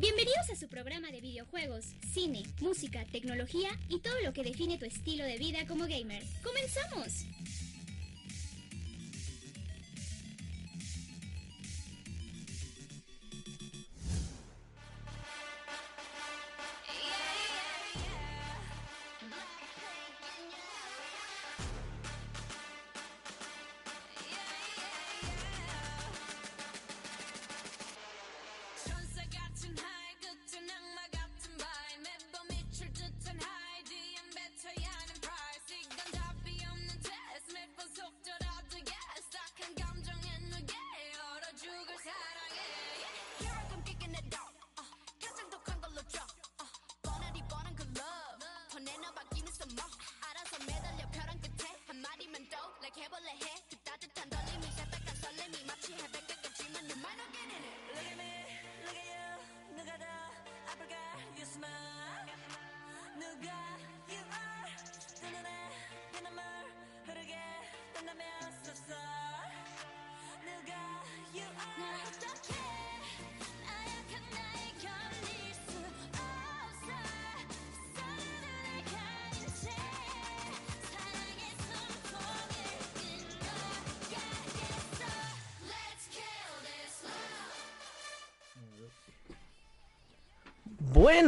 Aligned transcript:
Bienvenidos 0.00 0.48
a 0.50 0.56
su 0.56 0.66
programa 0.66 1.10
de 1.10 1.20
videojuegos, 1.20 1.84
cine, 2.14 2.42
música, 2.62 3.04
tecnología 3.12 3.68
y 3.90 3.98
todo 3.98 4.14
lo 4.24 4.32
que 4.32 4.42
define 4.42 4.78
tu 4.78 4.86
estilo 4.86 5.24
de 5.24 5.36
vida 5.36 5.66
como 5.68 5.84
gamer. 5.86 6.22
¡Comenzamos! 6.42 7.26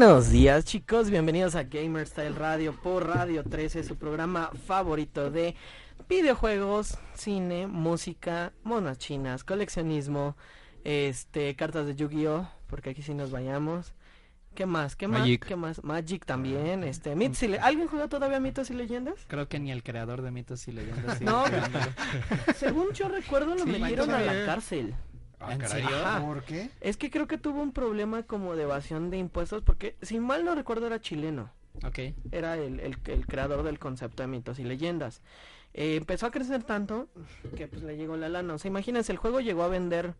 Buenos 0.05 0.31
días 0.31 0.65
chicos, 0.65 1.11
bienvenidos 1.11 1.55
a 1.55 1.63
Gamer 1.63 2.05
Style 2.09 2.35
Radio 2.35 2.75
por 2.83 3.07
Radio 3.07 3.45
13, 3.45 3.85
su 3.85 3.95
programa 3.95 4.51
favorito 4.67 5.31
de 5.31 5.55
videojuegos, 6.09 6.99
cine, 7.15 7.69
música, 7.69 8.53
monas 8.65 8.99
chinas, 8.99 9.45
coleccionismo, 9.45 10.37
este, 10.83 11.55
cartas 11.55 11.87
de 11.87 11.95
Yu-Gi-Oh, 11.95 12.51
porque 12.67 12.91
aquí 12.91 13.03
sí 13.03 13.15
nos 13.15 13.31
vayamos. 13.31 13.95
¿Qué 14.57 14.67
más? 14.67 14.97
¿Qué 14.97 15.07
Magic. 15.07 15.43
más? 15.43 15.49
¿Qué 15.49 15.55
más? 15.57 15.85
Magic 15.85 16.25
también, 16.27 16.83
este, 16.83 17.15
mitos 17.15 17.41
y 17.45 17.47
le- 17.47 17.61
¿Alguien 17.61 17.87
juega 17.87 18.09
todavía 18.09 18.41
mitos 18.41 18.71
y 18.71 18.75
leyendas? 18.75 19.15
Creo 19.29 19.49
que 19.49 19.61
ni 19.61 19.71
el 19.71 19.85
creador 19.85 20.23
de 20.23 20.33
mitos 20.33 20.67
y 20.67 20.73
leyendas. 20.73 21.21
No. 21.21 21.45
Según 22.57 22.93
yo 22.93 23.07
recuerdo 23.07 23.55
lo 23.55 23.63
Sí, 23.63 23.71
metieron 23.71 24.11
a 24.11 24.21
la 24.21 24.47
cárcel. 24.47 24.97
Ah. 26.05 26.23
¿Por 26.25 26.43
qué? 26.45 26.71
Es 26.81 26.97
que 26.97 27.11
creo 27.11 27.27
que 27.27 27.39
tuvo 27.39 27.63
un 27.63 27.73
problema 27.73 28.23
como 28.25 28.57
de 28.57 28.65
evasión 28.65 29.11
de 29.11 29.19
impuestos 29.19 29.63
porque 29.63 29.97
si 30.03 30.21
mal 30.21 30.45
no 30.45 30.55
recuerdo 30.55 30.87
era 30.87 31.01
chileno. 31.01 31.51
Ok. 31.85 31.99
era 32.31 32.57
el, 32.59 32.81
el, 32.81 32.99
el 33.07 33.27
creador 33.27 33.63
del 33.63 33.79
concepto 33.79 34.23
de 34.23 34.27
mitos 34.29 34.59
y 34.59 34.65
leyendas. 34.65 35.23
Eh, 35.75 35.97
empezó 35.97 36.27
a 36.27 36.31
crecer 36.31 36.63
tanto 36.65 37.09
que 37.57 37.67
pues 37.67 37.83
le 37.83 37.97
llegó 37.97 38.17
la 38.17 38.29
lana. 38.29 38.55
O 38.55 38.59
sea, 38.59 38.69
imagínense, 38.69 39.11
el 39.11 39.19
juego 39.19 39.41
llegó 39.41 39.63
a 39.63 39.69
vender 39.69 40.15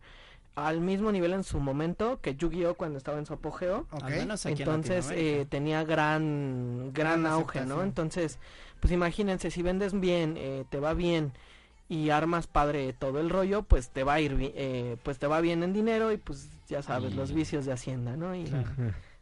al 0.55 0.81
mismo 0.81 1.11
nivel 1.11 1.33
en 1.33 1.43
su 1.43 1.59
momento 1.59 2.19
que 2.21 2.35
Yu-Gi-Oh 2.35 2.75
cuando 2.75 2.97
estaba 2.97 3.17
en 3.17 3.25
su 3.25 3.33
apogeo. 3.33 3.87
Ok. 3.91 4.03
Al 4.03 4.11
menos 4.11 4.45
aquí 4.45 4.63
en 4.63 4.67
Entonces 4.67 5.11
eh, 5.11 5.45
tenía 5.49 5.83
gran 5.83 6.91
gran 6.93 7.21
Gran 7.21 7.25
auge, 7.27 7.65
¿no? 7.65 7.83
Entonces, 7.83 8.39
pues 8.79 8.91
imagínense, 8.91 9.51
si 9.51 9.61
vendes 9.61 9.99
bien, 9.99 10.35
eh, 10.37 10.65
te 10.69 10.79
va 10.79 10.93
bien 10.93 11.33
y 11.89 12.09
armas 12.09 12.47
padre 12.47 12.93
todo 12.93 13.19
el 13.19 13.29
rollo, 13.29 13.63
pues 13.63 13.89
te 13.89 14.03
va 14.03 14.13
a 14.15 14.19
ir, 14.21 14.35
eh, 14.55 14.97
pues 15.03 15.19
te 15.19 15.27
va 15.27 15.41
bien 15.41 15.63
en 15.63 15.73
dinero 15.73 16.11
y 16.11 16.17
pues 16.17 16.49
ya 16.67 16.81
sabes, 16.81 17.13
Y- 17.13 17.15
los 17.15 17.33
vicios 17.33 17.65
de 17.65 17.73
Hacienda, 17.73 18.15
¿no? 18.15 18.33
Y 18.35 18.45
Claro. 18.45 18.67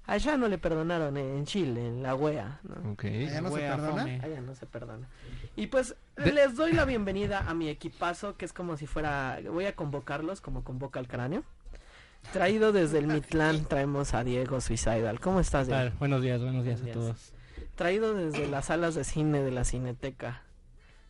allá 0.05 0.38
no 0.38 0.47
le 0.47 0.57
perdonaron 0.57 1.17
en 1.17 1.45
Chile, 1.45 1.88
en 1.88 2.03
la 2.03 2.16
wea, 2.16 2.59
¿no? 2.63 2.91
Ok. 2.91 3.05
Allá 3.05 3.41
no 3.41 3.49
se 3.49 3.55
Wea, 3.55 3.75
perdona. 3.75 4.01
fome. 4.03 4.22
Allá 4.23 4.41
no 4.41 4.55
se 4.55 4.66
perdona. 4.66 5.07
Y 5.55 5.67
pues 5.67 5.95
De- 6.16 6.31
les 6.31 6.55
doy 6.55 6.72
la 6.73 6.85
bienvenida 6.85 7.39
a 7.49 7.53
mi 7.53 7.67
equipazo, 7.67 8.38
que 8.38 8.45
es 8.45 8.53
como 8.53 8.78
si 8.78 8.88
fuera, 8.88 9.39
voy 9.51 9.66
a 9.66 9.75
convocarlos 9.75 10.39
como 10.39 10.63
convoca 10.63 10.99
el 10.99 11.07
cráneo. 11.07 11.43
Traído 12.31 12.72
desde 12.72 12.99
el 12.99 13.07
Mitlán 13.07 13.66
traemos 13.66 14.13
a 14.13 14.23
Diego 14.23 14.61
Suicidal. 14.61 15.19
¿Cómo 15.19 15.39
estás, 15.39 15.66
Diego? 15.67 15.81
Tal, 15.81 15.93
buenos 15.97 16.22
días, 16.22 16.39
buenos 16.41 16.63
días 16.63 16.79
Buenos 16.81 16.97
a 17.05 17.09
días. 17.09 17.16
todos. 17.33 17.33
Traído 17.75 18.13
desde 18.13 18.47
las 18.47 18.66
salas 18.66 18.93
de 18.93 19.03
cine 19.03 19.41
de 19.41 19.49
la 19.49 19.66
Cineteca. 19.66 20.43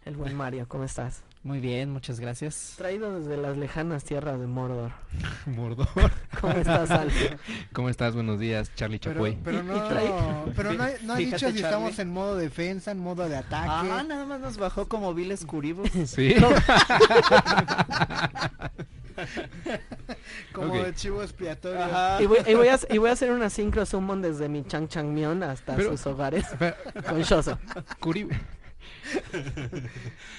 El 0.06 0.16
buen 0.16 0.34
Mario, 0.36 0.68
¿cómo 0.70 0.86
estás? 0.86 1.22
Muy 1.44 1.60
bien, 1.60 1.90
muchas 1.92 2.20
gracias. 2.20 2.76
Traído 2.78 3.20
desde 3.20 3.36
las 3.36 3.58
lejanas 3.58 4.04
tierras 4.04 4.40
de 4.40 4.46
Mordor. 4.46 4.92
Mordor. 5.48 5.88
¿Cómo 6.40 6.54
estás, 6.54 6.92
Alfio? 6.92 7.30
¿Cómo 7.74 7.90
estás? 7.90 8.14
Buenos 8.14 8.40
días, 8.40 8.72
Charlie 8.76 9.00
Pero, 9.00 9.14
Chapoy. 9.16 9.38
pero 9.44 9.60
y 9.60 9.64
no, 9.64 10.46
pero 10.56 10.74
no, 10.74 10.84
no 11.04 11.14
ha 11.14 11.18
Fíjate, 11.18 11.18
dicho 11.18 11.38
si 11.38 11.46
Charlie. 11.46 11.62
estamos 11.64 11.98
en 11.98 12.10
modo 12.14 12.36
defensa, 12.36 12.92
en 12.92 13.00
modo 13.00 13.28
de 13.28 13.38
ataque. 13.38 13.70
Ah, 13.72 14.04
nada 14.08 14.26
más 14.26 14.40
nos 14.40 14.58
bajó 14.58 14.88
como 14.88 15.16
viles 15.16 15.44
curibos. 15.46 15.90
Sí. 16.06 16.36
como 20.54 20.74
ok. 20.74 20.86
de 20.86 20.94
chivo 20.94 21.24
expiatorio. 21.24 21.84
Ajá. 21.84 22.22
Y 22.22 22.28
voy, 22.28 22.38
y 22.48 22.54
voy 22.54 22.68
a, 22.68 22.80
y 22.88 22.98
voy 23.00 23.10
a 23.10 23.14
hacer 23.14 23.32
una 23.32 23.50
sincro 23.50 23.86
summon 23.88 24.22
desde 24.22 24.48
mi 24.48 24.64
Chang 24.64 24.88
Changmyeon 24.88 25.42
hasta 25.42 25.76
Pero- 25.76 25.92
sus 25.92 26.06
hogares 26.06 26.46
Pero, 26.60 26.76
con 27.08 27.22
Shoso. 27.24 27.58
Kuribo. 28.00 28.30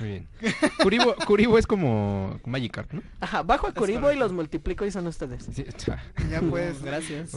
Muy 0.01 0.09
bien. 0.09 0.29
Kuribo, 0.83 1.15
Kuribo 1.27 1.59
es 1.59 1.67
como 1.67 2.41
Magikarp, 2.45 2.93
¿no? 2.93 3.03
Ajá, 3.21 3.43
bajo 3.43 3.67
a 3.67 3.73
Kuribo 3.75 4.11
y 4.13 4.17
los 4.17 4.33
multiplico 4.33 4.85
y 4.85 4.91
son 4.91 5.07
ustedes. 5.07 5.49
Sí, 5.53 5.65
Ya 6.31 6.41
pues. 6.41 6.83
Gracias. 6.83 7.33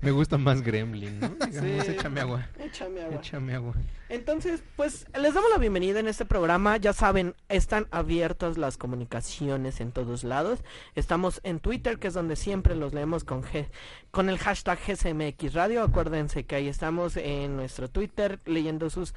Me 0.00 0.10
gusta 0.10 0.38
más 0.38 0.62
Gremlin, 0.62 1.20
¿no? 1.20 1.28
Digamos, 1.46 1.84
Sí. 1.86 1.90
échame 1.92 2.20
agua. 2.20 2.46
Échame 2.58 3.02
agua. 3.02 3.16
Échame 3.16 3.54
agua. 3.54 3.74
Entonces, 4.10 4.62
pues 4.76 5.06
les 5.18 5.34
damos 5.34 5.50
la 5.50 5.58
bienvenida 5.58 5.98
en 5.98 6.08
este 6.08 6.24
programa. 6.24 6.76
Ya 6.76 6.92
saben, 6.92 7.34
están 7.48 7.86
abiertas 7.90 8.58
las 8.58 8.76
comunicaciones 8.76 9.80
en 9.80 9.92
todos 9.92 10.24
lados. 10.24 10.60
Estamos 10.94 11.40
en 11.42 11.58
Twitter, 11.58 11.98
que 11.98 12.08
es 12.08 12.14
donde 12.14 12.36
siempre 12.36 12.76
los 12.76 12.92
leemos 12.92 13.24
con 13.24 13.42
G 13.42 13.66
con 14.10 14.28
el 14.28 14.38
hashtag 14.38 14.78
GCMX 14.86 15.54
Radio. 15.54 15.82
Acuérdense 15.82 16.44
que 16.44 16.54
ahí 16.54 16.68
estamos 16.68 17.16
en 17.16 17.56
nuestro 17.56 17.88
Twitter 17.90 18.38
leyendo 18.44 18.88
sus 18.90 19.12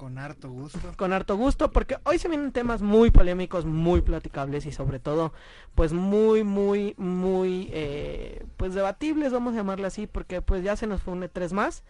Con 0.00 0.16
harto 0.16 0.48
gusto. 0.48 0.80
con 0.96 1.12
harto 1.12 1.36
gusto 1.36 1.70
porque 1.72 1.98
hoy 2.04 2.18
se 2.18 2.26
vienen 2.30 2.52
temas 2.52 2.80
muy 2.80 3.10
polémicos, 3.10 3.66
muy 3.66 4.00
platicables 4.00 4.64
y 4.64 4.72
sobre 4.72 4.98
todo 4.98 5.34
pues 5.74 5.92
muy 5.92 6.42
muy 6.42 6.94
muy 6.96 7.68
eh, 7.70 8.46
pues 8.56 8.72
debatibles 8.72 9.30
vamos 9.30 9.52
a 9.52 9.58
llamarle 9.58 9.86
así 9.86 10.06
porque 10.06 10.40
pues 10.40 10.64
ya 10.64 10.74
se 10.74 10.86
nos 10.86 11.02
fue 11.02 11.12
un 11.12 11.22
E3 11.22 11.52
más 11.52 11.82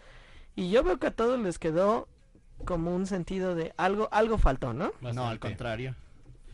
y 0.57 0.69
yo 0.71 0.83
veo 0.83 0.99
que 0.99 1.07
a 1.07 1.11
todos 1.11 1.39
les 1.39 1.57
quedó 1.57 2.09
como 2.65 2.93
un 2.93 3.07
sentido 3.07 3.55
de 3.55 3.73
algo 3.77 4.09
algo 4.11 4.37
faltó, 4.37 4.73
¿no? 4.73 4.91
No, 4.99 5.29
al 5.29 5.39
contrario. 5.39 5.95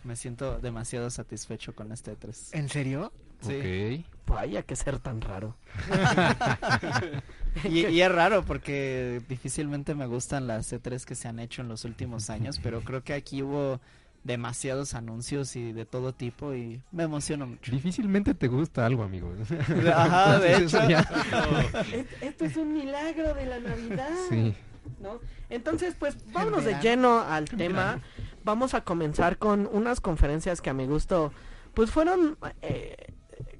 Me 0.03 0.16
siento 0.16 0.59
demasiado 0.59 1.09
satisfecho 1.09 1.74
con 1.74 1.91
este 1.91 2.16
3. 2.16 2.53
¿En 2.53 2.69
serio? 2.69 3.12
Sí. 3.41 4.06
Ok. 4.06 4.28
Vaya 4.28 4.62
que 4.62 4.75
ser 4.75 5.00
tan 5.00 5.22
raro. 5.22 5.56
Y, 7.65 7.86
y 7.88 8.01
es 8.01 8.12
raro 8.12 8.44
porque 8.44 9.21
difícilmente 9.30 9.95
me 9.95 10.06
gustan 10.07 10.48
las 10.48 10.71
C3 10.71 11.04
que 11.06 11.15
se 11.15 11.27
han 11.27 11.39
hecho 11.39 11.62
en 11.62 11.68
los 11.68 11.86
últimos 11.86 12.30
años, 12.30 12.59
pero 12.63 12.81
creo 12.81 13.04
que 13.04 13.13
aquí 13.13 13.42
hubo 13.44 13.80
demasiados 14.24 14.94
anuncios 14.94 15.56
y 15.56 15.71
de 15.71 15.86
todo 15.86 16.13
tipo 16.13 16.54
y 16.54 16.81
me 16.92 17.04
emociona 17.04 17.45
mucho. 17.45 17.71
Difícilmente 17.71 18.33
te 18.33 18.48
gusta 18.50 18.86
algo, 18.86 19.04
amigo. 19.04 19.31
Ajá, 19.95 20.39
de 20.39 20.54
Entonces, 20.54 20.80
hecho. 20.81 20.89
ya- 20.89 21.86
Es- 21.94 22.07
Esto 22.21 22.45
es 22.45 22.57
un 22.57 22.74
milagro 22.74 23.33
de 23.33 23.45
la 23.45 23.59
Navidad. 23.59 24.09
Sí. 24.30 24.54
¿no? 25.01 25.19
Entonces, 25.50 25.95
pues 25.98 26.18
vámonos 26.33 26.65
de 26.65 26.74
lleno 26.81 27.19
al 27.21 27.45
tema. 27.45 28.00
Vamos 28.44 28.74
a 28.74 28.81
comenzar 28.81 29.38
con 29.38 29.68
unas 29.71 30.00
conferencias 30.01 30.62
que 30.62 30.69
a 30.69 30.74
mi 30.74 30.88
gusto, 30.88 31.31
pues 31.74 31.92
fueron 31.92 32.38
eh, 32.62 32.95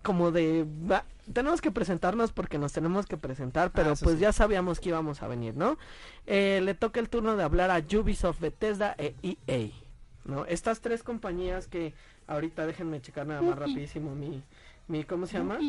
como 0.04 0.32
de... 0.32 0.66
tenemos 1.34 1.62
que 1.62 1.72
presentarnos 1.72 2.32
porque 2.32 2.58
nos 2.58 2.74
tenemos 2.74 3.06
que 3.06 3.18
presentar, 3.18 3.72
pero 3.72 3.94
eso 3.94 4.06
pues 4.06 4.16
sí. 4.16 4.22
ya 4.22 4.34
sabíamos 4.34 4.80
que 4.80 4.90
íbamos 4.90 5.22
a 5.22 5.28
venir, 5.28 5.56
¿no? 5.56 5.78
Eh, 6.26 6.62
le 6.64 6.74
toca 6.74 7.00
el 7.00 7.10
turno 7.10 7.36
de 7.36 7.44
hablar 7.44 7.72
a 7.72 7.78
Ubisoft, 7.80 8.40
Bethesda 8.40 8.96
e 8.98 9.16
EA, 9.24 9.72
¿no? 10.26 10.46
Estas 10.46 10.82
tres 10.82 11.04
compañías 11.04 11.68
que 11.68 11.94
ahorita 12.28 12.66
déjenme 12.66 13.02
checar 13.02 13.28
nada 13.28 13.42
más 13.42 13.58
rapidísimo 13.58 14.16
mi, 14.16 14.44
mi 14.88 15.04
¿cómo 15.04 15.26
se 15.26 15.38
llama? 15.38 15.60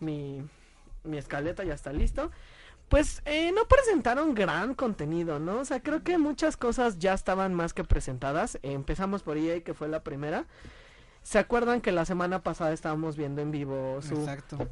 Mi 0.00 0.42
mi 1.04 1.18
escaleta 1.18 1.64
ya 1.64 1.74
está 1.74 1.92
listo. 1.92 2.30
Pues 2.88 3.22
eh, 3.24 3.52
no 3.52 3.66
presentaron 3.66 4.34
gran 4.34 4.74
contenido, 4.74 5.38
¿no? 5.38 5.60
O 5.60 5.64
sea, 5.64 5.80
creo 5.80 6.02
que 6.02 6.18
muchas 6.18 6.56
cosas 6.56 6.98
ya 6.98 7.14
estaban 7.14 7.54
más 7.54 7.72
que 7.72 7.84
presentadas. 7.84 8.56
Eh, 8.56 8.72
empezamos 8.72 9.22
por 9.22 9.36
EA, 9.36 9.62
que 9.62 9.74
fue 9.74 9.88
la 9.88 10.02
primera. 10.02 10.46
¿Se 11.22 11.38
acuerdan 11.38 11.80
que 11.80 11.92
la 11.92 12.04
semana 12.04 12.42
pasada 12.42 12.72
estábamos 12.72 13.16
viendo 13.16 13.42
en 13.42 13.52
vivo 13.52 14.00
su 14.02 14.14
Exacto. 14.14 14.68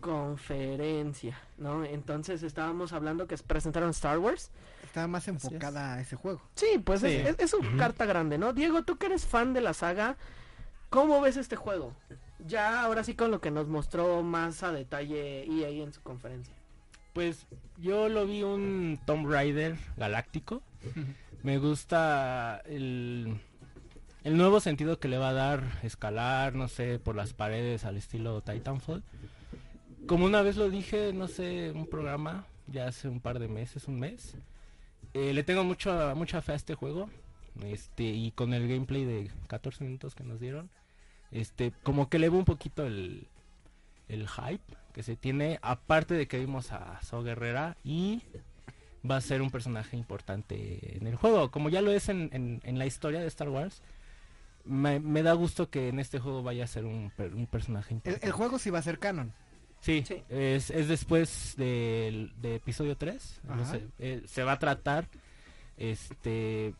Conferencia, 0.00 1.38
¿no? 1.58 1.84
Entonces 1.84 2.42
estábamos 2.42 2.92
hablando 2.92 3.26
que 3.26 3.36
presentaron 3.38 3.90
Star 3.90 4.18
Wars. 4.18 4.50
Estaba 4.84 5.06
más 5.06 5.24
es. 5.24 5.28
enfocada 5.28 5.94
a 5.94 6.00
ese 6.00 6.16
juego. 6.16 6.40
Sí, 6.54 6.80
pues 6.84 7.00
Sí. 7.00 7.06
Es, 7.08 7.28
es- 7.28 7.38
es 7.38 7.50
su 7.50 7.58
Ujú. 7.58 7.76
carta 7.76 8.04
grande, 8.06 8.38
¿no? 8.38 8.52
Diego, 8.52 8.82
tú 8.82 8.96
que 8.96 9.06
eres 9.06 9.26
fan 9.26 9.52
de 9.52 9.60
la 9.60 9.74
saga, 9.74 10.16
¿cómo 10.88 11.20
ves 11.20 11.36
este 11.36 11.56
juego? 11.56 11.92
Ya 12.46 12.82
ahora 12.82 13.04
sí 13.04 13.14
con 13.14 13.30
lo 13.30 13.40
que 13.40 13.50
nos 13.50 13.68
mostró 13.68 14.22
más 14.22 14.62
a 14.62 14.72
detalle 14.72 15.44
EA 15.44 15.68
en 15.84 15.92
su 15.92 16.00
conferencia. 16.02 16.54
Pues 17.12 17.46
yo 17.78 18.08
lo 18.08 18.26
vi 18.26 18.42
un 18.42 18.98
Tomb 19.04 19.28
Raider 19.30 19.76
galáctico. 19.96 20.62
Me 21.42 21.58
gusta 21.58 22.62
el, 22.66 23.36
el 24.24 24.36
nuevo 24.36 24.60
sentido 24.60 24.98
que 24.98 25.08
le 25.08 25.18
va 25.18 25.30
a 25.30 25.32
dar 25.34 25.62
escalar, 25.82 26.54
no 26.54 26.68
sé, 26.68 26.98
por 26.98 27.16
las 27.16 27.32
paredes 27.34 27.84
al 27.84 27.96
estilo 27.96 28.40
Titanfall. 28.42 29.02
Como 30.06 30.24
una 30.24 30.42
vez 30.42 30.56
lo 30.56 30.70
dije, 30.70 31.12
no 31.12 31.28
sé, 31.28 31.70
un 31.72 31.86
programa, 31.86 32.46
ya 32.66 32.86
hace 32.88 33.08
un 33.08 33.20
par 33.20 33.38
de 33.38 33.48
meses, 33.48 33.86
un 33.88 33.98
mes. 34.00 34.36
eh, 35.14 35.32
le 35.34 35.42
tengo 35.42 35.64
mucho, 35.64 35.92
mucha 36.16 36.40
fe 36.42 36.52
a 36.52 36.56
este 36.56 36.74
juego. 36.74 37.08
Este, 37.64 38.04
y 38.04 38.30
con 38.30 38.54
el 38.54 38.68
gameplay 38.68 39.04
de 39.04 39.30
14 39.48 39.84
minutos 39.84 40.14
que 40.14 40.22
nos 40.24 40.40
dieron, 40.40 40.70
este, 41.32 41.72
como 41.82 42.08
que 42.08 42.18
le 42.18 42.28
veo 42.28 42.38
un 42.38 42.44
poquito 42.44 42.86
el, 42.86 43.26
el 44.08 44.28
hype 44.28 44.62
que 44.94 45.02
se 45.02 45.16
tiene, 45.16 45.58
aparte 45.62 46.14
de 46.14 46.26
que 46.28 46.38
vimos 46.38 46.72
a 46.72 47.00
So 47.02 47.22
Guerrera 47.22 47.76
y 47.84 48.22
va 49.08 49.16
a 49.16 49.20
ser 49.20 49.42
un 49.42 49.50
personaje 49.50 49.96
importante 49.96 50.96
en 50.96 51.06
el 51.06 51.16
juego, 51.16 51.50
como 51.50 51.68
ya 51.70 51.82
lo 51.82 51.90
es 51.92 52.08
en, 52.08 52.30
en- 52.32 52.60
en 52.64 52.78
la 52.78 52.86
historia 52.86 53.20
de 53.20 53.26
Star 53.26 53.48
Wars. 53.48 53.82
Me, 54.64 55.00
me 55.00 55.22
da 55.22 55.32
gusto 55.32 55.70
que 55.70 55.88
en 55.88 55.98
este 55.98 56.18
juego 56.20 56.42
vaya 56.42 56.64
a 56.64 56.68
ser 56.68 56.84
un, 56.84 57.10
un 57.18 57.46
personaje 57.46 57.90
El, 57.90 57.96
importante. 57.96 58.26
el 58.26 58.32
juego 58.32 58.58
sí 58.58 58.70
va 58.70 58.78
a 58.78 58.82
ser 58.82 58.98
canon. 58.98 59.32
Sí, 59.80 60.04
Sí. 60.06 60.22
Es, 60.28 60.70
es 60.70 60.88
después 60.88 61.54
del 61.56 62.32
de 62.40 62.56
episodio 62.56 62.96
3. 62.96 63.40
Ajá. 63.48 63.64
se, 63.64 63.86
eh, 63.98 64.22
se 64.26 64.42
va 64.44 64.52
a 64.52 64.58
tratar 64.58 65.08
este 65.76 66.74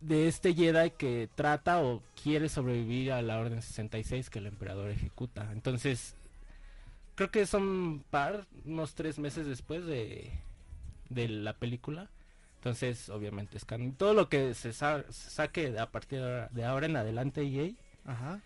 de 0.00 0.28
este 0.28 0.54
Jedi 0.54 0.90
que 0.92 1.28
trata 1.34 1.82
o 1.82 2.02
quiere 2.22 2.48
sobrevivir 2.48 3.12
a 3.12 3.20
la 3.22 3.38
Orden 3.38 3.60
66 3.60 4.30
que 4.30 4.38
el 4.38 4.46
emperador 4.46 4.90
ejecuta. 4.90 5.50
Entonces, 5.52 6.14
creo 7.16 7.30
que 7.30 7.46
son 7.46 8.02
par, 8.10 8.46
unos 8.64 8.94
tres 8.94 9.18
meses 9.18 9.46
después 9.46 9.84
de, 9.84 10.30
de 11.10 11.28
la 11.28 11.52
película. 11.54 12.08
Entonces, 12.56 13.08
obviamente 13.10 13.56
es 13.58 13.64
canon. 13.66 13.92
Todo 13.92 14.14
lo 14.14 14.28
que 14.30 14.54
se, 14.54 14.72
sa- 14.72 15.04
se 15.10 15.30
saque 15.30 15.78
a 15.78 15.90
partir 15.90 16.18
de 16.20 16.24
ahora, 16.26 16.48
de 16.50 16.64
ahora 16.64 16.86
en 16.86 16.96
adelante 16.96 17.42
EA 17.42 17.72
Ajá. 18.06 18.40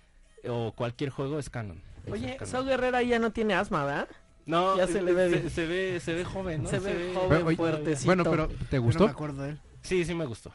O 0.48 0.72
cualquier 0.72 1.10
juego 1.10 1.38
es 1.38 1.50
canon. 1.50 1.80
Es 2.06 2.12
Oye, 2.12 2.36
canon. 2.36 2.50
So 2.52 2.64
Guerrera 2.64 3.02
ya 3.02 3.18
no 3.18 3.32
tiene 3.32 3.54
asma, 3.54 3.84
¿verdad? 3.84 4.08
No, 4.46 4.76
Ya 4.76 4.86
se 4.86 5.00
le 5.00 5.12
ve 5.12 5.48
se, 5.50 5.66
ve, 5.66 6.00
se 6.00 6.12
ve 6.14 6.24
joven, 6.24 6.64
¿no? 6.64 6.68
Se 6.68 6.78
ve 6.78 6.92
Pero, 7.14 7.20
joven, 7.20 7.42
oye, 7.46 7.56
fuertecito. 7.56 8.06
Bueno, 8.06 8.24
pero 8.24 8.48
¿te 8.48 8.76
Yo 8.76 8.80
no 8.80 8.82
gustó? 8.82 9.04
me 9.06 9.10
acuerdo 9.10 9.42
de 9.42 9.50
él. 9.50 9.60
Sí, 9.82 10.04
sí 10.04 10.14
me 10.14 10.26
gustó. 10.26 10.50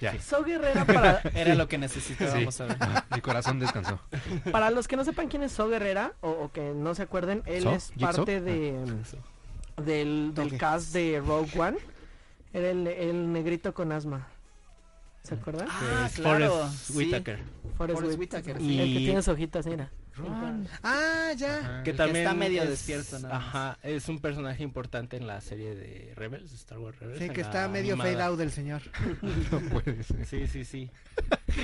Ya. 0.00 0.20
So 0.20 0.42
Guerrera, 0.44 0.84
para, 0.84 1.20
Era 1.34 1.54
lo 1.54 1.68
que 1.68 1.78
necesitábamos 1.78 2.54
saber. 2.56 2.76
Mi 3.14 3.20
corazón 3.20 3.58
descansó. 3.60 4.00
para 4.52 4.70
los 4.70 4.86
que 4.88 4.96
no 4.96 5.04
sepan 5.04 5.28
quién 5.28 5.42
es 5.44 5.52
So 5.52 5.68
Guerrera, 5.68 6.12
o, 6.20 6.30
o 6.30 6.52
que 6.52 6.72
no 6.74 6.94
se 6.94 7.02
acuerden, 7.02 7.42
él 7.46 7.62
¿So? 7.64 7.72
es 7.72 7.92
parte 8.00 8.40
de, 8.40 8.74
del, 9.76 9.84
del 9.84 10.32
Toque. 10.34 10.58
cast 10.58 10.92
de 10.92 11.20
Rogue 11.24 11.50
One. 11.58 11.78
Era 12.52 12.70
el, 12.70 12.86
el 12.86 13.32
negrito 13.32 13.72
con 13.74 13.92
asma. 13.92 14.28
¿Se 15.22 15.34
acuerdan? 15.34 15.68
Ah, 15.70 16.06
Es 16.08 16.14
claro. 16.16 16.48
Forrest 16.50 16.74
sí. 16.84 16.92
Whitaker. 16.96 17.38
Forrest 17.76 18.00
Forrest 18.00 18.18
Whit- 18.18 18.18
Whitaker, 18.20 18.58
sí. 18.58 18.80
El 18.80 18.92
que 18.92 18.98
tiene 18.98 19.22
sus 19.22 19.28
hojitas, 19.34 19.66
mira. 19.66 19.90
Ah, 20.82 21.32
ya. 21.36 21.82
Que 21.84 21.92
que 21.92 21.96
también 21.96 22.26
está 22.26 22.34
medio 22.34 22.62
es- 22.64 22.68
despierto, 22.70 23.18
nada 23.20 23.38
más. 23.38 23.46
Ajá, 23.48 23.78
es 23.82 24.08
un 24.08 24.18
personaje 24.20 24.62
importante 24.62 25.16
en 25.16 25.26
la 25.26 25.40
serie 25.40 25.74
de 25.74 26.12
Rebels, 26.16 26.50
de 26.50 26.56
Star 26.56 26.78
Wars 26.78 26.98
Rebels. 26.98 27.18
Sí, 27.20 27.30
que 27.30 27.40
está 27.40 27.68
medio 27.68 27.94
animada. 27.94 28.10
fade 28.12 28.22
out 28.24 28.38
del 28.38 28.50
señor. 28.50 28.82
No 29.52 29.60
puede 29.70 30.02
ser. 30.02 30.26
Sí, 30.26 30.46
sí, 30.48 30.64
sí. 30.64 30.90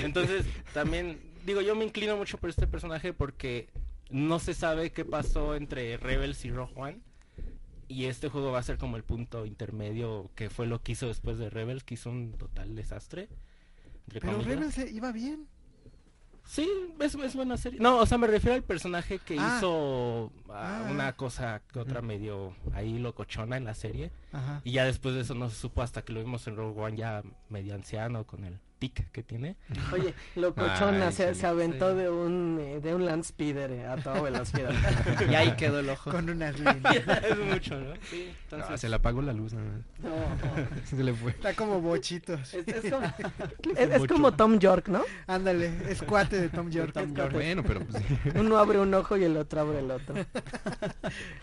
Entonces, 0.03 0.45
también, 0.73 1.19
digo, 1.45 1.61
yo 1.61 1.75
me 1.75 1.85
inclino 1.85 2.15
mucho 2.17 2.37
por 2.37 2.49
este 2.49 2.65
personaje 2.65 3.13
porque 3.13 3.69
no 4.09 4.39
se 4.39 4.53
sabe 4.53 4.91
qué 4.91 5.05
pasó 5.05 5.55
entre 5.55 5.97
Rebels 5.97 6.43
y 6.45 6.51
Rogue 6.51 6.73
One. 6.75 6.99
Y 7.87 8.05
este 8.05 8.29
juego 8.29 8.51
va 8.51 8.59
a 8.59 8.63
ser 8.63 8.77
como 8.77 8.97
el 8.97 9.03
punto 9.03 9.45
intermedio 9.47 10.29
que 10.35 10.49
fue 10.51 10.67
lo 10.67 10.81
que 10.81 10.91
hizo 10.91 11.07
después 11.07 11.39
de 11.39 11.49
Rebels, 11.49 11.83
que 11.83 11.95
hizo 11.95 12.09
un 12.11 12.33
total 12.33 12.75
desastre. 12.75 13.29
Pero 14.09 14.41
eh, 14.41 14.89
iba 14.91 15.11
bien. 15.11 15.47
Sí, 16.45 16.67
es, 16.99 17.13
es 17.13 17.35
buena 17.35 17.57
serie. 17.57 17.79
No, 17.79 17.97
o 17.97 18.05
sea, 18.07 18.17
me 18.17 18.25
refiero 18.25 18.55
al 18.55 18.63
personaje 18.63 19.19
que 19.19 19.37
Ah. 19.39 19.57
hizo 19.57 20.31
ah, 20.49 20.85
Ah. 20.87 20.89
una 20.91 21.13
cosa 21.15 21.61
que 21.71 21.77
otra 21.77 22.01
medio 22.01 22.55
ahí 22.73 22.97
locochona 22.97 23.55
en 23.57 23.65
la 23.65 23.75
serie. 23.75 24.11
Ajá. 24.31 24.61
Y 24.63 24.71
ya 24.71 24.85
después 24.85 25.13
de 25.13 25.21
eso 25.21 25.35
no 25.35 25.49
se 25.51 25.57
supo 25.57 25.83
hasta 25.83 26.01
que 26.01 26.11
lo 26.11 26.21
vimos 26.21 26.47
en 26.47 26.55
Rogue 26.55 26.81
One 26.81 26.97
ya 26.97 27.21
medio 27.49 27.75
anciano 27.75 28.25
con 28.25 28.45
el 28.45 28.59
tic 28.79 29.11
que 29.11 29.21
tiene. 29.23 29.55
Oye, 29.93 30.13
locochona, 30.35 31.07
Ay, 31.07 31.13
se, 31.13 31.33
sí, 31.35 31.41
se 31.41 31.47
aventó 31.47 31.91
sí. 31.91 31.97
de 31.99 32.09
un 32.09 32.57
eh, 32.59 32.79
de 32.79 32.95
un 32.95 33.05
land 33.05 33.23
speeder 33.23 33.71
eh, 33.71 33.85
a 33.85 33.97
toda 33.97 34.21
velocidad. 34.21 34.71
Y 35.29 35.35
ahí 35.35 35.55
quedó 35.55 35.79
el 35.79 35.89
ojo. 35.89 36.09
Con 36.11 36.29
unas 36.29 36.57
líneas. 36.59 36.83
es 37.23 37.37
mucho, 37.37 37.79
¿no? 37.79 37.93
Sí, 38.09 38.31
se 38.77 38.89
le 38.89 38.95
apagó 38.95 39.21
la 39.21 39.33
luz. 39.33 39.53
nada 39.53 39.65
más. 39.67 39.81
No, 40.01 40.85
Se 40.97 41.03
le 41.03 41.13
fue. 41.13 41.31
Está 41.31 41.53
como 41.53 41.81
bochitos. 41.81 42.53
es, 42.53 42.67
es 42.67 42.91
como, 42.91 43.05
es- 43.77 43.89
es 43.91 44.07
como 44.07 44.31
Tom 44.33 44.57
York, 44.59 44.87
¿no? 44.87 45.03
Ándale, 45.27 45.71
es 45.89 46.01
cuate 46.01 46.39
de 46.41 46.49
Tom 46.49 46.69
York. 46.71 46.93
Tom 46.93 47.13
York. 47.13 47.33
Bueno, 47.33 47.63
pero 47.63 47.81
pues, 47.81 48.01
Uno 48.35 48.57
abre 48.57 48.79
un 48.79 48.93
ojo 48.93 49.17
y 49.17 49.23
el 49.25 49.37
otro 49.37 49.61
abre 49.61 49.79
el 49.79 49.91
otro. 49.91 50.15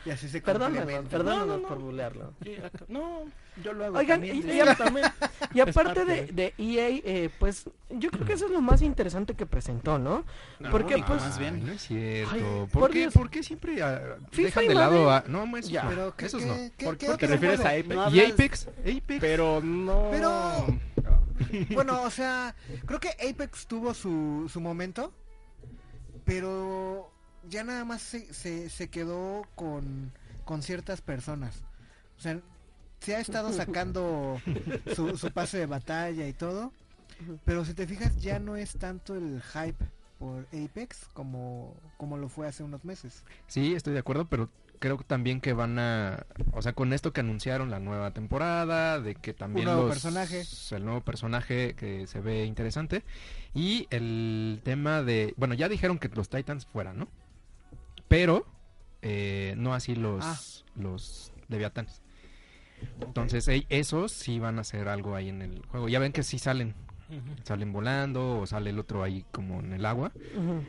Y 0.04 0.10
así 0.10 0.28
se 0.28 0.40
No, 0.40 0.68
no, 0.68 1.44
no. 1.58 1.62
por 1.68 1.78
bulearlo. 1.78 2.32
Sí, 2.42 2.56
acá- 2.56 2.84
No, 2.88 3.24
yo 3.62 3.72
lo 3.72 3.84
hago 3.86 3.98
Oigan, 3.98 4.20
también, 4.20 4.36
y, 4.46 4.60
aparte 5.60 5.72
parte 5.72 6.04
de, 6.04 6.26
de 6.32 6.54
EA, 6.58 6.88
eh, 7.04 7.30
pues 7.38 7.64
yo 7.90 8.10
creo 8.10 8.26
que 8.26 8.32
eso 8.34 8.46
es 8.46 8.50
lo 8.50 8.60
más 8.60 8.82
interesante 8.82 9.34
que 9.34 9.46
presentó, 9.46 9.98
¿no? 9.98 10.24
Porque 10.70 10.98
No, 10.98 11.06
pues... 11.06 11.22
más 11.22 11.38
bien. 11.38 11.64
no 11.66 11.72
es 11.72 11.82
cierto. 11.82 12.30
Ay, 12.34 12.40
¿Por, 12.42 12.80
por 12.82 12.90
qué. 12.90 13.10
¿Por 13.10 13.30
qué 13.30 13.42
siempre 13.42 13.74
FIFA 14.30 14.60
dejan 14.60 14.68
de 14.68 14.74
lado 14.74 15.10
a... 15.10 15.24
No, 15.28 15.56
esos 15.56 15.70
Ya. 15.70 15.84
no. 15.84 15.88
Pero, 15.90 16.16
¿qué, 16.16 16.26
esos 16.26 16.42
qué, 16.42 16.48
no. 16.48 16.54
qué- 16.76 16.84
¿Por 16.84 16.98
qué 16.98 17.06
te 17.16 17.26
refieres 17.26 17.60
a 17.60 17.70
Apex? 17.70 17.88
No 17.88 18.10
¿Y 18.10 18.20
Apex? 18.20 18.68
Apex. 18.80 19.20
Pero 19.20 19.60
no... 19.62 20.08
Pero- 20.10 20.66
Bueno, 21.74 22.02
o 22.02 22.10
sea, 22.10 22.54
creo 22.86 22.98
que 22.98 23.10
Apex 23.10 23.66
tuvo 23.66 23.92
su, 23.94 24.48
su 24.52 24.60
momento, 24.60 25.12
pero 26.24 27.10
ya 27.48 27.64
nada 27.64 27.84
más 27.84 28.02
se, 28.02 28.32
se, 28.32 28.68
se 28.70 28.88
quedó 28.88 29.46
con, 29.54 30.12
con 30.44 30.62
ciertas 30.62 31.00
personas. 31.02 31.62
O 32.18 32.20
sea, 32.20 32.40
se 33.00 33.14
ha 33.16 33.20
estado 33.20 33.52
sacando 33.52 34.40
su, 34.96 35.16
su 35.16 35.30
pase 35.30 35.58
de 35.58 35.66
batalla 35.66 36.26
y 36.28 36.32
todo, 36.32 36.72
pero 37.44 37.64
si 37.64 37.74
te 37.74 37.86
fijas 37.86 38.20
ya 38.20 38.38
no 38.38 38.56
es 38.56 38.72
tanto 38.78 39.14
el 39.14 39.42
hype 39.42 39.84
por 40.18 40.46
Apex 40.52 41.08
como, 41.12 41.74
como 41.98 42.16
lo 42.16 42.28
fue 42.28 42.46
hace 42.48 42.62
unos 42.62 42.84
meses. 42.84 43.22
Sí, 43.46 43.74
estoy 43.74 43.92
de 43.92 43.98
acuerdo, 44.00 44.26
pero 44.26 44.48
creo 44.78 44.98
también 45.06 45.40
que 45.40 45.52
van 45.54 45.78
a, 45.78 46.26
o 46.52 46.60
sea, 46.62 46.72
con 46.74 46.92
esto 46.92 47.12
que 47.12 47.20
anunciaron 47.20 47.70
la 47.70 47.80
nueva 47.80 48.10
temporada, 48.12 49.00
de 49.00 49.14
que 49.14 49.32
también 49.34 49.66
nuevo 49.66 49.82
los- 49.82 49.90
personaje. 49.90 50.42
el 50.72 50.84
nuevo 50.84 51.00
personaje 51.02 51.74
que 51.74 52.06
se 52.06 52.20
ve 52.20 52.44
interesante 52.44 53.02
y 53.54 53.86
el 53.90 54.60
tema 54.64 55.02
de, 55.02 55.32
bueno, 55.36 55.54
ya 55.54 55.68
dijeron 55.68 55.98
que 55.98 56.08
los 56.08 56.28
Titans 56.28 56.66
fueran, 56.66 56.98
¿no? 56.98 57.08
Pero 58.08 58.46
eh, 59.02 59.54
no 59.56 59.74
así 59.74 59.94
los 59.94 60.24
Ah. 60.24 60.38
los 60.76 61.32
Leviatanes. 61.48 62.02
Entonces, 63.00 63.46
e- 63.48 63.66
esos 63.68 64.12
sí 64.12 64.38
van 64.38 64.58
a 64.58 64.60
hacer 64.62 64.88
algo 64.88 65.14
ahí 65.14 65.28
en 65.28 65.42
el 65.42 65.62
juego. 65.66 65.88
Ya 65.88 65.98
ven 65.98 66.12
que 66.12 66.22
sí 66.22 66.38
salen, 66.38 66.74
salen 67.44 67.72
volando 67.72 68.40
o 68.40 68.46
sale 68.46 68.70
el 68.70 68.78
otro 68.78 69.02
ahí 69.02 69.24
como 69.32 69.60
en 69.60 69.72
el 69.72 69.84
agua. 69.86 70.12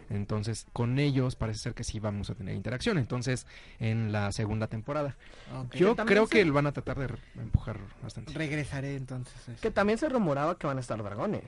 Entonces, 0.09 0.67
con 0.73 0.99
ellos 0.99 1.35
parece 1.35 1.59
ser 1.59 1.73
que 1.73 1.83
sí 1.83 1.99
vamos 1.99 2.29
a 2.29 2.35
tener 2.35 2.55
interacción. 2.55 2.97
Entonces, 2.97 3.45
en 3.79 4.11
la 4.11 4.31
segunda 4.31 4.67
temporada. 4.67 5.15
Yo 5.73 5.95
también 5.95 6.07
creo 6.15 6.27
se- 6.27 6.31
que 6.37 6.45
lo 6.45 6.53
van 6.53 6.67
a 6.67 6.71
tratar 6.71 6.97
de 6.99 7.07
empujar 7.41 7.79
bastante. 8.03 8.33
Regresaré 8.33 8.95
entonces. 8.95 9.33
Que 9.61 9.71
también 9.71 9.97
se 9.97 10.09
rumoraba 10.09 10.57
que 10.57 10.67
van 10.67 10.77
a 10.77 10.81
estar 10.81 11.01
dragones. 11.01 11.43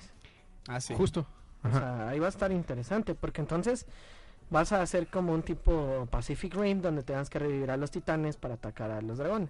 Ah, 0.67 0.79
sí. 0.81 0.93
Justo. 0.95 1.25
O 1.63 1.69
sea, 1.71 2.07
ahí 2.09 2.19
va 2.19 2.27
a 2.27 2.29
estar 2.29 2.51
interesante, 2.51 3.15
porque 3.15 3.41
entonces 3.41 3.85
vas 4.49 4.71
a 4.71 4.81
hacer 4.81 5.07
como 5.07 5.33
un 5.33 5.41
tipo 5.43 6.07
Pacific 6.09 6.53
Rim 6.55 6.81
donde 6.81 7.03
tengas 7.03 7.29
que 7.29 7.37
revivir 7.37 7.69
a 7.69 7.77
los 7.77 7.91
titanes 7.91 8.37
para 8.37 8.53
atacar 8.55 8.89
a 8.91 9.01
los 9.01 9.17
dragones. 9.17 9.49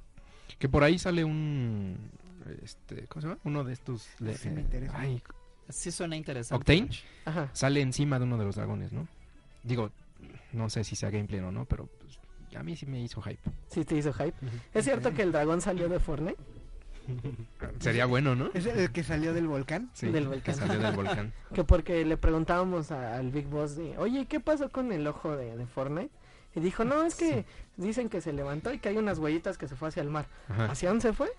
Que 0.57 0.67
por 0.69 0.83
ahí 0.83 0.97
sale 0.99 1.23
un. 1.23 1.97
Este, 2.63 3.05
¿Cómo 3.07 3.21
se 3.21 3.27
llama? 3.27 3.39
Uno 3.43 3.63
de 3.63 3.73
estos. 3.73 4.07
de- 4.19 4.35
Sí 4.37 4.49
me 4.49 4.61
interesa. 4.61 4.93
ay, 4.97 5.21
Sí 5.69 5.91
suena 5.91 6.15
interesante. 6.15 6.55
Octane. 6.73 6.89
Ajá. 7.25 7.49
Sale 7.53 7.81
encima 7.81 8.17
de 8.17 8.25
uno 8.25 8.37
de 8.37 8.45
los 8.45 8.55
dragones, 8.55 8.91
¿no? 8.91 9.07
Digo, 9.63 9.91
no 10.53 10.69
sé 10.69 10.83
si 10.83 10.95
sea 10.95 11.11
gameplay 11.11 11.39
o 11.41 11.51
no, 11.51 11.65
pero 11.65 11.87
pues, 11.99 12.19
a 12.55 12.63
mí 12.63 12.75
sí 12.75 12.87
me 12.87 12.99
hizo 12.99 13.21
hype. 13.21 13.39
Sí 13.67 13.85
te 13.85 13.95
hizo 13.95 14.11
hype. 14.13 14.33
¿Es 14.73 14.85
cierto 14.85 15.13
que 15.13 15.21
el 15.21 15.31
dragón 15.31 15.61
salió 15.61 15.87
de 15.87 15.99
Fortnite? 15.99 16.37
Sería 17.79 18.05
bueno, 18.05 18.35
¿no? 18.35 18.49
¿Es 18.53 18.65
el 18.65 18.91
que 18.91 19.03
salió 19.03 19.33
del 19.33 19.47
volcán? 19.47 19.89
Sí, 19.93 20.07
Del 20.07 20.23
que 20.23 20.29
volcán. 20.29 20.55
salió 20.55 20.79
del 20.79 20.95
volcán. 20.95 21.33
Que 21.53 21.63
porque 21.63 22.05
le 22.05 22.17
preguntábamos 22.17 22.91
a- 22.91 23.15
al 23.17 23.31
Big 23.31 23.47
Boss 23.47 23.75
de, 23.75 23.97
oye, 23.97 24.25
¿qué 24.27 24.39
pasó 24.39 24.69
con 24.69 24.91
el 24.91 25.05
ojo 25.07 25.35
de, 25.35 25.55
de 25.57 25.65
Fortnite? 25.65 26.11
Y 26.59 26.63
dijo, 26.63 26.83
no, 26.83 27.03
es 27.03 27.15
que 27.15 27.45
dicen 27.77 28.09
que 28.09 28.21
se 28.21 28.33
levantó 28.33 28.73
y 28.73 28.79
que 28.79 28.89
hay 28.89 28.97
unas 28.97 29.17
huellitas 29.19 29.57
que 29.57 29.67
se 29.67 29.75
fue 29.75 29.87
hacia 29.87 30.01
el 30.03 30.09
mar. 30.09 30.27
Ajá. 30.49 30.65
¿Hacia 30.71 30.89
dónde 30.89 31.01
se 31.03 31.13
fue? 31.13 31.29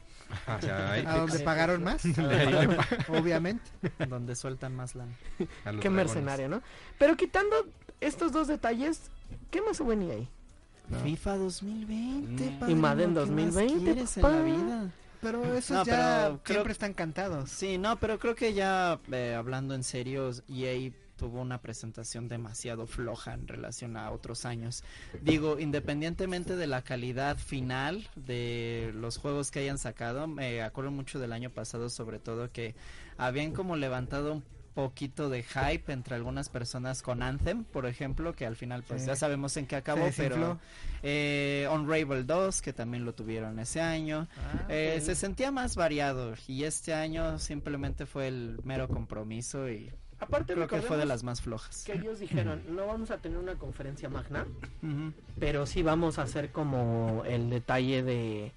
Hacia 0.46 0.92
ahí, 0.92 1.04
¿A 1.06 1.16
donde 1.18 1.38
pagaron 1.40 1.82
más? 1.84 2.02
Obviamente. 3.08 3.64
Donde 4.08 4.34
sueltan 4.36 4.74
más 4.74 4.94
lana. 4.94 5.12
Qué 5.38 5.46
dragones. 5.64 5.90
mercenario, 5.92 6.48
¿no? 6.48 6.62
Pero 6.98 7.16
quitando 7.16 7.54
estos 8.00 8.32
dos 8.32 8.48
detalles, 8.48 9.10
¿qué 9.50 9.60
más 9.62 9.80
hubo 9.80 9.92
en 9.92 10.02
EA? 10.02 10.18
No. 10.88 10.98
FIFA 11.00 11.36
2020, 11.36 12.44
Mm. 12.50 12.58
padre, 12.58 12.72
Y 12.72 12.74
Madden 12.76 13.08
¿qué 13.14 13.20
más 13.20 13.28
2020, 13.28 13.84
quieres 13.84 14.16
en 14.16 14.22
la 14.22 14.42
vida? 14.42 14.90
Pero 15.20 15.44
esos 15.54 15.76
No, 15.76 15.84
ya 15.84 15.92
pero 16.24 16.40
creo- 16.42 16.54
siempre 16.56 16.72
están 16.72 16.94
cantados. 16.94 17.50
Sí, 17.50 17.76
no, 17.78 17.96
pero 18.00 18.18
creo 18.18 18.34
que 18.34 18.54
ya 18.54 18.98
eh, 19.12 19.34
hablando 19.36 19.74
en 19.74 19.84
serio, 19.84 20.30
EA 20.48 20.90
tuvo 21.20 21.42
una 21.42 21.60
presentación 21.60 22.28
demasiado 22.28 22.86
floja 22.86 23.34
en 23.34 23.46
relación 23.46 23.98
a 23.98 24.10
otros 24.10 24.46
años. 24.46 24.82
Digo, 25.20 25.58
independientemente 25.60 26.56
de 26.56 26.66
la 26.66 26.80
calidad 26.82 27.36
final 27.36 28.08
de 28.16 28.90
los 28.94 29.18
juegos 29.18 29.50
que 29.50 29.58
hayan 29.58 29.76
sacado, 29.76 30.26
me 30.26 30.62
acuerdo 30.62 30.90
mucho 30.90 31.18
del 31.18 31.34
año 31.34 31.50
pasado 31.50 31.90
sobre 31.90 32.18
todo 32.18 32.50
que 32.50 32.74
habían 33.18 33.52
como 33.52 33.76
levantado 33.76 34.32
un 34.32 34.44
poquito 34.72 35.28
de 35.28 35.42
hype 35.42 35.92
entre 35.92 36.14
algunas 36.14 36.48
personas 36.48 37.02
con 37.02 37.22
Anthem, 37.22 37.64
por 37.64 37.84
ejemplo, 37.84 38.34
que 38.34 38.46
al 38.46 38.56
final 38.56 38.82
pues 38.82 39.02
Sí. 39.02 39.08
ya 39.08 39.16
sabemos 39.16 39.54
en 39.58 39.66
qué 39.66 39.76
acabó, 39.76 40.08
pero 40.16 40.58
eh, 41.02 41.68
Unravel 41.70 42.26
2, 42.26 42.62
que 42.62 42.72
también 42.72 43.04
lo 43.04 43.12
tuvieron 43.12 43.58
ese 43.58 43.80
año. 43.82 44.26
Eh, 44.70 45.00
se 45.04 45.14
sentía 45.16 45.50
más 45.50 45.74
variado 45.76 46.34
y 46.48 46.64
este 46.64 46.94
año 46.94 47.38
simplemente 47.38 48.06
fue 48.06 48.28
el 48.28 48.58
mero 48.64 48.88
compromiso 48.88 49.68
y 49.68 49.90
Aparte, 50.20 50.54
creo 50.54 50.68
que 50.68 50.82
fue 50.82 50.96
de 50.98 51.06
las 51.06 51.22
más 51.24 51.40
flojas. 51.40 51.84
que 51.84 51.94
ellos 51.94 52.18
dijeron, 52.20 52.62
no 52.68 52.86
vamos 52.86 53.10
a 53.10 53.18
tener 53.18 53.38
una 53.38 53.54
conferencia 53.54 54.08
magna, 54.08 54.46
pero 55.38 55.66
sí 55.66 55.82
vamos 55.82 56.18
a 56.18 56.22
hacer 56.22 56.50
como 56.52 57.22
el 57.26 57.48
detalle 57.50 58.02
de, 58.02 58.52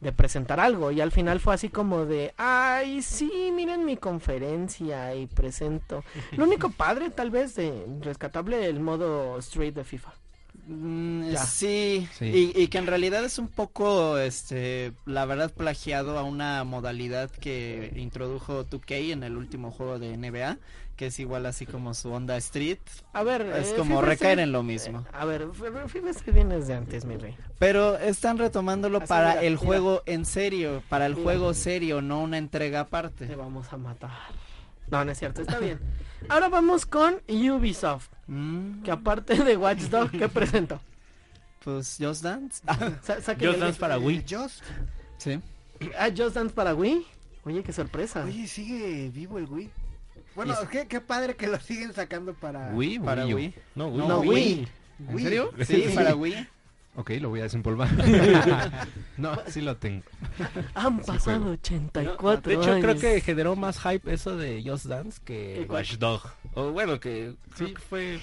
de 0.00 0.12
presentar 0.12 0.60
algo. 0.60 0.90
Y 0.92 1.00
al 1.00 1.10
final 1.12 1.40
fue 1.40 1.54
así 1.54 1.68
como 1.70 2.04
de, 2.04 2.34
ay, 2.36 3.00
sí, 3.02 3.50
miren 3.54 3.84
mi 3.84 3.96
conferencia 3.96 5.14
y 5.14 5.26
presento. 5.26 6.04
Lo 6.36 6.44
único 6.44 6.70
padre 6.76 7.10
tal 7.10 7.30
vez 7.30 7.54
de 7.54 7.86
rescatable 8.02 8.66
el 8.66 8.80
modo 8.80 9.38
street 9.38 9.74
de 9.74 9.84
FIFA. 9.84 10.12
Mm, 10.68 11.34
sí, 11.46 12.08
Sí. 12.18 12.52
Y, 12.54 12.60
y 12.62 12.68
que 12.68 12.78
en 12.78 12.86
realidad 12.86 13.24
es 13.24 13.38
un 13.38 13.46
poco, 13.48 14.18
este, 14.18 14.92
la 15.04 15.24
verdad, 15.24 15.52
plagiado 15.52 16.18
a 16.18 16.24
una 16.24 16.64
modalidad 16.64 17.30
que 17.30 17.92
introdujo 17.96 18.64
2K 18.66 19.12
en 19.12 19.22
el 19.22 19.36
último 19.36 19.70
juego 19.70 19.98
de 19.98 20.16
NBA, 20.16 20.58
que 20.96 21.06
es 21.06 21.20
igual 21.20 21.44
así 21.46 21.66
como 21.66 21.92
su 21.94 22.10
onda 22.10 22.36
Street. 22.38 22.78
A 23.12 23.22
ver, 23.22 23.42
Es 23.42 23.72
eh, 23.72 23.74
como 23.76 24.00
recaer 24.00 24.38
Street- 24.38 24.38
en 24.44 24.52
lo 24.52 24.62
mismo. 24.62 25.00
eh, 25.00 25.04
a 25.12 25.24
ver, 25.26 25.42
F- 25.52 25.88
FIFA 25.88 26.10
Street 26.10 26.34
viene 26.34 26.56
desde 26.56 26.74
antes, 26.74 27.04
mi 27.04 27.16
rey. 27.16 27.36
Pero 27.58 27.96
están 27.98 28.38
retomándolo 28.38 28.98
Así, 28.98 29.06
para 29.06 29.28
mira, 29.30 29.42
el 29.42 29.54
mira. 29.54 29.66
juego 29.66 30.02
en 30.06 30.24
serio, 30.24 30.82
para 30.88 31.06
el 31.06 31.12
Mira. 31.14 31.24
juego 31.24 31.54
serio, 31.54 32.00
no 32.02 32.22
una 32.22 32.38
entrega 32.38 32.78
Te 32.84 32.88
aparte. 32.88 33.36
vamos 33.36 33.72
a 33.72 33.76
matar. 33.76 34.10
No, 34.90 35.04
no 35.04 35.10
es 35.12 35.18
cierto, 35.18 35.42
está 35.42 35.58
bien. 35.58 35.78
Ahora 36.28 36.48
vamos 36.48 36.86
con 36.86 37.20
Ubisoft, 37.28 38.08
Mm, 38.28 38.82
que 38.82 38.90
aparte 38.90 39.34
de 39.36 39.56
Watch 39.56 39.82
Dogs, 39.90 40.10
¿qué 40.12 40.28
presentó? 40.28 40.80
pues 41.62 41.96
Just 42.00 42.22
Dance. 42.22 42.62
Sa- 43.02 43.16
Just 43.16 43.42
el- 43.42 43.60
Dance 43.60 43.78
para 43.80 43.98
Wii. 43.98 44.24
Just. 44.28 44.62
sí. 45.18 45.40
Ah, 45.98 46.08
Just 46.16 46.34
Dance 46.36 46.54
para 46.54 46.74
Wii. 46.74 47.04
Oye, 47.44 47.62
qué 47.62 47.72
sorpresa. 47.72 48.24
Oye, 48.24 48.46
sigue 48.46 49.10
vivo 49.12 49.38
el 49.38 49.44
Wii. 49.46 49.70
Bueno, 50.36 50.54
Y- 50.62 50.66
qué, 50.68 50.86
qué 50.86 51.00
padre 51.00 51.34
que 51.34 51.46
lo 51.48 51.58
siguen 51.58 51.92
sacando 51.94 52.34
para 52.34 52.68
Wii, 52.72 53.00
Para 53.00 53.26
Wii. 53.26 53.54
No, 53.74 53.88
Wii. 53.88 54.06
No, 54.08 54.20
Wii. 54.20 54.68
¿En 55.08 55.14
Wii. 55.14 55.24
serio? 55.24 55.50
Sí, 55.66 55.88
para 55.94 56.14
Wii. 56.14 56.46
Ok, 56.98 57.10
lo 57.20 57.28
voy 57.28 57.40
a 57.40 57.42
desempolvar. 57.44 57.88
no, 59.18 59.36
sí 59.48 59.60
lo 59.60 59.76
tengo. 59.76 60.02
Han 60.74 61.00
pasado 61.00 61.40
juego. 61.40 61.50
84 61.52 62.48
De 62.50 62.54
hecho, 62.56 62.80
creo 62.80 62.96
que 62.98 63.20
generó 63.20 63.54
más 63.56 63.78
hype 63.80 64.12
eso 64.12 64.36
de 64.36 64.62
Just 64.64 64.86
Dance 64.86 65.20
que. 65.24 65.66
Watch 65.68 65.94
Dog. 65.98 66.22
O 66.54 66.70
bueno, 66.70 66.98
que 67.00 67.34
creo 67.54 67.68
Sí. 67.68 67.74
que 67.74 67.80
fue... 67.80 68.20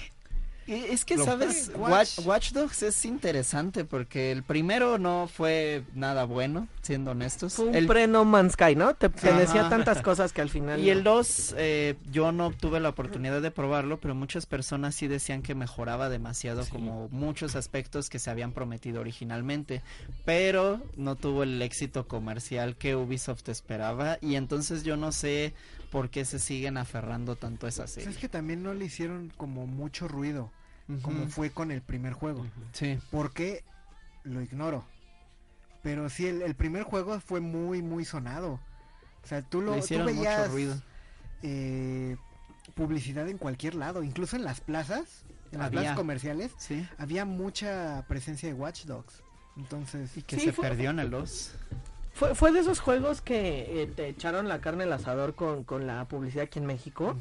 Y 0.66 0.72
Es 0.74 1.04
que, 1.04 1.18
¿sabes? 1.18 1.70
Watch, 1.76 2.18
Watch- 2.18 2.26
Watch 2.26 2.52
Dogs 2.52 2.82
es 2.82 3.04
interesante 3.04 3.84
porque 3.84 4.32
el 4.32 4.42
primero 4.42 4.98
no 4.98 5.28
fue 5.32 5.82
nada 5.94 6.24
bueno, 6.24 6.68
siendo 6.82 7.10
honestos. 7.10 7.54
Fue 7.54 7.66
un 7.66 7.74
El- 7.74 7.86
pre 7.86 8.06
No 8.06 8.24
Man's 8.24 8.52
Sky, 8.54 8.74
¿no? 8.74 8.94
Te, 8.94 9.08
decía 9.08 9.68
tantas 9.68 10.00
cosas 10.02 10.32
que 10.32 10.40
al 10.40 10.48
final. 10.50 10.80
y 10.80 10.90
el 10.90 11.04
no. 11.04 11.14
2, 11.16 11.54
eh, 11.58 11.96
yo 12.10 12.32
no 12.32 12.50
tuve 12.50 12.80
la 12.80 12.88
oportunidad 12.88 13.42
de 13.42 13.50
probarlo, 13.50 14.00
pero 14.00 14.14
muchas 14.14 14.46
personas 14.46 14.94
sí 14.94 15.06
decían 15.06 15.42
que 15.42 15.54
mejoraba 15.54 16.08
demasiado 16.08 16.64
Sí. 16.64 16.70
como 16.70 17.08
muchos 17.10 17.56
aspectos 17.56 18.08
que 18.08 18.18
se 18.18 18.30
habían 18.30 18.52
prometido 18.52 19.00
originalmente, 19.00 19.82
pero 20.24 20.80
no 20.96 21.16
tuvo 21.16 21.42
el 21.42 21.60
éxito 21.62 22.08
comercial 22.08 22.76
que 22.76 22.96
Ubisoft 22.96 23.48
esperaba 23.48 24.18
y 24.20 24.36
entonces 24.36 24.82
yo 24.84 24.96
no 24.96 25.12
sé 25.12 25.52
por 25.94 26.10
qué 26.10 26.24
se 26.24 26.40
siguen 26.40 26.76
aferrando 26.76 27.36
tanto 27.36 27.66
a 27.66 27.68
esa 27.68 27.82
Pues 27.84 27.92
serie. 27.92 28.10
es 28.10 28.16
que 28.18 28.28
también 28.28 28.64
no 28.64 28.74
le 28.74 28.84
hicieron 28.86 29.32
como 29.36 29.64
mucho 29.68 30.08
ruido, 30.08 30.50
como 31.02 31.28
fue 31.28 31.50
con 31.50 31.70
el 31.70 31.82
primer 31.82 32.14
juego. 32.14 32.44
Sí. 32.72 32.98
Porque 33.12 33.62
lo 34.24 34.42
ignoro. 34.42 34.84
Pero 35.84 36.10
sí, 36.10 36.26
el, 36.26 36.42
el 36.42 36.56
primer 36.56 36.82
juego 36.82 37.20
fue 37.20 37.38
muy, 37.38 37.80
muy 37.80 38.04
sonado. 38.04 38.58
O 39.22 39.26
sea, 39.28 39.42
tú 39.42 39.60
lo 39.60 39.70
Le 39.70 39.78
tú 39.78 39.84
hicieron 39.84 40.06
veías 40.08 40.40
mucho 40.40 40.52
ruido. 40.52 40.82
eh, 41.42 42.16
publicidad 42.74 43.28
en 43.28 43.38
cualquier 43.38 43.76
lado, 43.76 44.02
incluso 44.02 44.34
en 44.34 44.42
las 44.44 44.60
plazas, 44.60 45.22
en 45.52 45.58
las 45.58 45.68
Había. 45.68 45.80
plazas 45.82 45.96
comerciales, 45.96 46.52
Sí. 46.58 46.84
había 46.98 47.24
mucha 47.24 48.04
presencia 48.08 48.48
de 48.48 48.54
Watch 48.54 48.84
Dogs. 48.86 49.22
Entonces, 49.56 50.16
Y 50.16 50.22
que 50.22 50.36
Sí, 50.40 50.46
se 50.46 50.52
fue- 50.52 50.68
perdió 50.68 50.90
en 50.90 50.98
el 50.98 51.10
2. 51.10 51.54
Fue, 52.14 52.34
fue 52.36 52.52
de 52.52 52.60
esos 52.60 52.78
juegos 52.78 53.20
que 53.20 53.82
eh, 53.82 53.86
te 53.88 54.06
echaron 54.06 54.48
la 54.48 54.60
carne 54.60 54.84
al 54.84 54.92
asador 54.92 55.34
con, 55.34 55.64
con 55.64 55.86
la 55.88 56.04
publicidad 56.04 56.44
aquí 56.44 56.60
en 56.60 56.66
México. 56.66 57.16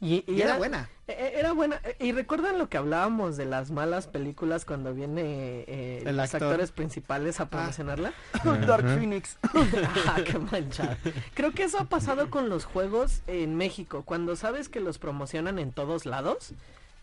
Y, 0.00 0.22
y 0.28 0.34
y 0.34 0.42
era 0.42 0.56
buena. 0.56 0.88
eh, 1.08 1.32
Era 1.36 1.52
buena. 1.54 1.80
eh, 1.82 1.96
Y 1.98 2.12
recuerdan 2.12 2.56
lo 2.56 2.68
que 2.68 2.76
hablábamos 2.76 3.36
de 3.36 3.46
las 3.46 3.72
malas 3.72 4.06
películas 4.06 4.64
cuando 4.64 4.94
viene 4.94 5.64
eh, 5.66 6.04
El 6.06 6.16
los 6.16 6.32
actor. 6.32 6.50
actores 6.50 6.70
principales 6.70 7.40
a 7.40 7.46
promocionarla. 7.48 8.12
Dark 8.44 8.86
Ajá. 8.86 8.96
Phoenix. 8.96 9.36
Ah, 10.06 10.18
qué 10.24 10.38
manchado. 10.38 10.96
Creo 11.34 11.50
que 11.50 11.64
eso 11.64 11.78
ha 11.80 11.84
pasado 11.86 12.30
con 12.30 12.48
los 12.48 12.64
juegos 12.64 13.22
en 13.26 13.56
México. 13.56 14.02
Cuando 14.04 14.36
sabes 14.36 14.68
que 14.68 14.78
los 14.78 14.98
promocionan 14.98 15.58
en 15.58 15.72
todos 15.72 16.06
lados, 16.06 16.52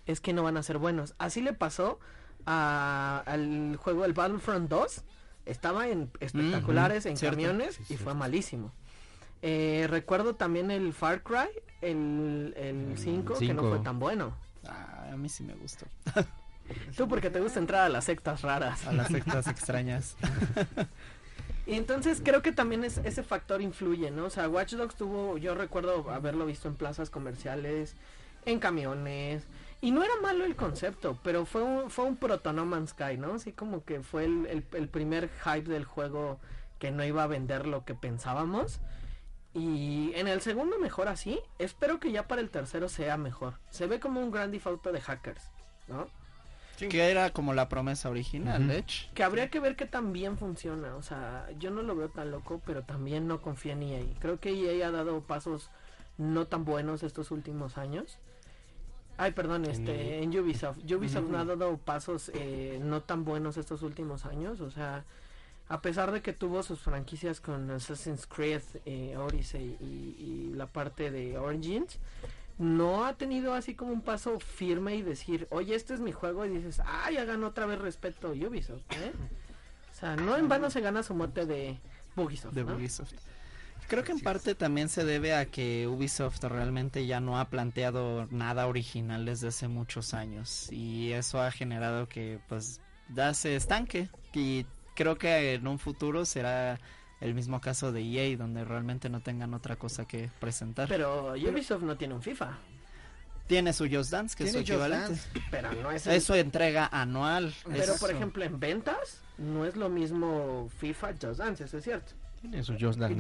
es 0.08 0.22
que 0.22 0.32
no 0.32 0.42
van 0.44 0.56
a 0.56 0.64
ser 0.64 0.78
buenos. 0.78 1.16
Así 1.18 1.42
le 1.42 1.52
pasó 1.52 2.00
a- 2.46 3.24
al 3.26 3.76
juego 3.76 4.06
el 4.06 4.14
Battlefront 4.14 4.70
2. 4.70 5.02
Estaba 5.46 5.88
en 5.88 6.10
espectaculares, 6.20 7.06
en 7.06 7.18
cierto. 7.18 7.38
camiones 7.38 7.80
y 7.90 7.98
fue 7.98 8.14
malísimo. 8.14 8.72
Eh, 9.42 9.88
recuerdo 9.90 10.36
también 10.36 10.72
el 10.72 10.94
Far 10.94 11.22
Cry, 11.22 11.50
el, 11.82 12.54
el 12.58 12.98
5, 12.98 13.38
que 13.40 13.54
no 13.54 13.64
fue 13.70 13.80
tan 13.80 14.00
bueno. 14.00 14.34
Ah, 14.68 15.10
a 15.14 15.18
mí 15.18 15.30
sí 15.30 15.44
me 15.44 15.54
gustó. 15.54 15.86
Tú 16.98 17.08
porque 17.08 17.30
te 17.30 17.40
gusta 17.40 17.60
entrar 17.60 17.82
a 17.82 17.90
las 17.90 18.06
sectas 18.06 18.42
raras. 18.42 18.88
A 18.88 18.92
las 18.92 19.08
sectas 19.08 19.48
extrañas. 19.48 20.16
Y 21.68 21.74
entonces 21.74 22.22
creo 22.24 22.44
que 22.44 22.52
también 22.52 22.84
es, 22.84 23.00
ese 23.00 23.24
factor 23.24 23.62
influye, 23.62 24.12
¿no? 24.12 24.26
O 24.26 24.30
sea, 24.30 24.48
Watch 24.48 24.74
Dogs 24.74 24.96
tuvo, 24.96 25.38
yo 25.38 25.56
recuerdo 25.56 26.12
haberlo 26.12 26.46
visto 26.46 26.68
en 26.68 26.76
plazas 26.76 27.10
comerciales, 27.10 27.96
en 28.46 28.60
camiones, 28.60 29.44
y 29.86 29.92
no 29.92 30.04
era 30.04 30.14
malo 30.22 30.46
el 30.46 30.56
concepto, 30.56 31.18
pero 31.24 31.46
fue 31.46 31.62
un, 31.64 31.90
fue 31.90 32.06
un 32.06 32.16
proto 32.18 32.52
No 32.54 32.66
Man's 32.66 32.92
Sky, 32.92 33.18
¿no? 33.18 33.34
Así 33.36 33.52
como 33.52 33.84
que 33.84 34.02
fue 34.02 34.26
el, 34.26 34.46
el- 34.48 34.66
el 34.74 34.88
primer 34.90 35.30
hype 35.44 35.70
del 35.70 35.86
juego 35.86 36.40
que 36.80 36.92
no 36.92 37.04
iba 37.06 37.24
a 37.24 37.28
vender 37.28 37.68
lo 37.68 37.86
que 37.86 37.94
pensábamos. 37.96 38.80
Y 39.54 40.12
en 40.16 40.28
el 40.28 40.42
segundo 40.42 40.78
mejor 40.80 41.08
así, 41.08 41.40
espero 41.60 42.00
que 42.00 42.12
ya 42.12 42.28
para 42.28 42.42
el 42.42 42.50
tercero 42.50 42.90
sea 42.90 43.16
mejor. 43.18 43.54
Se 43.70 43.88
ve 43.88 44.00
como 44.00 44.20
un 44.20 44.32
gran 44.32 44.52
Auto 44.66 44.92
de 44.92 45.00
hackers, 45.00 45.44
¿no? 45.88 46.08
Que 46.78 47.10
era 47.10 47.30
como 47.30 47.54
la 47.54 47.70
promesa 47.70 48.10
original, 48.10 48.68
de 48.68 48.80
hecho. 48.80 49.08
Que 49.14 49.24
habría 49.24 49.50
que 49.50 49.62
ver 49.62 49.78
que 49.78 49.86
también 49.86 50.38
funciona. 50.38 50.96
O 50.98 51.02
sea, 51.04 51.48
yo 51.58 51.72
no 51.72 51.84
lo 51.84 51.96
veo 51.96 52.10
tan 52.10 52.32
loco, 52.32 52.62
pero 52.66 52.84
también 52.84 53.28
no 53.30 53.42
confío 53.42 53.72
en 53.72 53.84
EA. 53.84 54.04
Creo 54.20 54.42
que 54.42 54.50
EA 54.50 54.90
ha 54.90 54.92
dado 54.92 55.22
pasos 55.22 55.70
no 56.18 56.48
tan 56.48 56.66
buenos 56.66 57.02
estos 57.04 57.32
últimos 57.32 57.78
años. 57.78 58.18
Ay, 59.18 59.32
perdón, 59.32 59.66
En 59.66 59.72
este, 59.72 60.22
en 60.22 60.38
Ubisoft. 60.38 60.80
Ubisoft 60.92 61.30
no 61.30 61.38
ha 61.38 61.46
dado 61.46 61.78
pasos 61.78 62.32
eh, 62.34 62.80
no 62.82 63.02
tan 63.02 63.24
buenos 63.24 63.58
estos 63.58 63.82
últimos 63.82 64.26
años. 64.26 64.60
O 64.62 64.72
sea, 64.72 65.06
a 65.70 65.82
pesar 65.82 66.12
de 66.12 66.22
que 66.22 66.34
tuvo 66.34 66.64
sus 66.64 66.80
franquicias 66.80 67.40
con 67.40 67.72
Assassin's 67.72 68.28
Creed, 68.28 68.62
eh, 68.86 69.16
Odyssey 69.18 69.78
y, 69.80 70.16
y 70.20 70.54
la 70.54 70.68
parte 70.68 71.12
de 71.12 71.38
Origins, 71.38 71.98
no 72.58 73.06
ha 73.06 73.14
tenido 73.14 73.54
así 73.54 73.76
como 73.76 73.92
un 73.92 74.02
paso 74.02 74.40
firme 74.40 74.96
y 74.96 75.02
decir, 75.02 75.48
oye, 75.50 75.76
este 75.76 75.94
es 75.94 76.00
mi 76.00 76.12
juego 76.12 76.46
y 76.46 76.50
dices, 76.50 76.82
ya 77.12 77.26
ganó 77.26 77.48
otra 77.48 77.66
vez 77.66 77.80
respeto 77.80 78.30
Ubisoft, 78.30 78.84
¿eh? 78.92 79.12
O 79.92 79.98
sea, 79.98 80.16
no 80.16 80.36
en 80.38 80.48
vano 80.50 80.70
se 80.70 80.82
gana 80.82 81.04
su 81.04 81.14
mote 81.16 81.46
de 81.46 81.80
Bugisoft, 82.16 82.54
de 82.54 82.64
¿no? 82.64 82.76
Ubisoft. 82.76 83.14
Creo 83.88 84.04
que 84.04 84.12
en 84.14 84.20
parte 84.20 84.56
también 84.56 84.90
se 84.90 85.06
debe 85.06 85.36
a 85.36 85.46
que 85.46 85.88
Ubisoft 85.88 86.44
realmente 86.44 87.06
ya 87.06 87.20
no 87.20 87.40
ha 87.40 87.50
planteado 87.50 88.28
nada 88.32 88.66
original 88.68 89.26
desde 89.26 89.50
hace 89.50 89.68
muchos 89.68 90.14
años 90.16 90.72
y 90.72 91.12
eso 91.12 91.40
ha 91.40 91.52
generado 91.52 92.08
que 92.10 92.40
pues 92.50 92.82
ya 93.14 93.34
se 93.36 93.56
estanque 93.56 94.10
y 94.34 94.66
creo 94.96 95.18
que 95.18 95.54
en 95.54 95.68
un 95.68 95.78
futuro 95.78 96.26
será 96.26 96.80
el 97.22 97.36
mismo 97.36 97.62
caso 97.62 97.92
de 97.92 98.02
EA 98.02 98.36
donde 98.38 98.66
realmente 98.66 99.08
no 99.08 99.22
tengan 99.22 99.54
otra 99.54 99.76
cosa 99.76 100.06
que 100.06 100.32
presentar. 100.40 100.88
Pero 100.90 101.34
Ubisoft 101.34 101.84
no 101.84 101.96
tiene 101.96 102.16
un 102.16 102.24
FIFA, 102.24 102.58
Tiene 103.48 103.72
su 103.74 103.88
Just 103.88 104.10
Dance 104.12 104.36
que 104.36 104.46
es 104.46 104.52
su 104.54 104.58
equivalente. 104.60 105.10
Dance. 105.10 105.30
pero 105.52 105.72
no 105.74 105.92
es 105.92 106.08
el- 106.08 106.14
Es 106.16 106.24
su 106.24 106.34
entrega 106.34 106.90
anual. 106.92 107.54
Pero 107.72 107.96
por 107.98 108.10
ejemplo 108.10 108.44
en 108.44 108.60
ventas 108.60 109.22
no 109.38 109.64
es 109.64 109.76
lo 109.76 109.90
mismo 109.90 110.70
FIFA 110.80 111.14
Just 111.22 111.38
Dance, 111.38 111.64
eso 111.66 111.78
es 111.78 111.84
cierto. 111.84 112.14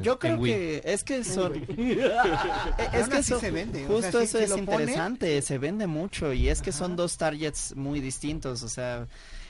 Yo 0.03 0.13
en 0.13 0.17
creo 0.19 0.37
Wii. 0.37 0.51
que 0.53 0.81
es 0.85 1.03
que 1.03 1.23
son 1.23 1.53
Es 2.93 3.07
que 3.09 3.17
eso, 3.19 3.39
se 3.39 3.51
vende, 3.51 3.85
o 3.85 3.87
justo 3.87 4.11
sea, 4.11 4.21
eso 4.21 4.37
si 4.37 4.43
es 4.43 4.51
pone- 4.51 4.59
interesante, 4.83 5.41
se 5.41 5.57
vende 5.57 5.87
mucho 5.87 6.33
y 6.33 6.49
es 6.49 6.61
que 6.61 6.71
son 6.71 6.95
dos 6.95 7.17
targets 7.17 7.75
muy 7.75 7.99
distintos, 7.99 8.63
o 8.63 8.69
sea, 8.69 9.07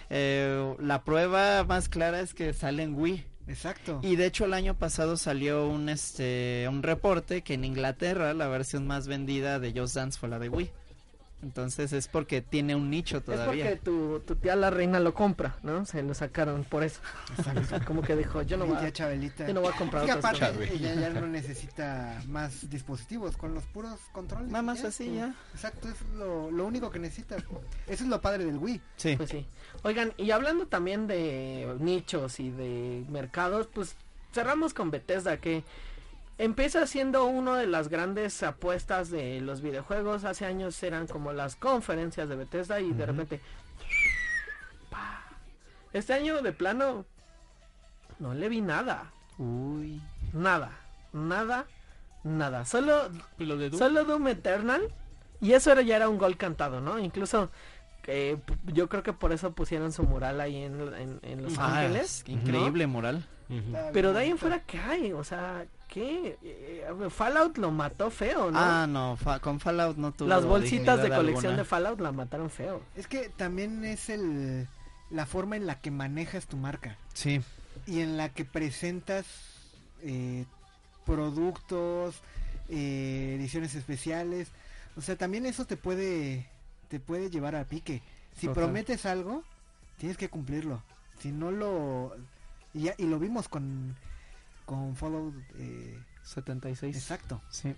eh, 0.09 0.75
la 0.79 1.03
prueba 1.03 1.63
más 1.63 1.89
clara 1.89 2.19
es 2.19 2.33
que 2.33 2.53
sale 2.53 2.83
en 2.83 2.93
Wii 2.95 3.25
Exacto. 3.47 3.99
y 4.03 4.15
de 4.15 4.25
hecho 4.27 4.45
el 4.45 4.53
año 4.53 4.75
pasado 4.75 5.17
salió 5.17 5.67
un 5.67 5.89
este 5.89 6.65
un 6.69 6.81
reporte 6.83 7.41
que 7.43 7.53
en 7.55 7.65
Inglaterra 7.65 8.33
la 8.33 8.47
versión 8.47 8.85
más 8.87 9.07
vendida 9.07 9.59
de 9.59 9.71
Just 9.79 9.95
Dance 9.95 10.19
fue 10.19 10.29
la 10.29 10.39
de 10.39 10.49
Wii. 10.49 10.71
Entonces 11.43 11.93
es 11.93 12.07
porque 12.07 12.41
tiene 12.41 12.75
un 12.75 12.89
nicho 12.89 13.17
Es 13.17 13.23
todavía. 13.25 13.65
porque 13.65 13.79
tu, 13.81 14.19
tu 14.21 14.35
tía 14.35 14.55
la 14.55 14.71
reina 14.71 14.99
lo 14.99 15.13
compra, 15.13 15.57
¿no? 15.61 15.85
Se 15.85 16.01
lo 16.01 16.13
sacaron 16.15 16.63
por 16.63 16.83
eso. 16.83 17.01
Como 17.85 18.01
que 18.01 18.15
dijo, 18.15 18.41
yo 18.41 18.57
no 18.57 18.65
Y 18.65 18.69
voy 18.69 18.77
ya 18.81 18.87
a, 18.87 18.91
Chabelita. 18.93 19.45
yo 19.47 19.53
no 19.53 19.61
voy 19.61 19.71
a 19.73 19.77
comprar 19.77 20.05
Es 20.09 20.15
otras 20.15 20.41
aparte 20.41 20.73
ella 20.73 20.95
ya 20.95 21.09
no 21.09 21.27
necesita 21.27 22.19
más 22.27 22.67
dispositivos 22.69 23.37
con 23.37 23.53
los 23.53 23.63
puros 23.65 23.99
controles. 24.11 24.47
Nada 24.49 24.63
más 24.63 24.81
ya. 24.81 24.87
así 24.87 25.13
ya. 25.13 25.35
Exacto, 25.53 25.87
es 25.89 25.95
lo, 26.15 26.49
lo 26.49 26.65
único 26.65 26.89
que 26.89 26.99
necesitas. 26.99 27.43
Eso 27.87 28.03
es 28.05 28.09
lo 28.09 28.21
padre 28.21 28.45
del 28.45 28.57
Wii. 28.57 28.81
Sí. 28.95 29.15
Pues 29.15 29.29
sí. 29.29 29.45
Oigan, 29.83 30.13
y 30.17 30.31
hablando 30.31 30.65
también 30.67 31.05
de 31.05 31.75
nichos 31.79 32.39
y 32.39 32.49
de 32.49 33.03
mercados, 33.09 33.67
pues 33.67 33.95
cerramos 34.33 34.73
con 34.73 34.89
Bethesda 34.89 35.37
que 35.37 35.63
empieza 36.37 36.85
siendo 36.87 37.25
una 37.25 37.57
de 37.57 37.67
las 37.67 37.87
grandes 37.89 38.41
apuestas 38.43 39.09
de 39.09 39.39
los 39.41 39.61
videojuegos. 39.61 40.23
Hace 40.25 40.45
años 40.45 40.81
eran 40.83 41.07
como 41.07 41.31
las 41.33 41.55
conferencias 41.55 42.27
de 42.29 42.35
Bethesda 42.35 42.79
y 42.79 42.91
de 42.91 43.05
repente... 43.05 43.41
¡pa! 44.89 45.23
Este 45.93 46.13
año 46.13 46.41
de 46.41 46.51
plano 46.51 47.05
no 48.19 48.33
le 48.33 48.49
vi 48.49 48.61
nada. 48.61 49.11
Uy. 49.37 50.01
Nada. 50.33 50.71
Nada. 51.13 51.65
Nada. 52.23 52.65
Solo 52.65 53.09
Lo 53.37 53.57
de 53.57 53.69
Doom. 53.69 53.79
Solo 53.79 54.03
Doom 54.05 54.27
Eternal. 54.27 54.81
Y 55.41 55.53
eso 55.53 55.71
era, 55.71 55.81
ya 55.81 55.97
era 55.97 56.09
un 56.09 56.17
gol 56.17 56.37
cantado, 56.37 56.81
¿no? 56.81 56.97
Incluso 56.97 57.49
eh, 58.07 58.37
yo 58.65 58.87
creo 58.89 59.03
que 59.03 59.13
por 59.13 59.31
eso 59.31 59.51
pusieron 59.51 59.91
su 59.91 60.03
mural 60.03 60.39
ahí 60.41 60.57
en, 60.63 60.79
en- 60.95 61.19
en 61.23 61.43
Los 61.43 61.57
Ah, 61.57 61.79
Ángeles. 61.79 62.21
es 62.23 62.29
increíble 62.29 62.87
moral. 62.87 63.25
Ujú. 63.49 63.77
Pero 63.93 64.13
de 64.13 64.19
ahí 64.21 64.29
en 64.31 64.37
fuera, 64.37 64.61
¿qué 64.61 64.79
hay? 64.79 65.11
O 65.13 65.23
sea, 65.23 65.65
¿qué? 65.87 66.37
Eh, 66.43 66.85
Fallout 67.09 67.57
lo 67.57 67.71
mató 67.71 68.09
feo, 68.11 68.51
¿no? 68.51 68.59
Ah, 68.59 68.85
no, 68.87 69.15
fa- 69.17 69.39
con 69.39 69.59
Fallout 69.59 69.97
no 69.97 70.11
tuvo 70.11 70.27
Las 70.27 70.45
bolsitas 70.45 71.01
de 71.01 71.09
colección 71.09 71.53
alguna. 71.53 71.57
de 71.57 71.63
Fallout 71.65 71.99
la 72.01 72.11
mataron 72.11 72.49
feo. 72.49 72.81
Es 72.95 73.07
que 73.07 73.29
también 73.29 73.83
es 73.85 74.09
el 74.09 74.67
la 75.11 75.25
forma 75.25 75.55
en 75.55 75.67
la 75.67 75.79
que 75.79 75.91
manejas 75.91 76.47
tu 76.47 76.57
marca 76.57 76.97
Sí. 77.13 77.39
y 77.85 78.01
en 78.01 78.17
la 78.17 78.29
que 78.29 78.43
presentas 78.43 79.25
eh, 80.01 80.45
productos, 81.05 82.15
eh, 82.69 83.35
ediciones 83.39 83.75
especiales. 83.75 84.49
O 84.97 85.01
sea, 85.01 85.15
también 85.15 85.45
eso 85.45 85.65
te 85.65 85.77
puede 85.77 86.47
te 86.89 86.99
puede 86.99 87.29
llevar 87.29 87.55
a 87.55 87.63
pique. 87.65 88.01
Si 88.37 88.47
Total. 88.47 88.63
prometes 88.65 89.05
algo, 89.05 89.43
tienes 89.97 90.17
que 90.17 90.29
cumplirlo. 90.29 90.81
Si 91.19 91.31
no 91.31 91.51
lo 91.51 92.15
y, 92.73 92.81
ya- 92.83 92.95
y 92.97 93.05
lo 93.05 93.17
vimos 93.19 93.47
con 93.47 93.95
con 94.65 94.95
Fallout 94.95 95.33
eh, 95.57 95.99
76. 96.23 96.95
exacto. 96.95 97.41
Sí. 97.49 97.73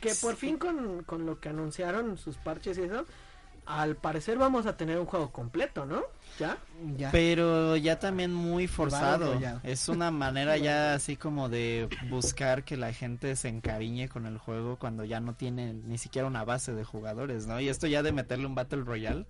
Que 0.00 0.14
por 0.14 0.36
fin 0.36 0.56
con, 0.56 1.04
con 1.04 1.26
lo 1.26 1.38
que 1.40 1.48
anunciaron, 1.48 2.18
sus 2.18 2.36
parches 2.36 2.78
y 2.78 2.82
eso, 2.82 3.06
al 3.66 3.96
parecer 3.96 4.36
vamos 4.38 4.66
a 4.66 4.76
tener 4.76 4.98
un 4.98 5.06
juego 5.06 5.30
completo, 5.30 5.86
¿no? 5.86 6.02
¿Ya? 6.38 6.58
Ya. 6.96 7.10
Pero 7.12 7.76
ya 7.76 7.98
también 7.98 8.34
muy 8.34 8.66
forzado. 8.66 9.38
Es 9.62 9.88
una 9.88 10.10
manera 10.10 10.56
ya 10.56 10.94
así 10.94 11.16
como 11.16 11.48
de 11.48 11.88
buscar 12.08 12.64
que 12.64 12.76
la 12.76 12.92
gente 12.92 13.36
se 13.36 13.48
encariñe 13.48 14.08
con 14.08 14.26
el 14.26 14.38
juego 14.38 14.76
cuando 14.76 15.04
ya 15.04 15.20
no 15.20 15.34
tiene 15.34 15.72
ni 15.72 15.98
siquiera 15.98 16.26
una 16.26 16.44
base 16.44 16.72
de 16.72 16.84
jugadores, 16.84 17.46
¿no? 17.46 17.60
Y 17.60 17.68
esto 17.68 17.86
ya 17.86 18.02
de 18.02 18.12
meterle 18.12 18.46
un 18.46 18.54
Battle 18.54 18.82
Royale, 18.82 19.26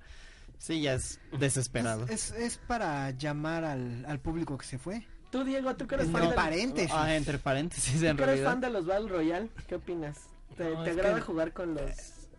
sí, 0.58 0.80
ya 0.82 0.94
es 0.94 1.20
desesperado. 1.38 2.06
Es, 2.08 2.30
es 2.32 2.56
para 2.56 3.10
llamar 3.10 3.64
al, 3.64 4.04
al 4.06 4.20
público 4.20 4.56
que 4.56 4.66
se 4.66 4.78
fue. 4.78 5.06
Tú, 5.30 5.44
Diego, 5.44 5.74
tú 5.76 5.86
que 5.86 5.94
eres 5.94 6.10
fan 6.10 6.22
Entre 6.24 6.36
paréntesis. 6.36 6.90
Ah, 6.92 7.14
entre 7.14 7.38
paréntesis, 7.38 8.02
en 8.02 8.10
¿Tú 8.12 8.16
que 8.18 8.22
eres 8.24 8.26
realidad. 8.26 8.50
fan 8.50 8.60
de 8.60 8.70
los 8.70 8.86
Battle 8.86 9.08
Royale? 9.08 9.48
¿Qué 9.68 9.76
opinas? 9.76 10.28
¿Te, 10.56 10.70
No, 10.74 10.82
te 10.82 10.90
agrada 10.90 11.14
que- 11.16 11.20
jugar 11.22 11.52
con 11.52 11.74
los 11.74 11.90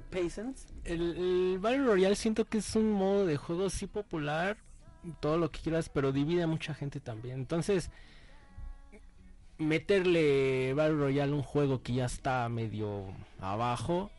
Peasants? 0.09 0.67
El, 0.83 1.01
el 1.15 1.59
Battle 1.59 1.85
Royale 1.85 2.15
siento 2.15 2.45
que 2.45 2.57
es 2.57 2.75
un 2.75 2.91
modo 2.91 3.25
de 3.25 3.37
juego 3.37 3.69
sí 3.69 3.87
popular, 3.87 4.57
todo 5.21 5.37
lo 5.37 5.49
que 5.51 5.61
quieras, 5.61 5.87
pero 5.89 6.11
divide 6.11 6.43
a 6.43 6.47
mucha 6.47 6.73
gente 6.73 6.99
también. 6.99 7.35
Entonces, 7.39 7.89
meterle 9.57 10.73
Battle 10.73 10.95
Royale 10.97 11.31
a 11.31 11.35
un 11.35 11.43
juego 11.43 11.81
que 11.81 11.93
ya 11.93 12.05
está 12.05 12.47
medio 12.49 13.05
abajo 13.39 14.09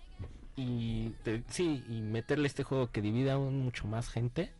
y 0.56 1.10
te- 1.24 1.42
sí, 1.48 1.84
y 1.88 2.00
meterle 2.00 2.46
este 2.46 2.62
juego 2.62 2.90
que 2.90 3.02
divide 3.02 3.30
aún 3.32 3.60
mucho 3.60 3.86
más 3.86 4.08
gente. 4.08 4.52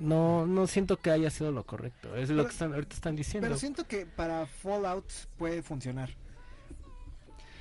No, 0.00 0.46
no 0.46 0.66
siento 0.66 0.96
que 0.96 1.10
haya 1.10 1.30
sido 1.30 1.52
lo 1.52 1.64
correcto. 1.64 2.16
Es 2.16 2.30
lo 2.30 2.44
que 2.44 2.50
están, 2.52 2.72
ahorita 2.72 2.94
están 2.94 3.16
diciendo. 3.16 3.46
Pero 3.46 3.58
siento 3.58 3.86
que 3.86 4.06
para 4.06 4.46
Fallout 4.46 5.04
puede 5.36 5.62
funcionar. 5.62 6.10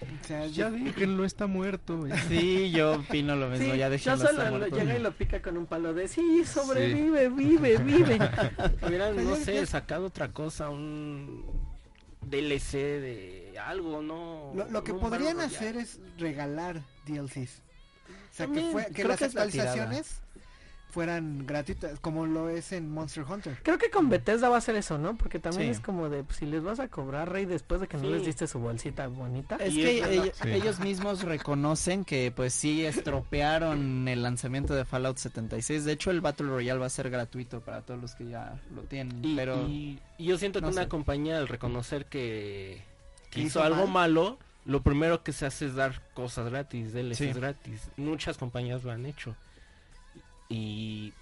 O 0.02 0.26
sea, 0.28 0.48
Ya 0.48 0.70
yo- 0.70 0.72
déjenlo, 0.72 1.26
está 1.26 1.46
muerto. 1.48 2.06
Sí, 2.30 2.72
yo 2.72 2.94
opino 2.94 3.36
lo 3.36 3.50
mismo, 3.50 3.74
Sí, 3.74 3.78
ya 3.78 3.90
yo 3.94 4.18
solo 4.18 4.58
lo 4.58 4.68
llega 4.68 4.96
y 4.96 5.00
lo 5.00 5.12
pica 5.12 5.42
con 5.42 5.58
un 5.58 5.66
palo 5.66 5.94
de 5.94 6.08
sí, 6.08 6.44
sobrevive, 6.46 7.28
vive, 7.30 7.78
vive. 7.80 8.18
Hubieran, 8.88 9.16
no 9.24 9.36
ya- 9.38 9.44
sé, 9.44 9.56
ya- 9.56 9.66
sacado 9.66 10.06
otra 10.06 10.32
cosa, 10.32 10.70
un 10.70 11.44
DLC 12.22 12.78
de 12.78 13.60
algo, 13.62 14.02
¿no? 14.02 14.54
lo, 14.56 14.70
lo 14.70 14.84
que 14.86 14.94
podrían 14.94 15.42
hacer 15.42 15.76
es 15.76 16.00
regalar 16.18 16.82
DLCs. 17.06 17.62
O 18.32 18.34
sea, 18.40 18.48
que, 18.48 18.62
fue, 18.72 18.86
que 18.94 19.04
las 19.04 19.20
que 19.20 19.26
actualizaciones 19.26 20.22
fueran 20.90 21.46
gratuitas, 21.46 22.00
como 22.00 22.26
lo 22.26 22.50
es 22.50 22.72
en 22.72 22.90
Monster 22.92 23.24
Hunter. 23.30 23.58
Creo 23.64 23.78
que 23.78 23.90
con 23.92 24.10
Bethesda 24.10 24.50
va 24.50 24.58
a 24.58 24.62
ser 24.62 24.76
eso, 24.76 24.98
¿no? 24.98 25.16
Porque 25.18 25.38
también 25.40 25.66
Sí. 25.66 25.72
es 25.72 25.80
como 25.80 26.10
de, 26.10 26.24
pues, 26.24 26.38
si 26.38 26.46
les 26.46 26.64
vas 26.64 26.80
a 26.80 26.88
cobrar, 26.88 27.32
Rey, 27.32 27.46
después 27.46 27.80
de 27.82 27.88
que 27.88 27.98
no 27.98 28.10
les 28.10 28.26
diste 28.26 28.48
su 28.48 28.60
bolsita 28.60 29.08
bonita. 29.08 29.58
Es 29.58 29.74
que 29.76 30.04
ellos, 30.14 30.32
Sí. 30.42 30.50
ellos 30.50 30.80
mismos 30.80 31.24
reconocen 31.24 32.04
que 32.06 32.32
pues 32.36 32.54
sí 32.54 32.84
estropearon 32.86 34.08
el 34.08 34.24
lanzamiento 34.24 34.74
de 34.74 34.86
Fallout 34.86 35.18
76. 35.18 35.86
De 35.86 35.92
hecho 35.92 36.12
el 36.12 36.22
Battle 36.22 36.48
Royale 36.48 36.80
va 36.80 36.88
a 36.88 36.90
ser 36.90 37.10
gratuito 37.10 37.62
para 37.62 37.82
todos 37.82 38.02
los 38.02 38.16
que 38.16 38.28
ya 38.28 38.60
lo 38.74 38.82
tienen. 38.84 39.24
Y, 39.24 39.36
pero 39.36 39.68
y- 39.68 40.00
y 40.18 40.26
yo 40.26 40.38
siento 40.38 40.60
que 40.60 40.66
no 40.66 40.72
una 40.72 40.84
sé. 40.84 40.88
compañía 40.90 41.38
al 41.38 41.48
reconocer 41.48 42.06
que, 42.06 42.82
hizo 43.36 43.40
hizo 43.42 43.64
algo 43.64 43.86
mal. 43.88 44.12
malo, 44.14 44.38
lo 44.66 44.82
primero 44.82 45.24
que 45.24 45.32
se 45.34 45.46
hace 45.46 45.68
es 45.68 45.76
dar 45.76 46.02
cosas 46.14 46.50
gratis, 46.50 46.94
DLCs 46.94 47.18
Sí. 47.18 47.40
gratis. 47.40 47.90
Muchas 47.98 48.38
compañías 48.38 48.84
lo 48.84 48.92
han 48.92 49.06
hecho. 49.06 49.36
Y 50.50 51.14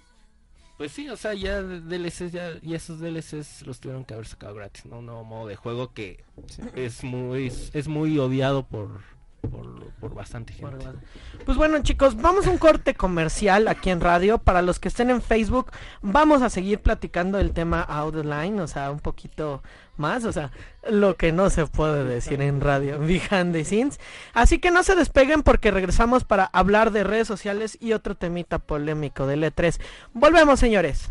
pues 0.78 0.92
sí, 0.92 1.08
o 1.08 1.16
sea, 1.16 1.34
ya 1.34 1.60
DLCs 1.62 2.32
ya, 2.32 2.52
y 2.62 2.74
esos 2.74 3.00
DLCs 3.00 3.66
los 3.66 3.80
tuvieron 3.80 4.04
que 4.04 4.14
haber 4.14 4.26
sacado 4.26 4.54
gratis, 4.54 4.86
¿no? 4.86 4.98
Un 5.00 5.06
nuevo 5.06 5.24
modo 5.24 5.48
de 5.48 5.56
juego 5.56 5.92
que 5.92 6.24
Sí. 6.48 6.62
es 6.76 7.02
muy 7.04 7.52
es 7.72 7.88
muy 7.88 8.18
odiado 8.18 8.66
por 8.66 9.00
por, 9.40 9.92
por 10.00 10.14
bastante 10.14 10.52
gente. 10.52 10.86
Pues 11.44 11.56
bueno 11.56 11.82
chicos, 11.82 12.16
vamos 12.16 12.46
a 12.46 12.50
un 12.50 12.58
corte 12.58 12.94
comercial 12.94 13.68
aquí 13.68 13.90
en 13.90 14.00
radio. 14.00 14.38
Para 14.38 14.62
los 14.62 14.78
que 14.78 14.88
estén 14.88 15.10
en 15.10 15.22
Facebook, 15.22 15.70
vamos 16.02 16.42
a 16.42 16.50
seguir 16.50 16.80
platicando 16.80 17.38
el 17.38 17.52
tema 17.52 17.82
Outline, 17.82 18.60
o 18.60 18.66
sea, 18.66 18.90
un 18.90 19.00
poquito 19.00 19.62
más, 19.96 20.24
o 20.24 20.32
sea, 20.32 20.50
lo 20.88 21.16
que 21.16 21.32
no 21.32 21.50
se 21.50 21.66
puede 21.66 22.04
decir 22.04 22.40
en 22.40 22.60
radio, 22.60 22.98
behind 23.00 23.52
the 23.52 23.64
scenes. 23.64 23.98
Así 24.32 24.58
que 24.58 24.70
no 24.70 24.82
se 24.82 24.94
despeguen 24.94 25.42
porque 25.42 25.70
regresamos 25.70 26.24
para 26.24 26.44
hablar 26.44 26.90
de 26.90 27.04
redes 27.04 27.28
sociales 27.28 27.76
y 27.80 27.92
otro 27.92 28.14
temita 28.14 28.58
polémico 28.58 29.26
del 29.26 29.42
E3. 29.42 29.80
Volvemos 30.14 30.60
señores. 30.60 31.10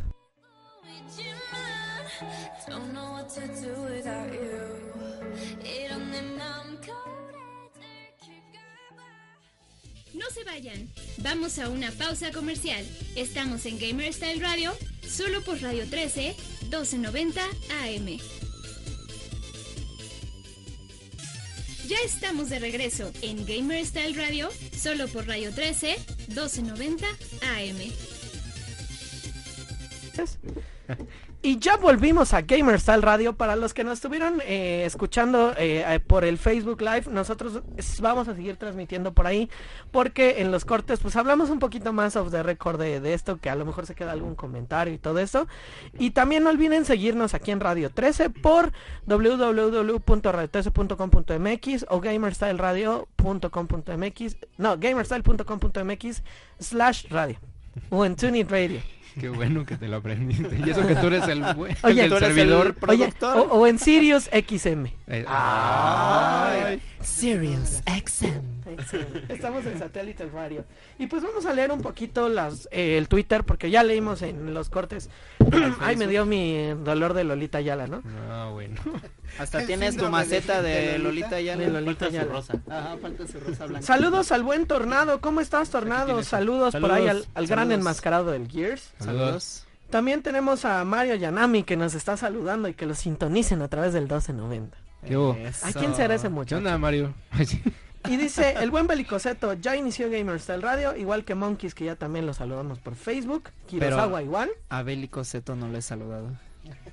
Vamos 11.18 11.60
a 11.60 11.70
una 11.70 11.92
pausa 11.92 12.32
comercial. 12.32 12.84
Estamos 13.16 13.68
en 13.68 13.78
Gamer 13.78 14.12
Style 14.12 14.42
Radio, 14.42 14.74
solo 15.08 15.44
por 15.44 15.62
Radio 15.62 15.88
13, 15.88 16.36
1290 16.64 17.42
AM. 17.84 18.18
Ya 21.88 21.98
estamos 22.04 22.50
de 22.50 22.58
regreso 22.58 23.12
en 23.22 23.46
Gamer 23.46 23.86
Style 23.86 24.16
Radio, 24.16 24.50
solo 24.76 25.08
por 25.08 25.28
Radio 25.28 25.52
13, 25.54 25.96
1290 26.30 27.06
AM. 27.44 27.78
Y 31.48 31.60
ya 31.60 31.78
volvimos 31.78 32.34
a 32.34 32.42
Gamer 32.42 32.78
Style 32.78 33.02
Radio. 33.02 33.38
Para 33.38 33.56
los 33.56 33.74
que 33.74 33.86
nos 33.86 33.94
estuvieron 33.94 34.42
eh, 34.46 34.84
escuchando 34.86 35.52
eh, 35.52 35.86
eh, 35.88 36.02
por 36.02 36.26
el 36.26 36.38
Facebook 36.38 36.82
Live, 36.82 37.04
nosotros 37.10 37.62
vamos 38.02 38.28
a 38.28 38.36
seguir 38.36 38.58
transmitiendo 38.58 39.14
por 39.14 39.28
ahí. 39.28 39.50
Porque 39.92 40.42
en 40.42 40.52
los 40.52 40.66
cortes, 40.66 41.00
pues 41.00 41.16
hablamos 41.16 41.50
un 41.50 41.60
poquito 41.60 41.94
más 41.94 42.18
off 42.18 42.32
the 42.32 42.44
record 42.44 42.82
de, 42.82 43.00
de 43.00 43.14
esto, 43.14 43.38
que 43.38 43.50
a 43.50 43.56
lo 43.56 43.66
mejor 43.66 43.86
se 43.86 43.96
queda 43.96 44.12
algún 44.12 44.36
comentario 44.36 44.94
y 44.94 44.98
todo 44.98 45.20
eso. 45.20 45.48
Y 45.98 46.12
también 46.12 46.44
no 46.44 46.50
olviden 46.50 46.84
seguirnos 46.84 47.34
aquí 47.34 47.52
en 47.52 47.62
Radio 47.62 47.92
13 47.92 48.30
por 48.30 48.74
www.radio13.com.mx 49.06 51.86
o 51.88 52.02
gamerstyleradio.com.mx. 52.02 54.38
No, 54.58 54.78
gamerstyle.com.mx 54.78 56.24
slash 56.60 57.06
radio. 57.10 57.40
O 57.90 58.04
en 58.04 58.18
TuneIn 58.18 58.50
Radio. 58.50 58.97
Qué 59.22 59.30
bueno 59.30 59.66
que 59.66 59.78
te 59.78 59.88
lo 59.88 59.98
aprendiste. 59.98 60.58
Y 60.66 60.70
eso 60.70 60.86
que 60.86 60.96
tú 60.96 61.08
eres 61.08 61.28
el, 61.28 61.42
buen- 61.56 61.76
Oye, 61.84 62.04
el 62.04 62.10
tú 62.10 62.18
eres 62.18 62.34
servidor. 62.36 62.76
Oye, 62.88 63.14
o, 63.22 63.26
o 63.42 63.68
en 63.68 63.80
Sirius 63.80 64.30
XM. 64.32 64.86
Eh, 65.08 65.26
Ay. 65.28 66.82
Serious 67.02 67.82
XM. 67.86 68.58
Estamos 69.30 69.66
en 69.66 69.80
Satellite 69.80 70.26
Radio. 70.28 70.66
Y 71.00 71.08
pues 71.08 71.24
vamos 71.24 71.46
a 71.46 71.54
leer 71.54 71.72
un 71.72 71.82
poquito 71.82 72.28
las, 72.30 72.68
eh, 72.72 72.98
el 72.98 73.08
Twitter, 73.08 73.44
porque 73.44 73.70
ya 73.72 73.84
leímos 73.84 74.22
en 74.22 74.54
los 74.54 74.70
cortes. 74.70 75.10
Ay, 75.80 75.96
me 75.96 76.08
dio 76.08 76.26
mi 76.26 76.68
dolor 76.84 77.14
de 77.14 77.24
Lolita 77.24 77.62
Yala, 77.62 77.88
¿no? 77.88 78.04
Ah, 78.30 78.50
bueno. 78.52 78.76
Hasta 79.40 79.60
El 79.62 79.68
tienes 79.68 79.98
tu 79.98 80.06
de- 80.06 80.10
maceta 80.10 80.62
de, 80.62 80.92
de 80.94 81.00
Lolita 81.00 81.40
ya. 81.42 81.56
De 81.58 81.68
Lolita 81.70 82.06
Falta 82.06 82.08
su 82.08 82.14
Yala. 82.14 82.32
rosa. 82.32 82.54
Ajá, 82.70 82.98
falta 83.02 83.28
su 83.28 83.40
rosa 83.40 83.66
blanca. 83.66 83.86
Saludos 83.86 84.32
al 84.32 84.44
buen 84.44 84.66
Tornado. 84.68 85.22
¿Cómo 85.22 85.42
estás, 85.42 85.70
Tornado? 85.70 86.22
Saludos, 86.24 86.76
por 86.76 86.92
ahí 86.92 87.04
al, 87.04 87.08
Saludos. 87.18 87.28
al 87.36 87.48
gran 87.48 87.72
enmascarado 87.72 88.32
del 88.32 88.50
Gears. 88.50 88.92
Saludos. 89.00 89.64
También 89.90 90.22
tenemos 90.22 90.66
a 90.66 90.84
Mario 90.84 91.16
Yanami 91.16 91.64
que 91.64 91.78
nos 91.78 91.94
está 91.94 92.18
saludando 92.18 92.68
y 92.68 92.74
que 92.74 92.86
lo 92.86 92.94
sintonicen 92.96 93.62
a 93.62 93.68
través 93.70 93.94
del 93.94 94.04
1290. 94.04 94.78
¿Qué 95.06 95.16
hubo? 95.16 95.38
¿A 95.64 95.72
quién 95.74 95.96
será 95.96 96.16
ese 96.16 96.24
¿Qué 96.28 96.30
muchacho? 96.34 96.58
onda, 96.58 96.78
Mario? 96.78 97.14
Y 98.10 98.16
dice, 98.16 98.56
el 98.62 98.72
buen 98.72 98.88
Belicoseto 98.88 99.54
ya 99.54 99.76
inició 99.76 100.10
Gamer 100.10 100.40
Style 100.40 100.62
Radio, 100.62 100.96
igual 100.96 101.26
que 101.26 101.36
Monkeys, 101.36 101.74
que 101.76 101.84
ya 101.86 101.96
también 101.96 102.26
lo 102.26 102.34
saludamos 102.34 102.80
por 102.80 102.96
Facebook. 102.96 103.50
Kirosawa 103.68 104.22
igual. 104.22 104.50
A 104.70 104.82
Bélico 104.84 105.24
Seto 105.26 105.56
no 105.58 105.68
le 105.68 105.80
he 105.80 105.82
saludado. 105.82 106.30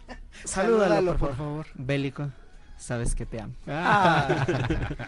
Salúdalo, 0.45 1.17
por 1.17 1.35
favor. 1.37 1.67
Bélico, 1.75 2.31
sabes 2.77 3.15
que 3.15 3.25
te 3.27 3.41
amo. 3.41 3.55
Ah. 3.67 4.47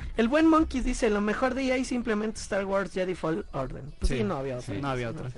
El 0.16 0.28
buen 0.28 0.48
Monkeys 0.48 0.84
dice, 0.84 1.10
lo 1.10 1.20
mejor 1.20 1.54
de 1.54 1.64
EA 1.64 1.84
simplemente 1.84 2.40
Star 2.40 2.64
Wars 2.64 2.92
Jedi 2.92 3.14
Fall 3.14 3.44
Order. 3.52 3.82
Pues 3.98 4.08
sí, 4.08 4.18
Sí, 4.18 4.24
no 4.24 4.36
había 4.36 4.56
otro. 4.58 4.74
sí, 4.74 4.80
no 4.80 4.88
había 4.88 5.10
otro. 5.10 5.28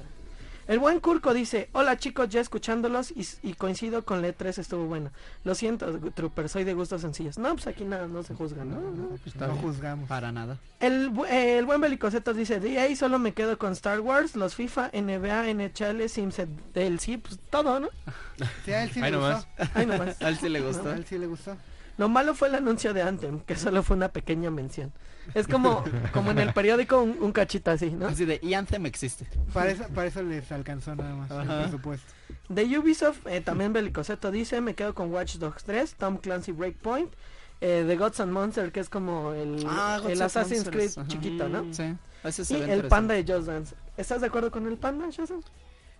El 0.68 0.78
buen 0.78 1.00
Kurko 1.00 1.32
dice, 1.32 1.70
hola 1.72 1.96
chicos, 1.96 2.28
ya 2.28 2.40
escuchándolos 2.42 3.10
y, 3.10 3.26
y 3.42 3.54
coincido 3.54 4.04
con 4.04 4.20
la 4.20 4.28
E3, 4.28 4.58
estuvo 4.58 4.84
bueno. 4.84 5.10
Lo 5.42 5.54
siento, 5.54 5.98
Trooper, 6.14 6.48
soy 6.50 6.64
de 6.64 6.74
gustos 6.74 7.00
sencillos. 7.00 7.38
No, 7.38 7.54
pues 7.54 7.66
aquí 7.66 7.84
nada, 7.84 8.06
no 8.06 8.22
se 8.22 8.34
juzga, 8.34 8.64
¿no? 8.64 8.78
No, 8.78 9.08
pues 9.08 9.26
Está 9.28 9.46
no 9.48 9.56
juzgamos. 9.56 10.06
Para 10.08 10.30
nada. 10.30 10.58
El, 10.78 11.10
eh, 11.30 11.56
el 11.58 11.64
buen 11.64 11.80
Belicosetos 11.80 12.36
dice, 12.36 12.60
de 12.60 12.74
EA 12.74 12.94
solo 12.96 13.18
me 13.18 13.32
quedo 13.32 13.58
con 13.58 13.72
Star 13.72 14.00
Wars, 14.00 14.36
los 14.36 14.54
FIFA, 14.54 14.90
NBA, 14.92 15.54
NHL, 15.54 16.06
Sims, 16.08 16.36
DLC, 16.74 17.18
pues 17.18 17.38
todo, 17.50 17.80
¿no? 17.80 17.88
Sí, 18.64 18.72
a 18.72 18.84
él 18.84 18.90
sí 18.92 19.00
Ahí 19.00 19.10
le 19.10 19.16
nomás. 19.16 19.46
gustó. 19.58 19.72
Ay, 19.74 19.86
nomás. 19.86 20.22
A 20.22 20.28
él 20.28 20.36
sí 20.38 20.48
le 20.50 20.58
A 20.58 20.62
gustó. 20.62 20.92
él 20.92 21.04
sí 21.06 21.18
le 21.18 21.26
gustó. 21.26 21.56
Lo 21.96 22.08
malo 22.08 22.34
fue 22.34 22.48
el 22.48 22.54
anuncio 22.54 22.92
de 22.94 23.02
Anthem, 23.02 23.40
que 23.40 23.56
solo 23.56 23.82
fue 23.82 23.96
una 23.96 24.10
pequeña 24.10 24.50
mención. 24.50 24.92
Es 25.34 25.46
como, 25.46 25.84
como 26.12 26.30
en 26.30 26.38
el 26.38 26.52
periódico 26.52 27.02
un, 27.02 27.16
un 27.20 27.32
cachito 27.32 27.70
así, 27.70 27.90
¿no? 27.90 28.06
Así 28.06 28.24
de, 28.24 28.38
y 28.42 28.54
Anthem 28.54 28.86
existe. 28.86 29.26
Para 29.52 29.70
eso, 29.70 29.84
para 29.94 30.06
eso 30.08 30.22
les 30.22 30.50
alcanzó 30.52 30.94
nada 30.96 31.14
más 31.14 31.30
el 31.30 31.40
Ajá. 31.40 31.62
presupuesto. 31.62 32.06
De 32.48 32.78
Ubisoft, 32.78 33.26
eh, 33.26 33.40
también 33.40 33.72
Belicoseto 33.72 34.30
dice, 34.30 34.60
me 34.60 34.74
quedo 34.74 34.94
con 34.94 35.12
Watch 35.12 35.36
Dogs 35.36 35.64
3, 35.64 35.94
Tom 35.96 36.16
Clancy 36.16 36.52
Breakpoint, 36.52 37.12
eh, 37.60 37.84
The 37.86 37.96
Gods 37.96 38.20
and 38.20 38.32
Monsters, 38.32 38.72
que 38.72 38.80
es 38.80 38.88
como 38.88 39.32
el, 39.34 39.64
Ah, 39.68 40.00
el 40.08 40.20
Assassin's 40.22 40.64
Monsters, 40.64 40.94
Creed 40.94 40.98
ajá. 40.98 41.08
chiquito, 41.08 41.48
¿no? 41.48 41.72
Sí. 41.74 41.94
Ese 42.24 42.44
se 42.44 42.56
Y 42.58 42.60
ve 42.62 42.72
el 42.72 42.84
panda 42.88 43.14
de 43.14 43.22
Just 43.30 43.46
Dance. 43.48 43.74
¿Estás 43.96 44.20
de 44.22 44.28
acuerdo 44.28 44.50
con 44.50 44.66
el 44.66 44.76
panda, 44.78 45.08
Shazam? 45.10 45.42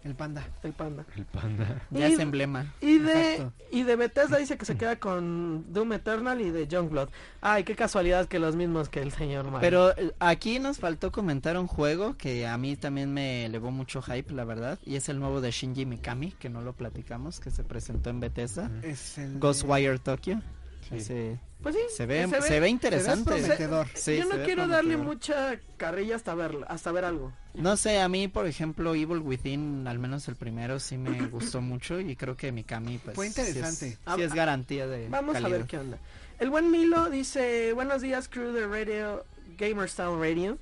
El 0.04 0.14
panda. 0.14 0.46
El 0.62 0.72
panda. 0.72 1.04
El 1.16 1.24
panda. 1.26 1.82
Ya 1.90 2.08
Y- 2.08 2.12
es 2.14 2.18
emblema. 2.20 2.72
Y 2.80 2.98
de, 2.98 3.32
Exacto. 3.34 3.52
y 3.72 3.82
de 3.82 3.96
Bethesda 3.96 4.38
dice 4.38 4.56
que 4.56 4.64
se 4.64 4.76
queda 4.76 4.96
con 4.96 5.72
Doom 5.72 5.92
Eternal 5.94 6.40
y 6.40 6.50
de 6.50 6.68
Youngblood. 6.68 7.08
Ay, 7.40 7.64
qué 7.64 7.74
casualidad 7.74 8.26
que 8.26 8.38
los 8.38 8.54
mismos 8.56 8.88
que 8.88 9.02
el 9.02 9.10
señor 9.12 9.46
Mario. 9.46 9.60
Pero 9.60 9.96
eh, 9.98 10.14
aquí 10.20 10.60
nos 10.60 10.78
faltó 10.78 11.10
comentar 11.10 11.58
un 11.58 11.66
juego 11.66 12.16
que 12.16 12.46
a 12.46 12.56
mí 12.56 12.76
también 12.76 13.12
me 13.12 13.46
elevó 13.46 13.70
mucho 13.72 14.00
hype, 14.00 14.32
la 14.32 14.44
verdad. 14.44 14.78
Y 14.86 14.94
es 14.96 15.08
el 15.08 15.18
nuevo 15.18 15.40
de 15.40 15.50
Shinji 15.50 15.84
Mikami, 15.84 16.30
que 16.32 16.48
no 16.48 16.62
lo 16.62 16.72
platicamos, 16.74 17.40
que 17.40 17.50
se 17.50 17.64
presentó 17.64 18.08
en 18.10 18.20
Bethesda. 18.20 18.70
Es 18.82 19.18
el 19.18 19.34
de- 19.34 19.40
Ghostwire 19.40 19.98
Tokyo. 19.98 20.40
Sí. 20.88 20.96
Ese- 20.96 21.40
pues 21.62 21.74
sí, 21.74 21.80
se, 21.96 22.06
ve, 22.06 22.26
se 22.28 22.40
se 22.42 22.60
ve 22.60 22.68
interesante. 22.68 23.30
Se 23.32 23.36
ve 23.36 23.42
prometedor. 23.42 23.86
Sí, 23.94 24.16
yo 24.18 24.24
no 24.24 24.30
se 24.32 24.36
ve 24.38 24.44
quiero 24.44 24.68
darle 24.68 24.96
mucha 24.96 25.58
carrilla 25.76 26.16
hasta 26.16 26.34
ver, 26.34 26.56
hasta 26.68 26.92
ver 26.92 27.04
algo. 27.04 27.32
No 27.54 27.76
sé, 27.76 28.00
a 28.00 28.08
mí, 28.08 28.28
por 28.28 28.46
ejemplo, 28.46 28.94
Evil 28.94 29.18
Within, 29.18 29.86
al 29.88 29.98
menos 29.98 30.28
el 30.28 30.36
primero, 30.36 30.78
sí 30.78 30.96
me 30.96 31.10
gustó 31.28 31.60
mucho. 31.60 31.98
Y 32.00 32.14
creo 32.16 32.36
que 32.36 32.52
Mikami, 32.52 32.98
pues. 32.98 33.16
Fue 33.16 33.28
sí 33.28 33.40
es- 33.40 33.48
interesante. 33.48 33.98
Sí 34.16 34.22
es, 34.22 34.32
garantía 34.34 34.86
de. 34.86 35.08
Vamos 35.08 35.36
a 35.36 35.48
ver 35.48 35.64
qué 35.64 35.78
onda. 35.78 35.98
El 36.38 36.50
buen 36.50 36.70
Milo 36.70 37.10
dice, 37.10 37.72
buenos 37.72 38.00
días 38.02 38.28
crew 38.28 38.52
de 38.52 38.66
Radio 38.66 39.24
Gamer 39.58 39.88
Style 39.88 40.16
Radio. 40.20 40.58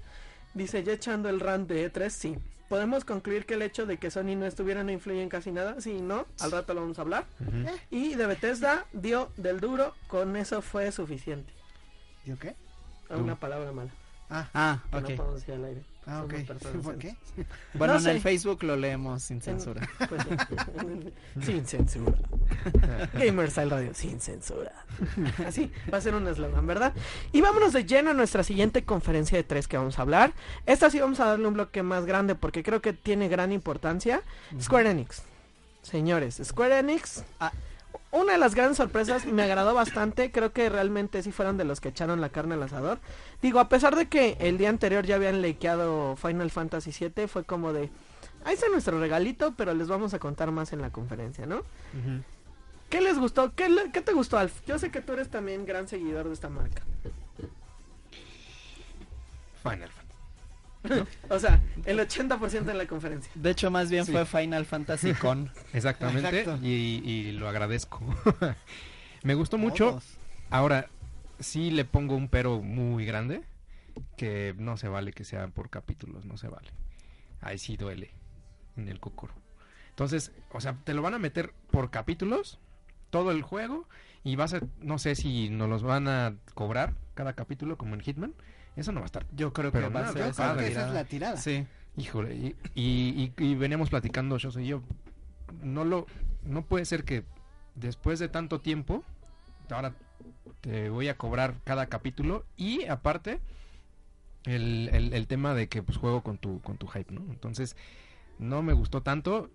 Dice, 0.54 0.82
ya 0.82 0.94
echando 0.94 1.28
el 1.28 1.38
rant 1.40 1.68
de 1.68 1.92
E3, 1.92 2.09
sí. 2.09 2.37
¿Podemos 2.68 3.05
concluir 3.05 3.46
que 3.46 3.55
el 3.55 3.62
hecho 3.62 3.87
de 3.87 3.96
que 3.96 4.11
Sony 4.11 4.35
no 4.37 4.44
estuviera 4.44 4.83
no 4.83 4.90
influye 4.90 5.22
en 5.22 5.29
casi 5.29 5.52
nada? 5.52 5.81
Sí, 5.81 6.00
no, 6.00 6.26
al 6.40 6.50
rato 6.50 6.74
lo 6.74 6.81
vamos 6.81 6.98
a 6.98 7.02
hablar. 7.02 7.24
Ujú. 7.40 7.70
Y 7.90 8.14
de 8.14 8.26
Bethesda 8.26 8.87
dio 8.92 9.31
del 9.37 9.61
duro, 9.61 9.94
con 10.09 10.37
eso 10.37 10.62
fue 10.62 10.90
suficiente. 10.90 11.52
¿Yo 12.24 12.38
qué? 12.38 12.57
Una 13.09 13.37
palabra 13.37 13.70
mala. 13.70 13.90
Ah, 14.30 14.48
Ah, 14.54 14.78
Que 14.90 14.96
ok. 14.98 15.08
no 15.10 15.16
podemos 15.16 15.34
decir 15.40 15.54
al 15.54 15.64
aire. 15.64 15.82
ah, 16.06 16.22
ok. 16.24 16.34
¿Por 16.82 16.98
qué? 16.98 17.16
Bueno, 17.74 17.92
No 17.94 17.98
en 18.00 18.04
sé. 18.04 18.10
el 18.12 18.20
Facebook 18.20 18.62
lo 18.64 18.74
leemos 18.76 19.22
sin 19.22 19.36
En- 19.36 19.42
censura. 19.42 19.88
pues 20.08 20.22
sin 21.44 21.66
censura. 21.66 22.12
Gamer 23.14 23.50
Style 23.50 23.70
Radio, 23.70 23.94
sin 23.94 24.20
censura. 24.20 24.72
Así 25.46 25.70
va 25.92 25.98
a 25.98 26.00
ser 26.00 26.14
un 26.14 26.26
eslogan, 26.26 26.66
¿verdad? 26.66 26.92
Y 27.32 27.40
vámonos 27.40 27.72
de 27.72 27.84
lleno 27.84 28.10
a 28.10 28.14
nuestra 28.14 28.42
siguiente 28.42 28.84
conferencia 28.84 29.36
de 29.38 29.44
tres 29.44 29.68
que 29.68 29.76
vamos 29.76 29.98
a 29.98 30.02
hablar. 30.02 30.32
Esta 30.66 30.90
sí 30.90 30.98
vamos 31.00 31.20
a 31.20 31.26
darle 31.26 31.46
un 31.46 31.54
bloque 31.54 31.82
más 31.82 32.04
grande 32.06 32.34
porque 32.34 32.62
creo 32.62 32.80
que 32.82 32.92
tiene 32.92 33.28
gran 33.28 33.52
importancia. 33.52 34.22
Square 34.60 34.90
Enix. 34.90 35.22
Señores, 35.82 36.40
Square 36.42 36.78
Enix. 36.80 37.24
Ah. 37.38 37.52
Una 38.16 38.33
de 38.33 38.38
las 38.38 38.55
grandes 38.55 38.79
sorpresas 38.79 39.26
me 39.26 39.42
agradó 39.42 39.74
bastante. 39.74 40.31
Creo 40.33 40.52
que 40.52 40.68
realmente 40.68 41.22
sí 41.22 41.33
fueron 41.33 41.57
de 41.57 41.64
los 41.64 41.81
que 41.81 41.88
echaron 41.90 42.20
la 42.20 42.31
carne 42.31 42.55
al 42.55 42.62
asador. 42.62 42.98
Digo, 43.42 43.61
a 43.61 43.68
pesar 43.68 43.94
de 43.94 44.09
que 44.09 44.37
el 44.40 44.59
día 44.59 44.68
anterior 44.70 45.05
ya 45.05 45.16
habían 45.16 45.42
leikeado 45.42 46.16
Final 46.16 46.50
Fantasy 46.50 46.92
VII, 46.98 47.26
fue 47.29 47.44
como 47.44 47.72
de. 47.72 47.90
Ahí 48.44 48.55
está 48.55 48.68
nuestro 48.68 48.98
regalito, 49.00 49.55
pero 49.57 49.74
les 49.74 49.88
vamos 49.88 50.14
a 50.14 50.18
contar 50.18 50.50
más 50.52 50.72
en 50.72 50.81
la 50.81 50.90
conferencia, 50.90 51.46
¿no? 51.46 51.62
¿Qué 52.88 53.00
les 53.00 53.18
gustó? 53.18 53.52
¿Qué, 53.55 53.68
le- 53.68 53.90
qué 53.92 54.00
te 54.00 54.12
gustó, 54.12 54.38
Alf? 54.38 54.61
Yo 54.66 54.79
sé 54.79 54.90
que 54.90 55.00
tú 55.00 55.12
eres 55.14 55.29
también 55.29 55.66
gran 55.66 55.88
seguidor 55.88 56.26
de 56.29 56.33
esta 56.35 56.48
marca. 56.48 56.83
Final 59.62 59.90
O 61.29 61.38
sea, 61.38 61.61
el 61.85 61.99
80% 61.99 62.64
de 62.64 62.75
la 62.75 62.87
conferencia. 62.87 63.31
De 63.35 63.51
hecho, 63.51 63.70
más 63.70 63.90
bien 63.90 64.05
Sí. 64.07 64.12
fue 64.12 64.25
Final 64.27 64.64
Fantasy 64.66 65.14
con. 65.14 65.51
Exactamente. 65.72 66.46
Y, 66.62 67.03
y 67.05 67.33
lo 67.33 67.49
agradezco. 67.49 68.01
Me 69.22 69.35
gustó 69.35 69.59
mucho. 69.59 69.90
Todos. 69.90 70.16
Ahora, 70.51 70.88
sí 71.40 71.70
le 71.70 71.85
pongo 71.85 72.14
un 72.16 72.29
pero 72.29 72.61
muy 72.62 73.05
grande. 73.05 73.42
Que 74.16 74.55
no 74.59 74.77
se 74.77 74.88
vale 74.88 75.12
que 75.12 75.25
sea 75.25 75.49
por 75.49 75.70
capítulos, 75.70 76.27
no 76.27 76.37
se 76.37 76.49
vale. 76.49 76.68
Ahí 77.40 77.57
sí 77.59 77.77
duele 77.79 78.11
en 78.77 78.88
el 78.88 79.01
cocoro. 79.01 79.33
Entonces, 79.88 80.33
o 80.53 80.61
sea, 80.61 80.77
te 80.85 80.92
lo 80.92 81.01
van 81.01 81.14
a 81.14 81.18
meter 81.18 81.55
por 81.70 81.90
capítulos, 81.90 82.59
todo 83.09 83.31
el 83.31 83.40
juego, 83.40 83.88
y 84.22 84.37
vas 84.37 84.53
a, 84.53 84.61
no 84.83 84.99
sé 84.99 85.14
si 85.14 85.49
nos 85.49 85.70
los 85.70 85.83
van 85.83 86.09
a 86.09 86.35
cobrar 86.53 86.92
cada 87.14 87.33
capítulo 87.33 87.79
como 87.79 87.94
en 87.94 88.03
Hitman. 88.03 88.35
Eso 88.76 88.92
no 88.92 89.00
va 89.00 89.04
a 89.04 89.06
estar. 89.06 89.26
Yo 89.34 89.52
creo 89.52 89.72
que 89.72 89.80
va 89.88 90.08
a 90.08 90.12
ser 90.12 90.22
esa 90.28 90.48
padre. 90.54 90.68
es 90.68 90.76
la 90.76 91.04
tirada. 91.04 91.36
Sí. 91.38 91.66
Híjole, 91.96 92.34
y, 92.36 92.56
y, 92.74 93.32
y- 93.38 93.44
y 93.44 93.54
veníamos 93.54 93.88
platicando, 93.90 94.36
yo 94.36 94.50
soy 94.50 94.66
yo. 94.66 94.82
No 95.62 95.84
lo, 95.84 96.06
no 96.44 96.62
puede 96.62 96.84
ser 96.84 97.04
que 97.04 97.24
después 97.74 98.18
de 98.18 98.28
tanto 98.28 98.60
tiempo, 98.60 99.02
ahora 99.70 99.94
te 100.60 100.90
voy 100.90 101.08
a 101.08 101.16
cobrar 101.16 101.54
cada 101.64 101.86
capítulo 101.86 102.44
y 102.56 102.84
aparte 102.84 103.40
el, 104.44 104.90
el, 104.92 105.12
el 105.14 105.26
tema 105.26 105.54
de 105.54 105.68
que 105.68 105.82
pues 105.82 105.98
juego 105.98 106.22
con 106.22 106.38
tu, 106.38 106.60
con 106.60 106.76
tu 106.76 106.86
hype, 106.86 107.12
¿no? 107.14 107.20
Entonces, 107.30 107.76
no 108.38 108.62
me 108.62 108.72
gustó 108.74 109.02
tanto. 109.02 109.50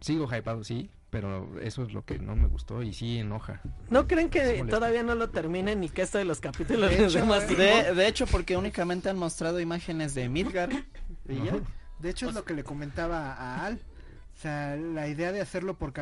Sigo 0.00 0.28
hypado, 0.32 0.62
sí, 0.62 0.90
pero 1.10 1.48
eso 1.60 1.82
es 1.82 1.92
lo 1.92 2.04
que 2.04 2.18
no 2.18 2.36
me 2.36 2.48
gustó 2.48 2.82
y 2.82 2.92
sí 2.92 3.18
enoja. 3.18 3.60
¿No 3.90 4.06
creen 4.06 4.28
que 4.28 4.64
todavía 4.68 5.02
no 5.02 5.14
lo 5.14 5.30
terminen 5.30 5.82
y 5.84 5.88
que 5.88 6.02
esto 6.02 6.18
de 6.18 6.24
los 6.24 6.40
capítulos 6.40 6.90
De 6.90 7.06
hecho, 7.06 7.26
más? 7.26 7.48
De, 7.48 7.94
de 7.94 8.06
hecho, 8.06 8.26
porque 8.26 8.56
únicamente 8.56 9.08
han 9.08 9.18
mostrado 9.18 9.60
imágenes 9.60 10.14
de 10.14 10.28
Midgar. 10.28 10.70
Y 11.28 11.36
ya. 11.36 11.54
Ajá. 11.54 11.58
De 11.98 12.10
hecho, 12.10 12.28
es 12.28 12.34
lo 12.34 12.44
que 12.44 12.54
le 12.54 12.64
comentaba 12.64 13.32
a 13.34 13.66
Al. 13.66 13.74
O 13.74 14.40
sea, 14.40 14.76
la 14.76 15.08
idea 15.08 15.32
de 15.32 15.40
hacerlo 15.40 15.74
por, 15.74 15.92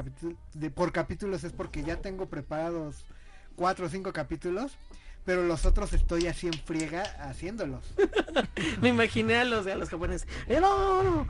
de, 0.53 0.71
por 0.71 0.92
capítulos 0.92 1.42
es 1.45 1.53
porque 1.53 1.83
ya 1.83 1.97
tengo 1.97 2.27
preparados 2.27 3.07
cuatro 3.55 3.87
o 3.87 3.88
cinco 3.88 4.12
capítulos, 4.12 4.77
pero 5.25 5.42
los 5.42 5.64
otros 5.64 5.95
estoy 5.95 6.27
así 6.27 6.47
en 6.47 6.53
friega 6.53 7.03
haciéndolos. 7.21 7.95
Me 8.83 8.90
imaginé 8.90 9.37
a 9.37 9.45
los, 9.45 9.66
a 9.66 9.75
los 9.75 9.88
japoneses. 9.88 10.29
¡Eh, 10.49 10.61
no, 10.61 11.03
no, 11.03 11.27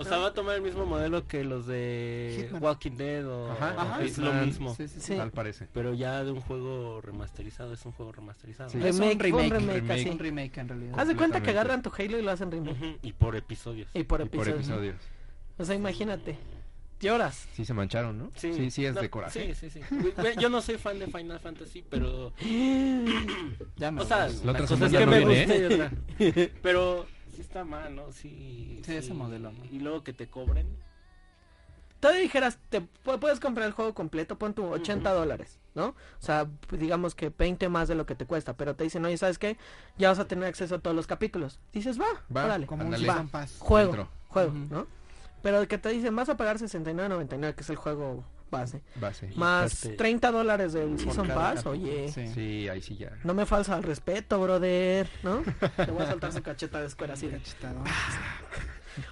O 0.00 0.04
sea, 0.04 0.16
va 0.16 0.28
a 0.28 0.32
tomar 0.32 0.56
el 0.56 0.62
mismo 0.62 0.86
modelo 0.86 1.26
que 1.26 1.44
los 1.44 1.66
de 1.66 2.34
Hitman. 2.38 2.62
Walking 2.62 2.96
Dead 2.96 3.26
o 3.28 3.52
Ajá, 3.52 3.74
Ajá, 3.76 4.02
es 4.02 4.16
lo 4.16 4.32
mismo. 4.32 4.74
Sí, 4.74 4.88
sí, 4.88 4.94
sí. 4.94 5.00
Sí. 5.12 5.16
Tal 5.16 5.30
parece. 5.30 5.68
Pero 5.74 5.92
ya 5.92 6.24
de 6.24 6.30
un 6.30 6.40
juego 6.40 7.00
remasterizado, 7.02 7.74
es 7.74 7.84
un 7.84 7.92
juego 7.92 8.10
remasterizado. 8.12 8.70
Sí. 8.70 8.78
Es 8.82 8.98
un 8.98 9.18
Remake, 9.20 9.32
un 9.32 9.50
remake, 9.50 9.52
remake, 9.52 9.80
remake. 9.80 10.10
Un 10.10 10.18
remake 10.18 10.58
en 10.58 10.68
realidad. 10.68 10.98
Haz 10.98 11.08
de 11.08 11.16
cuenta 11.16 11.42
que 11.42 11.50
agarran 11.50 11.82
tu 11.82 11.92
Halo 11.96 12.18
y 12.18 12.22
lo 12.22 12.30
hacen 12.30 12.50
remake. 12.50 12.98
Y 13.02 13.12
por 13.12 13.36
episodios. 13.36 13.90
Y 13.92 14.04
por 14.04 14.22
Y 14.22 14.24
por 14.24 14.48
episodios. 14.48 14.68
¿no? 14.68 14.74
episodios. 14.76 14.96
O 15.58 15.64
sea, 15.64 15.74
imagínate. 15.74 16.38
Lloras. 17.00 17.48
Sí 17.54 17.64
se 17.64 17.72
mancharon, 17.74 18.18
¿no? 18.18 18.30
Sí, 18.36 18.70
sí, 18.70 18.84
es 18.84 18.94
No, 18.94 19.00
de 19.00 19.10
coraje. 19.10 19.54
Sí, 19.54 19.70
sí, 19.70 19.80
sí. 19.80 19.96
Yo 20.38 20.48
no 20.50 20.60
soy 20.60 20.76
fan 20.76 20.98
de 20.98 21.06
Final 21.06 21.40
Fantasy, 21.40 21.82
pero... 21.88 22.32
Ya 23.76 23.90
me 23.90 24.02
O 24.02 24.04
sea. 24.04 24.28
La 24.44 24.52
otra 24.52 24.66
cosa 24.66 24.86
es 24.86 24.90
semana 24.92 24.98
que 24.98 25.04
no 25.06 25.10
me 25.10 25.18
viene, 25.18 25.44
guste 25.44 25.56
¿eh? 25.56 25.60
y 25.60 25.74
otra. 25.74 26.52
Pero 26.62 27.06
sí 27.40 27.46
está 27.48 27.64
mal, 27.64 27.94
¿no? 27.96 28.12
Sí. 28.12 28.80
Sí, 28.84 28.94
ese 28.96 29.14
modelo, 29.14 29.50
¿no? 29.52 29.64
Y 29.70 29.78
luego 29.80 30.04
que 30.04 30.12
te 30.12 30.28
cobren. 30.28 30.66
Todavía 32.00 32.22
dijeras, 32.22 32.58
te 32.70 32.80
pu- 32.80 33.18
puedes 33.18 33.40
comprar 33.40 33.66
el 33.66 33.72
juego 33.72 33.92
completo, 33.94 34.38
pon 34.38 34.54
tu 34.54 34.64
80 34.66 35.12
dólares, 35.12 35.58
¿no? 35.74 35.88
O 35.88 35.94
sea, 36.20 36.48
digamos 36.70 37.14
que 37.14 37.28
20 37.28 37.68
más 37.68 37.88
de 37.88 37.94
lo 37.94 38.06
que 38.06 38.14
te 38.14 38.24
cuesta, 38.24 38.54
pero 38.56 38.74
te 38.74 38.84
dicen, 38.84 39.04
oye, 39.04 39.18
¿sabes 39.18 39.38
qué? 39.38 39.58
Ya 39.98 40.08
vas 40.08 40.18
a 40.18 40.26
tener 40.26 40.46
acceso 40.48 40.76
a 40.76 40.78
todos 40.78 40.96
los 40.96 41.06
capítulos. 41.06 41.58
Dices, 41.74 42.00
va, 42.00 42.06
Va, 42.34 42.46
órale, 42.46 42.66
Como. 42.66 42.90
Season 42.96 43.28
Pass. 43.28 43.56
juego, 43.58 43.92
Dentro. 43.92 44.08
juego. 44.28 44.52
¿no? 44.70 44.86
Pero 45.42 45.66
que 45.68 45.76
te 45.76 45.90
dicen, 45.90 46.16
vas 46.16 46.28
a 46.30 46.36
pagar 46.38 46.56
69.99, 46.58 47.54
que 47.54 47.60
es 47.62 47.68
el 47.70 47.76
juego 47.76 48.24
base, 48.50 48.82
Base. 48.96 49.28
más 49.36 49.72
aparte- 49.84 49.96
30 49.96 50.30
dólares 50.32 50.72
del 50.72 50.90
Por 50.90 51.00
Season 51.00 51.28
Pass, 51.28 51.66
oye, 51.66 52.10
Sí. 52.12 52.26
Sí, 52.34 52.68
ahí 52.68 52.80
sí 52.82 52.96
ya. 52.96 53.12
no 53.24 53.32
me 53.34 53.46
falsa 53.46 53.74
al 53.74 53.82
respeto, 53.82 54.40
brother, 54.40 55.08
¿no? 55.22 55.42
Te 55.76 55.90
voy 55.90 56.02
a 56.02 56.10
soltar 56.10 56.32
su 56.32 56.42
cacheta 56.42 56.80
de 56.80 56.86
escuela 56.86 57.14
así 57.14 57.26
de... 57.28 57.38
Cachetado. 57.38 57.82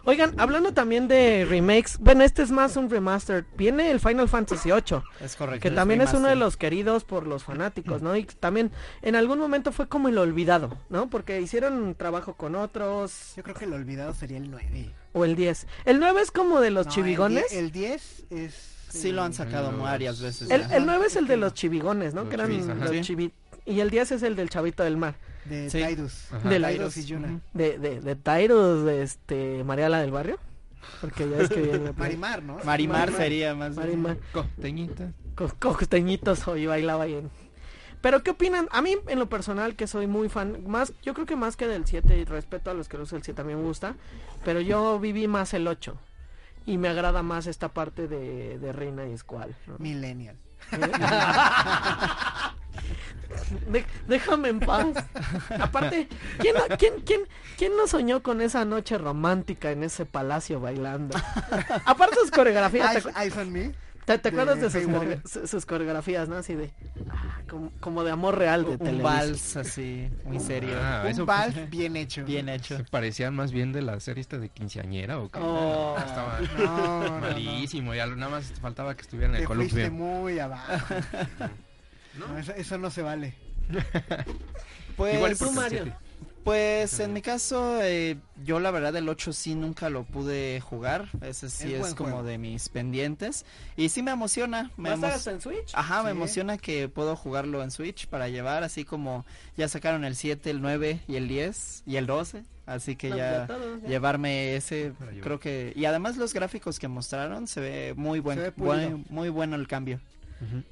Oigan, 0.04 0.34
hablando 0.40 0.74
también 0.74 1.06
de 1.06 1.46
remakes, 1.48 1.98
bueno, 2.00 2.24
este 2.24 2.42
es 2.42 2.50
más 2.50 2.76
un 2.76 2.90
remaster. 2.90 3.46
Viene 3.56 3.92
el 3.92 4.00
Final 4.00 4.28
Fantasy 4.28 4.70
VIII, 4.70 5.02
Es 5.20 5.36
correcto. 5.36 5.62
que 5.62 5.70
también 5.70 6.00
es 6.00 6.12
uno 6.12 6.26
de 6.28 6.34
los 6.34 6.56
queridos 6.56 7.04
por 7.04 7.26
los 7.28 7.44
fanáticos, 7.44 8.02
¿no? 8.02 8.16
Y 8.16 8.24
también 8.24 8.72
en 9.02 9.14
algún 9.14 9.38
momento 9.38 9.70
fue 9.70 9.88
como 9.88 10.08
el 10.08 10.18
olvidado, 10.18 10.76
¿no? 10.90 11.08
Porque 11.08 11.40
hicieron 11.40 11.94
trabajo 11.94 12.34
con 12.34 12.56
otros, 12.56 13.34
Yo 13.36 13.44
creo 13.44 13.54
que 13.54 13.66
el 13.66 13.72
olvidado 13.72 14.12
sería 14.14 14.38
el 14.38 14.50
9. 14.50 14.90
o 15.12 15.24
el 15.24 15.36
10. 15.36 15.66
El 15.84 16.00
9 16.00 16.22
es 16.22 16.32
como 16.32 16.60
de 16.60 16.70
los 16.72 16.86
No, 16.86 16.92
chivigones. 16.92 17.44
El 17.52 17.70
10, 17.70 18.24
el 18.30 18.40
10 18.40 18.44
es... 18.48 18.77
Sí 18.88 19.12
lo 19.12 19.22
han 19.22 19.32
sacado 19.32 19.70
Los- 19.72 19.80
varias 19.82 20.20
veces. 20.20 20.50
El, 20.50 20.62
el 20.72 20.86
9 20.86 21.06
es 21.06 21.16
el 21.16 21.26
de 21.26 21.36
los 21.36 21.54
chivigones, 21.54 22.14
¿no? 22.14 22.22
Los 22.22 22.28
que 22.30 22.34
eran 22.36 22.48
chivis, 22.50 22.66
los 22.66 22.90
Sí. 22.90 23.00
chivi... 23.02 23.32
Y 23.66 23.80
el 23.80 23.90
10 23.90 24.12
es 24.12 24.22
el 24.22 24.34
del 24.34 24.48
chavito 24.48 24.82
del 24.82 24.96
mar. 24.96 25.14
De 25.44 25.68
Sí. 25.70 25.82
Ajá. 25.82 26.48
De 26.48 26.58
Lairos. 26.58 26.96
y 26.96 27.04
Yuna. 27.04 27.40
De, 27.52 27.78
de, 27.78 28.00
de 28.00 28.16
Tyrus, 28.16 28.84
de 28.84 29.02
este, 29.02 29.62
Mariala 29.64 30.00
del 30.00 30.10
Barrio. 30.10 30.38
Porque 31.02 31.28
ya 31.28 31.36
es 31.42 31.48
que 31.50 31.60
viene... 31.60 31.92
Marimar, 31.96 32.42
¿no? 32.42 32.54
Marimar 32.64 32.66
Marimar. 33.10 33.12
sería 33.12 33.54
más. 33.54 33.70
bien. 33.76 33.80
Marimar. 34.02 34.16
Costeñita. 34.32 35.12
co- 35.34 35.52
costeñitos 35.58 36.48
hoy 36.48 36.66
bailaba 36.66 37.04
ahí. 37.04 37.14
en- 37.14 37.30
Pero 38.00 38.22
¿qué 38.22 38.30
opinan? 38.30 38.68
A 38.72 38.80
mí 38.80 38.96
en 39.06 39.18
lo 39.18 39.28
personal 39.28 39.74
que 39.76 39.86
soy 39.86 40.06
muy 40.06 40.28
fan, 40.28 40.64
más 40.66 40.92
yo 41.02 41.12
creo 41.14 41.26
que 41.26 41.36
más 41.36 41.56
que 41.56 41.66
del 41.66 41.84
7 41.84 42.16
y 42.16 42.24
respeto 42.24 42.70
a 42.70 42.74
los 42.74 42.88
que 42.88 42.96
lo 42.96 43.02
usan 43.02 43.18
el 43.18 43.22
7 43.24 43.36
también 43.36 43.58
me 43.60 43.64
gusta, 43.66 43.96
pero 44.44 44.60
yo 44.60 44.98
viví 45.00 45.28
más 45.28 45.52
el 45.52 45.66
8 45.68 45.96
y 46.66 46.78
me 46.78 46.88
agrada 46.88 47.22
más 47.22 47.46
esta 47.46 47.68
parte 47.68 48.08
de, 48.08 48.58
de 48.58 48.72
Reina 48.72 49.06
y 49.06 49.16
Squall. 49.16 49.54
¿no? 49.66 49.76
Millennial. 49.78 50.36
De- 53.70 53.84
déjame 54.06 54.48
en 54.48 54.60
paz. 54.60 54.86
Aparte, 55.60 56.08
¿quién, 56.38 56.54
quién, 56.78 56.94
quién, 57.04 57.20
¿quién 57.56 57.76
no 57.76 57.86
soñó 57.86 58.22
con 58.22 58.40
esa 58.40 58.64
noche 58.64 58.98
romántica 58.98 59.70
en 59.70 59.82
ese 59.84 60.06
palacio 60.06 60.60
bailando? 60.60 61.16
Aparte 61.84 62.16
sus 62.20 62.30
coreografías, 62.30 62.92
¿te, 62.92 62.98
Eyes, 62.98 63.16
Eyes 63.16 63.36
on 63.36 63.52
Me. 63.52 63.74
Te- 64.14 64.18
te 64.18 64.30
de 64.30 64.40
acuerdas 64.40 64.60
de 64.72 65.46
sus, 65.46 65.66
coreografías, 65.66 66.28
no? 66.28 66.36
Así 66.36 66.54
de, 66.54 66.70
ah, 67.10 67.40
como, 67.48 67.70
como 67.80 68.04
de 68.04 68.10
amor 68.10 68.36
real 68.38 68.64
de 68.64 68.70
Un 68.72 68.78
Televisa. 68.78 69.02
vals 69.04 69.56
así, 69.56 70.08
muy 70.24 70.40
serio. 70.40 70.76
Ah, 70.80 71.02
Un 71.04 71.10
eso 71.10 71.26
vals 71.26 71.70
bien 71.70 71.96
hecho. 71.96 72.24
Bien 72.24 72.48
hecho. 72.48 72.76
se 72.76 72.84
parecían 72.84 73.34
más 73.36 73.52
bien 73.52 73.72
de 73.72 73.82
la 73.82 74.00
serie 74.00 74.20
esta 74.20 74.38
de 74.38 74.48
quinceañera 74.48 75.18
o 75.18 75.30
qué. 75.30 75.38
Oh. 75.42 75.96
Estaba 75.98 76.40
No, 76.58 77.00
no, 77.02 77.08
no. 77.10 77.20
malísimo. 77.20 77.94
Ya 77.94 78.06
nada 78.06 78.30
más 78.30 78.52
faltaba 78.60 78.94
que 78.96 79.02
estuviera 79.02 79.32
en 79.34 79.40
el 79.40 79.46
columpio. 79.46 79.90
muy 79.92 80.38
abajo. 80.38 80.94
No, 82.18 82.36
eso, 82.36 82.52
eso 82.56 82.78
no 82.78 82.90
se 82.90 83.00
vale. 83.02 83.34
Pues, 84.96 85.14
Igual 85.14 85.38
tú, 85.38 85.52
Mario. 85.52 85.82
siete. 85.84 85.96
Pues 86.48 87.00
en 87.00 87.12
mi 87.12 87.20
caso, 87.22 87.80
eh, 87.82 88.16
yo 88.44 88.60
la 88.60 88.70
verdad 88.70 88.94
el 88.96 89.08
8 89.08 89.32
sí 89.32 89.54
nunca 89.54 89.90
lo 89.90 90.04
pude 90.04 90.60
jugar. 90.60 91.08
Ese 91.20 91.50
sí 91.50 91.74
Es 91.74 91.94
como 91.94 92.10
juego. 92.10 92.22
de 92.26 92.38
mis 92.38 92.68
pendientes. 92.68 93.44
Y 93.76 93.90
sí 93.90 94.02
me 94.02 94.10
emociona. 94.12 94.70
Me 94.76 94.90
¿Vas 94.96 95.26
a 95.26 95.30
emo- 95.30 95.34
en 95.34 95.40
Switch? 95.42 95.70
Ajá, 95.74 96.02
me 96.02 96.10
emociona 96.10 96.56
que 96.58 96.88
puedo 96.88 97.16
jugarlo 97.16 97.62
en 97.62 97.70
Switch 97.70 98.06
para 98.06 98.28
llevar, 98.28 98.62
así 98.62 98.84
como 98.84 99.26
ya 99.56 99.68
sacaron 99.68 100.04
el 100.04 100.16
7, 100.16 100.50
el 100.50 100.60
9 100.62 101.00
y 101.06 101.16
el 101.16 101.28
10 101.28 101.82
y 101.86 101.96
el 101.96 102.06
12. 102.06 102.42
Así 102.66 102.96
que 102.96 103.08
No, 103.10 103.16
ya 103.16 103.48
llevarme 103.86 104.54
ese, 104.56 104.92
creo 105.22 105.40
que... 105.40 105.72
Y 105.74 105.86
además 105.86 106.16
los 106.18 106.34
gráficos 106.34 106.78
que 106.78 106.86
mostraron 106.86 107.46
se 107.46 107.60
ve 107.60 107.94
muy 107.96 108.20
buen, 108.20 108.36
Se 108.38 108.44
ve 108.44 108.52
buen- 108.56 109.06
muy 109.08 109.30
bueno 109.30 109.56
el 109.56 109.66
cambio. 109.66 110.00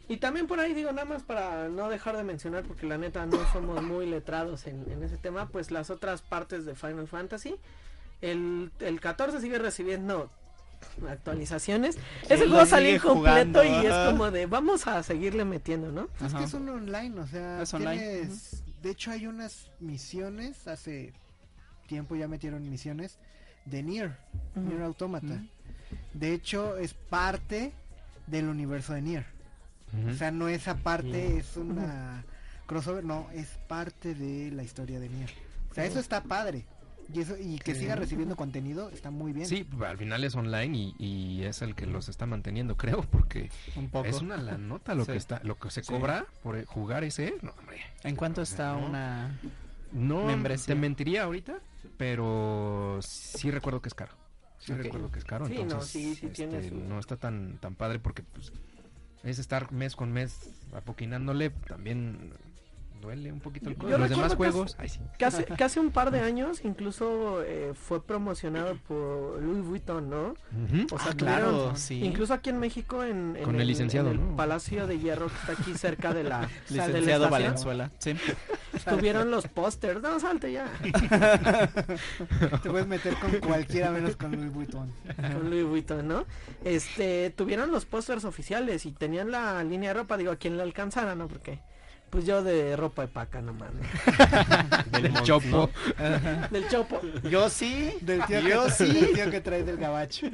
Y 0.08 0.18
también 0.18 0.46
por 0.46 0.60
ahí 0.60 0.74
digo, 0.74 0.92
nada 0.92 1.04
más 1.06 1.22
para 1.24 1.68
no 1.68 1.88
dejar 1.88 2.16
de 2.16 2.22
mencionar, 2.24 2.62
porque 2.64 2.86
la 2.86 2.98
neta 2.98 3.26
no 3.26 3.38
somos 3.52 3.82
muy 3.82 4.06
letrados 4.06 4.66
en, 4.66 4.84
en 4.90 5.02
ese 5.02 5.16
tema, 5.16 5.48
pues 5.48 5.70
las 5.72 5.90
otras 5.90 6.22
partes 6.22 6.64
de 6.64 6.74
Final 6.74 7.08
Fantasy. 7.08 7.56
El, 8.22 8.70
el 8.80 9.00
14 9.00 9.40
sigue 9.40 9.58
recibiendo 9.58 10.30
actualizaciones. 11.08 11.98
Ese 12.28 12.46
juego 12.46 12.64
salió 12.66 12.94
incompleto 12.94 13.64
y 13.64 13.86
es 13.86 13.92
como 14.10 14.30
de 14.30 14.46
vamos 14.46 14.86
a 14.86 15.02
seguirle 15.02 15.44
metiendo, 15.44 15.90
¿no? 15.92 16.08
Es 16.16 16.22
Ajá. 16.32 16.38
que 16.38 16.44
es 16.44 16.54
un 16.54 16.68
online, 16.68 17.20
o 17.20 17.26
sea, 17.26 17.62
Es 17.62 17.74
online, 17.74 18.02
tienes- 18.22 18.62
de 18.82 18.90
hecho 18.90 19.10
hay 19.10 19.26
unas 19.26 19.70
misiones, 19.80 20.68
hace 20.68 21.12
tiempo 21.88 22.14
ya 22.16 22.28
metieron 22.28 22.68
misiones 22.70 23.18
de 23.64 23.82
Nier, 23.82 24.16
Nier 24.54 24.82
Automata. 24.82 25.42
De 26.14 26.32
hecho 26.32 26.76
es 26.76 26.94
parte 26.94 27.72
del 28.26 28.48
universo 28.48 28.92
de 28.94 29.02
Nier. 29.02 29.26
O 30.10 30.14
sea, 30.14 30.30
no 30.30 30.48
es 30.48 30.68
aparte, 30.68 31.38
es 31.38 31.56
una 31.56 32.24
crossover, 32.66 33.04
no, 33.04 33.28
es 33.32 33.48
parte 33.68 34.14
de 34.14 34.50
la 34.50 34.62
historia 34.62 34.98
de 35.00 35.08
Nier. 35.08 35.30
O 35.70 35.74
sea, 35.74 35.84
eso 35.84 35.98
está 36.00 36.22
padre. 36.22 36.64
Y 37.14 37.20
eso 37.20 37.36
y 37.38 37.58
que 37.60 37.74
siga 37.76 37.94
recibiendo 37.94 38.34
contenido 38.34 38.90
está 38.90 39.12
muy 39.12 39.32
bien. 39.32 39.46
Sí, 39.46 39.64
al 39.86 39.96
final 39.96 40.24
es 40.24 40.34
online 40.34 40.76
y, 40.76 40.94
y 40.98 41.44
es 41.44 41.62
el 41.62 41.76
que 41.76 41.86
los 41.86 42.08
está 42.08 42.26
manteniendo, 42.26 42.76
creo, 42.78 43.02
porque 43.02 43.48
Un 43.76 43.88
poco. 43.90 44.06
es 44.08 44.20
una 44.20 44.36
la 44.36 44.58
nota 44.58 44.94
lo 44.96 45.04
Sí. 45.04 45.12
que 45.12 45.18
está, 45.18 45.40
lo 45.44 45.56
que 45.56 45.70
se 45.70 45.84
Sí. 45.84 45.92
cobra 45.92 46.26
por 46.42 46.64
jugar 46.66 47.04
ese, 47.04 47.36
no, 47.42 47.52
hombre. 47.58 47.78
¿En 48.02 48.16
cuánto 48.16 48.42
está 48.42 48.72
No. 48.72 48.86
una...? 48.88 49.38
No 49.92 50.24
Membresía. 50.26 50.74
te 50.74 50.80
mentiría 50.80 51.22
ahorita, 51.22 51.58
pero 51.96 52.98
sí 53.02 53.50
recuerdo 53.52 53.80
que 53.80 53.88
es 53.88 53.94
caro. 53.94 54.12
Sí 54.58 54.72
recuerdo 54.72 55.10
que 55.12 55.20
es 55.20 55.24
caro, 55.24 55.46
Sí, 55.46 55.54
no, 55.54 55.60
entonces 55.60 55.90
sí, 55.90 56.14
sí 56.16 56.26
tiene 56.28 56.58
este, 56.58 56.70
su- 56.70 56.76
no 56.76 56.98
está 56.98 57.16
tan 57.16 57.58
tan 57.58 57.76
padre 57.76 58.00
porque 58.00 58.24
pues 58.24 58.52
es 59.24 59.38
estar 59.38 59.72
mes 59.72 59.96
con 59.96 60.12
mes 60.12 60.50
apoquinándole, 60.74 61.50
también 61.50 62.32
duele 63.06 63.32
un 63.32 63.40
poquito 63.40 63.68
el 63.70 63.76
Yo 63.76 63.82
codo. 63.82 63.98
Los 63.98 64.10
demás 64.10 64.34
juegos, 64.34 64.76
ay 64.78 64.88
sí. 64.88 65.00
Que 65.18 65.24
hace, 65.24 65.44
que 65.44 65.62
hace 65.64 65.78
un 65.80 65.90
par 65.90 66.10
de 66.10 66.20
años 66.20 66.60
incluso 66.64 67.42
eh, 67.44 67.72
fue 67.74 68.02
promocionado 68.04 68.76
por 68.88 69.40
Louis 69.40 69.64
Vuitton, 69.64 70.10
¿no? 70.10 70.34
O 70.92 70.98
sea, 70.98 71.12
Ah, 71.12 71.14
claro, 71.16 71.50
tuvieron- 71.52 71.76
sí. 71.76 72.04
Incluso 72.04 72.34
aquí 72.34 72.50
en 72.50 72.58
México, 72.58 73.04
en, 73.04 73.36
en 73.36 73.44
Con 73.44 73.60
el 73.60 73.66
licenciado, 73.66 74.10
en 74.10 74.14
el 74.20 74.30
¿no? 74.30 74.36
Palacio 74.36 74.86
de 74.86 74.98
Hierro, 74.98 75.28
que 75.28 75.34
está 75.36 75.52
aquí 75.52 75.74
cerca 75.74 76.12
de 76.12 76.24
la, 76.24 76.40
o 76.70 76.72
sea, 76.72 76.86
de 76.86 76.92
la 76.94 76.98
Licenciado 76.98 77.30
Valenzuela. 77.30 77.90
Sí. 77.98 78.14
tuvieron 78.90 79.30
los 79.30 79.46
pósters. 79.46 80.02
No, 80.02 80.18
salte 80.20 80.52
ya. 80.52 80.66
Te 82.62 82.70
puedes 82.70 82.86
meter 82.86 83.14
con 83.18 83.30
cualquiera 83.40 83.90
menos 83.90 84.16
con 84.16 84.32
Louis 84.32 84.52
Vuitton. 84.52 84.92
con 85.16 85.50
Louis 85.50 85.64
Vuitton, 85.64 86.06
¿no? 86.08 86.24
Este, 86.64 87.30
tuvieron 87.30 87.70
los 87.70 87.84
pósters 87.86 88.24
oficiales 88.24 88.86
y 88.86 88.92
tenían 88.92 89.30
la 89.30 89.62
línea 89.64 89.90
de 89.90 90.00
ropa, 90.00 90.16
digo, 90.16 90.32
a 90.32 90.36
quien 90.36 90.56
le 90.56 90.62
alcanzara, 90.62 91.14
¿no? 91.14 91.28
Porque 91.28 91.60
Pues 92.10 92.24
yo 92.24 92.42
de 92.42 92.76
ropa 92.76 93.02
de 93.02 93.08
paca 93.08 93.42
nomás. 93.42 93.70
¿no? 93.74 95.00
Del 95.00 95.12
chopo. 95.22 95.68
¿no? 95.98 96.48
Del 96.50 96.68
chopo. 96.68 97.00
Yo 97.28 97.50
sí. 97.50 97.92
Del 98.00 98.24
tío, 98.24 98.40
Yo 98.40 98.64
que, 98.66 98.70
sí. 98.70 98.84
del 98.92 99.12
tío 99.12 99.30
que 99.30 99.40
trae 99.40 99.64
del 99.64 99.76
gabacho. 99.76 100.28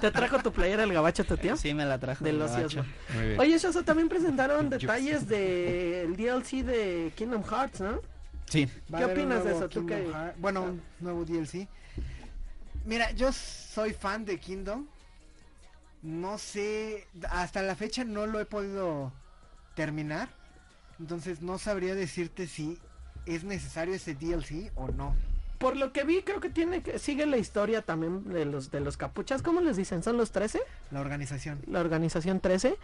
¿Te 0.00 0.10
trajo 0.10 0.38
tu 0.40 0.50
playera 0.50 0.82
el 0.82 0.92
gabacho 0.92 1.24
tu 1.24 1.36
tío? 1.36 1.56
Sí, 1.56 1.74
me 1.74 1.84
la 1.84 1.98
trajo. 1.98 2.24
Del 2.24 2.40
ocioso. 2.40 2.84
Oye, 3.38 3.58
Shoso, 3.58 3.84
también 3.84 4.08
presentaron 4.08 4.70
detalles 4.70 5.28
del 5.28 6.16
DLC 6.16 6.64
de 6.64 7.12
Kingdom 7.14 7.44
Hearts, 7.44 7.80
¿no? 7.80 8.00
Sí. 8.46 8.68
¿Qué 8.96 9.04
opinas 9.04 9.44
de 9.44 9.52
eso? 9.52 9.68
¿Tú 9.68 9.86
Heart- 9.86 10.34
Bueno, 10.38 10.62
un 10.62 10.82
nuevo 11.00 11.24
DLC. 11.24 11.68
Mira, 12.86 13.10
yo 13.12 13.30
soy 13.32 13.92
fan 13.92 14.24
de 14.24 14.38
Kingdom. 14.38 14.86
No 16.02 16.38
sé, 16.38 17.06
hasta 17.30 17.62
la 17.62 17.74
fecha 17.76 18.04
no 18.04 18.26
lo 18.26 18.40
he 18.40 18.44
podido 18.46 19.12
terminar. 19.74 20.28
Entonces 21.00 21.42
no 21.42 21.58
sabría 21.58 21.94
decirte 21.94 22.46
si 22.46 22.78
es 23.26 23.44
necesario 23.44 23.94
ese 23.94 24.14
DLC 24.14 24.70
o 24.74 24.88
no. 24.88 25.14
Por 25.58 25.76
lo 25.76 25.92
que 25.92 26.04
vi, 26.04 26.22
creo 26.22 26.40
que 26.40 26.50
tiene 26.50 26.82
que 26.82 26.98
sigue 26.98 27.24
la 27.26 27.38
historia 27.38 27.80
también 27.80 28.24
de 28.24 28.44
los 28.44 28.70
de 28.70 28.80
los 28.80 28.96
capuchas. 28.96 29.40
¿Cómo 29.40 29.60
les 29.60 29.76
dicen? 29.76 30.02
¿Son 30.02 30.16
los 30.16 30.30
13? 30.30 30.60
La 30.90 31.00
organización. 31.00 31.60
La 31.66 31.80
organización 31.80 32.40
13. 32.40 32.76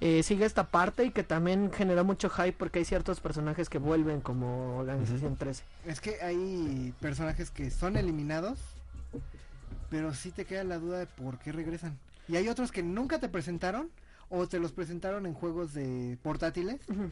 Eh, 0.00 0.22
sigue 0.22 0.44
esta 0.44 0.64
parte 0.64 1.04
y 1.04 1.12
que 1.12 1.22
también 1.22 1.72
genera 1.72 2.02
mucho 2.02 2.28
hype 2.28 2.52
porque 2.52 2.80
hay 2.80 2.84
ciertos 2.84 3.20
personajes 3.20 3.70
que 3.70 3.78
vuelven 3.78 4.20
como 4.20 4.76
organización 4.76 5.36
13. 5.36 5.64
Es 5.86 6.00
que 6.00 6.20
hay 6.20 6.92
personajes 7.00 7.50
que 7.50 7.70
son 7.70 7.96
eliminados, 7.96 8.58
pero 9.88 10.12
sí 10.12 10.30
te 10.30 10.44
queda 10.44 10.64
la 10.64 10.78
duda 10.78 10.98
de 10.98 11.06
por 11.06 11.38
qué 11.38 11.52
regresan. 11.52 11.96
Y 12.28 12.36
hay 12.36 12.48
otros 12.48 12.70
que 12.72 12.82
nunca 12.82 13.18
te 13.18 13.28
presentaron 13.28 13.88
o 14.28 14.46
te 14.46 14.58
los 14.58 14.72
presentaron 14.72 15.24
en 15.26 15.32
juegos 15.32 15.72
de 15.72 16.18
portátiles 16.22 16.80
Ujú. 16.88 17.10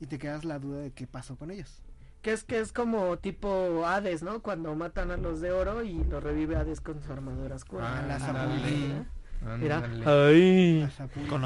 Y 0.00 0.06
te 0.06 0.18
quedas 0.18 0.44
la 0.44 0.58
duda 0.58 0.80
de 0.80 0.90
qué 0.92 1.06
pasó 1.06 1.36
con 1.36 1.50
ellos. 1.50 1.82
Que 2.22 2.32
es 2.32 2.44
que 2.44 2.58
es 2.60 2.72
como 2.72 3.16
tipo 3.18 3.86
Hades, 3.86 4.22
¿no? 4.22 4.40
Cuando 4.42 4.74
matan 4.74 5.10
a 5.10 5.16
los 5.16 5.40
de 5.40 5.52
oro 5.52 5.82
y 5.82 6.02
lo 6.04 6.20
revive 6.20 6.56
Hades 6.56 6.80
con 6.80 7.02
su 7.02 7.12
armadura 7.12 7.56
oscura. 7.56 8.00
Ah, 8.02 8.06
la 8.06 8.16
ándale. 8.16 9.06
Mira. 9.58 9.76
Ándale. 9.78 10.04
Ay. 10.06 10.90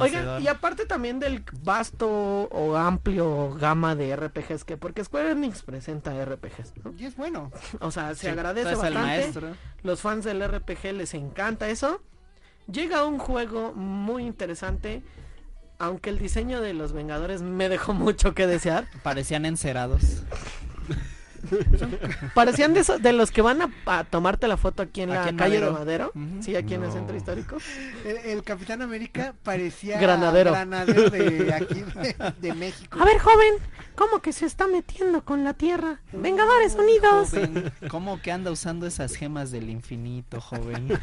Oigan, 0.01 0.43
y 0.43 0.49
aparte 0.49 0.85
también 0.85 1.21
del 1.21 1.45
vasto 1.63 2.09
o 2.11 2.77
amplio 2.77 3.55
gama 3.55 3.95
de 3.95 4.17
RPGs 4.17 4.65
que 4.65 4.77
porque 4.77 5.05
Square 5.05 5.31
Enix 5.31 5.63
presenta 5.63 6.13
RPGs, 6.25 6.73
¿no? 6.85 6.93
Y 6.99 7.05
es 7.05 7.15
bueno. 7.17 7.53
O 7.81 7.93
sea, 7.93 8.13
se 8.17 8.23
Sí, 8.23 8.27
agradece 8.27 8.71
bastante. 8.75 8.99
maestro. 8.99 9.49
Los 9.85 10.01
fans 10.01 10.25
del 10.25 10.43
RPG 10.45 10.93
les 10.95 11.15
encanta 11.15 11.69
eso. 11.69 12.03
Llega 12.67 13.05
un 13.07 13.19
juego 13.19 13.73
muy 13.75 14.25
interesante, 14.27 15.05
aunque 15.79 16.11
el 16.11 16.19
diseño 16.19 16.61
de 16.61 16.75
los 16.75 16.93
Vengadores 16.93 17.43
me 17.43 17.69
dejó 17.69 17.95
mucho 17.95 18.35
que 18.35 18.47
desear. 18.47 18.87
Parecían 19.03 19.45
encerados. 19.47 20.23
Parecían 22.35 22.73
de, 22.73 22.81
esos- 22.81 23.03
de 23.03 23.13
los 23.13 23.31
que 23.31 23.43
van 23.43 23.61
a, 23.61 23.71
a 23.87 24.05
tomarte 24.05 24.49
la 24.49 24.57
foto 24.57 24.83
aquí 24.83 25.03
en 25.03 25.11
la 25.11 25.21
Aquí 25.21 25.29
en 25.31 25.37
calle 25.37 25.59
Madero. 25.61 25.67
de 25.73 25.79
Madero. 25.79 26.13
Ujú. 26.15 26.43
Sí, 26.43 26.57
aquí 26.57 26.73
en 26.75 26.85
el 26.85 26.93
centro 26.93 27.15
histórico. 27.17 27.59
El, 28.05 28.17
el 28.17 28.43
Capitán 28.43 28.81
América 28.81 29.35
parecía 29.43 30.01
Granadero. 30.01 30.53
granadero 30.53 31.11
de 31.11 31.53
aquí 31.53 31.83
de, 31.83 32.17
de 32.41 32.55
México. 32.55 32.99
A 32.99 33.05
ver, 33.05 33.19
joven, 33.19 33.55
¿cómo 33.95 34.21
que 34.23 34.33
se 34.33 34.47
está 34.47 34.67
metiendo 34.67 35.23
con 35.25 35.45
la 35.45 35.53
tierra? 35.53 36.01
Vengadores 36.13 36.77
Unidos. 36.77 37.31
Joven, 37.31 37.73
¿cómo 37.91 38.23
que 38.23 38.33
anda 38.33 38.51
usando 38.51 38.87
esas 38.87 39.15
gemas 39.15 39.51
del 39.51 39.69
infinito, 39.69 40.41
joven? 40.41 40.99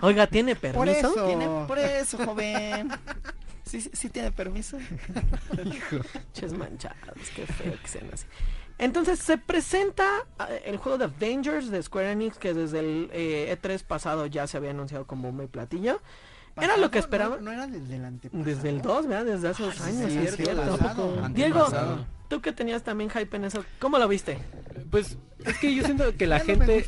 Oiga, 0.00 0.26
¿tiene 0.26 0.56
Por 0.56 0.72
permiso? 0.86 1.12
eso. 1.12 1.26
¿Tiene 1.26 1.46
por 1.68 1.78
eso, 1.78 2.16
joven? 2.24 2.88
¿Sí, 3.64 3.80
sí, 3.80 3.90
sí 3.92 4.10
tiene 4.10 4.30
permiso? 4.30 4.78
Ches 6.32 6.52
manchados, 6.52 7.16
qué 7.34 7.46
feo 7.46 7.74
que 7.80 7.88
sean 7.88 8.10
así. 8.12 8.26
Entonces 8.76 9.18
se 9.20 9.38
presenta 9.38 10.04
eh, 10.48 10.62
el 10.66 10.76
juego 10.78 10.98
de 10.98 11.04
Avengers 11.04 11.70
de 11.70 11.82
Square 11.82 12.12
Enix 12.12 12.36
que 12.38 12.54
desde 12.54 12.80
el 12.80 13.10
eh, 13.12 13.56
E3 13.60 13.82
pasado 13.84 14.26
ya 14.26 14.46
se 14.46 14.56
había 14.56 14.70
anunciado 14.70 15.06
como 15.06 15.28
bomba 15.28 15.44
y 15.44 15.46
platillo. 15.46 16.00
Era 16.56 16.76
lo 16.76 16.90
que 16.90 16.98
esperaba. 17.00 17.36
No, 17.36 17.42
no 17.42 17.52
era 17.52 17.66
desde 17.66 17.96
el 17.96 18.04
antepasado. 18.04 18.44
Desde 18.44 18.68
el 18.68 18.80
2, 18.82 19.06
¿verdad? 19.08 19.24
Desde 19.24 19.48
hace 19.48 19.62
dos 19.64 19.80
Ah, 19.80 19.86
años. 19.86 20.12
sí, 20.12 20.18
es 20.18 20.36
cierto. 20.36 20.76
pasado. 20.78 21.28
Diego. 21.30 21.66
Tú 22.28 22.40
que 22.40 22.52
tenías 22.52 22.82
también 22.82 23.10
hype 23.10 23.36
en 23.36 23.44
eso, 23.44 23.64
¿cómo 23.78 23.98
lo 23.98 24.08
viste? 24.08 24.38
Pues 24.90 25.16
es 25.44 25.58
que 25.58 25.74
yo 25.74 25.84
siento 25.84 26.16
que 26.16 26.26
la 26.26 26.40
gente 26.48 26.84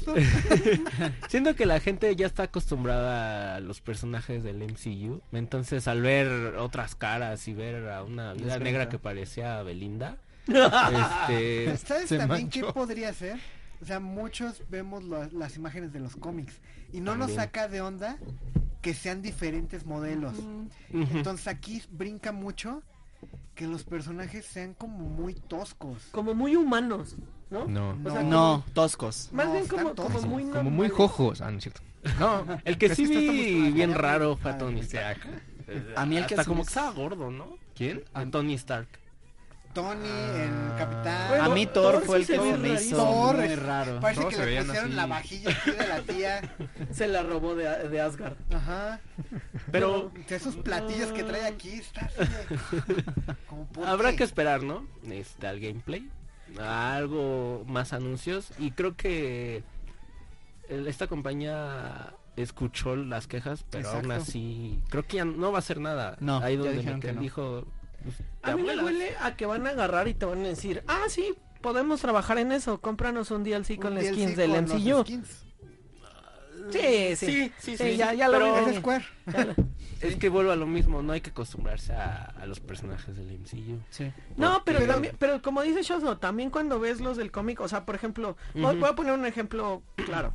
siento 1.29 1.55
que 1.55 1.67
la 1.67 1.81
gente 1.81 2.15
ya 2.17 2.27
está 2.27 2.45
acostumbrada 2.45 3.57
a 3.57 3.61
los 3.61 3.81
personajes 3.81 4.43
del 4.43 4.59
MCU, 4.63 5.21
entonces 5.33 5.89
al 5.89 6.03
ver 6.03 6.57
otras 6.57 6.95
caras 6.95 7.47
y 7.49 7.55
ver 7.55 7.89
a 7.89 8.03
una 8.03 8.33
vida 8.33 8.45
Desventa. 8.45 8.65
negra 8.65 8.89
que 8.89 8.99
parecía 8.99 9.63
Belinda, 9.63 10.17
este 10.49 11.77
¿Sabes 11.79 12.09
Se 12.09 12.19
también 12.19 12.49
qué 12.51 12.63
manchó. 12.63 12.75
podría 12.75 13.13
ser? 13.13 13.39
O 13.83 13.85
sea, 13.85 14.01
muchos 14.01 14.63
vemos 14.71 15.05
lo- 15.05 15.29
las 15.33 15.57
imágenes 15.57 15.93
de 15.93 16.01
los 16.01 16.17
cómics 16.17 16.55
y 16.93 17.01
no 17.01 17.15
nos 17.17 17.33
saca 17.33 17.69
de 17.69 17.81
onda 17.83 18.17
que 18.81 18.95
sean 18.95 19.21
diferentes 19.21 19.85
modelos. 19.85 20.35
Entonces 20.93 21.47
aquí 21.49 21.83
brinca 21.91 22.33
mucho 22.33 22.83
que 23.57 23.67
los 23.67 23.83
personajes 23.83 24.45
sean 24.47 24.75
como 24.75 24.99
muy 24.99 25.35
toscos. 25.35 26.05
Como 26.13 26.35
muy 26.35 26.55
humanos, 26.55 27.17
¿no? 27.51 27.67
No. 27.67 27.99
O 28.05 28.11
sea, 28.11 28.23
No, 28.23 28.63
toscos. 28.75 29.31
Más 29.33 29.47
No, 29.47 29.53
bien 29.55 29.67
como, 29.67 29.95
como 29.97 30.21
muy 30.23 30.45
Como 30.45 30.71
muy 30.71 30.89
jojos. 30.89 31.41
Ah, 31.41 31.51
no 31.51 31.59
es 31.59 31.65
cierto. 31.65 31.81
No, 32.21 32.45
el 32.65 32.79
que 32.79 32.95
sí 32.95 33.07
vi 33.07 33.27
muy- 33.61 33.73
bien 33.73 33.95
raro 33.95 34.37
fue 34.37 34.53
a 34.53 34.55
padre. 34.59 34.67
Tony 34.67 34.81
Stark. 34.83 35.21
A 35.97 36.07
mí 36.07 36.17
el 36.17 36.27
que 36.27 36.35
hasta 36.35 36.45
como 36.45 36.63
que 36.63 36.69
estaba 36.69 36.93
gordo, 36.93 37.31
¿no? 37.33 37.59
¿Quién? 37.75 38.05
A 38.15 38.25
Tony 38.27 38.55
Stark. 38.55 38.87
Tony, 39.77 40.09
el 40.09 40.79
capitán. 40.79 41.29
Bueno, 41.29 41.45
A 41.45 41.49
mí 41.51 41.67
Thor 41.67 41.93
Thor 41.93 42.01
sí 42.01 42.07
fue 42.07 42.17
el 42.19 42.27
que 42.27 42.37
se 42.37 42.57
me 42.59 42.69
hizo 42.73 42.97
Thor 42.97 43.37
muy 43.37 43.55
raro. 43.57 44.01
Parece 44.01 44.21
Todos 44.23 44.35
que 44.35 44.47
le 44.47 44.57
pusieron 44.65 44.87
así. 44.87 44.95
la 44.97 45.07
vajilla 45.07 45.51
aquí 45.51 45.71
de 45.71 45.87
la 45.87 46.01
tía. 46.01 46.55
Se 46.93 47.07
la 47.09 47.23
robó 47.23 47.55
de, 47.55 47.89
de 47.91 48.01
Asgard. 48.01 48.37
Ajá. 48.55 49.01
Pero 49.71 50.11
esos 50.31 50.57
platillos 50.57 51.13
que 51.13 51.25
trae 51.25 51.45
aquí 51.45 51.73
está 51.73 52.07
así 52.07 52.19
de- 52.19 53.05
como, 53.47 53.67
¿por 53.67 53.87
habrá 53.87 54.13
qué? 54.13 54.17
que 54.17 54.25
esperar, 54.25 54.63
¿no? 54.63 54.87
Este 55.11 55.47
al 55.47 55.61
gameplay, 55.61 56.09
a 56.59 56.97
algo 56.97 57.63
más 57.69 57.93
anuncios 57.93 58.49
y 58.59 58.71
creo 58.71 58.97
que 58.97 59.63
esta 60.71 61.07
compañía 61.07 62.15
escuchó 62.37 62.97
las 62.97 63.27
quejas, 63.27 63.65
pero 63.71 63.91
aún 63.91 64.11
así 64.13 64.81
creo 64.89 65.07
que 65.07 65.19
ya 65.19 65.25
no 65.27 65.53
va 65.53 65.59
a 65.59 65.61
hacer 65.61 65.81
nada. 65.81 66.17
No, 66.21 66.39
ahí 66.39 66.57
donde 66.57 66.83
me 66.83 67.01
que 67.01 67.13
no. 67.13 67.21
dijo 67.21 67.65
pues, 68.03 68.17
A 68.43 68.55
mí 68.57 68.63
me 68.63 68.77
huele 68.83 69.15
a 69.21 69.37
que 69.37 69.47
van 69.47 69.67
a 69.67 69.71
agarrar 69.71 70.09
y 70.09 70.15
te 70.15 70.27
van 70.27 70.41
a 70.45 70.49
decir, 70.49 70.83
ah, 70.87 71.05
sí, 71.09 71.35
podemos 71.61 72.01
trabajar 72.01 72.39
en 72.39 72.53
eso, 72.53 72.81
cómpranos 72.81 73.31
un 73.31 73.43
DLC 73.45 73.77
con 73.77 73.93
Un 73.93 73.95
las 73.97 74.05
DLC 74.05 74.15
skins 74.15 74.37
del 74.37 74.51
MCU. 74.63 75.03
skins. 75.03 75.43
Sí, 76.73 77.15
sí, 77.15 77.27
Sí, 77.27 77.53
sí, 77.59 77.77
sí, 77.77 77.97
ya, 77.97 78.11
sí, 78.11 78.17
ya 78.17 78.27
lo 78.29 78.33
pero- 78.39 78.57
Es 78.57 78.65
venir. 78.67 78.81
Square. 78.81 79.05
Ya 79.33 79.45
lo- 79.45 79.55
Es 80.01 80.17
que 80.17 80.29
vuelvo 80.29 80.51
a 80.53 80.57
lo 80.57 80.67
mismo, 80.67 81.01
no 81.03 81.13
hay 81.13 81.21
que 81.23 81.31
acostumbrarse 81.31 81.93
a, 81.95 82.35
a 82.39 82.45
los 82.47 82.61
personajes 82.61 83.17
del 83.17 83.31
MCU. 83.39 83.79
Sí. 83.89 84.13
No, 84.37 84.63
pero 84.65 84.85
también, 84.87 85.15
pero 85.19 85.41
como 85.41 85.63
dice 85.63 85.83
Shosno, 85.83 86.19
también 86.19 86.51
cuando 86.51 86.79
ves 86.81 87.01
los 87.01 87.17
del 87.17 87.31
cómic, 87.31 87.61
o 87.61 87.69
sea, 87.69 87.87
por 87.87 87.95
ejemplo, 87.95 88.37
voy, 88.55 88.77
voy 88.79 88.91
a 88.91 88.95
poner 88.95 89.13
un 89.15 89.25
ejemplo 89.27 89.83
claro. 89.97 90.35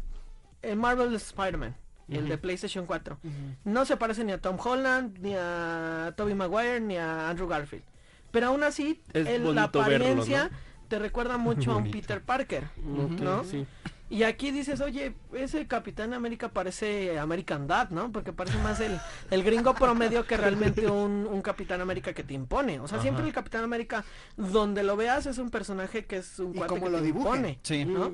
El 0.63 0.77
Marvel 0.77 1.13
Spider-Man, 1.13 1.75
el 2.17 2.29
de. 2.29 2.37
PlayStation 2.37 2.85
4, 2.85 3.17
Ujú. 3.23 3.31
no 3.65 3.85
se 3.85 3.97
parece 3.97 4.23
ni 4.23 4.31
a 4.31 4.39
Tom 4.41 4.57
Holland, 4.63 5.17
ni 5.19 5.33
a 5.37 6.13
Tobey 6.17 6.33
Maguire, 6.35 6.79
ni 6.81 6.97
a 6.97 7.29
Andrew 7.29 7.47
Garfield. 7.47 7.83
Pero 8.31 8.47
aún 8.47 8.63
así, 8.63 9.01
la 9.13 9.23
verlo, 9.23 9.61
apariencia 9.61 10.45
¿no? 10.45 10.57
te 10.87 10.99
recuerda 10.99 11.37
mucho 11.37 11.71
a 11.73 11.77
un. 11.77 11.91
Peter 11.91 12.21
Parker. 12.21 12.63
¿No? 12.83 13.43
Sí. 13.43 13.65
Y 14.09 14.23
aquí 14.23 14.51
dices, 14.51 14.81
oye, 14.81 15.13
ese 15.33 15.65
Capitán 15.67 16.13
América 16.13 16.49
parece 16.49 17.17
American 17.17 17.65
Dad, 17.65 17.91
¿no? 17.91 18.11
Porque 18.11 18.33
parece 18.33 18.57
más 18.57 18.81
el, 18.81 18.99
el 19.29 19.41
gringo 19.41 19.73
promedio 19.73 20.25
que 20.27 20.35
realmente 20.35 20.85
un, 20.87 21.25
un 21.31 21.41
Capitán 21.41 21.79
América 21.79 22.11
que 22.11 22.21
te 22.21 22.33
impone. 22.33 22.81
O 22.81 22.89
sea, 22.89 22.99
siempre 23.01 23.23
el 23.25 23.31
Capitán 23.31 23.63
América, 23.63 24.03
donde 24.35 24.83
lo 24.83 24.97
veas, 24.97 25.27
es 25.27 25.37
un 25.37 25.49
personaje 25.49 26.03
que 26.07 26.17
es 26.17 26.39
un 26.39 26.51
Y 26.53 26.57
cuate 26.57 26.67
como 26.73 26.85
que 26.87 26.91
lo 26.91 26.97
te 26.97 27.03
dibuje. 27.05 27.25
impone. 27.29 27.59
Sí. 27.63 27.85
¿no? 27.85 28.11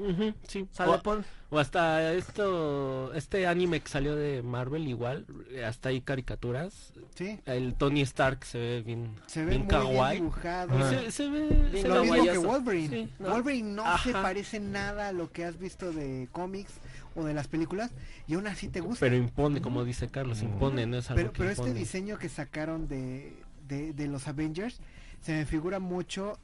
Sí. 0.47 0.67
O 0.71 0.75
sea, 0.75 0.87
O- 0.87 0.91
le 0.97 1.01
pon- 1.01 1.25
O 1.49 1.59
hasta 1.59 2.13
esto, 2.13 3.13
este 3.13 3.47
anime 3.47 3.79
que 3.79 3.87
salió 3.87 4.17
de 4.17 4.43
Marvel 4.43 4.85
igual, 4.87 5.25
hasta 5.65 5.89
hay 5.89 6.01
caricaturas. 6.01 6.91
Sí. 7.15 7.39
El 7.45 7.73
Tony 7.75 8.01
Stark 8.01 8.43
se 8.43 8.57
ve 8.57 8.81
bien, 8.81 9.15
Se 9.27 9.45
ve 9.45 9.51
bien 9.51 9.67
muy 9.67 9.93
bien 9.93 10.11
dibujado. 10.15 10.89
Se, 10.89 11.11
se 11.11 11.29
ve, 11.29 11.47
Bien 11.71 11.87
Lo 11.87 12.03
mismo 12.03 12.23
que. 12.23 12.37
Wolverine. 12.37 12.89
Sí, 12.89 13.09
¿no? 13.19 13.29
Wolverine 13.29 13.71
no 13.75 13.97
se 13.99 14.11
parece 14.11 14.59
nada 14.59 15.07
a 15.07 15.11
lo 15.13 15.31
que 15.31 15.45
has 15.45 15.57
visto 15.57 15.93
de 15.93 16.27
cómics 16.33 16.73
o 17.15 17.23
de 17.23 17.33
las 17.33 17.47
películas 17.47 17.91
y 18.27 18.33
aún 18.33 18.47
así 18.47 18.67
te 18.67 18.81
gusta. 18.81 18.99
Pero 18.99 19.15
impone, 19.15 19.61
como 19.61 19.85
dice 19.85 20.09
Carlos, 20.09 20.41
impone, 20.41 20.85
no 20.85 20.97
es 20.97 21.09
algo 21.09 21.17
Pero, 21.21 21.31
que 21.31 21.39
pero 21.39 21.51
este 21.51 21.73
diseño 21.73 22.17
que 22.17 22.27
sacaron 22.27 22.89
de, 22.89 23.33
de, 23.69 23.93
de 23.93 24.07
los 24.07 24.27
Avengers 24.27 24.81
se 25.21 25.31
me 25.31 25.45
figura 25.45 25.79
mucho 25.79 26.37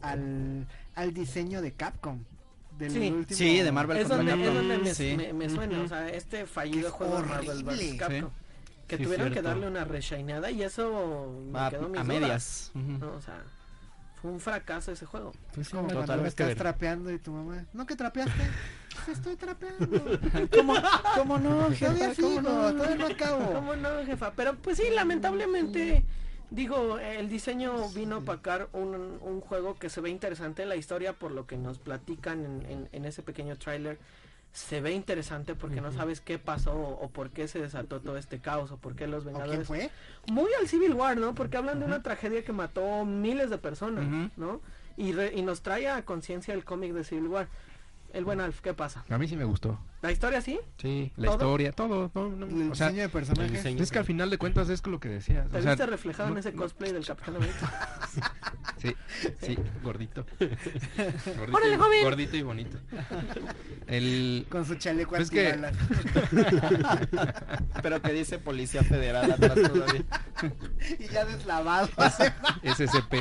al, 0.00 0.66
al 0.94 1.12
diseño 1.12 1.60
de 1.60 1.72
Capcom. 1.72 2.20
Del 2.80 2.90
Sí. 2.90 3.10
último- 3.10 3.38
Sí, 3.38 3.60
de 3.60 3.72
Marvel 3.72 3.96
es 3.98 4.08
contra 4.08 4.16
donde, 4.18 4.32
es 4.32 4.38
Capcom. 4.48 4.68
donde 4.68 4.84
me, 4.84 4.94
Sí. 4.94 5.14
me- 5.16 5.32
me 5.32 5.48
suena, 5.50 5.76
Ujú. 5.76 5.84
o 5.84 5.88
sea, 5.88 6.08
este 6.08 6.46
fallido 6.46 6.88
Es 6.88 6.94
juego 6.94 7.20
de 7.20 7.26
Marvel 7.28 7.62
vs. 7.64 7.94
Capcom. 7.98 8.30
Que 8.88 8.96
Sí, 8.96 9.04
tuvieron 9.04 9.28
que 9.28 9.34
cierto. 9.34 9.48
darle 9.50 9.68
una 9.68 9.84
reshineada 9.84 10.50
y 10.50 10.62
eso 10.64 11.32
me 11.52 11.58
A, 11.60 11.70
quedó 11.70 11.88
mis 11.88 12.00
a 12.00 12.04
medias. 12.04 12.72
Ujú. 12.74 12.82
¿no? 12.98 13.12
O 13.12 13.20
sea, 13.20 13.40
fue 14.20 14.30
un 14.32 14.40
fracaso 14.40 14.90
ese 14.92 15.06
juego. 15.06 15.32
Pues 15.54 15.68
sí, 15.68 15.74
Como 15.76 15.88
cuando 15.88 16.26
estás 16.26 16.48
ver- 16.48 16.56
trapeando 16.58 17.10
y 17.12 17.18
tu 17.18 17.30
mamá, 17.32 17.64
¿no 17.72 17.86
que 17.86 17.94
trapeaste? 17.94 18.32
Estoy 19.12 19.36
trapeando. 19.36 19.86
¿Cómo, 20.56 20.74
cómo 21.16 21.38
no, 21.38 21.70
jefa? 21.70 21.94
¿Cómo 22.20 22.40
no? 22.42 22.72
todavía 22.74 22.96
no 22.96 23.06
acabo. 23.06 23.52
¿Cómo 23.52 23.76
no, 23.76 23.88
jefa? 24.04 24.32
Pero 24.34 24.56
pues 24.56 24.76
sí, 24.78 24.84
lamentablemente, 24.92 26.04
digo, 26.50 26.98
el 26.98 27.28
diseño 27.28 27.88
vino 27.90 28.16
a 28.16 28.18
opacar 28.18 28.68
un, 28.72 29.18
un 29.22 29.40
juego 29.40 29.78
que 29.78 29.88
se 29.88 30.00
ve 30.00 30.10
interesante, 30.10 30.66
la 30.66 30.76
historia 30.76 31.12
por 31.14 31.30
lo 31.30 31.46
que 31.46 31.56
nos 31.56 31.78
platican 31.78 32.44
en, 32.44 32.66
en- 32.70 32.88
en 32.92 33.04
ese 33.04 33.22
pequeño 33.22 33.56
tráiler. 33.56 33.98
Se 34.52 34.80
ve 34.80 34.90
interesante 34.90 35.54
porque 35.54 35.80
no 35.80 35.92
sabes 35.92 36.20
qué 36.20 36.36
pasó 36.40 36.72
o, 36.72 37.04
o 37.04 37.08
por 37.08 37.30
qué 37.30 37.46
se 37.46 37.60
desató 37.60 38.00
todo 38.00 38.16
este 38.16 38.40
caos 38.40 38.72
o 38.72 38.78
por 38.78 38.96
qué 38.96 39.06
los 39.06 39.20
¿O 39.20 39.28
quién 39.28 39.34
Vengadores 39.34 39.68
fue? 39.68 39.90
muy 40.26 40.50
al 40.60 40.66
Civil 40.66 40.94
War, 40.94 41.16
¿no? 41.16 41.36
Porque 41.36 41.56
hablan 41.56 41.78
de 41.78 41.86
una 41.86 42.02
tragedia 42.02 42.42
que 42.44 42.52
mató 42.52 43.04
miles 43.04 43.48
de 43.48 43.58
personas. 43.58 44.04
¿no? 44.36 44.60
Y, 44.96 45.12
re- 45.12 45.32
y 45.36 45.42
nos 45.42 45.62
trae 45.62 45.88
a 45.88 46.04
conciencia 46.04 46.52
el 46.52 46.64
cómic 46.64 46.92
de 46.94 47.04
Civil 47.04 47.28
War. 47.28 47.46
El 48.12 48.24
buen 48.24 48.40
Alf, 48.40 48.60
¿qué 48.60 48.74
pasa? 48.74 49.04
A 49.08 49.18
mí 49.18 49.28
sí 49.28 49.36
me 49.36 49.44
gustó. 49.44 49.78
¿La 50.02 50.10
historia 50.10 50.40
sí? 50.40 50.58
Sí, 50.78 51.12
la 51.16 51.26
¿Todo? 51.26 51.34
historia, 51.36 51.72
todo. 51.72 52.10
no, 52.14 52.28
no, 52.30 52.46
El 52.46 52.72
o 52.72 52.74
sea, 52.74 52.88
diseño 52.88 53.02
de 53.02 53.08
personajes. 53.10 53.52
diseño. 53.52 53.82
es 53.82 53.90
que 53.92 53.98
al 53.98 54.04
final 54.04 54.30
de 54.30 54.38
cuentas 54.38 54.68
es 54.68 54.84
lo 54.86 54.98
que 54.98 55.08
decías. 55.08 55.48
¿Te 55.48 55.58
o 55.58 55.62
sea, 55.62 55.72
viste 55.72 55.86
reflejado 55.86 56.28
en 56.28 56.34
no- 56.34 56.40
ese 56.40 56.52
no- 56.52 56.62
cosplay 56.62 56.92
del 56.92 57.06
Capitán 57.06 57.36
América? 57.36 57.98
Sí, 58.80 58.94
sí, 59.42 59.58
gordito. 59.82 60.24
gordito, 60.40 61.52
¡Órale, 61.52 61.74
y- 61.74 61.76
joven! 61.76 62.02
gordito 62.02 62.36
y 62.38 62.42
bonito. 62.42 62.78
El, 63.86 64.46
Con 64.48 64.64
su 64.64 64.76
chaleco 64.76 65.16
Es 65.16 65.30
que-. 65.30 65.54
Pero 67.82 68.00
que 68.00 68.12
dice 68.14 68.38
Policía 68.38 68.82
Federal 68.82 69.30
atrás 69.32 69.54
todavía. 69.54 70.02
y 70.98 71.08
ya 71.08 71.26
deslavado. 71.26 71.88
SCP. 72.62 73.16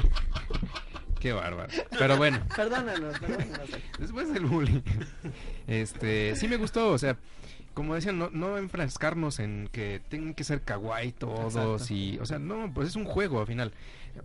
Qué 1.19 1.33
bárbaro. 1.33 1.69
Pero 1.97 2.17
bueno, 2.17 2.39
Perdónanos, 2.55 3.19
perdónanos. 3.19 3.69
después 3.99 4.33
del 4.33 4.45
bullying. 4.45 4.81
Este, 5.67 6.35
sí 6.35 6.47
me 6.47 6.57
gustó, 6.57 6.89
o 6.91 6.97
sea, 6.97 7.17
como 7.73 7.95
decían, 7.95 8.17
no, 8.17 8.29
no 8.31 8.57
enfrascarnos 8.57 9.39
en 9.39 9.69
que 9.71 10.01
tengan 10.09 10.33
que 10.33 10.43
ser 10.43 10.61
kawaii 10.61 11.11
todos 11.11 11.55
Exacto. 11.55 11.93
y, 11.93 12.17
o 12.19 12.25
sea, 12.25 12.39
no, 12.39 12.71
pues 12.73 12.89
es 12.89 12.95
un 12.95 13.05
juego 13.05 13.39
al 13.41 13.47
final. 13.47 13.73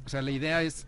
O 0.04 0.08
sea, 0.08 0.22
la 0.22 0.30
idea 0.30 0.62
es 0.62 0.86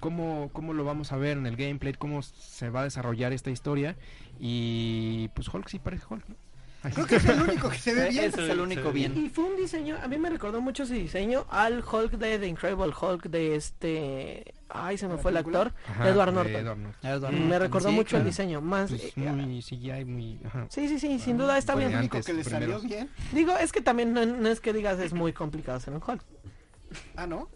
cómo, 0.00 0.50
cómo 0.52 0.72
lo 0.72 0.84
vamos 0.84 1.12
a 1.12 1.16
ver 1.16 1.38
en 1.38 1.46
el 1.46 1.56
gameplay, 1.56 1.92
cómo 1.94 2.22
se 2.22 2.70
va 2.70 2.80
a 2.80 2.84
desarrollar 2.84 3.32
esta 3.32 3.50
historia 3.50 3.96
y 4.40 5.28
pues 5.34 5.48
Hulk 5.48 5.68
sí 5.68 5.78
parece 5.78 6.04
Hulk, 6.08 6.28
¿no? 6.28 6.34
Creo 6.82 7.06
que 7.06 7.16
es 7.16 7.24
el 7.26 7.40
único 7.40 7.68
que 7.68 7.78
se 7.78 7.94
ve 7.94 8.08
bien. 8.10 8.24
Ese 8.24 8.44
es 8.44 8.50
el 8.50 8.60
único 8.60 8.92
bien. 8.92 9.16
Y 9.16 9.28
fue 9.28 9.44
un 9.44 9.56
diseño, 9.56 9.96
a 10.02 10.08
mí 10.08 10.18
me 10.18 10.30
recordó 10.30 10.60
mucho 10.60 10.82
ese 10.82 10.94
diseño 10.94 11.46
al 11.50 11.84
Hulk 11.84 12.12
de 12.12 12.38
The 12.38 12.46
Incredible 12.46 12.92
Hulk 12.98 13.24
de 13.26 13.56
este... 13.56 14.54
Ay, 14.74 14.96
se 14.96 15.06
me 15.06 15.14
¿La 15.14 15.18
fue 15.20 15.30
el 15.30 15.36
película? 15.36 15.60
actor. 15.60 15.74
Ajá, 15.86 16.08
Edward 16.08 16.32
Norton. 16.32 16.56
Edward 16.56 16.78
Norton. 16.78 17.10
Edward 17.10 17.32
Me 17.32 17.38
Norton, 17.40 17.60
recordó 17.60 17.88
sí, 17.90 17.94
mucho 17.94 18.16
el 18.16 18.22
claro. 18.22 18.24
diseño, 18.24 18.60
más... 18.62 18.90
Pues 18.90 19.12
eh, 19.16 19.20
muy 19.30 19.62
CGI, 19.62 20.04
muy... 20.06 20.40
Ajá. 20.44 20.66
Sí, 20.70 20.88
sí, 20.88 20.98
sí, 20.98 21.18
sin 21.18 21.36
duda 21.36 21.58
está 21.58 21.74
bien. 21.74 21.90
el 21.90 21.98
único 21.98 22.16
Antes, 22.16 22.26
que 22.26 22.32
le 22.32 22.44
salió 22.44 22.80
bien. 22.80 23.10
Digo, 23.32 23.56
es 23.56 23.70
que 23.70 23.82
también 23.82 24.12
no, 24.14 24.24
no 24.24 24.48
es 24.48 24.60
que 24.60 24.72
digas 24.72 24.98
es 24.98 25.12
muy 25.12 25.32
complicado 25.32 25.76
hacer 25.78 25.92
un 25.94 26.02
Hulk. 26.06 26.22
Ah, 27.16 27.26
¿no? 27.26 27.48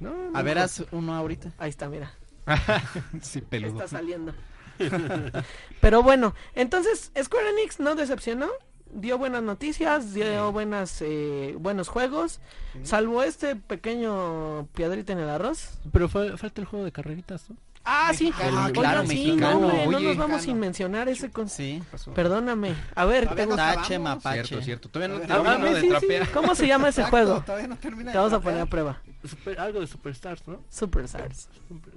No, 0.00 0.30
no, 0.30 0.38
A 0.38 0.42
ver, 0.42 0.58
haz 0.58 0.84
uno 0.90 1.14
ahorita. 1.14 1.52
Ahí 1.58 1.70
está, 1.70 1.88
mira. 1.88 2.12
sí, 3.22 3.40
peludo. 3.40 3.84
Está 3.84 3.88
saliendo. 3.98 4.34
Pero 5.80 6.02
bueno, 6.02 6.34
entonces 6.54 7.10
Square 7.22 7.50
Enix 7.50 7.80
no 7.80 7.94
decepcionó. 7.94 8.48
Dio 8.96 9.18
buenas 9.18 9.42
noticias, 9.42 10.14
dio 10.14 10.52
buenas, 10.52 10.98
eh, 11.02 11.54
buenos 11.58 11.88
juegos. 11.88 12.38
Salvo 12.84 13.24
este 13.24 13.56
pequeño 13.56 14.68
piedrita 14.72 15.12
en 15.12 15.18
el 15.18 15.28
arroz. 15.30 15.70
Pero 15.92 16.08
fue, 16.08 16.36
falta 16.38 16.60
el 16.60 16.66
juego 16.68 16.84
de 16.84 16.92
carreritas, 16.92 17.50
¿no? 17.50 17.56
Ah, 17.84 18.12
sí. 18.14 18.26
Mexicano. 18.26 18.56
Oigan, 18.66 18.72
Claro, 18.72 19.06
sí, 19.06 19.32
no, 19.32 19.50
hombre, 19.58 19.86
no 19.88 19.96
Oye. 19.98 20.06
nos 20.08 20.16
vamos 20.16 20.36
Mexicano. 20.36 20.38
sin 20.42 20.58
mencionar 20.60 21.08
ese 21.08 21.30
con... 21.30 21.48
Sí. 21.48 21.82
pasó? 21.90 22.14
Perdóname. 22.14 22.74
A 22.94 23.04
ver, 23.04 23.28
te 23.34 23.44
gusta- 23.46 23.74
Tache, 23.74 23.98
mapache. 23.98 24.44
Cierto, 24.44 24.64
cierto. 24.64 24.88
Todavía 24.88 25.16
no 25.18 25.34
A 25.34 25.38
ver, 25.38 25.44
termino 25.44 25.74
de 25.74 25.80
sí, 25.80 25.86
sí. 25.86 25.90
trapear. 25.90 26.30
¿Cómo 26.30 26.54
se 26.54 26.66
llama 26.68 26.88
ese 26.88 27.00
Exacto, 27.02 27.16
juego? 27.26 27.40
Todavía 27.44 27.66
no 27.66 27.76
termina 27.76 28.12
Te 28.12 28.16
de 28.18 28.24
vamos 28.24 28.32
a 28.32 28.36
trapear. 28.40 28.52
poner 28.54 28.62
a 28.62 28.70
prueba. 28.70 29.00
Super- 29.24 29.58
algo 29.58 29.80
de 29.80 29.86
Superstars, 29.86 30.46
¿no? 30.46 30.62
Superstars. 30.68 31.48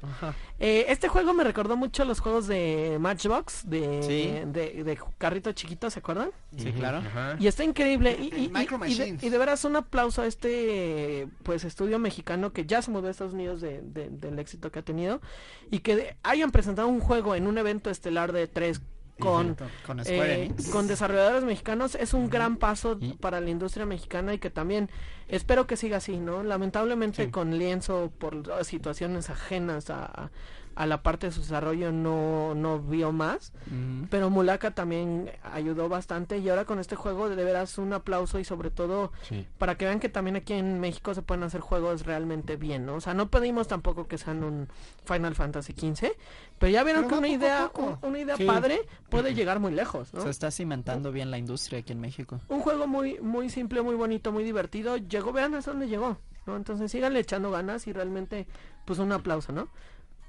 Ajá. 0.01 0.33
Eh, 0.59 0.85
este 0.89 1.07
juego 1.07 1.33
me 1.33 1.43
recordó 1.43 1.75
mucho 1.75 2.03
a 2.03 2.05
los 2.05 2.19
juegos 2.19 2.47
de 2.47 2.97
Matchbox, 2.99 3.69
de, 3.69 4.01
Sí. 4.03 4.49
de, 4.51 4.83
de 4.83 4.99
carrito 5.17 5.51
chiquito, 5.51 5.89
¿se 5.89 5.99
acuerdan? 5.99 6.31
Sí, 6.57 6.71
claro. 6.71 6.99
Ajá. 6.99 7.35
Y 7.39 7.47
está 7.47 7.63
increíble. 7.63 8.17
Y, 8.19 8.45
y- 8.45 8.49
Micro 8.49 8.77
y- 8.85 8.91
y 8.91 8.95
de, 8.95 8.99
Machines. 9.03 9.23
y 9.23 9.29
de 9.29 9.37
veras 9.37 9.65
un 9.65 9.75
aplauso 9.75 10.21
a 10.21 10.25
este 10.27 11.27
pues 11.43 11.63
estudio 11.63 11.99
mexicano 11.99 12.53
que 12.53 12.65
ya 12.65 12.81
se 12.81 12.91
mudó 12.91 13.07
a 13.07 13.11
Estados 13.11 13.33
Unidos 13.33 13.61
de- 13.61 13.81
de- 13.81 14.09
del 14.09 14.39
éxito 14.39 14.71
que 14.71 14.79
ha 14.79 14.83
tenido. 14.83 15.21
Y 15.69 15.79
que 15.79 15.95
de- 15.95 16.17
hayan 16.23 16.51
presentado 16.51 16.87
un 16.87 16.99
juego 16.99 17.35
en 17.35 17.47
un 17.47 17.57
evento 17.57 17.89
estelar 17.89 18.31
de 18.31 18.47
tres 18.47 18.81
con, 19.19 19.55
Con 19.85 20.03
Square 20.03 20.33
eh, 20.33 20.43
Enix. 20.45 20.69
con 20.69 20.87
desarrolladores 20.87 21.43
mexicanos 21.43 21.95
es 21.95 22.13
un 22.13 22.29
gran 22.29 22.57
paso 22.57 22.97
Y- 22.99 23.13
para 23.13 23.39
la 23.41 23.49
industria 23.49 23.85
mexicana 23.85 24.33
y 24.33 24.39
que 24.39 24.49
también 24.49 24.89
espero 25.27 25.67
que 25.67 25.75
siga 25.77 25.97
así, 25.97 26.17
¿no? 26.17 26.43
Lamentablemente 26.43 27.25
Sí. 27.25 27.31
con 27.31 27.57
lienzo 27.57 28.11
por 28.17 28.43
situaciones 28.63 29.29
ajenas 29.29 29.89
a, 29.89 30.29
a 30.77 30.85
la 30.85 31.01
parte 31.01 31.25
de 31.27 31.31
su 31.33 31.41
desarrollo 31.41 31.91
no, 31.91 32.53
no 32.53 32.79
vio 32.79 33.11
más. 33.11 33.51
Ujú. 33.65 34.07
Pero 34.11 34.29
Mulaka 34.29 34.71
también 34.71 35.31
ayudó 35.51 35.89
bastante 35.89 36.37
y 36.37 36.47
ahora 36.49 36.65
con 36.65 36.77
este 36.77 36.95
juego 36.95 37.29
de 37.29 37.43
veras 37.43 37.79
un 37.79 37.93
aplauso 37.93 38.37
y 38.37 38.43
sobre 38.43 38.69
todo 38.69 39.11
Sí. 39.23 39.47
para 39.57 39.75
que 39.75 39.85
vean 39.85 39.99
que 39.99 40.07
también 40.09 40.35
aquí 40.35 40.53
en 40.53 40.79
México 40.79 41.15
se 41.15 41.23
pueden 41.23 41.43
hacer 41.43 41.61
juegos 41.61 42.05
realmente 42.05 42.57
bien, 42.57 42.85
¿no? 42.85 42.93
O 42.95 43.01
sea, 43.01 43.15
no 43.15 43.29
pedimos 43.29 43.67
tampoco 43.67 44.07
que 44.07 44.19
sean 44.19 44.43
un 44.43 44.67
Final 45.05 45.33
Fantasy 45.33 45.73
XV, 45.73 46.11
pero 46.59 46.71
ya 46.71 46.83
vieron 46.83 47.03
Pero 47.05 47.13
que 47.15 47.19
una 47.19 47.27
idea, 47.27 47.71
un- 47.75 47.97
una 48.03 48.19
idea 48.19 48.37
Sí. 48.37 48.45
padre 48.45 48.81
puede 49.09 49.33
llegar 49.33 49.59
muy 49.59 49.71
lejos, 49.73 50.13
¿no? 50.13 50.21
Se 50.21 50.29
está 50.29 50.51
cimentando 50.51 51.11
bien 51.11 51.31
la 51.31 51.39
industria 51.39 51.79
aquí 51.79 51.93
en 51.93 52.01
México. 52.01 52.39
Un 52.49 52.59
juego 52.59 52.85
muy 52.85 53.19
muy 53.19 53.49
simple, 53.49 53.81
muy 53.81 53.95
bonito, 53.95 54.31
muy 54.31 54.43
divertido. 54.43 54.97
Llegó, 54.97 55.33
vean 55.33 55.55
hasta 55.55 55.71
dónde 55.71 55.87
llegó, 55.87 56.17
¿no? 56.45 56.55
Entonces 56.55 56.91
síganle 56.91 57.19
echando 57.19 57.49
ganas 57.49 57.87
y 57.87 57.93
realmente 57.93 58.45
pues 58.85 58.99
un 58.99 59.11
aplauso, 59.11 59.51
¿no? 59.51 59.67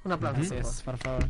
Un 0.09 0.13
aplauso. 0.13 0.41
Así 0.41 0.49
por 0.55 0.59
favor. 0.63 0.71
es, 0.73 0.83
por 0.83 0.97
favor. 0.99 1.25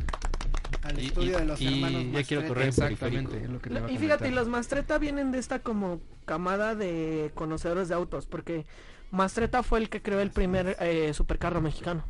Al 0.83 0.99
Y- 0.99 1.05
estudio 1.07 1.35
y- 1.37 1.39
de 1.41 1.45
los 1.45 1.61
y 1.61 1.67
hermanos 1.83 2.05
ya 2.13 2.23
quiero 2.23 2.47
correr. 2.47 2.67
Exactamente, 2.69 3.47
lo 3.47 3.59
que 3.61 3.69
Y 3.93 3.97
fíjate, 3.97 4.31
los 4.31 4.47
Mastreta 4.47 4.97
vienen 4.97 5.31
de 5.31 5.39
esta 5.39 5.59
como 5.59 5.99
camada 6.25 6.75
de 6.75 7.31
conocedores 7.35 7.89
de 7.89 7.95
autos, 7.95 8.25
porque 8.25 8.65
Mastreta 9.11 9.63
fue 9.63 9.79
el 9.79 9.89
que 9.89 10.01
creó 10.01 10.19
el 10.21 10.31
primer 10.31 10.77
eh, 10.79 11.13
supercarro 11.13 11.59
mexicano, 11.61 12.03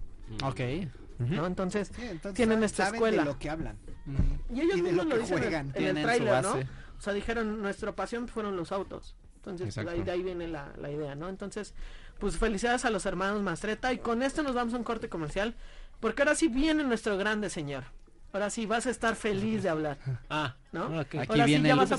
Ok. 0.44 0.60
Ujú. 1.20 1.34
¿no? 1.36 1.46
Entonces, 1.48 1.88
Sí, 1.96 2.02
entonces 2.04 2.34
Tienen 2.36 2.64
esta 2.64 2.86
saben 2.86 2.96
escuela. 2.96 3.24
de 3.24 3.30
lo 3.30 3.40
que 3.40 3.50
hablan. 3.50 3.78
Ujú. 4.06 4.56
y 4.56 4.62
ellos 4.62 4.76
Y 4.78 4.82
de 4.82 4.84
mismos 4.84 5.06
lo 5.06 5.16
lo, 5.16 5.22
dicen 5.22 5.38
en- 5.38 5.44
juegan. 5.44 5.72
en, 5.76 5.98
el 5.98 6.04
tráiler, 6.04 6.44
¿no? 6.44 6.54
O 6.98 7.02
sea, 7.02 7.14
dijeron, 7.14 7.62
nuestra 7.62 7.94
pasión 7.96 8.28
fueron 8.28 8.56
los 8.58 8.72
autos. 8.72 9.16
Entonces, 9.38 9.68
pues, 9.68 9.78
Exacto. 9.78 9.92
ahí, 9.92 10.04
de 10.04 10.12
ahí 10.12 10.22
viene 10.24 10.48
la, 10.48 10.74
la 10.78 10.92
idea, 10.92 11.16
¿no? 11.16 11.30
Entonces, 11.30 11.74
pues 12.20 12.38
felicidades 12.38 12.84
a 12.86 12.90
los 12.90 13.06
hermanos 13.06 13.42
Mastreta. 13.42 13.94
Y 13.94 14.00
con 14.00 14.22
esto 14.22 14.44
nos 14.44 14.54
vamos 14.54 14.74
a 14.74 14.78
un 14.78 14.84
corte 14.84 15.08
comercial, 15.10 15.56
porque 16.00 16.22
ahora 16.22 16.36
sí 16.36 16.48
viene 16.48 16.84
nuestro 16.84 17.18
grande 17.18 17.50
señor. 17.50 17.84
Ahora 18.32 18.52
sí 18.52 18.68
vas 18.68 18.86
a 18.86 18.92
estar 18.92 19.16
feliz 19.16 19.64
de 19.64 19.70
hablar, 19.70 19.98
Ah, 20.30 20.56
¿no? 20.72 21.00
Aquí 21.00 21.18
Ahora 21.18 21.34
sí 21.34 21.42
viene 21.46 21.68
ya 21.70 21.74
el- 21.74 21.80
vas 21.80 21.92
a. 21.92 21.98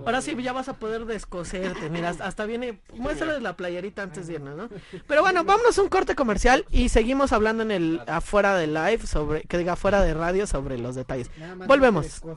Ahora 0.00 0.20
sí 0.20 0.34
ya 0.42 0.52
vas 0.52 0.68
a 0.68 0.72
poder 0.74 1.04
descoserte. 1.06 1.88
Mira, 1.88 2.08
hasta, 2.08 2.44
viene. 2.46 2.80
Muéstrales 2.94 3.42
la 3.42 3.56
playerita 3.56 4.02
antes 4.02 4.26
de 4.26 4.34
irnos, 4.34 4.56
¿no? 4.56 4.68
Pero 5.06 5.22
bueno, 5.22 5.44
vámonos 5.44 5.78
a 5.78 5.82
un 5.82 5.88
corte 5.88 6.16
comercial 6.16 6.64
y 6.72 6.88
seguimos 6.88 7.32
hablando 7.32 7.62
en 7.62 7.70
el 7.70 8.00
afuera 8.08 8.56
de 8.56 8.66
live 8.66 9.06
sobre, 9.06 9.42
que 9.42 9.56
diga 9.56 9.74
afuera 9.74 10.02
de 10.02 10.14
radio 10.14 10.48
sobre 10.48 10.78
los 10.78 10.96
detalles. 10.96 11.30
Volvemos. 11.68 12.22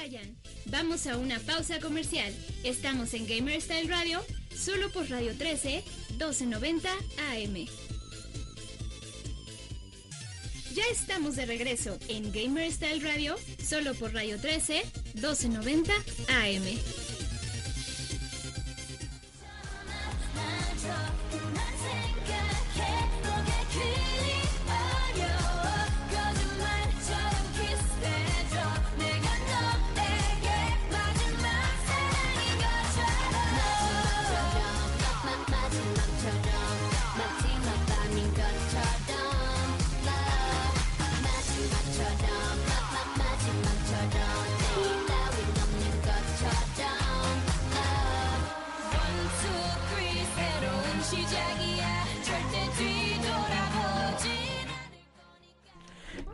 vayan. 0.00 0.36
Vamos 0.66 1.06
a 1.06 1.18
una 1.18 1.38
pausa 1.40 1.78
comercial. 1.78 2.32
Estamos 2.64 3.12
en 3.12 3.26
Gamer 3.26 3.60
Style 3.60 3.88
Radio, 3.88 4.24
solo 4.56 4.90
por 4.90 5.10
Radio 5.10 5.36
13, 5.36 5.84
1290 6.10 6.88
AM. 7.32 7.66
Ya 10.74 10.84
estamos 10.90 11.36
de 11.36 11.44
regreso 11.44 11.98
en 12.08 12.32
Gamer 12.32 12.72
Style 12.72 13.00
Radio, 13.00 13.36
solo 13.62 13.92
por 13.94 14.14
Radio 14.14 14.40
13, 14.40 14.82
1290 15.14 15.92
AM. 16.28 17.19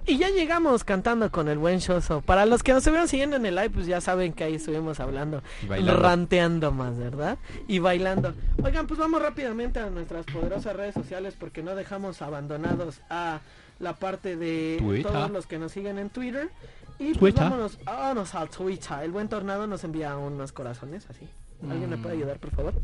Y 0.08 0.18
ya 0.18 0.28
llegamos 0.30 0.84
cantando 0.84 1.30
con 1.32 1.48
el 1.48 1.58
buen 1.58 1.78
Shoso. 1.78 2.20
Para 2.20 2.46
los 2.46 2.62
que 2.62 2.72
nos 2.72 2.78
estuvieron 2.78 3.08
siguiendo 3.08 3.36
en 3.36 3.44
el 3.44 3.56
live, 3.56 3.70
pues 3.70 3.86
ya 3.86 4.00
saben 4.00 4.32
que 4.32 4.44
ahí 4.44 4.54
estuvimos 4.54 5.00
hablando, 5.00 5.42
ranteando 5.68 6.70
más, 6.70 6.96
¿verdad? 6.96 7.38
Y 7.66 7.80
bailando. 7.80 8.32
Oigan, 8.62 8.86
pues 8.86 9.00
vamos 9.00 9.20
rápidamente 9.20 9.80
a 9.80 9.90
nuestras 9.90 10.24
poderosas 10.26 10.76
redes 10.76 10.94
sociales 10.94 11.34
porque 11.38 11.62
no 11.62 11.74
dejamos 11.74 12.22
abandonados 12.22 13.00
a 13.10 13.40
la 13.80 13.96
parte 13.96 14.36
de 14.36 14.76
Twitter. 14.78 15.10
todos 15.10 15.30
los 15.30 15.46
que 15.46 15.58
nos 15.58 15.72
siguen 15.72 15.98
en 15.98 16.10
Twitter. 16.10 16.50
Y 16.98 17.06
pues 17.14 17.18
Twitter. 17.34 17.42
vámonos, 17.42 17.78
vámonos 17.84 18.34
al 18.36 18.48
Twitter. 18.48 18.98
El 19.02 19.10
buen 19.10 19.28
Tornado 19.28 19.66
nos 19.66 19.82
envía 19.82 20.16
unos 20.16 20.52
corazones 20.52 21.06
así. 21.10 21.28
¿Alguien 21.68 21.90
me 21.90 21.96
puede 21.98 22.14
ayudar, 22.14 22.38
por 22.38 22.52
favor? 22.52 22.74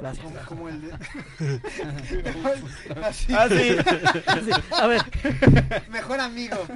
Gracias. 0.00 0.24
Como, 0.24 0.40
como 0.46 0.68
el 0.68 0.80
de... 0.80 0.92
Así, 3.04 3.32
Ah, 3.34 3.48
sí. 3.48 3.76
Sí, 4.44 4.50
A 4.76 4.86
ver, 4.86 5.02
mejor 5.90 6.20
amigo. 6.20 6.56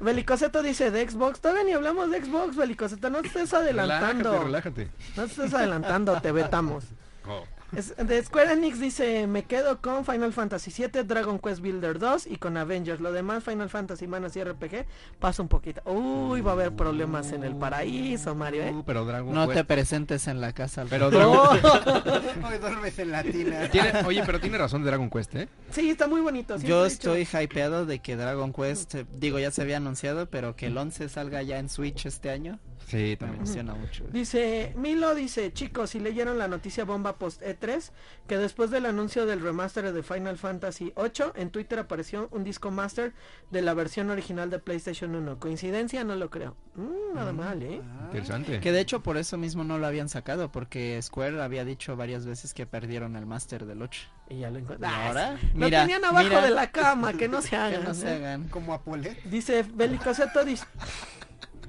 Belicoseto 0.00 0.62
dice 0.62 0.90
de 0.90 1.08
Xbox. 1.08 1.40
Todavía 1.40 1.64
ni 1.64 1.72
hablamos 1.72 2.10
de 2.10 2.22
Xbox, 2.24 2.56
Belicoseto. 2.56 3.08
No 3.08 3.22
te 3.22 3.28
estés 3.28 3.54
adelantando. 3.54 4.42
Relájate, 4.42 4.84
relájate. 4.84 4.88
No 5.16 5.24
te 5.24 5.30
estés 5.30 5.54
adelantando, 5.54 6.20
te 6.20 6.32
vetamos. 6.32 6.84
Oh. 7.26 7.44
Es- 7.76 7.96
de 7.96 8.22
Square 8.22 8.52
Enix 8.52 8.78
dice, 8.78 9.26
me 9.26 9.44
quedo 9.44 9.80
con 9.80 10.04
Final 10.04 10.32
Fantasy 10.32 10.70
VII, 10.76 11.04
Dragon 11.04 11.38
Quest 11.38 11.60
Builder 11.60 11.98
2 11.98 12.26
y 12.26 12.36
con 12.36 12.56
Avengers. 12.56 13.00
Lo 13.00 13.12
demás, 13.12 13.42
Final 13.44 13.70
Fantasy, 13.70 14.06
Manos 14.06 14.36
y 14.36 14.44
RPG, 14.44 14.84
pasa 15.18 15.40
un 15.42 15.48
poquito. 15.48 15.80
Uy, 15.90 16.40
va 16.42 16.50
a 16.50 16.54
haber 16.54 16.72
problemas 16.72 17.32
en 17.32 17.44
el 17.44 17.56
paraíso, 17.56 18.34
Mario, 18.34 18.62
¿eh? 18.64 18.72
Uh, 18.72 18.82
pero 18.84 19.04
Dragon 19.06 19.34
No 19.34 19.48
te 19.48 19.64
presentes 19.64 20.26
en 20.28 20.40
la 20.40 20.52
casa. 20.52 20.82
al 20.82 20.88
Pero. 20.88 21.10
Dragon... 21.10 21.48
Hoy 22.44 22.58
duermes 22.58 22.98
en 22.98 23.10
la 23.10 23.22
tina. 23.22 23.68
Tiene- 23.70 23.92
Oye, 24.06 24.22
pero 24.26 24.38
tiene 24.40 24.58
razón 24.58 24.84
Dragon 24.84 25.08
Quest, 25.08 25.34
¿eh? 25.36 25.48
Sí, 25.70 25.90
está 25.90 26.06
muy 26.06 26.20
bonito. 26.20 26.56
Yo 26.58 26.84
estoy 26.84 27.22
hypeado 27.32 27.86
de 27.86 28.00
que 28.00 28.16
Dragon 28.16 28.52
Quest, 28.52 28.94
eh, 28.96 29.06
digo, 29.18 29.38
ya 29.38 29.50
se 29.50 29.62
había 29.62 29.78
anunciado, 29.78 30.26
pero 30.26 30.56
que 30.56 30.66
el 30.66 30.76
11 30.76 31.08
salga 31.08 31.42
ya 31.42 31.58
en 31.58 31.68
Switch 31.70 32.04
este 32.06 32.30
año. 32.30 32.58
Sí, 32.86 32.96
Me 32.96 33.16
también. 33.16 33.42
emociona 33.42 33.74
mucho. 33.74 34.04
Dice, 34.12 34.72
Milo 34.76 35.14
dice, 35.14 35.52
chicos, 35.52 35.90
si 35.90 36.00
leyeron 36.00 36.38
la 36.38 36.48
noticia 36.48 36.84
bomba 36.84 37.16
post 37.16 37.40
E3, 37.42 37.90
que 38.26 38.38
después 38.38 38.70
del 38.70 38.86
anuncio 38.86 39.24
del 39.26 39.40
remaster 39.40 39.92
de 39.92 40.02
Final 40.02 40.36
Fantasy 40.38 40.92
8, 40.96 41.32
en 41.36 41.50
Twitter 41.50 41.78
apareció 41.78 42.28
un 42.32 42.44
disco 42.44 42.70
master 42.70 43.12
de 43.50 43.62
la 43.62 43.74
versión 43.74 44.10
original 44.10 44.50
de 44.50 44.58
PlayStation 44.58 45.14
1. 45.14 45.38
¿Coincidencia? 45.38 46.04
No 46.04 46.16
lo 46.16 46.30
creo. 46.30 46.56
Mm, 46.74 47.14
nada 47.14 47.32
mal, 47.32 47.62
¿eh? 47.62 47.80
Interesante. 48.06 48.60
Que 48.60 48.72
de 48.72 48.80
hecho 48.80 49.02
por 49.02 49.16
eso 49.16 49.36
mismo 49.38 49.64
no 49.64 49.78
lo 49.78 49.86
habían 49.86 50.08
sacado, 50.08 50.50
porque 50.52 51.00
Square 51.02 51.42
había 51.42 51.64
dicho 51.64 51.96
varias 51.96 52.26
veces 52.26 52.54
que 52.54 52.66
perdieron 52.66 53.16
el 53.16 53.26
Master 53.26 53.66
del 53.66 53.82
8. 53.82 54.00
Y 54.30 54.38
ya 54.40 54.50
lo 54.50 54.58
encontré. 54.58 54.86
Ah, 54.86 55.08
ahora. 55.08 55.32
Lo 55.54 55.66
mira, 55.66 55.80
tenían 55.82 56.04
abajo 56.04 56.24
mira. 56.28 56.42
de 56.42 56.50
la 56.50 56.70
cama, 56.70 57.12
que 57.12 57.28
no 57.28 57.42
se 57.42 57.50
Que 57.50 57.56
hagan. 57.56 57.84
no 57.84 57.92
se 57.94 58.08
¿eh? 58.08 58.14
hagan. 58.16 58.48
Como 58.48 58.72
Apolet. 58.72 59.22
Dice 59.24 59.62
Belicoseto 59.74 60.44
dice... 60.44 60.64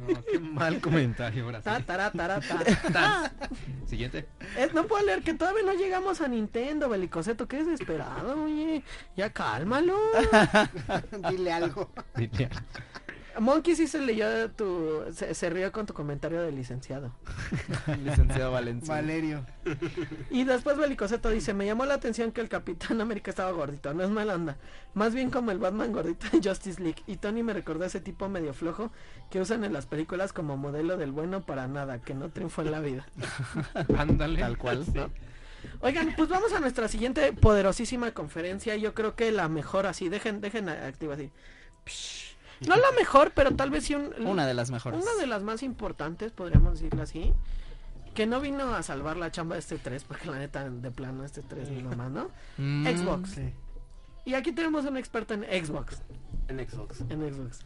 No, 0.08 0.24
qué 0.24 0.39
mal 0.39 0.80
comentario. 0.80 1.51
Ta. 2.91 3.32
Siguiente. 3.86 4.28
No 4.74 4.88
puedo 4.88 5.06
leer 5.06 5.24
que 5.24 5.34
todavía 5.34 5.64
no 5.64 5.74
llegamos 5.74 6.22
a 6.22 6.28
Nintendo, 6.28 6.89
Belicoseto. 6.89 7.47
Qué 7.47 7.64
desesperado, 7.64 8.43
oye. 8.43 8.84
Ya 9.16 9.32
cálmalo. 9.32 9.97
Dile 11.30 11.54
algo. 11.54 11.89
Dile. 12.16 12.49
Monkey 13.40 13.76
sí 13.76 13.88
se 13.88 14.00
leyó 14.00 14.50
tu... 14.52 15.04
Se, 15.14 15.34
se 15.34 15.50
rió 15.50 15.72
con 15.72 15.86
tu 15.86 15.94
comentario 15.94 16.42
de 16.42 16.52
licenciado. 16.52 17.12
Licenciado 18.04 18.52
Valencia. 18.52 18.94
Valerio. 18.94 19.46
Y 20.30 20.44
después 20.44 20.78
Belicoseto 20.78 21.30
dice, 21.30 21.54
me 21.54 21.66
llamó 21.66 21.86
la 21.86 21.96
atención 21.96 22.32
que 22.32 22.42
el 22.42 22.50
Capitán 22.50 23.02
América 23.02 23.32
estaba 23.32 23.52
gordito, 23.52 23.94
no 23.94 24.04
es 24.04 24.10
mala 24.10 24.36
onda, 24.36 24.58
más 24.94 25.14
bien 25.14 25.30
como 25.30 25.52
el 25.52 25.58
Batman 25.58 25.92
gordito 25.92 26.28
de 26.32 26.48
Justice 26.48 26.82
League. 26.82 27.04
Y 27.08 27.18
Tony 27.18 27.44
me 27.44 27.54
recordó 27.54 27.86
ese 27.86 28.00
tipo 28.00 28.30
medio 28.30 28.54
flojo 28.54 28.92
que 29.30 29.42
usan 29.42 29.64
en 29.64 29.74
las 29.74 29.86
películas 29.86 30.34
como 30.34 30.58
modelo 30.58 30.98
del 30.98 31.12
bueno 31.12 31.46
para 31.46 31.68
nada, 31.68 32.00
que 32.02 32.14
no 32.14 32.30
triunfó 32.30 32.62
en 32.62 32.72
la 32.72 32.80
vida. 32.80 33.06
Ándale. 33.98 34.40
Tal 34.40 34.58
cual. 34.58 34.86
¿no? 34.94 35.10
Oigan, 35.82 36.14
pues 36.16 36.30
vamos 36.30 36.54
a 36.54 36.60
nuestra 36.60 36.88
siguiente 36.88 37.34
poderosísima 37.34 38.12
conferencia, 38.12 38.76
yo 38.76 38.94
creo 38.94 39.16
que 39.16 39.32
la 39.32 39.50
mejor 39.50 39.86
así, 39.86 40.10
dejen, 40.10 40.42
dejen 40.42 40.70
activa 40.70 41.16
así. 41.16 41.32
Psh. 41.86 42.33
No 42.68 42.76
la 42.76 42.91
mejor, 42.97 43.32
pero 43.36 43.55
tal 43.55 43.70
vez 43.70 43.86
sí 43.86 43.95
un, 43.95 44.14
Una 44.26 44.45
de 44.47 44.53
las 44.53 44.72
mejores. 44.72 45.01
una 45.01 45.14
de 45.20 45.28
las 45.28 45.41
más 45.43 45.64
importantes, 45.64 46.32
podríamos 46.32 46.74
decirlo 46.80 47.03
así. 47.03 47.34
Que 48.14 48.26
no 48.28 48.39
vino 48.41 48.76
a 48.76 48.84
salvar 48.84 49.18
la 49.18 49.32
chamba 49.32 49.55
de 49.55 49.59
este 49.61 49.78
3, 49.78 50.03
porque 50.03 50.30
la 50.30 50.38
neta, 50.38 50.70
de 50.70 50.91
plano, 50.91 51.26
este 51.26 51.41
3 51.41 51.70
ni 51.70 51.82
nomás, 51.82 52.11
¿no? 52.11 52.30
Mm, 52.57 52.86
Xbox. 52.88 53.30
Sí. 53.32 53.53
Y 54.26 54.36
aquí 54.36 54.51
tenemos 54.51 54.86
un 54.86 54.97
experto 54.97 55.34
en 55.34 55.43
Xbox. 55.43 55.97
En 56.47 56.59
Xbox. 56.70 57.01
En 57.09 57.34
Xbox. 57.34 57.59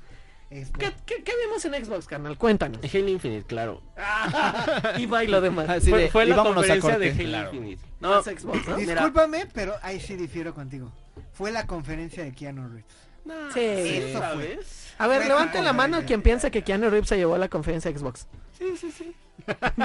Es- 0.50 0.72
¿Qué, 0.72 0.94
qué, 1.06 1.22
qué 1.24 1.34
vimos 1.46 1.66
en 1.66 1.86
Xbox, 1.86 2.08
carnal? 2.08 2.38
Cuéntanos. 2.38 2.80
Halo 2.82 3.10
Infinite, 3.10 3.46
claro. 3.46 3.82
y 4.98 5.06
bailo 5.06 5.42
demás. 5.42 5.68
Así 5.70 5.90
fue 5.90 6.04
de, 6.04 6.10
fue 6.10 6.26
y 6.26 6.30
la 6.30 6.36
a 6.42 6.44
conferencia 6.44 6.98
de. 6.98 7.10
Halo 7.12 7.24
Claro. 7.26 7.54
Infinite. 7.54 7.84
No, 8.00 8.16
No, 8.16 8.24
Xbox, 8.24 8.68
¿no? 8.70 8.78
Discúlpame, 8.78 9.48
pero 9.54 9.76
ahí 9.82 10.00
sí 10.00 10.16
difiero 10.16 10.54
contigo. 10.54 10.90
Fue 11.34 11.52
la 11.52 11.68
conferencia 11.68 12.24
de 12.24 12.32
Keanu 12.32 12.70
Reeves. 12.70 12.86
Sí. 13.54 13.60
Eso 13.60 14.20
fue. 14.20 14.22
¿sabes? 14.22 14.94
A 14.98 15.08
ver, 15.08 15.28
levanten 15.28 15.64
la 15.64 15.74
mano 15.74 16.02
quien 16.06 16.22
piensa 16.22 16.50
que 16.50 16.64
Keanu 16.64 16.90
Reeves 16.90 17.10
se 17.10 17.18
llevó 17.18 17.36
a 17.36 17.38
la 17.38 17.50
conferencia 17.50 17.92
de 17.92 18.00
Xbox. 18.00 18.28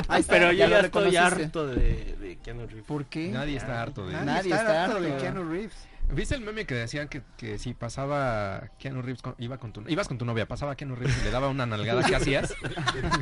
Ahí 0.09 0.20
está, 0.20 0.32
Pero 0.32 0.53
yo 0.53 0.59
ya, 0.59 0.68
lo 0.68 0.78
estoy 0.78 1.16
harto 1.16 1.66
de, 1.66 2.16
de 2.20 2.38
Keanu 2.43 2.66
Reeves. 2.66 2.84
¿Por 2.84 3.05
qué? 3.05 3.28
Nadie 3.28 3.57
está 3.59 3.82
harto 3.82 4.07
de 4.07 4.12
Nadie, 4.12 4.26
Nadie 4.26 4.51
está, 4.53 4.57
está 4.61 4.84
harto 4.84 5.01
de. 5.01 5.16
Keanu 5.18 5.45
Reeves. 5.51 5.91
¿Viste 6.11 6.34
el 6.34 6.42
meme 6.42 6.66
que 6.66 6.74
decían 6.74 7.09
que, 7.09 7.22
que 7.38 7.59
si 7.59 7.72
pasaba 7.72 8.68
Keanu 8.78 9.00
Reeves 9.00 9.22
con- 9.22 9.34
iba 9.38 9.57
con 9.57 9.72
tu 9.72 9.82
ibas 9.88 10.09
con 10.09 10.18
tu 10.18 10.26
novia, 10.26 10.46
pasaba 10.46 10.76
Keanu 10.76 10.94
Reeves 10.94 11.16
y 11.20 11.24
le 11.24 11.30
daba 11.30 11.48
una 11.48 11.64
nalgada, 11.64 12.03
¿qué 12.03 12.14
hacías? 12.16 12.55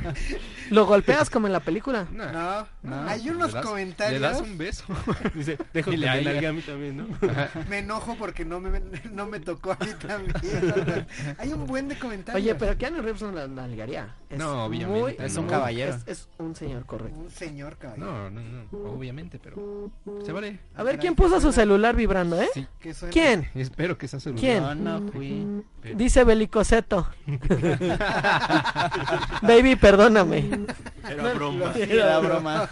¿Lo 0.70 0.86
golpeas 0.86 1.30
como 1.30 1.46
en 1.46 1.52
la 1.52 1.60
película? 1.60 2.06
No, 2.10 2.66
No, 2.82 3.08
hay 3.08 3.28
unos 3.30 3.48
le 3.48 3.54
das- 3.54 3.66
comentarios. 3.66 4.20
Le 4.20 4.26
das 4.26 4.40
un 4.40 4.58
beso. 4.58 4.84
Dice, 5.34 5.56
dejo 5.72 5.90
que 5.90 5.96
Dile 5.96 6.08
a 6.08 6.14
me 6.14 6.20
ella. 6.20 6.30
nalgue 6.32 6.46
a 6.48 6.52
mí 6.52 6.62
también, 6.62 6.96
¿no? 6.96 7.06
Me 7.68 7.78
enojo 7.78 8.16
porque 8.16 8.44
no 8.44 8.58
me, 8.60 8.80
no 9.12 9.26
me 9.26 9.38
tocó 9.40 9.72
a 9.72 9.78
mí 9.84 9.92
también. 10.04 10.34
hay 11.38 11.52
un 11.52 11.66
buen 11.66 11.86
de 11.88 11.98
comentarios. 11.98 12.42
Oye, 12.42 12.54
pero 12.56 12.76
Keanu 12.76 13.02
Reeves 13.02 13.22
no 13.22 13.30
la 13.32 13.46
nalgaría. 13.46 14.14
Es 14.30 14.38
No, 14.38 14.64
obviamente, 14.64 15.00
muy- 15.00 15.16
Es 15.26 15.36
un 15.36 15.46
muy- 15.46 15.50
caballero. 15.50 15.92
Es, 15.92 16.06
es 16.06 16.28
un 16.38 16.54
señor 16.54 16.86
correcto. 16.86 17.18
Un 17.18 17.30
señor 17.30 17.76
caballero. 17.78 18.06
No, 18.06 18.30
no, 18.30 18.40
no, 18.40 18.68
obviamente, 18.92 19.40
pero 19.40 19.90
se 20.24 20.30
vale. 20.30 20.60
A 20.76 20.84
ver, 20.84 21.00
¿quién 21.00 21.16
puso 21.16 21.40
su 21.40 21.50
celular 21.52 21.96
vibrando, 21.96 22.40
eh? 22.40 22.48
Sí. 22.54 22.64
¿Quién? 23.10 23.48
Espero 23.56 23.98
que 23.98 24.06
sea 24.06 24.20
celular. 24.20 24.40
¿Quién? 24.40 24.62
Yo 24.62 24.74
no 24.76 25.10
fui. 25.12 25.64
Dice 25.96 26.22
Belicoseto. 26.22 27.08
Baby, 29.42 29.76
perdóname. 29.76 30.48
Era 31.08 31.32
broma. 31.34 31.72
Era 31.76 32.18
broma. 32.20 32.70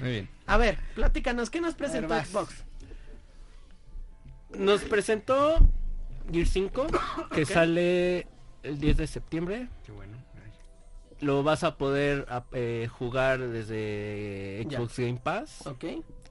Muy 0.00 0.10
bien. 0.10 0.28
A 0.46 0.56
ver, 0.58 0.78
platícanos, 0.94 1.50
¿qué 1.50 1.60
nos 1.60 1.74
presentó 1.74 2.08
vas. 2.08 2.28
Xbox? 2.28 2.64
Nos 4.58 4.82
presentó 4.82 5.56
Gear 6.30 6.46
5, 6.46 6.86
que 7.34 7.44
sale 7.46 8.26
el 8.62 8.78
10 8.78 8.96
de 8.98 9.06
septiembre. 9.06 9.68
Qué 9.84 9.92
bueno. 9.92 10.16
Lo 11.20 11.42
vas 11.42 11.64
a 11.64 11.76
poder 11.78 12.26
eh, 12.52 12.88
jugar 12.90 13.40
desde 13.40 14.66
Ya. 14.68 14.78
Xbox 14.78 14.98
Game 14.98 15.20
Pass. 15.22 15.66
Ok. 15.66 15.84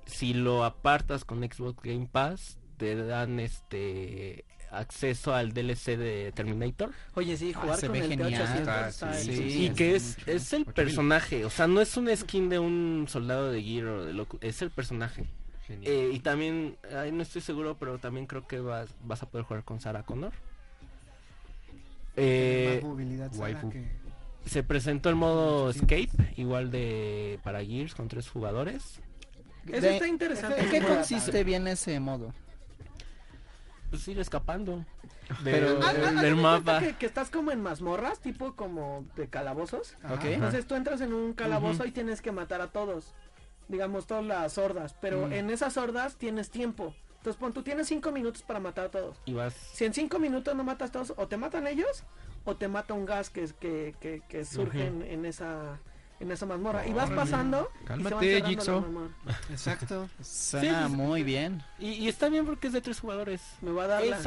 Si 0.06 0.34
lo 0.34 0.64
apartas 0.64 1.26
con 1.26 1.40
Xbox 1.42 1.82
Game 1.84 2.08
Pass, 2.12 2.60
te 2.78 2.96
dan 2.96 3.40
este 3.40 4.46
acceso 4.70 5.34
al 5.34 5.54
DLC 5.54 5.98
de 5.98 6.32
Terminator. 6.36 6.92
Oye, 7.16 7.36
sí, 7.38 7.54
jugar 7.54 7.72
Ah, 7.76 7.78
se 7.78 7.88
con 7.88 7.94
ve 7.94 8.00
el 8.06 8.10
genial. 8.10 8.34
T800 8.34 8.58
Está- 8.60 8.90
está 8.90 9.14
sí, 9.14 9.30
ahí. 9.32 9.36
sí, 9.52 9.66
y 9.66 9.70
que 9.72 9.96
es, 9.96 10.18
mucho. 10.20 10.32
es 10.32 10.54
el 10.54 10.66
personaje, 10.66 11.46
o 11.46 11.50
sea, 11.50 11.66
no 11.68 11.80
es 11.82 11.96
un 11.98 12.16
skin 12.16 12.50
de 12.50 12.60
un 12.60 13.06
soldado 13.08 13.52
de 13.52 13.64
Gear 13.64 13.86
o 13.88 14.06
de 14.06 14.14
loco, 14.14 14.38
es 14.42 14.62
el 14.62 14.70
personaje. 14.72 15.26
Genial. 15.66 15.92
Eh, 15.92 16.12
y 16.14 16.20
también, 16.20 16.78
ay, 16.96 17.12
no 17.12 17.24
estoy 17.24 17.42
seguro, 17.42 17.78
pero 17.80 17.98
también 17.98 18.28
creo 18.28 18.46
que 18.48 18.60
vas, 18.60 18.90
vas 19.04 19.24
a 19.24 19.30
poder 19.30 19.46
jugar 19.46 19.64
con 19.64 19.80
Sarah 19.80 20.04
Connor. 20.04 20.34
Eh, 22.18 22.80
Más 22.82 22.90
movilidad, 22.90 23.32
Sara, 23.32 23.42
waifu. 23.44 23.70
que- 23.70 24.05
se 24.46 24.64
presentó 24.64 25.10
el 25.10 25.16
modo 25.16 25.70
Escape, 25.70 26.10
igual 26.38 26.72
de 26.72 27.39
para 27.43 27.64
Gears 27.64 27.96
con 27.96 28.08
tres 28.08 28.30
jugadores. 28.30 29.00
Eso 29.68 29.82
De- 29.82 29.93
está 29.93 30.08
interesante. 30.08 30.62
¿En 30.62 30.70
qué 30.70 30.82
consiste 30.82 31.43
bien 31.43 31.68
ese 31.68 32.00
modo? 32.00 32.34
Pues 33.89 34.08
ir 34.08 34.20
escapando 34.20 34.86
de- 35.43 35.52
Pero- 35.52 35.80
Ah, 35.82 35.88
ah, 35.89 35.93
del- 35.93 36.16
de 36.18 36.22
del 36.22 36.34
cuenta 36.34 36.41
mapa. 36.41 36.80
Que, 36.80 36.93
que 36.96 37.06
estás 37.06 37.30
como 37.30 37.52
en 37.52 37.62
mazmorras, 37.62 38.20
tipo 38.20 38.56
como 38.56 39.06
de 39.16 39.28
calabozos. 39.28 39.96
Entonces 40.24 40.68
tú 40.68 40.76
entras 40.76 41.02
en 41.02 41.14
un 41.14 41.34
calabozo 41.34 41.86
y 41.86 41.91
tienes 41.91 42.22
que 42.22 42.32
matar 42.32 42.62
a 42.62 42.68
todos. 42.68 43.14
Digamos, 43.68 44.06
todas 44.06 44.24
las 44.26 44.54
sordas. 44.54 44.96
Pero 45.02 45.28
Mm. 45.28 45.34
en 45.34 45.50
esas 45.50 45.74
sordas 45.74 46.16
tienes 46.18 46.52
tiempo. 46.52 46.93
Entonces, 47.18 47.39
pon, 47.39 47.54
tú 47.54 47.64
tienes 47.64 47.88
cinco 47.88 48.12
minutos 48.12 48.43
para 48.43 48.60
matar 48.60 48.86
a 48.86 48.89
todos. 48.91 49.18
Y 49.26 49.34
vas 49.34 49.56
Si 49.56 49.84
en 49.86 49.96
cinco 49.96 50.20
minutos 50.20 50.56
no 50.56 50.64
matas 50.64 50.89
a 50.89 50.91
todos, 50.91 51.14
o 51.18 51.28
te 51.28 51.38
matan 51.38 51.66
ellos, 51.66 52.04
o 52.46 52.56
te 52.56 52.68
mata 52.68 52.93
un 52.93 53.06
gas 53.06 53.30
que, 53.30 53.46
que, 53.60 53.96
que, 54.00 54.22
que 54.30 54.46
surge 54.46 54.86
en, 54.88 55.02
en 55.02 55.26
esa 55.26 55.80
en 56.22 56.32
esa 56.32 56.46
mazmorra. 56.46 56.88
Y 56.88 56.93
vas 56.93 57.10
pasando. 57.12 57.70
Cálmate, 57.86 58.41
Jigsaw. 58.43 58.86
Exacto. 59.50 60.10
Suena 60.22 60.88
pues, 60.88 60.91
muy 60.91 61.24
bien. 61.24 61.62
y, 61.78 61.89
y 61.89 62.08
está 62.08 62.30
bien 62.30 62.46
porque 62.46 62.68
es 62.68 62.74
de 62.74 62.80
tres 62.82 63.00
jugadores. 63.02 63.41
Me 63.62 63.72
va 63.72 63.84
a 63.84 63.88
dar 63.88 64.06
la... 64.06 64.18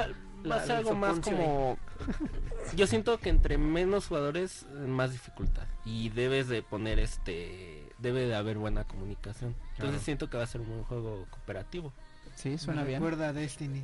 Va 0.49 0.57
a 0.57 0.63
ser 0.67 0.77
algo 0.77 0.95
más 0.95 1.19
como... 1.21 1.79
Yo 2.77 2.87
siento 2.87 3.19
que 3.19 3.31
entre 3.31 3.57
menos 3.59 4.07
jugadores, 4.07 4.67
más 4.87 5.13
dificultad. 5.13 5.65
Y 5.87 6.11
debes 6.11 6.49
de 6.49 6.63
poner 6.63 6.99
este... 6.99 7.91
Debe 7.99 8.27
de 8.27 8.37
haber 8.37 8.59
buena 8.59 8.85
comunicación. 8.85 9.57
Entonces 9.73 9.77
Claro. 9.79 9.99
siento 10.05 10.31
que 10.31 10.37
va 10.37 10.45
a 10.45 10.47
ser 10.47 10.61
un 10.61 10.69
buen 10.69 10.85
juego 10.85 11.27
cooperativo. 11.31 11.93
Sí, 12.37 12.51
Me 12.51 12.59
suena 12.59 12.85
bien. 12.85 13.01
recuerda 13.01 13.31
a 13.31 13.33
Destiny. 13.33 13.83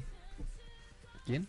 ¿Quién? 1.25 1.47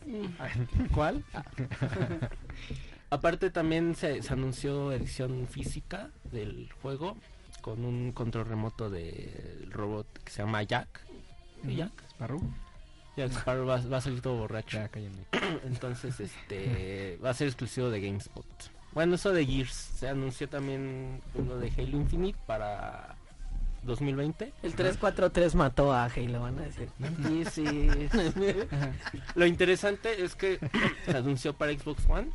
¿Cuál? 0.93 1.23
Aparte 3.09 3.49
también 3.49 3.95
se, 3.95 4.21
se 4.23 4.33
anunció 4.33 4.91
edición 4.91 5.47
física 5.47 6.09
del 6.31 6.69
juego 6.81 7.17
con 7.61 7.83
un 7.83 8.11
control 8.11 8.45
remoto 8.45 8.89
del 8.89 9.69
robot 9.71 10.07
que 10.23 10.31
se 10.31 10.43
llama 10.43 10.63
Jack. 10.63 11.01
¿Sí, 11.65 11.75
Jack? 11.75 11.91
Sparrow. 12.09 12.41
Jack 13.17 13.31
Sparrow 13.31 13.65
va, 13.65 13.81
va 13.81 13.97
a 13.97 14.01
salir 14.01 14.21
todo 14.21 14.37
borracho. 14.37 14.77
Ya. 14.77 14.89
Entonces, 15.65 16.19
este 16.19 17.17
va 17.23 17.31
a 17.31 17.33
ser 17.33 17.47
exclusivo 17.47 17.89
de 17.89 18.01
GameSpot. 18.01 18.45
Bueno, 18.93 19.15
eso 19.15 19.33
de 19.33 19.45
Gears. 19.45 19.73
Se 19.73 20.07
anunció 20.07 20.47
también 20.47 21.21
uno 21.33 21.57
de 21.57 21.69
Halo 21.69 21.97
Infinite 21.97 22.37
para 22.45 23.14
2020. 23.85 24.53
El 24.63 24.75
343 24.75 25.55
mató 25.55 25.93
a 25.93 26.05
Halo, 26.05 26.41
van 26.41 26.59
a 26.59 26.63
decir. 26.63 26.89
Y 27.31 27.45
sí. 27.45 27.89
Lo 29.35 29.45
interesante 29.45 30.23
es 30.23 30.35
que 30.35 30.59
se 31.05 31.17
anunció 31.17 31.53
para 31.53 31.71
Xbox 31.73 32.03
One. 32.09 32.29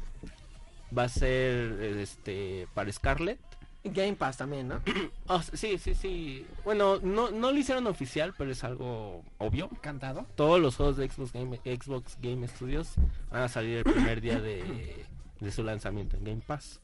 Va 0.97 1.05
a 1.05 1.09
ser 1.09 1.73
este 1.99 2.67
para 2.75 2.91
Scarlet. 2.93 3.39
Game 3.83 4.15
Pass 4.15 4.37
también, 4.37 4.69
¿no? 4.69 4.81
Ah, 5.29 5.43
sí, 5.43 5.79
sí, 5.79 5.95
sí. 5.95 6.47
Bueno, 6.65 6.99
no, 7.03 7.31
no 7.31 7.53
lo 7.53 7.57
hicieron 7.57 7.87
oficial, 7.87 8.35
pero 8.37 8.51
es 8.51 8.65
algo 8.65 9.23
obvio. 9.39 9.71
¿Cantado? 9.81 10.27
Todos 10.35 10.61
los 10.61 10.77
juegos 10.77 10.97
de 10.97 11.09
Xbox 11.09 11.33
Game, 11.33 11.61
Xbox 11.65 12.19
Game 12.21 12.47
Studios 12.49 12.95
van 13.31 13.43
a 13.43 13.49
salir 13.49 13.79
el 13.79 13.85
primer 13.85 14.21
día 14.21 14.41
de, 14.41 15.07
de 15.39 15.53
su 15.53 15.63
lanzamiento 15.63 16.17
en 16.17 16.25
Game 16.25 16.43
Pass. 16.47 16.81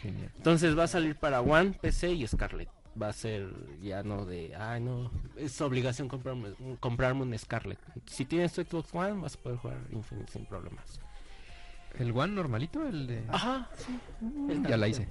Genial. 0.00 0.32
Entonces 0.36 0.76
va 0.76 0.84
a 0.84 0.88
salir 0.88 1.16
para 1.16 1.42
One, 1.42 1.72
PC 1.80 2.12
y 2.12 2.26
Scarlet. 2.26 2.68
Va 3.00 3.08
a 3.08 3.12
ser 3.14 3.48
ya 3.80 4.02
no 4.02 4.26
de, 4.26 4.54
ay 4.54 4.80
no, 4.82 5.10
es 5.36 5.58
obligación 5.62 6.08
comprarme, 6.08 6.52
comprarme 6.78 7.22
un 7.22 7.38
Scarlet. 7.38 7.78
Si 8.06 8.26
tienes 8.26 8.52
tu 8.52 8.62
Xbox 8.62 8.94
One 8.94 9.20
vas 9.22 9.34
a 9.36 9.38
poder 9.38 9.58
jugar 9.58 9.78
Infinite 9.92 10.30
sin 10.30 10.44
problemas. 10.44 11.00
¿El 11.98 12.10
One 12.12 12.34
normalito? 12.34 12.86
El 12.86 13.06
de... 13.06 13.24
Ajá, 13.28 13.68
ya 14.68 14.76
la 14.76 14.88
hice. 14.88 15.08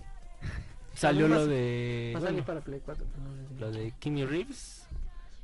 salió 0.93 1.27
lo 1.27 1.47
de, 1.47 2.11
Va 2.13 2.19
a 2.19 2.21
salir 2.21 2.43
bueno, 2.43 2.45
para 2.45 2.61
Play 2.61 2.81
4. 2.85 3.05
pero 3.11 3.23
no 3.27 3.35
sé 3.37 3.47
si- 3.47 3.59
lo 3.59 3.71
de 3.71 3.93
Kenny 3.99 4.25
Reeves, 4.25 4.85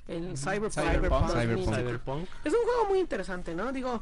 El 0.08 0.38
Cyberpunk. 0.38 0.72
Cyberpunk. 0.74 1.28
2000. 1.28 1.66
Cyberpunk. 1.76 2.28
Es 2.44 2.54
un 2.54 2.64
juego 2.66 2.86
muy 2.90 3.00
interesante, 3.00 3.56
¿no? 3.56 3.72
Digo, 3.72 4.02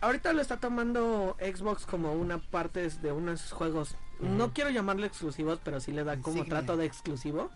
ahorita 0.00 0.32
lo 0.32 0.40
está 0.40 0.56
tomando 0.58 1.36
Xbox 1.38 1.84
como 1.86 2.12
una 2.14 2.38
parte 2.38 2.88
de 2.88 3.12
unos 3.12 3.52
juegos. 3.52 3.94
No 4.20 4.52
quiero 4.54 4.70
llamarle 4.70 5.06
exclusivos, 5.06 5.60
pero 5.62 5.80
sí 5.80 5.92
le 5.92 6.02
da 6.04 6.16
como 6.18 6.44
trato 6.46 6.76
de 6.78 6.86
exclusivo. 6.86 7.50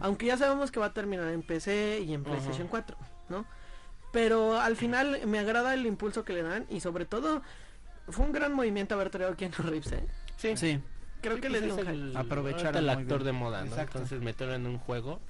Aunque 0.00 0.26
ya 0.26 0.36
sabemos 0.36 0.70
que 0.70 0.80
va 0.80 0.86
a 0.86 0.92
terminar 0.92 1.28
en 1.28 1.42
PC 1.42 2.00
y 2.06 2.14
en 2.14 2.22
PlayStation 2.24 2.68
4, 2.68 2.96
¿no? 3.28 3.44
Pero 4.12 4.60
al 4.60 4.76
final 4.76 5.20
me 5.26 5.38
agrada 5.40 5.74
el 5.74 5.86
impulso 5.86 6.24
que 6.24 6.32
le 6.32 6.42
dan 6.42 6.66
y 6.70 6.80
sobre 6.80 7.04
todo 7.04 7.42
fue 8.08 8.24
un 8.26 8.32
gran 8.32 8.52
movimiento 8.52 8.94
haber 8.94 9.10
traído 9.10 9.32
a 9.32 9.36
Keanu 9.36 9.54
Reeves, 9.58 9.92
¿eh? 9.92 10.06
Sí, 10.36 10.56
Sí, 10.56 10.80
Creo 11.20 11.36
Sí, 11.36 11.40
que 11.40 11.48
pues 11.48 11.60
le 11.62 11.66
dio 11.66 11.74
es 11.74 11.80
el, 11.80 11.88
el 11.88 12.06
muy 12.12 12.16
actor 12.16 13.18
bien. 13.18 13.24
de 13.24 13.32
moda, 13.32 13.60
¿no? 13.64 13.66
Exacto. 13.70 13.98
Entonces 13.98 14.20
meterlo 14.20 14.54
en 14.54 14.66
un 14.66 14.78
juego. 14.78 15.20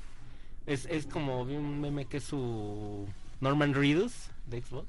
Es, 0.67 0.87
es 0.87 1.07
como 1.07 1.45
vi 1.47 1.57
un 1.57 1.81
meme 1.81 2.07
que 2.07 2.17
es 2.19 2.25
su 2.25 3.07
Norman 3.41 3.75
Reedus 3.75 4.13
de 4.47 4.61
Xbox. 4.63 4.87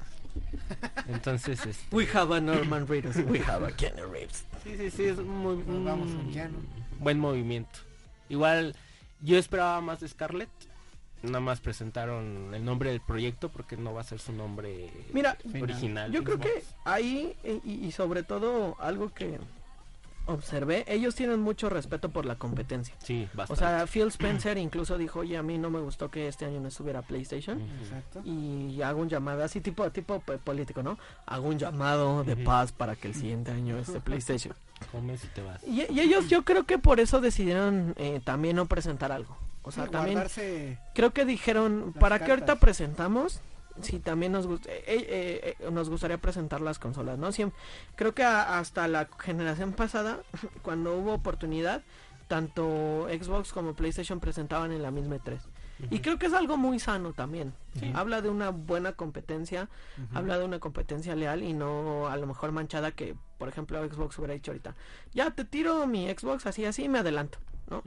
Entonces, 1.07 1.65
este, 1.65 1.95
We 1.95 2.07
have 2.13 2.35
a 2.35 2.41
Norman 2.41 2.87
Reedus, 2.87 3.15
we 3.27 3.39
have 3.41 3.65
a 3.65 3.71
Keanu 3.71 4.05
Reeves. 4.11 4.45
sí, 4.63 4.75
sí, 4.77 4.89
sí, 4.91 5.03
es 5.05 5.17
muy 5.19 5.57
Nos 5.57 5.83
vamos 5.85 6.09
un 6.11 6.31
Keanu. 6.31 6.57
buen 6.99 7.19
movimiento. 7.19 7.79
Igual 8.29 8.75
yo 9.21 9.37
esperaba 9.37 9.81
más 9.81 9.99
de 9.99 10.07
Scarlett. 10.07 10.49
Nada 11.23 11.39
más 11.39 11.59
presentaron 11.59 12.53
el 12.53 12.63
nombre 12.63 12.91
del 12.91 13.01
proyecto 13.01 13.49
porque 13.49 13.77
no 13.77 13.93
va 13.93 14.01
a 14.01 14.03
ser 14.03 14.19
su 14.19 14.31
nombre 14.31 14.91
Mira, 15.11 15.37
original. 15.59 16.11
Yo 16.11 16.23
creo 16.23 16.39
que 16.39 16.63
ahí 16.83 17.35
eh, 17.43 17.59
y, 17.63 17.85
y 17.85 17.91
sobre 17.91 18.21
todo 18.21 18.75
algo 18.79 19.09
que 19.11 19.39
observé, 20.27 20.85
ellos 20.87 21.13
tienen 21.15 21.39
mucho 21.39 21.69
respeto 21.69 22.09
por 22.09 22.25
la 22.25 22.35
competencia. 22.35 22.95
sí, 22.99 23.27
O 23.33 23.37
bastante. 23.37 23.59
sea, 23.63 23.87
Phil 23.87 24.07
Spencer 24.07 24.57
incluso 24.57 24.97
dijo, 24.97 25.19
oye, 25.19 25.37
a 25.37 25.43
mí 25.43 25.57
no 25.57 25.69
me 25.69 25.79
gustó 25.79 26.09
que 26.09 26.27
este 26.27 26.45
año 26.45 26.59
no 26.59 26.67
estuviera 26.67 27.01
PlayStation. 27.03 27.61
Exacto. 27.83 28.21
Y 28.25 28.81
hago 28.81 29.01
un 29.01 29.09
llamado 29.09 29.43
así 29.43 29.61
tipo 29.61 29.89
tipo 29.91 30.19
p- 30.21 30.37
político, 30.39 30.81
¿no? 30.81 30.97
Hago 31.27 31.47
un 31.47 31.59
llamado 31.59 32.23
de 32.23 32.35
paz 32.37 32.71
para 32.71 32.95
que 32.95 33.07
el 33.07 33.15
siguiente 33.15 33.51
año 33.51 33.77
esté 33.77 33.99
PlayStation. 33.99 34.55
Comes 34.91 35.23
y 35.23 35.27
te 35.27 35.41
vas. 35.41 35.63
Y, 35.63 35.91
y 35.91 35.99
ellos 35.99 36.27
yo 36.29 36.43
creo 36.43 36.65
que 36.65 36.77
por 36.77 36.99
eso 36.99 37.21
decidieron 37.21 37.93
eh, 37.97 38.21
también 38.23 38.55
no 38.57 38.65
presentar 38.65 39.11
algo. 39.11 39.37
O 39.63 39.71
sea, 39.71 39.85
Sí, 39.85 39.91
también 39.91 40.17
creo 40.93 41.11
que 41.11 41.25
dijeron, 41.25 41.93
¿para 41.99 42.19
qué 42.19 42.25
ahorita 42.31 42.45
cartas. 42.47 42.61
presentamos? 42.61 43.39
Si 43.81 43.99
también 43.99 44.31
nos, 44.31 44.47
gust- 44.47 44.67
eh, 44.69 44.83
eh, 44.87 45.55
eh, 45.59 45.69
nos 45.71 45.89
gustaría 45.89 46.17
presentar 46.17 46.61
las 46.61 46.79
consolas, 46.79 47.17
¿no? 47.17 47.29
Siem- 47.33 47.51
creo 47.95 48.13
que 48.13 48.23
a- 48.23 48.59
hasta 48.59 48.87
la 48.87 49.07
generación 49.19 49.73
pasada, 49.73 50.19
cuando 50.61 50.95
hubo 50.95 51.13
oportunidad, 51.13 51.81
tanto 52.27 53.07
Xbox 53.09 53.51
como 53.53 53.73
PlayStation 53.73 54.19
presentaban 54.19 54.71
en 54.71 54.81
la 54.81 54.91
misma 54.91 55.17
E3. 55.17 55.39
Y 55.91 55.99
creo 55.99 56.17
que 56.17 56.27
es 56.27 56.33
algo 56.33 56.55
muy 56.57 56.79
sano 56.79 57.11
también. 57.13 57.53
Sí. 57.79 57.91
Habla 57.93 58.21
de 58.21 58.29
una 58.29 58.49
buena 58.49 58.93
competencia, 58.93 59.67
habla 60.13 60.39
de 60.39 60.45
una 60.45 60.59
competencia 60.59 61.15
leal 61.15 61.43
y 61.43 61.53
no 61.53 62.07
a 62.07 62.15
lo 62.17 62.27
mejor 62.27 62.51
manchada 62.53 62.91
que, 62.91 63.15
por 63.37 63.49
ejemplo, 63.49 63.83
Xbox 63.85 64.17
hubiera 64.17 64.33
dicho 64.33 64.51
ahorita. 64.51 64.73
Ya 65.13 65.31
te 65.31 65.43
tiro 65.43 65.85
mi 65.85 66.09
Xbox 66.09 66.45
así, 66.45 66.63
así, 66.65 66.87
me 66.87 66.99
adelanto, 66.99 67.39
¿no? 67.69 67.83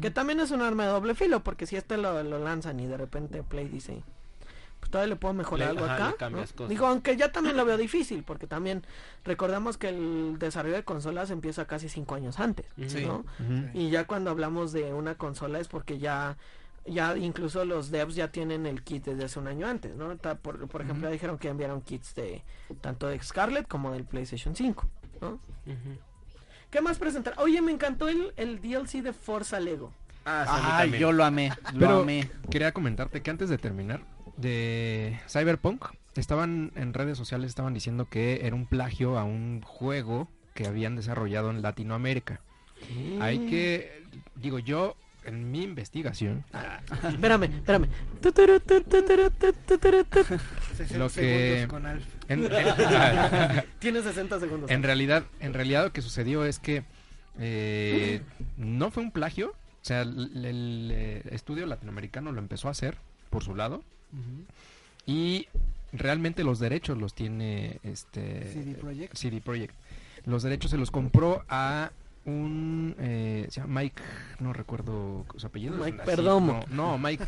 Que 0.00 0.10
también 0.10 0.38
es 0.40 0.52
un 0.52 0.62
arma 0.62 0.84
de 0.84 0.90
doble 0.90 1.14
filo, 1.16 1.42
porque 1.42 1.66
si 1.66 1.74
este 1.76 1.96
lo, 1.96 2.22
lo 2.22 2.38
lanzan 2.38 2.78
y 2.78 2.86
de 2.86 2.96
repente 2.96 3.42
Play 3.42 3.68
dice, 3.68 4.00
pues 4.78 4.90
todavía 4.92 5.14
le 5.14 5.16
puedo 5.16 5.34
mejorar 5.34 5.72
Le- 5.74 5.80
algo 5.80 5.84
ajá, 5.92 6.08
acá. 6.10 6.30
¿no? 6.30 6.38
cosas. 6.38 6.68
Digo, 6.68 6.86
aunque 6.86 7.16
ya 7.16 7.32
también 7.32 7.56
lo 7.56 7.64
veo 7.64 7.76
difícil, 7.76 8.22
porque 8.22 8.46
también 8.46 8.84
recordamos 9.24 9.76
que 9.76 9.88
el 9.88 10.38
desarrollo 10.38 10.76
de 10.76 10.84
consolas 10.84 11.30
empieza 11.30 11.64
casi 11.66 11.88
cinco 11.88 12.14
años 12.14 12.38
antes. 12.38 12.66
Sí. 12.86 13.04
¿no? 13.04 13.24
Y 13.74 13.90
ya 13.90 14.06
cuando 14.06 14.30
hablamos 14.30 14.72
de 14.72 14.92
una 14.92 15.16
consola 15.16 15.58
es 15.58 15.66
porque 15.66 15.98
ya 15.98 16.36
ya 16.86 17.16
incluso 17.16 17.64
los 17.64 17.90
devs 17.90 18.14
ya 18.14 18.30
tienen 18.30 18.66
el 18.66 18.82
kit 18.82 19.04
desde 19.04 19.24
hace 19.24 19.38
un 19.38 19.46
año 19.48 19.66
antes, 19.66 19.94
¿no? 19.96 20.16
Ta- 20.16 20.34
Por, 20.36 20.66
por 20.68 20.82
ejemplo, 20.82 21.08
ya 21.08 21.12
dijeron 21.12 21.38
que 21.38 21.48
enviaron 21.48 21.80
kits 21.80 22.14
de 22.14 22.42
tanto 22.80 23.06
de 23.08 23.20
Scarlett 23.22 23.66
como 23.68 23.92
del 23.92 24.04
PlayStation 24.04 24.54
5, 24.54 24.86
¿no? 25.20 25.38
¿Qué 26.70 26.80
más 26.80 26.98
presentar? 26.98 27.34
Oye, 27.38 27.60
me 27.62 27.72
encantó 27.72 28.08
el, 28.08 28.32
el 28.36 28.60
DLC 28.60 29.02
de 29.02 29.12
Forza 29.12 29.60
Lego. 29.60 29.92
Ah, 30.26 30.44
sí, 30.46 30.62
Ay, 30.94 30.98
yo 30.98 31.12
lo 31.12 31.24
amé, 31.24 31.52
lo 31.74 31.78
Pero 31.78 32.00
amé. 32.00 32.30
quería 32.50 32.72
comentarte 32.72 33.22
que 33.22 33.30
antes 33.30 33.48
de 33.50 33.58
terminar 33.58 34.00
de 34.36 35.20
Cyberpunk 35.28 35.84
estaban 36.16 36.72
en 36.74 36.94
redes 36.94 37.16
sociales 37.18 37.48
estaban 37.50 37.74
diciendo 37.74 38.08
que 38.08 38.46
era 38.46 38.56
un 38.56 38.66
plagio 38.66 39.18
a 39.18 39.24
un 39.24 39.60
juego 39.62 40.28
que 40.54 40.66
habían 40.66 40.96
desarrollado 40.96 41.50
en 41.50 41.60
Latinoamérica. 41.62 42.40
Hay 43.20 43.46
que 43.46 44.02
digo 44.36 44.58
yo 44.58 44.96
en 45.26 45.50
mi 45.50 45.62
investigación 45.62 46.44
Espérame, 47.08 47.44
espérame. 47.44 47.88
60 50.76 50.98
Lo 50.98 51.08
que- 51.08 51.10
segundos 51.10 51.66
con 51.68 51.86
Alf. 51.86 52.04
en, 52.28 52.48
Tienes 53.78 54.04
60 54.04 54.40
segundos. 54.40 54.70
en 54.70 54.82
realidad 54.82 55.24
en 55.40 55.54
realidad 55.54 55.84
lo 55.84 55.92
que 55.92 56.02
sucedió 56.02 56.44
es 56.44 56.58
que 56.58 56.84
eh, 57.38 58.20
no 58.56 58.90
fue 58.90 59.02
un 59.02 59.10
plagio, 59.10 59.48
o 59.50 59.54
sea, 59.84 60.02
el, 60.02 60.44
el, 60.44 60.90
eh, 60.92 61.22
estudio 61.32 61.66
latinoamericano 61.66 62.30
lo 62.32 62.38
empezó 62.38 62.68
a 62.68 62.70
hacer 62.70 62.96
por 63.30 63.42
su 63.42 63.54
lado 63.56 63.82
y 65.06 65.48
realmente 65.92 66.44
los 66.44 66.58
derechos 66.60 66.96
los 66.98 67.14
tiene 67.14 67.80
este 67.82 68.52
CD 68.52 68.74
Projekt. 68.74 69.14
CD 69.16 69.40
Projekt. 69.40 69.74
Los 70.24 70.42
derechos 70.44 70.70
se 70.70 70.78
los 70.78 70.90
compró 70.92 71.44
a 71.48 71.90
un 72.26 72.94
eh, 72.98 73.46
se 73.50 73.60
llama 73.60 73.80
Mike, 73.82 74.02
no 74.40 74.52
recuerdo 74.52 75.24
su 75.36 75.46
apellido. 75.46 75.76
Mike 75.76 75.98
así, 76.02 76.06
Perdomo. 76.06 76.64
No, 76.70 76.96
no, 76.96 76.98
Mike 76.98 77.26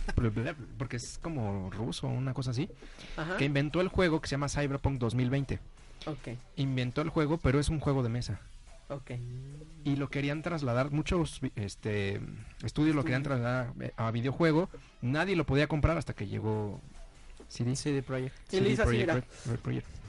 porque 0.78 0.96
es 0.96 1.18
como 1.22 1.70
ruso, 1.70 2.06
una 2.08 2.34
cosa 2.34 2.50
así, 2.50 2.68
Ajá. 3.16 3.36
que 3.36 3.44
inventó 3.44 3.80
el 3.80 3.88
juego 3.88 4.20
que 4.20 4.28
se 4.28 4.32
llama 4.32 4.48
Cyberpunk 4.48 4.98
2020. 4.98 5.58
Ok, 6.06 6.28
Inventó 6.56 7.02
el 7.02 7.08
juego, 7.08 7.38
pero 7.38 7.58
es 7.58 7.68
un 7.68 7.80
juego 7.80 8.02
de 8.02 8.08
mesa 8.08 8.40
ok. 8.88 9.12
y 9.84 9.96
lo 9.96 10.08
querían 10.08 10.42
trasladar 10.42 10.92
muchos 10.92 11.40
este 11.56 12.20
estudios 12.62 12.94
lo 12.94 13.02
querían 13.02 13.22
trasladar 13.24 13.72
eh, 13.80 13.92
a 13.96 14.10
videojuego, 14.10 14.68
nadie 15.02 15.36
lo 15.36 15.44
podía 15.44 15.66
comprar 15.66 15.98
hasta 15.98 16.12
que 16.14 16.26
llegó 16.26 16.80
CD. 17.48 17.76
CD 17.76 18.02
Projekt. 18.02 18.52
Hizo 18.52 18.82
así, 18.82 19.04
Projekt 19.62 20.05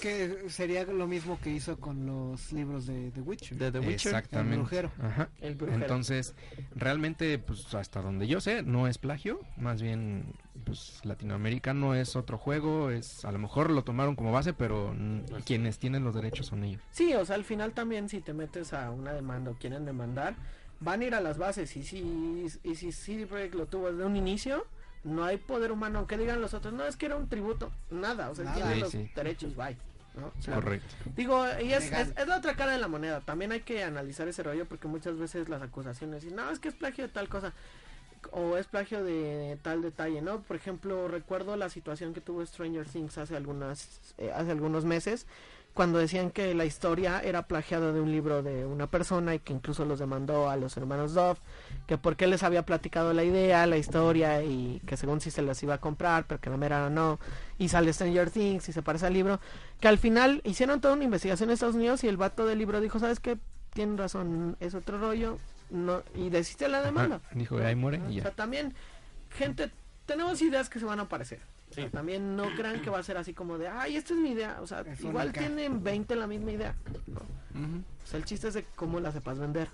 Que 0.00 0.48
sería 0.48 0.84
lo 0.84 1.06
mismo 1.06 1.38
que 1.40 1.50
hizo 1.50 1.78
con 1.78 2.06
los 2.06 2.52
libros 2.52 2.86
de 2.86 3.10
The 3.10 3.20
Witcher. 3.20 3.58
De 3.58 3.72
The 3.72 3.78
Witcher. 3.80 3.94
Exactamente. 4.14 4.54
El 4.54 4.60
brujero. 4.60 4.92
Ajá. 5.02 5.28
El 5.40 5.54
brujero. 5.56 5.80
Entonces, 5.80 6.34
realmente, 6.74 7.38
pues 7.38 7.74
hasta 7.74 8.00
donde 8.00 8.26
yo 8.26 8.40
sé, 8.40 8.62
no 8.62 8.86
es 8.86 8.98
plagio. 8.98 9.40
Más 9.56 9.82
bien, 9.82 10.34
pues 10.64 11.00
Latinoamérica 11.04 11.74
no 11.74 11.94
es 11.94 12.16
otro 12.16 12.38
juego. 12.38 12.90
Es 12.90 13.24
a 13.24 13.32
lo 13.32 13.38
mejor 13.38 13.70
lo 13.70 13.82
tomaron 13.82 14.14
como 14.16 14.32
base, 14.32 14.52
pero 14.52 14.94
quienes 15.44 15.78
tienen 15.78 16.04
los 16.04 16.14
derechos 16.14 16.46
son 16.46 16.64
ellos. 16.64 16.80
Sí, 16.92 17.14
o 17.14 17.24
sea, 17.24 17.34
al 17.36 17.44
final 17.44 17.72
también 17.72 18.08
si 18.08 18.20
te 18.20 18.32
metes 18.34 18.72
a 18.72 18.90
una 18.90 19.12
demanda 19.12 19.50
o 19.50 19.54
quieren 19.54 19.84
demandar, 19.84 20.34
van 20.80 21.00
a 21.00 21.04
ir 21.06 21.14
a 21.14 21.20
las 21.20 21.38
bases 21.38 21.76
y 21.76 21.82
si 21.82 22.46
y 22.62 22.74
si 22.76 22.92
CD 22.92 23.26
Projekt 23.26 23.54
lo 23.54 23.66
tuvo 23.66 23.90
desde 23.90 24.04
un 24.04 24.16
inicio, 24.16 24.64
no 25.04 25.24
hay 25.24 25.36
poder 25.38 25.72
humano, 25.72 25.98
aunque 26.00 26.16
digan 26.16 26.40
los 26.40 26.54
otros, 26.54 26.72
no 26.74 26.84
es 26.84 26.96
que 26.96 27.06
era 27.06 27.16
un 27.16 27.28
tributo, 27.28 27.72
nada, 27.90 28.30
o 28.30 28.34
sea, 28.34 28.44
Nada. 28.44 28.56
tiene 28.56 28.74
Sí, 28.74 28.80
los 28.80 28.90
sí. 28.90 29.10
derechos, 29.14 29.56
bye. 29.56 29.76
¿No? 30.18 30.32
O 30.38 30.42
sea, 30.42 30.54
Correcto. 30.54 30.94
Digo, 31.16 31.44
y 31.62 31.72
es, 31.72 31.90
es 31.92 32.26
la 32.26 32.36
otra 32.36 32.54
cara 32.54 32.72
de 32.72 32.78
la 32.78 32.88
moneda. 32.88 33.20
También 33.20 33.52
hay 33.52 33.60
que 33.60 33.82
analizar 33.84 34.28
ese 34.28 34.42
rollo 34.42 34.66
porque 34.66 34.88
muchas 34.88 35.18
veces 35.18 35.48
las 35.48 35.62
acusaciones 35.62 36.24
y 36.24 36.30
no, 36.30 36.50
es 36.50 36.58
que 36.58 36.68
es 36.68 36.74
plagio 36.74 37.06
de 37.06 37.12
tal 37.12 37.28
cosa 37.28 37.52
o 38.32 38.56
es 38.56 38.66
plagio 38.66 39.04
de 39.04 39.58
tal 39.62 39.82
detalle, 39.82 40.22
¿no? 40.22 40.40
Por 40.42 40.56
ejemplo, 40.56 41.08
recuerdo 41.08 41.56
la 41.56 41.68
situación 41.68 42.14
que 42.14 42.20
tuvo 42.20 42.44
Stranger 42.44 42.86
Things 42.86 43.16
hace 43.18 43.36
algunas 43.36 44.14
eh, 44.18 44.32
hace 44.34 44.50
algunos 44.50 44.84
meses 44.84 45.26
cuando 45.78 46.00
decían 46.00 46.32
que 46.32 46.54
la 46.56 46.64
historia 46.64 47.20
era 47.20 47.46
plagiada 47.46 47.92
de 47.92 48.00
un 48.00 48.10
libro 48.10 48.42
de 48.42 48.66
una 48.66 48.88
persona 48.88 49.36
y 49.36 49.38
que 49.38 49.52
incluso 49.52 49.84
los 49.84 50.00
demandó 50.00 50.50
a 50.50 50.56
los 50.56 50.76
hermanos 50.76 51.14
Dove, 51.14 51.38
que 51.86 51.96
porque 51.96 52.26
les 52.26 52.42
había 52.42 52.66
platicado 52.66 53.12
la 53.12 53.22
idea, 53.22 53.64
la 53.68 53.76
historia 53.76 54.42
y 54.42 54.82
que 54.88 54.96
según 54.96 55.20
si 55.20 55.30
se 55.30 55.40
las 55.40 55.62
iba 55.62 55.74
a 55.74 55.78
comprar, 55.78 56.26
pero 56.26 56.40
que 56.40 56.50
la 56.50 56.56
mera 56.56 56.90
no, 56.90 57.20
y 57.58 57.68
sale 57.68 57.92
Stranger 57.92 58.28
Things 58.28 58.68
y 58.68 58.72
se 58.72 58.82
parece 58.82 59.06
al 59.06 59.12
libro, 59.12 59.38
que 59.78 59.86
al 59.86 59.98
final 59.98 60.40
hicieron 60.42 60.80
toda 60.80 60.94
una 60.94 61.04
investigación 61.04 61.48
en 61.48 61.54
Estados 61.54 61.76
Unidos 61.76 62.02
y 62.02 62.08
el 62.08 62.16
vato 62.16 62.44
del 62.44 62.58
libro 62.58 62.80
dijo, 62.80 62.98
¿sabes 62.98 63.20
qué? 63.20 63.38
Tienen 63.72 63.96
razón, 63.96 64.56
es 64.58 64.74
otro 64.74 64.98
rollo, 64.98 65.38
no 65.70 66.02
y 66.12 66.28
desiste 66.28 66.68
la 66.68 66.82
demanda. 66.82 67.20
Ajá, 67.24 67.28
Dijo, 67.36 67.56
ahí 67.58 67.76
muere 67.76 67.98
y 68.10 68.18
O 68.18 68.22
sea, 68.22 68.30
ya. 68.30 68.30
también, 68.32 68.74
gente, 69.30 69.70
tenemos 70.06 70.42
ideas 70.42 70.68
que 70.68 70.80
se 70.80 70.86
van 70.86 70.98
a 70.98 71.02
aparecer. 71.02 71.38
O 71.78 71.82
sea, 71.82 71.90
también 71.90 72.36
no 72.36 72.44
crean 72.56 72.80
que 72.82 72.90
va 72.90 72.98
a 72.98 73.02
ser 73.02 73.16
así 73.16 73.34
como 73.34 73.58
de, 73.58 73.68
ay, 73.68 73.96
esta 73.96 74.14
es 74.14 74.20
mi 74.20 74.30
idea. 74.30 74.58
O 74.60 74.66
sea, 74.66 74.80
Es 74.80 75.00
igual 75.00 75.32
tienen 75.32 75.82
20 75.82 76.16
la 76.16 76.26
misma 76.26 76.52
idea. 76.52 76.74
O 78.04 78.06
sea, 78.06 78.18
el 78.18 78.24
chiste 78.24 78.48
es 78.48 78.54
de 78.54 78.64
cómo 78.76 79.00
la 79.00 79.12
sepas 79.12 79.38
vender. 79.38 79.68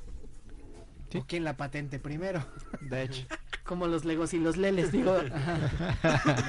Sí. 1.11 1.19
O 1.19 1.25
quién 1.27 1.45
la 1.45 1.57
patente 1.57 1.99
primero. 2.01 2.45
De 2.81 3.03
hecho. 3.03 3.27
Como 3.65 3.87
los 3.87 4.05
legos 4.05 4.35
y 4.35 4.39
los 4.39 4.59
leles, 4.59 4.93
digo, 4.93 5.17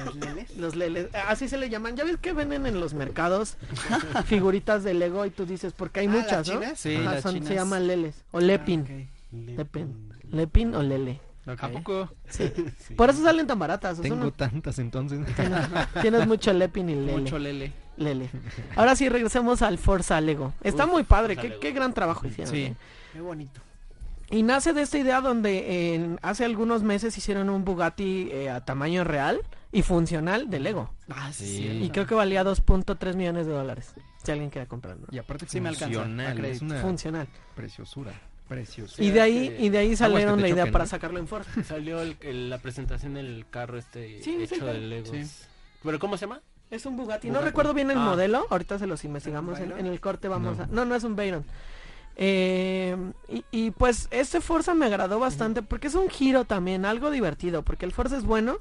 Los 0.04 0.14
leles. 0.16 0.56
los 0.58 0.76
leles. 0.76 1.08
Así 1.28 1.48
se 1.48 1.56
le 1.56 1.70
llaman. 1.70 1.96
Ya 1.96 2.04
ves 2.04 2.18
que 2.18 2.34
venden 2.34 2.66
en 2.66 2.78
los 2.78 2.92
mercados 2.92 3.56
figuritas 4.26 4.84
de 4.84 4.92
lego 4.92 5.24
y 5.24 5.30
tú 5.30 5.46
dices, 5.46 5.72
porque 5.72 6.00
hay 6.00 6.06
Ah, 6.08 6.10
muchas, 6.10 6.48
¿las 6.48 6.60
¿no? 6.60 6.76
Sí, 6.76 6.96
Ajá, 6.96 7.22
son-. 7.22 7.42
Se 7.42 7.54
llaman 7.54 7.86
leles. 7.86 8.22
O 8.32 8.40
lepin. 8.40 8.86
Ah. 9.08 9.32
Lepin. 9.32 10.10
Lepin 10.30 10.74
o 10.74 10.82
lele. 10.82 11.20
Ok. 11.46 11.62
¿A 11.62 11.68
poco? 11.68 12.10
Sí. 12.28 12.50
Por 12.96 13.10
eso 13.10 13.22
salen 13.22 13.46
tan 13.46 13.58
baratas. 13.58 14.00
Tengo 14.00 14.16
no- 14.16 14.32
tantas 14.32 14.78
entonces. 14.78 15.20
tienes, 15.36 15.68
tienes 16.02 16.26
mucho 16.26 16.52
lepin 16.52 16.88
y 16.90 16.94
lele. 16.94 17.12
Mucho 17.18 17.38
lele. 17.38 17.72
Lele. 17.96 18.28
Ahora 18.74 18.94
sí, 18.96 19.08
regresemos 19.08 19.62
al 19.62 19.78
Forza 19.78 20.20
Lego. 20.20 20.52
Está 20.62 20.84
Uf, 20.84 20.92
muy 20.92 21.04
padre, 21.04 21.36
qué, 21.36 21.58
qué 21.60 21.72
gran 21.72 21.94
trabajo 21.94 22.26
hicieron. 22.26 22.52
Sí. 22.52 22.62
¿eh? 22.64 22.74
Qué 23.12 23.20
bonito. 23.20 23.60
Y 24.28 24.42
nace 24.42 24.72
de 24.72 24.82
esta 24.82 24.98
idea 24.98 25.20
donde 25.20 25.94
en- 25.94 26.18
hace 26.20 26.44
algunos 26.44 26.82
meses 26.82 27.16
hicieron 27.16 27.48
un 27.48 27.64
Bugatti 27.64 28.28
eh, 28.32 28.50
a 28.50 28.64
tamaño 28.64 29.04
real 29.04 29.40
y 29.72 29.82
funcional 29.82 30.50
de 30.50 30.58
Lego. 30.60 30.90
Ah, 31.08 31.30
sí. 31.32 31.46
Sí. 31.46 31.56
cierto. 31.58 31.84
Y 31.84 31.90
creo 31.90 32.06
que 32.06 32.14
valía 32.16 32.42
2.3 32.44 33.14
millones 33.14 33.46
de 33.46 33.52
dólares. 33.52 33.94
Si 34.22 34.32
alguien 34.32 34.50
quiere 34.50 34.66
comprarlo. 34.66 35.06
Y 35.12 35.18
aparte 35.18 35.46
Sí 35.48 35.60
me 35.60 35.68
alcanza, 35.68 36.00
funcional, 36.00 36.26
es 36.32 36.40
crédito. 36.40 36.64
una 36.64 36.80
Funcional. 36.82 37.28
preciosura. 37.54 38.12
Preciosa. 38.48 39.02
Y 39.02 39.10
de 39.10 39.20
ahí, 39.20 39.56
y 39.58 39.68
de 39.70 39.78
ahí 39.78 39.96
salieron 39.96 40.40
la 40.40 40.48
idea 40.48 40.70
para 40.70 40.84
¿no? 40.84 40.88
sacarlo 40.90 41.18
en 41.18 41.26
Ford. 41.26 41.44
Salió 41.66 42.00
el- 42.00 42.16
el- 42.20 42.48
la 42.50 42.58
presentación 42.58 43.14
del 43.14 43.44
carro 43.50 43.76
este 43.78 44.22
Sí, 44.22 44.36
hecho 44.40 44.56
carro. 44.60 44.72
de 44.74 44.80
Legos. 44.80 45.10
Sí. 45.10 45.24
¿Pero 45.82 45.98
cómo 45.98 46.16
se 46.16 46.26
llama? 46.26 46.40
Es 46.70 46.84
un 46.86 46.96
Bugatti. 46.96 47.30
No 47.30 47.40
recuerdo 47.40 47.74
bien 47.74 47.90
el 47.90 47.98
Ah. 47.98 48.04
modelo. 48.04 48.46
Ahorita 48.50 48.78
se 48.78 48.86
los 48.86 49.04
investigamos 49.04 49.58
en, 49.60 49.72
el 49.86 50.00
corte. 50.00 50.28
Vamos 50.28 50.58
No. 50.58 50.64
a. 50.64 50.66
No, 50.66 50.84
no 50.84 50.94
es 50.94 51.04
un 51.04 51.14
Veyron. 51.16 51.44
Eh, 52.16 52.96
y, 53.28 53.44
y 53.50 53.70
pues 53.72 54.08
este 54.10 54.40
Forza 54.40 54.74
me 54.74 54.86
agradó 54.86 55.18
bastante 55.20 55.62
porque 55.62 55.88
es 55.88 55.94
un 55.94 56.08
giro 56.08 56.44
también, 56.44 56.84
algo 56.84 57.10
divertido. 57.10 57.62
Porque 57.62 57.84
el 57.84 57.92
Forza 57.92 58.16
es 58.16 58.24
bueno, 58.24 58.58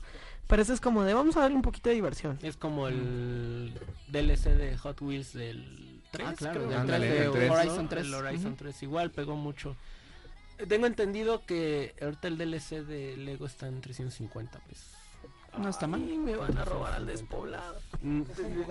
pero 0.47 0.61
ese 0.61 0.73
es 0.73 0.81
como 0.81 1.03
de 1.03 1.13
vamos 1.13 1.37
a 1.37 1.41
darle 1.41 1.55
un 1.55 1.61
poquito 1.61 1.89
de 1.89 1.95
diversión. 1.95 2.37
Es 2.43 2.57
como 2.57 2.87
el 2.87 3.73
DLC 4.09 4.49
de 4.55 4.77
Hot 4.77 5.01
Wheels 5.01 5.33
del 5.33 5.94
3, 6.15 6.27
Ah, 6.29 6.33
claro, 6.35 6.53
creo, 6.53 6.61
del 6.63 6.71
del 6.71 6.79
Ándale, 6.81 7.07
3 7.07 7.33
de 7.33 7.45
el. 7.45 7.51
Horizon 7.51 7.83
¿no? 7.83 7.89
3. 7.89 8.05
El 8.05 8.13
Horizon. 8.13 8.55
3 8.55 8.83
igual 8.83 9.11
pegó 9.11 9.35
mucho. 9.35 9.75
Tengo 10.67 10.85
entendido 10.87 11.45
que 11.45 11.93
ahorita 12.01 12.27
el 12.29 12.37
DLC 12.37 12.85
de 12.85 13.17
Lego 13.17 13.45
está 13.45 13.67
en 13.67 13.81
350 13.81 14.59
pesos. 14.59 14.91
No 15.57 15.69
está 15.69 15.87
mal. 15.87 16.01
Me 16.01 16.35
van 16.35 16.57
a 16.57 16.65
robar 16.65 16.93
al 16.93 17.05
despoblado. 17.05 17.79
Mm, 18.01 18.21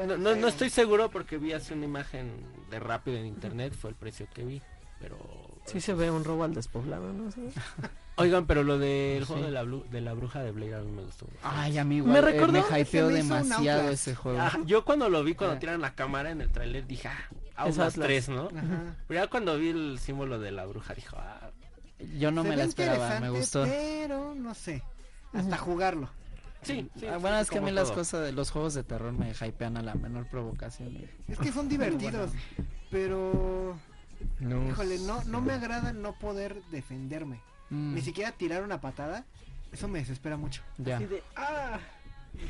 No, 0.06 0.16
no, 0.18 0.34
no 0.36 0.48
estoy 0.48 0.68
seguro 0.70 1.10
porque 1.10 1.38
vi 1.38 1.52
hace 1.52 1.72
una 1.74 1.84
imagen 1.86 2.30
de 2.70 2.78
rápido 2.78 3.16
en 3.18 3.26
internet, 3.26 3.74
fue 3.74 3.90
el 3.90 3.96
precio 3.96 4.26
que 4.34 4.44
vi, 4.44 4.62
pero... 5.00 5.18
Sí 5.66 5.80
se 5.80 5.94
ve 5.94 6.10
un 6.10 6.24
robo 6.24 6.44
al 6.44 6.54
despoblado, 6.54 7.12
¿no? 7.12 7.30
Sí. 7.32 7.40
Oigan, 8.16 8.46
pero 8.46 8.62
lo 8.62 8.78
del 8.78 9.24
juego 9.24 9.42
Sí. 9.42 9.46
de 9.46 9.52
la, 9.52 9.64
blu- 9.64 9.84
de 9.88 10.00
la 10.00 10.12
bruja 10.14 10.40
de 10.42 10.52
Blair 10.52 10.74
a 10.74 10.80
mí 10.82 10.90
me 10.92 11.02
gustó. 11.02 11.26
Ay, 11.42 11.78
a 11.78 11.84
mí 11.84 12.00
Me 12.00 12.18
eh, 12.18 12.22
recordó- 12.22 12.52
me 12.70 12.80
hypeó 12.80 13.08
me 13.08 13.14
demasiado 13.14 13.90
ese 13.90 14.14
juego. 14.14 14.38
Ah, 14.40 14.56
yo 14.66 14.84
cuando 14.84 15.08
lo 15.08 15.24
vi, 15.24 15.34
cuando 15.34 15.56
Eh. 15.56 15.58
tiran 15.60 15.80
la 15.80 15.94
cámara 15.94 16.30
en 16.30 16.40
el 16.40 16.50
tráiler, 16.50 16.86
dije, 16.86 17.08
ah, 17.08 17.18
Es 17.66 17.78
Outlast 17.78 17.78
Outlast. 17.98 17.98
3, 17.98 18.28
¿no? 18.28 18.42
Ajá. 18.56 18.96
Pero 19.08 19.20
ya 19.20 19.26
cuando 19.28 19.58
vi 19.58 19.70
el 19.70 19.98
símbolo 19.98 20.38
de 20.38 20.52
la 20.52 20.64
bruja, 20.66 20.94
dijo, 20.94 21.16
ah, 21.18 21.50
Yo 22.18 22.30
no 22.30 22.42
Se 22.42 22.48
me 22.50 22.56
la 22.56 22.64
esperaba, 22.64 23.18
me 23.20 23.30
gustó. 23.30 23.64
Pero 23.64 24.34
no 24.34 24.54
sé. 24.54 24.82
Hasta 25.32 25.56
jugarlo. 25.56 26.08
sí, 26.62 26.88
sí. 26.98 27.06
Ah, 27.06 27.14
sí, 27.16 27.20
bueno, 27.20 27.38
es 27.38 27.50
que 27.50 27.58
a 27.58 27.62
mí 27.62 27.70
las 27.72 27.90
cosas 27.90 28.24
de 28.24 28.32
los 28.32 28.50
juegos 28.50 28.74
de 28.74 28.84
terror 28.84 29.12
me 29.12 29.30
hypean 29.32 29.76
a 29.76 29.82
la 29.82 29.94
menor 29.94 30.26
provocación. 30.28 30.90
y- 30.94 31.08
Es 31.28 31.38
que 31.38 31.50
son 31.52 31.68
divertidos. 31.68 32.30
Pero. 32.90 33.76
No, 34.40 34.68
Híjole, 34.68 34.98
no, 35.00 35.22
no 35.24 35.40
me 35.40 35.52
agrada 35.52 35.92
no 35.92 36.12
poder 36.18 36.62
defenderme. 36.70 37.40
Mm, 37.70 37.94
Ni 37.94 38.00
siquiera 38.02 38.32
tirar 38.32 38.62
una 38.62 38.80
patada. 38.80 39.24
Eso 39.72 39.88
me 39.88 39.98
desespera 39.98 40.36
mucho. 40.36 40.62
ya. 40.78 40.96
Así 40.96 41.06
de, 41.06 41.22
ah, 41.36 41.78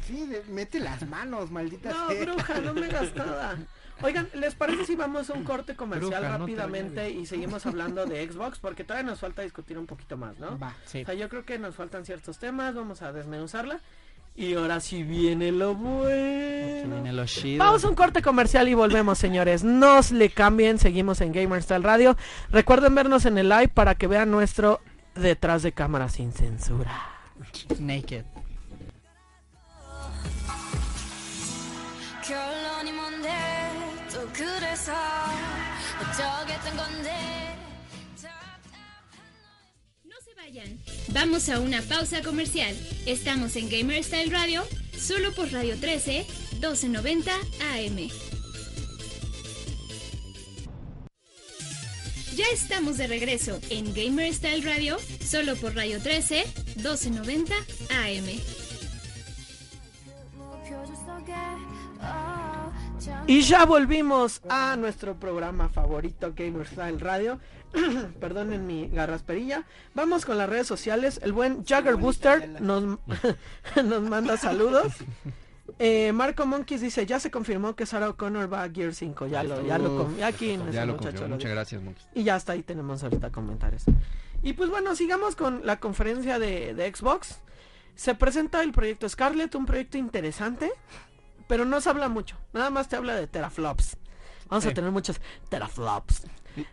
Sí, 0.07 0.27
de- 0.27 0.43
mete 0.49 0.81
las 0.81 1.07
manos, 1.07 1.51
maldita 1.51 1.91
no, 1.91 2.09
sea. 2.11 2.23
bruja, 2.25 2.61
no 2.61 2.73
me 2.75 2.87
hagas 2.87 3.15
nada. 3.15 3.59
Oigan, 4.03 4.29
¿les 4.35 4.55
parece 4.55 4.87
si 4.87 4.97
vamos 4.97 5.29
a 5.31 5.35
un 5.35 5.45
corte 5.45 5.77
comercial 5.77 6.23
Bruja, 6.23 6.39
rápidamente 6.39 7.11
y 7.11 7.27
seguimos 7.27 7.65
hablando 7.67 8.07
de 8.07 8.27
Xbox? 8.29 8.59
Porque 8.59 8.83
todavía 8.83 9.09
nos 9.11 9.21
falta 9.21 9.43
discutir 9.43 9.79
un 9.79 9.87
poquito 9.87 10.17
más, 10.17 10.39
¿no? 10.39 10.59
Va. 10.59 10.75
Sí. 10.87 11.03
O 11.03 11.05
sea, 11.07 11.15
yo 11.15 11.29
creo 11.29 11.45
que 11.45 11.59
nos 11.59 11.77
faltan 11.77 12.05
ciertos 12.05 12.39
temas, 12.39 12.75
vamos 12.75 13.03
a 13.03 13.13
desmenuzarla. 13.13 13.79
Y 14.37 14.55
ahora 14.55 14.81
sí 14.81 15.05
viene 15.05 15.53
lo 15.53 15.75
bueno. 15.75 16.95
Viene 16.95 17.13
lo 17.13 17.25
chido. 17.25 17.65
Vamos 17.65 17.85
a 17.85 17.89
un 17.89 17.95
corte 17.95 18.21
comercial 18.21 18.69
y 18.69 18.75
volvemos, 18.75 19.17
señores. 19.17 19.63
No 19.63 20.01
le 20.13 20.31
cambien, 20.31 20.79
seguimos 20.79 21.21
en 21.21 21.33
Gamerstyle 21.33 21.83
Radio. 21.83 22.17
Recuerden 22.51 22.95
vernos 22.95 23.27
en 23.27 23.39
el 23.39 23.49
live 23.49 23.69
para 23.69 23.95
que 23.95 24.09
vean 24.09 24.33
nuestro 24.33 24.81
detrás 25.15 25.63
de 25.63 25.73
cámara 25.73 26.09
sin 26.09 26.33
censura. 26.33 27.11
Naked. 27.79 28.25
No 40.05 40.17
se 40.25 40.35
vayan. 40.35 40.84
Vamos 41.15 41.49
a 41.49 41.61
una 41.61 41.81
pausa 41.81 42.23
comercial. 42.23 42.75
Estamos 43.07 43.55
en 43.55 43.71
Gamerstyle 43.71 44.33
Radio, 44.33 44.65
solo 44.99 45.33
por 45.33 45.53
Radio 45.53 45.79
13, 45.79 46.27
1290 46.55 47.33
AM. 47.33 48.09
Ya 52.35 52.45
estamos 52.53 52.97
de 52.97 53.07
regreso 53.07 53.61
en 53.71 53.95
Gamerstyle 53.95 54.65
Radio, 54.65 54.97
solo 55.25 55.55
por 55.55 55.77
Radio 55.77 56.01
13, 56.03 56.47
1290 56.75 57.55
AM. 57.91 58.41
Y 63.29 63.41
ya 63.43 63.65
volvimos 63.65 64.43
a 64.49 64.75
nuestro 64.77 65.15
programa 65.15 65.69
favorito 65.69 66.33
Gamerstyle 66.35 66.99
Radio. 66.99 67.39
Perdonen 68.21 68.67
mi 68.67 68.89
garrasperilla. 68.89 69.65
Vamos 69.95 70.25
con 70.25 70.39
las 70.39 70.49
redes 70.49 70.67
sociales. 70.67 71.21
El 71.23 71.33
buen 71.33 71.65
Jagger 71.65 71.97
Booster 71.97 72.61
nos, 72.61 72.99
nos 73.85 74.03
manda 74.03 74.37
saludos. 74.37 74.93
Eh, 75.79 76.13
Marco 76.13 76.45
Monkeys 76.45 76.83
dice, 76.83 77.07
ya 77.07 77.19
se 77.19 77.31
confirmó 77.31 77.75
que 77.75 77.87
Sarah 77.87 78.11
O'Connor 78.11 78.53
va 78.53 78.65
a 78.65 78.71
Gear 78.71 78.95
5. 78.95 79.27
Ya 79.29 79.43
lo, 79.43 79.67
ya 79.67 79.79
lo, 79.79 80.15
ya 80.19 80.27
aquí 80.27 80.57
nuestro 80.59 80.75
ya 80.75 80.85
lo 80.85 80.93
muchacho 80.93 81.27
Muchas 81.27 81.51
gracias, 81.51 81.83
Monkeys. 81.83 82.07
Y 82.15 82.23
ya 82.23 82.37
está 82.37 82.53
ahí 82.53 82.63
tenemos 82.63 83.03
ahorita 83.03 83.33
comentarios. 83.33 83.85
Y 84.43 84.53
pues 84.53 84.69
bueno, 84.69 84.95
sigamos 84.95 85.37
con 85.37 85.65
la 85.65 85.81
conferencia 85.81 86.39
de, 86.39 86.75
de 86.75 86.95
Xbox. 86.95 87.39
Se 87.97 88.15
presenta 88.15 88.63
el 88.63 88.73
proyecto 88.73 89.09
Scarlet, 89.09 89.55
un 89.55 89.65
proyecto 89.65 89.97
interesante. 89.97 90.71
pero 91.49 91.65
no 91.65 91.81
se 91.81 91.89
habla 91.89 92.09
mucho. 92.09 92.37
Nada 92.53 92.69
más 92.69 92.89
te 92.89 92.97
habla 92.97 93.15
de 93.15 93.27
teraflops. 93.27 93.97
Vamos 94.49 94.67
a 94.67 94.75
tener 94.75 94.91
muchos 94.91 95.21
teraflops. 95.49 96.25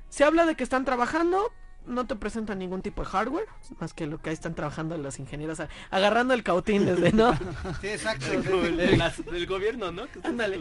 Se 0.10 0.24
habla 0.24 0.46
de 0.46 0.56
que 0.56 0.64
están 0.64 0.86
trabajando, 0.86 1.52
no 1.88 2.06
te 2.06 2.16
presentan 2.16 2.60
ningún 2.60 2.82
tipo 2.82 3.02
de 3.04 3.08
hardware, 3.10 3.46
más 3.80 3.94
que 3.94 4.06
lo 4.08 4.22
que 4.22 4.30
ahí 4.30 4.34
están 4.34 4.54
trabajando 4.54 4.98
los 4.98 5.20
ingenieros, 5.20 5.60
a- 5.60 5.70
agarrando 5.90 6.34
el 6.34 6.44
cautín 6.44 6.86
desde, 6.86 7.12
¿no? 7.12 7.34
Sí, 7.82 7.88
exacto. 7.88 8.26
Como 8.50 8.64
el 8.66 8.78
Desde, 8.78 8.92
de 8.92 8.98
las- 8.98 9.26
del 9.26 9.46
gobierno, 9.48 9.92
¿no? 9.92 10.06
Que 10.08 10.20
Ándale. 10.24 10.58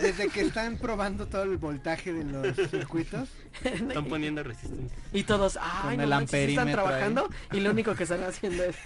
desde 0.00 0.28
que 0.28 0.42
están 0.42 0.78
probando 0.78 1.26
todo 1.26 1.42
el 1.42 1.56
voltaje 1.56 2.12
de 2.12 2.24
los 2.24 2.56
circuitos. 2.70 3.28
Están 3.62 4.06
poniendo 4.06 4.42
resistencia. 4.42 4.96
Y 5.12 5.22
todos, 5.24 5.58
ay, 5.60 5.96
Con 5.96 5.96
no 5.96 6.02
el 6.02 6.08
sí 6.08 6.12
están 6.12 6.20
amperímetro 6.22 6.62
ahí. 6.68 6.72
trabajando 6.72 7.28
y 7.52 7.60
lo 7.60 7.70
único 7.70 7.94
que 7.94 8.02
están 8.04 8.22
haciendo 8.24 8.64
es 8.64 8.76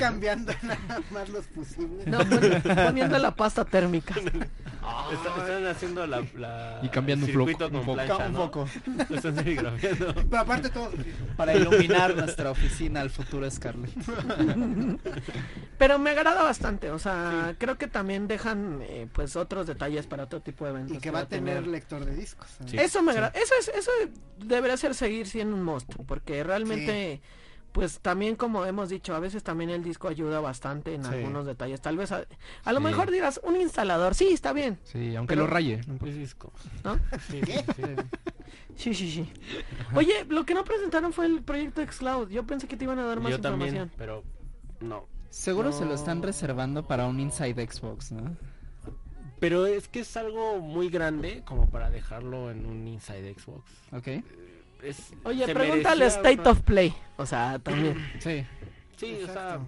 cambiando 0.00 0.52
nada 0.62 1.00
más 1.10 1.28
los 1.28 1.46
fusibles. 1.46 2.06
no, 2.06 2.18
pon- 2.18 2.62
poniendo 2.74 3.18
la 3.18 3.34
pasta 3.34 3.64
térmica. 3.64 4.14
Está- 5.12 5.40
están 5.40 5.66
haciendo 5.66 6.06
la, 6.06 6.22
la- 6.36 6.80
Y 6.82 6.88
cambiando 6.88 7.24
el 7.26 7.32
circuito 7.32 7.66
un 7.66 7.72
con 7.72 7.84
foco. 7.84 7.94
plancha, 7.94 8.26
Un 8.26 8.32
¿no? 8.32 8.38
foco. 8.38 8.68
Lo 9.08 9.16
están 9.16 9.34
serigrafiando. 9.36 10.14
Pero 10.28 10.38
aparte 10.42 10.68
todo. 10.70 10.83
Para 11.36 11.54
iluminar 11.54 12.14
nuestra 12.16 12.50
oficina 12.50 13.00
al 13.00 13.10
futuro 13.10 13.50
Scarlett. 13.50 13.92
Pero 15.78 15.98
me 15.98 16.10
agrada 16.10 16.42
bastante, 16.42 16.90
o 16.90 16.98
sea, 16.98 17.54
creo 17.58 17.76
que 17.76 17.88
también 17.88 18.28
dejan 18.28 18.80
eh, 18.82 19.08
pues 19.12 19.36
otros 19.36 19.66
detalles 19.66 20.06
para 20.06 20.24
otro 20.24 20.40
tipo 20.40 20.64
de 20.64 20.70
eventos. 20.70 20.96
Y 20.96 21.00
que 21.00 21.10
va 21.10 21.20
a 21.20 21.28
tener 21.28 21.66
lector 21.66 22.04
de 22.04 22.14
discos. 22.14 22.48
Sí. 22.66 22.76
Eso 22.78 23.02
me 23.02 23.12
agrada, 23.12 23.32
eso 23.34 23.54
es, 23.58 23.68
eso 23.68 23.90
debería 24.38 24.76
ser 24.76 24.94
seguir 24.94 25.26
siendo 25.26 25.56
un 25.56 25.62
monstruo, 25.62 26.04
porque 26.06 26.42
realmente, 26.44 27.20
pues 27.74 27.98
también 27.98 28.36
como 28.36 28.64
hemos 28.66 28.88
dicho, 28.88 29.14
a 29.16 29.18
veces 29.18 29.42
también 29.42 29.68
el 29.68 29.82
disco 29.82 30.06
ayuda 30.06 30.38
bastante 30.40 30.94
en 30.94 31.02
Sí. 31.02 31.10
algunos 31.12 31.44
detalles. 31.44 31.80
Tal 31.80 31.96
vez 31.96 32.12
a, 32.12 32.24
a 32.64 32.72
lo 32.72 32.78
Sí. 32.78 32.84
mejor 32.84 33.10
dirás 33.10 33.40
un 33.42 33.56
instalador, 33.56 34.14
sí, 34.14 34.28
está 34.32 34.52
bien, 34.52 34.78
Sí, 34.84 35.16
aunque 35.16 35.32
Pero- 35.34 35.46
lo 35.48 35.52
raye. 35.52 35.80
no. 35.88 36.06
Es 36.06 36.14
disco. 36.16 36.52
¿no? 36.84 36.94
Sí, 37.28 37.40
sí, 37.44 37.52
sí. 37.76 37.82
Sí, 38.76 38.94
sí, 38.94 39.10
sí. 39.10 39.32
Oye, 39.94 40.24
lo 40.28 40.44
que 40.46 40.54
no 40.54 40.62
presentaron 40.64 41.12
fue 41.12 41.26
el 41.26 41.42
proyecto 41.42 41.82
Xcloud. 41.84 42.28
Yo 42.30 42.44
pensé 42.46 42.66
que 42.68 42.76
te 42.76 42.84
iban 42.84 42.98
a 43.00 43.04
dar 43.06 43.18
más 43.20 43.32
Yo 43.32 43.40
también, 43.40 43.70
información. 43.74 43.98
pero 43.98 44.22
no. 44.80 45.06
Seguro 45.30 45.72
se 45.72 45.84
lo 45.84 45.94
están 45.94 46.22
reservando 46.22 46.86
para 46.86 47.06
un 47.06 47.18
Inside 47.18 47.68
Xbox, 47.68 48.12
¿no? 48.12 48.36
Pero 49.40 49.66
es 49.66 49.88
que 49.88 50.00
es 50.00 50.16
algo 50.16 50.60
muy 50.60 50.88
grande 50.90 51.42
como 51.44 51.68
para 51.68 51.90
dejarlo 51.90 52.50
en 52.52 52.66
un 52.66 52.86
Inside 52.86 53.34
Xbox. 53.36 53.68
¿Ok? 53.92 54.24
Es- 54.84 55.12
Oye, 55.24 55.52
pregúntale 55.52 56.06
State 56.06 56.40
una- 56.40 56.50
of 56.50 56.60
Play. 56.62 56.94
O 57.16 57.26
sea, 57.26 57.58
también. 57.58 57.96
Sí. 58.20 58.44
Sí, 58.96 59.18
o 59.24 59.32
sea, 59.32 59.60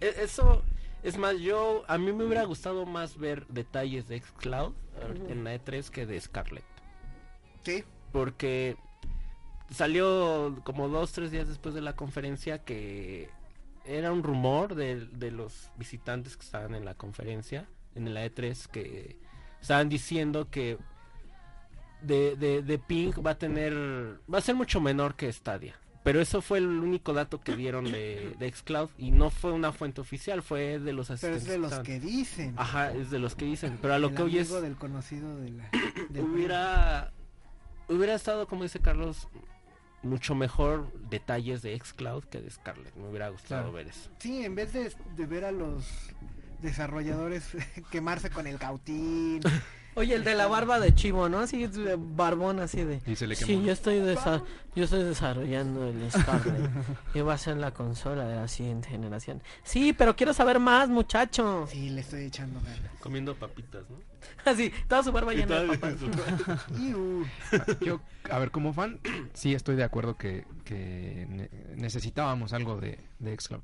e- 0.00 0.14
eso 0.22 0.62
es 1.02 1.16
más 1.18 1.38
yo 1.38 1.84
a 1.86 1.98
mí 1.98 2.12
me 2.12 2.24
hubiera 2.24 2.44
gustado 2.44 2.84
más 2.86 3.16
ver 3.18 3.46
detalles 3.48 4.08
de 4.08 4.20
Xcloud 4.20 4.72
en 5.28 5.44
la 5.44 5.54
E3 5.54 5.88
que 5.90 6.06
de 6.06 6.20
Scarlett, 6.20 6.64
Sí. 7.64 7.84
porque 8.12 8.76
salió 9.70 10.56
como 10.64 10.88
dos 10.88 11.12
tres 11.12 11.30
días 11.30 11.46
después 11.48 11.74
de 11.74 11.80
la 11.80 11.94
conferencia 11.94 12.58
que 12.64 13.30
era 13.84 14.10
un 14.12 14.22
rumor 14.22 14.74
de, 14.74 15.06
de 15.06 15.30
los 15.30 15.70
visitantes 15.76 16.36
que 16.36 16.44
estaban 16.44 16.74
en 16.74 16.84
la 16.84 16.94
conferencia 16.94 17.66
en 17.94 18.12
la 18.12 18.24
E3 18.26 18.66
que 18.66 19.16
estaban 19.60 19.88
diciendo 19.88 20.48
que 20.50 20.78
de, 22.02 22.36
de, 22.36 22.62
de 22.62 22.78
Ping 22.78 23.12
va 23.24 23.32
a 23.32 23.38
tener 23.38 23.72
va 24.32 24.38
a 24.38 24.42
ser 24.42 24.54
mucho 24.54 24.80
menor 24.80 25.14
que 25.16 25.32
Stadia 25.32 25.74
pero 26.04 26.20
eso 26.22 26.40
fue 26.40 26.58
el 26.58 26.66
único 26.66 27.12
dato 27.12 27.40
que 27.40 27.54
dieron 27.56 27.84
de, 27.84 28.34
de 28.38 28.50
Xcloud 28.50 28.88
y 28.96 29.10
no 29.10 29.28
fue 29.30 29.52
una 29.52 29.72
fuente 29.72 30.00
oficial 30.00 30.42
fue 30.42 30.78
de 30.78 30.92
los 30.92 31.08
Pero 31.08 31.14
asistentes 31.14 31.42
es 31.42 31.48
de 31.48 31.58
los 31.58 31.78
que 31.80 32.00
dicen. 32.00 32.54
ajá 32.56 32.92
es 32.92 33.10
de 33.10 33.18
los 33.18 33.34
que 33.34 33.44
dicen 33.44 33.78
pero 33.82 33.94
a 33.94 33.98
lo 33.98 34.08
El 34.08 34.14
que 34.14 34.22
hoy 34.22 34.38
es 34.38 34.50
del 34.62 34.76
conocido 34.76 35.36
de 35.38 35.50
la, 35.50 35.68
del 36.10 36.24
hubiera 36.24 37.12
hubiera 37.88 38.14
estado 38.14 38.46
como 38.46 38.62
dice 38.62 38.78
Carlos 38.80 39.28
mucho 40.02 40.34
mejor 40.36 40.92
detalles 41.10 41.60
de 41.62 41.76
Xcloud 41.78 42.24
que 42.24 42.40
de 42.40 42.50
Scarlett 42.50 42.94
me 42.94 43.08
hubiera 43.08 43.28
gustado 43.30 43.62
Claro. 43.62 43.72
ver 43.72 43.88
eso 43.88 44.08
Sí, 44.20 44.44
en 44.44 44.54
vez 44.54 44.72
de, 44.72 44.92
de 45.16 45.26
ver 45.26 45.44
a 45.44 45.50
los 45.52 45.84
desarrolladores 46.62 47.44
quemarse 47.90 48.30
con 48.30 48.46
el 48.46 48.58
cautín. 48.58 49.40
Oye, 49.98 50.14
el 50.14 50.24
de 50.24 50.34
la 50.34 50.46
barba 50.46 50.78
de 50.80 50.94
chivo, 50.94 51.28
¿no? 51.28 51.40
Así, 51.40 51.66
de 51.66 51.96
barbón, 51.98 52.60
así 52.60 52.82
de... 52.84 53.00
Y 53.06 53.16
se 53.16 53.26
le 53.26 53.34
Sí, 53.34 53.44
quemó. 53.46 53.66
yo 53.66 53.72
estoy, 53.72 53.98
desa- 53.98 54.42
yo 54.74 54.84
estoy 54.84 55.02
desarrollando 55.04 55.86
el 55.88 56.10
Scarlet. 56.10 56.70
y 57.14 57.20
va 57.20 57.34
a 57.34 57.38
ser 57.38 57.56
la 57.56 57.72
consola 57.72 58.26
de 58.26 58.36
la 58.36 58.48
siguiente 58.48 58.88
generación. 58.88 59.42
Sí, 59.64 59.92
pero 59.92 60.14
quiero 60.16 60.32
saber 60.32 60.58
más, 60.60 60.88
muchacho. 60.88 61.66
Sí, 61.68 61.90
le 61.90 62.00
estoy 62.02 62.24
echando 62.26 62.60
ganas. 62.60 62.92
comiendo 63.00 63.34
papitas 63.34 63.82
no 63.90 63.96
Así, 64.44 64.72
toda 64.88 65.02
su 65.02 65.12
barba 65.12 65.32
Y 65.34 65.38
llena 65.38 65.60
de 65.62 65.78
papas. 65.78 65.94
Yo, 67.80 68.00
a 68.30 68.38
ver, 68.38 68.50
como 68.50 68.72
fan, 68.72 69.00
sí 69.34 69.54
estoy 69.54 69.76
de 69.76 69.84
acuerdo 69.84 70.16
que, 70.16 70.44
que 70.64 71.26
ne- 71.28 71.50
necesitábamos 71.76 72.52
algo 72.52 72.80
de, 72.80 72.98
de 73.18 73.36
Xcloud. 73.38 73.62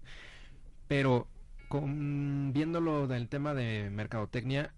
Pero 0.89 1.26
con, 1.68 2.53
viéndolo 2.53 3.07
del 3.07 3.28
tema 3.28 3.55
de 3.55 3.91
mercadotecnia, 3.91 4.72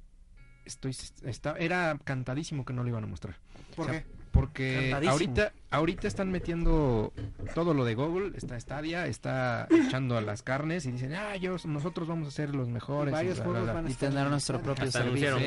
estoy 0.66 0.94
está, 1.24 1.56
era 1.58 1.98
cantadísimo 2.04 2.64
que 2.64 2.72
no 2.74 2.82
lo 2.82 2.88
iban 2.90 3.04
a 3.04 3.06
mostrar. 3.06 3.36
¿Por 3.74 3.86
O 3.86 3.88
sea, 3.92 4.00
qué? 4.02 4.06
Porque 4.32 4.92
ahorita, 4.92 5.52
ahorita 5.70 6.06
están 6.06 6.30
metiendo 6.30 7.14
todo 7.54 7.72
lo 7.72 7.86
de 7.86 7.94
Google, 7.94 8.36
está 8.36 8.60
Stadia, 8.60 9.06
está 9.06 9.66
echando 9.70 10.18
a 10.18 10.20
las 10.20 10.42
carnes 10.42 10.84
y 10.84 10.92
dicen, 10.92 11.14
ah, 11.14 11.36
yo, 11.36 11.56
nosotros 11.64 12.06
vamos 12.06 12.28
a 12.28 12.30
ser 12.32 12.54
los 12.54 12.68
mejores. 12.68 13.12
y 13.12 13.14
Varios 13.14 13.40
juegos 13.40 13.62
bla". 13.62 13.72
van 13.72 13.86
a 13.86 13.90
Y 13.90 13.94
tener 13.94 14.24
en 14.24 14.30
nuestro 14.30 14.60
propio 14.60 14.90
servicio. 14.90 15.38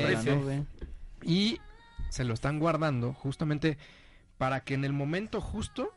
Y 1.22 1.60
se 2.08 2.24
lo 2.24 2.34
están 2.34 2.58
guardando 2.58 3.12
justamente 3.12 3.78
para 4.38 4.60
que 4.62 4.74
en 4.74 4.84
el 4.84 4.92
momento 4.92 5.40
justo 5.40 5.92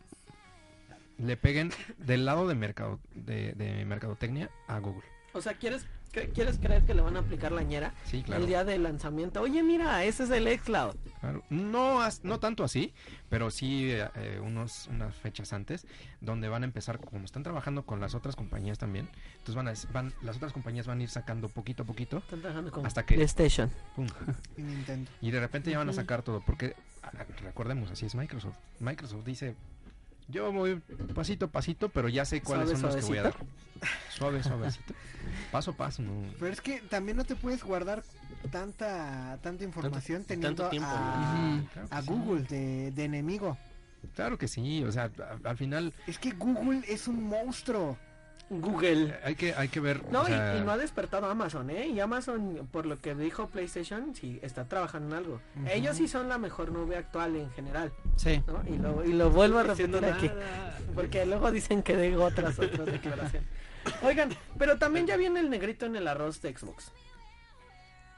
le 1.18 1.36
peguen 1.38 1.72
del 1.98 2.26
lado 2.26 2.48
de 2.48 2.54
mercado 2.56 3.00
de, 3.16 3.54
de 3.54 3.86
mercadotecnia 3.86 4.52
a 4.68 4.78
Google. 4.80 5.04
O 5.34 5.42
sea, 5.42 5.54
¿quieres, 5.54 5.88
¿quieres 6.34 6.60
creer 6.60 6.84
que 6.84 6.94
le 6.94 7.02
van 7.02 7.16
a 7.18 7.20
aplicar 7.20 7.52
la 7.52 7.64
ñera 7.64 7.94
Sí, 8.06 8.24
claro. 8.24 8.42
el 8.44 8.48
día 8.48 8.64
del 8.64 8.84
lanzamiento? 8.84 9.42
Oye, 9.42 9.64
mira, 9.64 10.04
ese 10.06 10.24
es 10.24 10.30
el 10.30 10.48
Xcloud. 10.60 10.96
claro. 11.20 11.44
No, 11.50 12.00
no 12.24 12.40
tanto 12.40 12.64
así, 12.64 12.94
pero 13.30 13.50
sí 13.50 13.90
eh, 13.92 14.08
eh, 14.16 14.40
unos, 14.44 14.88
unas 14.88 15.16
fechas 15.16 15.54
antes, 15.54 15.88
donde 16.22 16.48
van 16.50 16.64
a 16.64 16.66
empezar, 16.66 17.00
como 17.00 17.26
están 17.26 17.44
trabajando 17.44 17.84
con 17.86 18.00
las 18.00 18.14
otras 18.16 18.36
compañías 18.36 18.78
también, 18.78 19.10
entonces 19.40 19.56
van 19.56 19.68
a, 19.68 19.74
van, 19.92 20.14
las 20.22 20.38
otras 20.38 20.54
compañías 20.54 20.86
van 20.88 21.00
a 21.00 21.04
ir 21.04 21.10
sacando 21.10 21.50
poquito 21.50 21.84
a 21.84 21.86
poquito, 21.86 22.18
Están 22.20 22.42
trabajando 22.42 22.72
con 22.72 22.86
Hasta 22.86 23.06
que- 23.06 23.16
PlayStation. 23.16 23.72
pum, 23.96 24.08
Y 24.58 24.62
Nintendo. 24.62 25.10
y 25.22 25.32
de 25.32 25.40
repente 25.40 25.72
ya 25.72 25.80
van 25.80 25.90
a 25.90 25.94
sacar 25.94 26.22
todo, 26.22 26.42
porque 26.46 26.76
ah, 27.02 27.12
recordemos, 27.42 27.90
así 27.92 28.06
es 28.06 28.16
Microsoft. 28.16 28.58
Microsoft 28.80 29.24
dice, 29.26 29.56
yo 30.28 30.52
voy 30.52 30.82
pasito 31.14 31.46
a 31.46 31.48
pasito, 31.52 31.90
pero 31.90 32.10
ya 32.10 32.26
sé 32.26 32.42
cuáles 32.42 32.70
Suave, 32.70 32.82
son 32.82 32.90
los 32.90 32.96
que 32.98 33.10
voy 33.10 33.18
a 33.20 33.24
dar. 33.24 33.34
suavecito. 33.34 34.14
Suave, 34.18 34.44
suavecito. 34.44 34.94
Paso 35.52 35.72
a 35.72 35.78
paso, 35.78 36.02
no. 36.02 36.12
Pero 36.40 36.52
es 36.54 36.62
que 36.62 36.82
también 36.82 37.18
no 37.18 37.24
te 37.26 37.36
puedes 37.36 37.64
guardar 37.64 38.04
tanta 38.52 39.38
tanta 39.42 39.64
información 39.64 40.24
teniendo 40.24 40.64
tanto 40.64 40.70
tiempo, 40.70 40.90
a, 40.90 41.62
claro 41.74 41.88
que 41.90 41.96
a 41.96 42.02
sí. 42.02 42.08
Google 42.08 42.44
de, 42.44 42.92
de 42.92 43.04
enemigo. 43.04 43.58
Claro 44.16 44.38
que 44.38 44.48
sí, 44.48 44.84
o 44.84 44.92
sea, 44.92 45.10
al 45.44 45.58
final 45.58 45.94
Es 46.08 46.20
que 46.20 46.32
Google 46.32 46.82
es 46.88 47.08
un 47.08 47.24
monstruo. 47.24 47.98
Google. 48.50 49.18
hay 49.24 49.36
que, 49.36 49.54
hay 49.56 49.68
que 49.70 49.80
ver. 49.80 50.04
No, 50.12 50.22
o 50.22 50.24
y- 50.24 50.28
sea, 50.28 50.58
y, 50.58 50.62
no 50.62 50.72
ha 50.72 50.78
despertado 50.78 51.28
Amazon, 51.28 51.70
¿eh? 51.72 51.88
Y 51.88 52.00
Amazon, 52.00 52.68
por 52.72 52.86
lo 52.86 53.00
que 53.00 53.16
dijo 53.16 53.48
PlayStation, 53.48 54.14
sí 54.14 54.40
está 54.44 54.66
trabajando 54.66 55.16
en 55.16 55.24
algo. 55.24 55.42
Ellos 55.72 55.98
sí 55.98 56.08
son 56.08 56.30
la 56.30 56.38
mejor 56.38 56.72
nube 56.72 56.96
actual 56.98 57.36
en 57.36 57.50
general, 57.52 57.92
Sí. 58.16 58.44
¿no? 58.46 58.62
Y 58.68 58.78
lo, 58.78 59.04
y 59.06 59.14
lo 59.14 59.30
vuelvo 59.32 59.60
a 59.60 59.64
repetir 59.64 60.06
aquí. 60.06 60.30
Porque 60.94 61.26
luego 61.26 61.52
dicen 61.52 61.82
que 61.82 61.98
digo 61.98 62.26
otras, 62.26 62.60
otras 62.60 62.86
declaraciones. 62.86 63.50
Oigan, 64.04 64.30
pero 64.60 64.78
también 64.78 65.08
ya 65.08 65.18
viene 65.18 65.40
el 65.40 65.50
negrito 65.50 65.86
en 65.88 65.96
el 65.96 66.08
arroz 66.08 66.42
de 66.42 66.56
Xbox. 66.56 66.92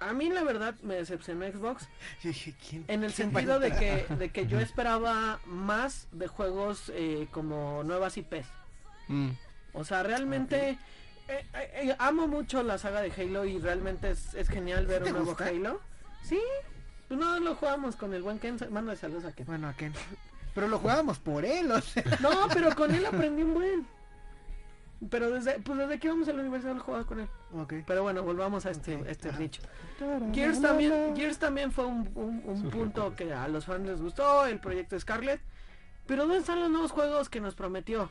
A 0.02 0.12
mí 0.14 0.30
la 0.30 0.44
verdad 0.44 0.76
me 0.84 0.96
decepcionó 0.96 1.46
Xbox 1.48 1.88
Yo 2.22 2.28
dije, 2.30 2.54
¿quién- 2.70 2.84
en 2.90 3.04
el 3.06 3.14
sentido 3.14 3.60
de 3.60 3.72
que, 3.72 4.06
de 4.16 4.30
que 4.30 4.46
yo 4.48 4.60
esperaba 4.60 5.40
más 5.46 6.08
de 6.12 6.28
juegos 6.28 6.92
eh, 6.94 7.28
como 7.32 7.84
nuevas 7.84 8.18
IPs. 8.18 8.46
Mm. 9.08 9.30
O 9.76 9.84
sea, 9.84 10.04
realmente 10.04 10.70
eh, 10.70 10.78
eh, 11.28 11.46
eh, 11.54 11.96
amo 12.00 12.28
mucho 12.28 12.64
la 12.64 12.78
saga 12.78 13.02
de 13.02 13.12
Halo 13.12 13.46
y 13.46 13.60
realmente 13.60 14.12
es, 14.12 14.34
es 14.34 14.48
genial 14.50 14.86
ver 14.88 15.04
¿Te 15.04 15.10
un 15.10 15.16
nuevo 15.18 15.28
gusta? 15.32 15.46
Halo. 15.48 15.80
Sí, 16.24 16.40
pues 17.08 17.20
no 17.20 17.40
lo 17.40 17.56
jugamos 17.56 17.96
con 17.96 18.14
el 18.14 18.22
buen 18.24 18.40
Ken. 18.40 18.58
Mándale 18.72 18.98
saludos 18.98 19.26
a 19.26 19.32
Ken. 19.34 19.46
Bueno, 19.46 19.68
¿a 19.68 19.74
Ken? 19.74 19.94
Pero 20.54 20.68
lo 20.70 20.80
jugábamos 20.80 21.20
por 21.20 21.44
él, 21.46 21.70
o 21.72 21.82
sea. 21.82 22.04
No, 22.22 22.48
pero 22.54 22.74
con 22.76 22.94
él 22.96 23.06
aprendí 23.06 23.44
un 23.44 23.54
buen. 23.54 23.88
Pero 25.10 25.30
desde, 25.30 25.60
pues 25.60 25.78
desde 25.78 26.00
que 26.00 26.08
íbamos 26.08 26.28
a 26.30 26.34
la 26.34 26.40
universidad 26.42 26.74
lo 26.74 26.82
jugaba 26.82 27.04
con 27.06 27.20
él. 27.20 27.28
Ok. 27.54 27.74
Pero 27.86 28.02
bueno, 28.04 28.24
volvamos 28.24 28.66
a 28.66 28.72
este, 28.72 28.96
Ok, 28.96 29.06
este 29.08 29.30
ajá. 29.30 29.40
nicho. 29.40 29.62
Gears 30.34 30.62
también, 30.62 31.16
Gears 31.16 31.38
también 31.38 31.72
fue 31.74 31.86
un, 31.86 32.10
un- 32.16 32.42
un 32.46 32.70
punto 32.70 33.14
que 33.16 33.32
a 33.34 33.48
los 33.50 33.66
fans 33.66 33.86
les 33.86 34.02
gustó, 34.02 34.46
el 34.46 34.60
proyecto 34.60 34.98
Scarlet. 35.00 35.42
Pero 36.08 36.24
¿dónde 36.24 36.38
están 36.40 36.60
los 36.62 36.70
nuevos 36.72 36.92
juegos 36.92 37.30
que 37.30 37.42
nos 37.42 37.56
prometió? 37.56 38.10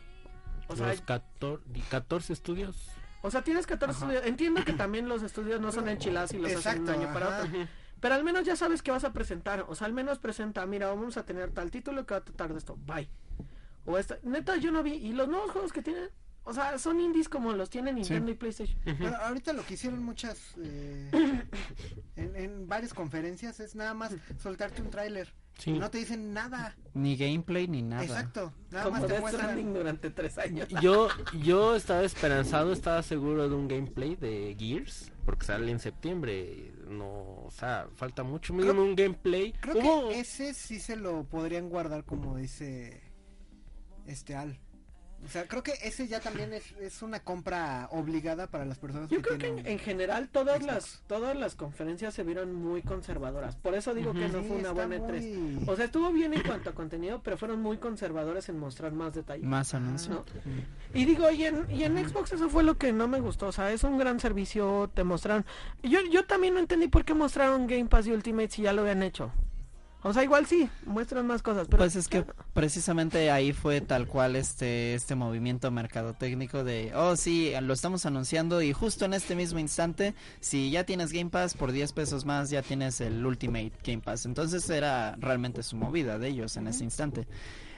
O 0.68 0.76
sea, 0.76 0.88
los 0.88 1.00
14, 1.02 1.62
14 1.90 2.32
estudios 2.32 2.88
O 3.22 3.30
sea, 3.30 3.42
tienes 3.42 3.66
14 3.66 3.90
Ajá. 3.96 4.04
estudios. 4.04 4.26
Entiendo 4.26 4.64
que 4.64 4.72
también 4.72 5.08
los 5.08 5.22
estudios 5.22 5.60
no 5.60 5.72
son 5.72 5.88
enchiladas 5.88 6.32
y 6.32 6.38
los 6.38 6.52
hacen 6.54 6.84
de 6.84 6.92
un 6.92 6.96
Exacto, 6.96 7.04
año 7.04 7.12
para 7.14 7.38
ajá. 7.38 7.46
otro. 7.48 7.68
Pero 8.00 8.14
al 8.16 8.24
menos 8.24 8.44
ya 8.44 8.54
sabes 8.56 8.82
que 8.82 8.90
vas 8.90 9.04
a 9.04 9.12
presentar. 9.12 9.64
O 9.68 9.74
sea, 9.74 9.86
al 9.86 9.92
menos 9.94 10.18
presenta, 10.18 10.66
mira, 10.66 10.88
vamos 10.88 11.16
a 11.16 11.24
tener 11.24 11.50
tal 11.52 11.70
título 11.70 12.04
que 12.04 12.14
va 12.14 12.18
a 12.18 12.24
tratar 12.24 12.52
de 12.52 12.58
esto. 12.58 12.76
Bye. 12.84 13.08
O 13.86 13.96
esta. 13.98 14.18
Neta, 14.22 14.56
yo 14.56 14.70
no 14.72 14.82
vi. 14.82 14.92
Y 14.92 15.12
los 15.12 15.28
nuevos 15.28 15.50
juegos 15.52 15.72
que 15.72 15.82
tienen. 15.82 16.10
O 16.46 16.52
sea, 16.52 16.76
son 16.78 17.00
indies 17.00 17.30
como 17.30 17.52
los 17.54 17.70
tienen 17.70 17.94
Nintendo 17.94 18.30
y 18.30 18.34
PlayStation. 18.34 18.78
Pero 18.84 19.16
ahorita 19.16 19.54
lo 19.54 19.64
que 19.64 19.74
hicieron 19.74 20.02
muchas 20.04 20.54
eh, 20.58 21.10
en, 22.16 22.36
en 22.36 22.68
varias 22.68 22.92
conferencias 22.92 23.60
es 23.60 23.74
nada 23.74 23.94
más 23.94 24.14
soltarte 24.42 24.82
un 24.82 24.90
tráiler. 24.90 25.32
Sí. 25.58 25.72
No 25.72 25.90
te 25.90 25.98
dicen 25.98 26.32
nada. 26.32 26.74
Ni 26.94 27.16
gameplay 27.16 27.68
ni 27.68 27.82
nada. 27.82 28.04
Exacto. 28.04 28.52
Nada 28.70 28.84
Como 28.84 28.96
más 28.96 29.06
te 29.06 29.12
Death 29.12 29.20
muestran. 29.20 29.46
Stranding 29.46 29.74
durante 29.74 30.10
tres 30.10 30.38
años. 30.38 30.68
Yo, 30.82 31.08
yo 31.42 31.76
estaba 31.76 32.02
esperanzado, 32.02 32.72
estaba 32.72 33.02
seguro 33.02 33.48
de 33.48 33.54
un 33.54 33.68
gameplay 33.68 34.16
de 34.16 34.56
Gears, 34.58 35.12
porque 35.24 35.46
sale 35.46 35.70
en 35.70 35.78
septiembre. 35.78 36.72
No, 36.88 37.44
o 37.44 37.50
sea, 37.50 37.88
falta 37.94 38.22
mucho. 38.24 38.52
Mínimo 38.52 38.82
un 38.82 38.96
gameplay. 38.96 39.52
Creo 39.60 40.08
que 40.08 40.20
ese 40.20 40.54
sí 40.54 40.80
se 40.80 40.96
lo 40.96 41.24
podrían 41.24 41.68
guardar 41.68 42.04
como 42.04 42.36
dice 42.36 43.02
este 44.06 44.34
Al. 44.34 44.58
O 45.24 45.28
sea, 45.28 45.46
creo 45.48 45.62
que 45.62 45.72
ese 45.82 46.06
ya 46.06 46.20
también 46.20 46.52
es, 46.52 46.72
es 46.80 47.00
una 47.02 47.18
compra 47.20 47.88
obligada 47.90 48.46
para 48.46 48.64
las 48.64 48.78
personas 48.78 49.08
Yo 49.08 49.16
que 49.22 49.22
creo 49.36 49.38
que 49.38 49.70
en, 49.72 49.78
general 49.78 50.28
todas 50.28 50.58
Xbox. 50.58 50.66
las 50.74 51.02
todas 51.06 51.36
las 51.36 51.54
conferencias 51.54 52.12
se 52.14 52.22
vieron 52.24 52.52
muy 52.54 52.82
conservadoras. 52.82 53.56
Por 53.56 53.74
eso 53.74 53.94
digo 53.94 54.12
que 54.12 54.28
no 54.28 54.40
Sí, 54.42 54.48
fue 54.48 54.56
una 54.58 54.72
buena 54.72 54.96
E3. 54.96 55.36
muy- 55.36 55.64
O 55.68 55.76
sea, 55.76 55.86
estuvo 55.86 56.12
bien 56.12 56.34
en 56.34 56.42
cuanto 56.42 56.70
a 56.70 56.74
contenido, 56.74 57.22
pero 57.24 57.38
fueron 57.38 57.60
muy 57.62 57.78
conservadores 57.78 58.48
en 58.48 58.58
mostrar 58.58 58.92
más 58.92 59.14
detalles. 59.14 59.44
Más 59.46 59.72
anuncios. 59.74 60.14
¿no? 60.16 60.24
Y 60.92 61.04
digo, 61.06 61.30
y 61.30 61.44
en, 61.44 61.70
y 61.70 61.84
en 61.84 61.96
Xbox 62.08 62.32
eso 62.32 62.48
fue 62.50 62.62
lo 62.62 62.76
que 62.76 62.92
no 62.92 63.08
me 63.08 63.20
gustó. 63.20 63.46
O 63.48 63.52
sea, 63.52 63.72
es 63.72 63.82
un 63.84 63.98
gran 63.98 64.20
servicio, 64.20 64.90
te 64.92 65.04
mostraron. 65.04 65.44
Yo, 65.82 66.00
yo 66.10 66.26
también 66.26 66.54
no 66.54 66.60
entendí 66.60 66.88
por 66.88 67.04
qué 67.04 67.14
mostraron 67.14 67.66
Game 67.66 67.86
Pass 67.86 68.06
y 68.06 68.12
Ultimate 68.12 68.50
si 68.50 68.62
ya 68.62 68.72
lo 68.72 68.82
habían 68.82 69.02
hecho. 69.02 69.32
O 70.06 70.12
sea, 70.12 70.22
igual 70.22 70.44
sí, 70.46 70.68
muestran 70.84 71.26
más 71.26 71.42
cosas. 71.42 71.66
Pero 71.66 71.78
Pues 71.78 71.96
es 71.96 72.08
que 72.08 72.24
precisamente 72.52 73.30
ahí 73.30 73.52
fue 73.54 73.80
tal 73.80 74.06
cual 74.06 74.36
este 74.36 74.94
este 74.94 75.14
movimiento 75.14 75.70
mercadotécnico 75.70 76.62
de, 76.62 76.92
oh 76.94 77.16
sí, 77.16 77.52
lo 77.62 77.72
estamos 77.72 78.04
anunciando 78.06 78.60
y 78.62 78.72
justo 78.74 79.06
en 79.06 79.14
este 79.14 79.34
mismo 79.34 79.58
instante, 79.58 80.14
si 80.40 80.70
ya 80.70 80.84
tienes 80.84 81.10
Game 81.10 81.30
Pass 81.30 81.54
por 81.54 81.72
10 81.72 81.92
pesos 81.94 82.24
más, 82.26 82.50
ya 82.50 82.60
tienes 82.62 83.00
el 83.00 83.24
Ultimate 83.24 83.72
Game 83.82 84.02
Pass. 84.02 84.26
Entonces 84.26 84.68
era 84.70 85.16
realmente 85.18 85.62
su 85.62 85.74
movida 85.76 86.18
de 86.18 86.28
ellos 86.28 86.56
en 86.58 86.68
ese 86.68 86.84
instante. 86.84 87.26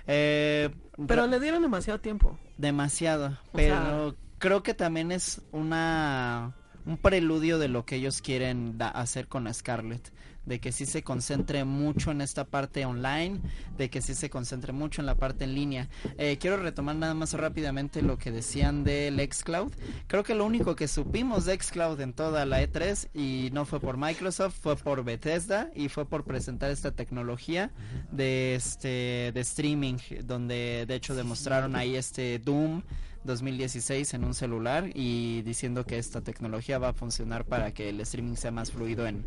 Eh, 0.09 0.70
Pero 1.07 1.27
le 1.27 1.41
dieron 1.41 1.62
demasiado 1.62 2.01
tiempo. 2.01 2.39
demasiado, 2.59 3.39
O 3.53 3.57
pero 3.57 4.16
creo 4.39 4.62
que 4.62 4.74
también 4.74 5.12
es 5.12 5.43
una 5.53 6.55
un 6.85 6.97
preludio 6.99 7.59
de 7.59 7.68
lo 7.68 7.85
que 7.85 7.97
ellos 7.97 8.22
quieren 8.22 8.77
hacer 8.81 9.27
con 9.27 9.53
Scarlett, 9.53 10.12
de 10.47 10.61
que 10.61 10.72
sí 10.72 10.86
se 10.86 11.03
concentre 11.03 11.64
mucho 11.64 12.11
en 12.11 12.20
esta 12.20 12.44
parte 12.44 12.86
online, 12.86 13.40
de 13.76 13.90
que 13.90 14.01
sí 14.01 14.14
se 14.14 14.30
concentre 14.30 14.72
mucho 14.72 15.03
en 15.03 15.07
la 15.07 15.16
parte 15.16 15.44
en 15.44 15.55
línea. 15.55 15.88
Eh, 16.18 16.38
quiero 16.40 16.57
retomar 16.57 16.97
nada 16.97 17.14
más 17.14 17.34
rápidamente 17.34 18.03
lo 18.03 18.16
que 18.16 18.30
decían 18.30 18.84
del 18.84 19.20
xCloud. 19.20 19.72
Creo 20.07 20.24
que 20.24 20.34
lo 20.34 20.44
único 20.44 20.76
que 20.76 20.88
supimos 20.88 21.44
de 21.44 21.59
xCloud 21.61 22.01
en 22.01 22.12
toda 22.12 22.47
la 22.47 22.62
E3 22.62 23.09
y 23.12 23.51
no 23.53 23.64
fue 23.66 23.80
por 23.80 23.97
Microsoft, 23.97 24.57
fue 24.61 24.76
por 24.76 25.05
Bethesda 25.05 25.70
y 25.74 25.88
fue 25.88 26.07
por 26.07 26.24
presentar 26.24 26.70
esta 26.70 26.92
tecnología 26.92 27.70
de 28.11 28.55
este 28.55 29.32
de 29.34 29.40
streaming 29.40 29.97
donde 30.24 30.84
de 30.86 30.94
hecho 30.94 31.14
demostraron 31.14 31.76
ahí 31.76 31.97
este 31.97 32.38
Doom 32.38 32.82
2016 33.27 34.14
en 34.14 34.24
un 34.24 34.33
celular 34.35 34.89
y 34.95 35.43
diciendo 35.43 35.85
que 35.85 35.99
esta 35.99 36.20
tecnología 36.22 36.79
va 36.79 36.89
a 36.91 36.93
funcionar 36.93 37.45
para 37.45 37.72
que 37.74 37.89
el 37.91 38.01
streaming 38.01 38.37
sea 38.37 38.51
más 38.53 38.72
fluido 38.72 39.07
en, 39.07 39.24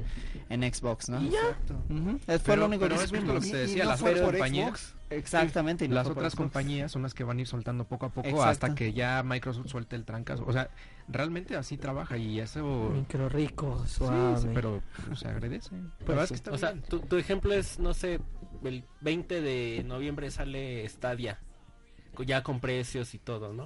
en 0.50 0.62
Xbox, 0.74 1.10
¿no? 1.10 1.22
Y 1.22 1.30
ya. 1.30 1.40
Exacto. 1.40 1.76
Ujú, 1.90 2.10
eh, 2.12 2.18
Fue 2.26 2.40
Pero- 2.40 2.56
lo 2.62 2.66
único 2.68 2.82
pero 2.86 2.98
que 2.98 3.04
es 3.04 3.12
lo 3.12 3.40
que 3.40 3.48
y 3.48 3.52
decía, 3.52 3.84
no 3.84 3.90
las 3.92 4.02
otras 4.02 4.22
compañías. 4.22 4.96
Exactamente. 5.12 5.88
no 5.88 5.96
las 5.96 6.08
otras 6.08 6.36
compañías 6.36 6.92
son 6.92 7.02
las 7.02 7.14
que 7.16 7.24
van 7.24 7.38
a 7.38 7.42
ir 7.42 7.48
soltando 7.48 7.84
poco 7.84 8.06
a 8.06 8.10
poco 8.10 8.28
Exacto. 8.28 8.50
hasta 8.50 8.76
que 8.76 8.94
ya 8.94 9.24
Microsoft 9.24 9.68
suelte 9.68 9.96
el 9.96 10.06
trancazo. 10.06 10.44
O 10.48 10.54
sea, 10.54 10.70
realmente 11.08 11.56
así 11.58 11.78
trabaja 11.78 12.16
y 12.18 12.40
eso... 12.40 12.92
Micro 12.94 13.28
rico, 13.30 13.84
Sí, 13.88 13.96
suave. 13.96 14.38
sí, 14.40 14.48
pero 14.54 14.82
pues, 15.08 15.20
se 15.20 15.28
agradece. 15.28 15.72
Pero 16.06 16.22
es 16.24 16.30
que 16.30 16.36
está 16.36 16.52
O 16.52 16.58
sea, 16.58 16.74
tu, 16.76 17.00
tu 17.00 17.18
ejemplo 17.18 17.54
es, 17.54 17.80
no 17.80 17.94
sé, 17.96 18.20
el 18.64 18.84
20 19.02 19.42
de 19.42 19.84
noviembre 19.88 20.30
sale 20.30 20.88
Stadia, 20.88 21.40
ya 22.26 22.44
con 22.44 22.60
precios 22.60 23.14
y 23.16 23.18
todo, 23.18 23.52
¿no? 23.54 23.66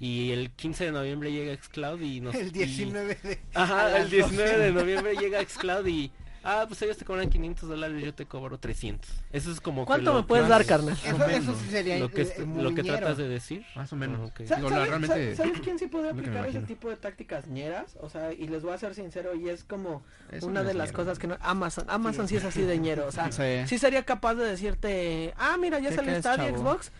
Y 0.00 0.30
el 0.30 0.50
15 0.52 0.84
de 0.86 0.92
noviembre 0.92 1.32
llega 1.32 1.56
Xcloud 1.60 2.00
y 2.00 2.20
nos... 2.20 2.34
El 2.36 2.48
y- 2.48 2.50
19 2.50 3.18
de. 3.22 3.40
Ajá, 3.54 3.98
el 3.98 4.10
19 4.10 4.50
12. 4.50 4.58
de 4.62 4.72
noviembre 4.72 5.14
llega 5.16 5.42
Xcloud 5.44 5.86
y... 5.86 6.12
Ah, 6.44 6.64
pues 6.68 6.80
ellos 6.82 6.96
te 6.96 7.04
cobran 7.04 7.28
500 7.28 7.68
dólares, 7.68 8.02
yo 8.02 8.14
te 8.14 8.24
cobro 8.24 8.58
300. 8.58 9.10
Eso 9.32 9.50
es 9.50 9.60
como 9.60 9.82
que 9.82 9.86
¿Cuánto 9.88 10.14
me 10.14 10.22
puedes 10.22 10.48
dar, 10.48 10.64
carnal? 10.64 10.96
Eso, 11.04 11.26
eso 11.26 11.54
sí 11.56 11.68
sería 11.68 11.98
Lo 11.98 12.10
que, 12.10 12.22
eh, 12.22 12.46
lo 12.56 12.74
que 12.74 12.84
tratas 12.84 13.16
de 13.18 13.28
decir. 13.28 13.66
Más 13.74 13.92
o 13.92 13.96
menos. 13.96 14.20
Ah, 14.20 14.24
ok. 14.26 14.46
Sa- 14.46 14.54
Digo, 14.56 14.70
la- 14.70 14.76
¿Sabes, 14.76 14.88
realmente- 14.88 15.36
sa- 15.36 15.42
¿sabes 15.42 15.60
quién 15.60 15.78
sí 15.80 15.88
puede 15.88 16.08
aplicar 16.10 16.46
ese 16.46 16.60
tipo 16.60 16.88
de 16.88 16.96
tácticas 16.96 17.48
ñeras? 17.48 17.96
O 18.00 18.08
sea, 18.08 18.32
y 18.32 18.46
les 18.46 18.62
voy 18.62 18.72
a 18.72 18.78
ser 18.78 18.94
sincero, 18.94 19.34
y 19.34 19.48
es 19.48 19.64
como 19.64 20.04
Eso 20.30 20.46
una 20.46 20.62
no 20.62 20.68
de 20.68 20.74
las 20.74 20.90
ñero. 20.90 20.96
cosas 20.96 21.18
que 21.18 21.26
no... 21.26 21.36
Amazon, 21.40 21.84
Amazon 21.88 22.28
sí, 22.28 22.36
es 22.36 22.44
así 22.44 22.62
de 22.62 22.78
ñero, 22.78 23.08
o 23.08 23.12
sea, 23.12 23.30
Sí. 23.32 23.66
sí 23.66 23.76
sería 23.76 24.04
capaz 24.04 24.36
de 24.36 24.46
decirte, 24.46 25.34
ah, 25.36 25.56
mira, 25.60 25.80
ya 25.80 25.90
¿Qué 25.90 25.96
salió 25.96 26.16
Stadia? 26.20 26.56
Xbox, 26.56 26.92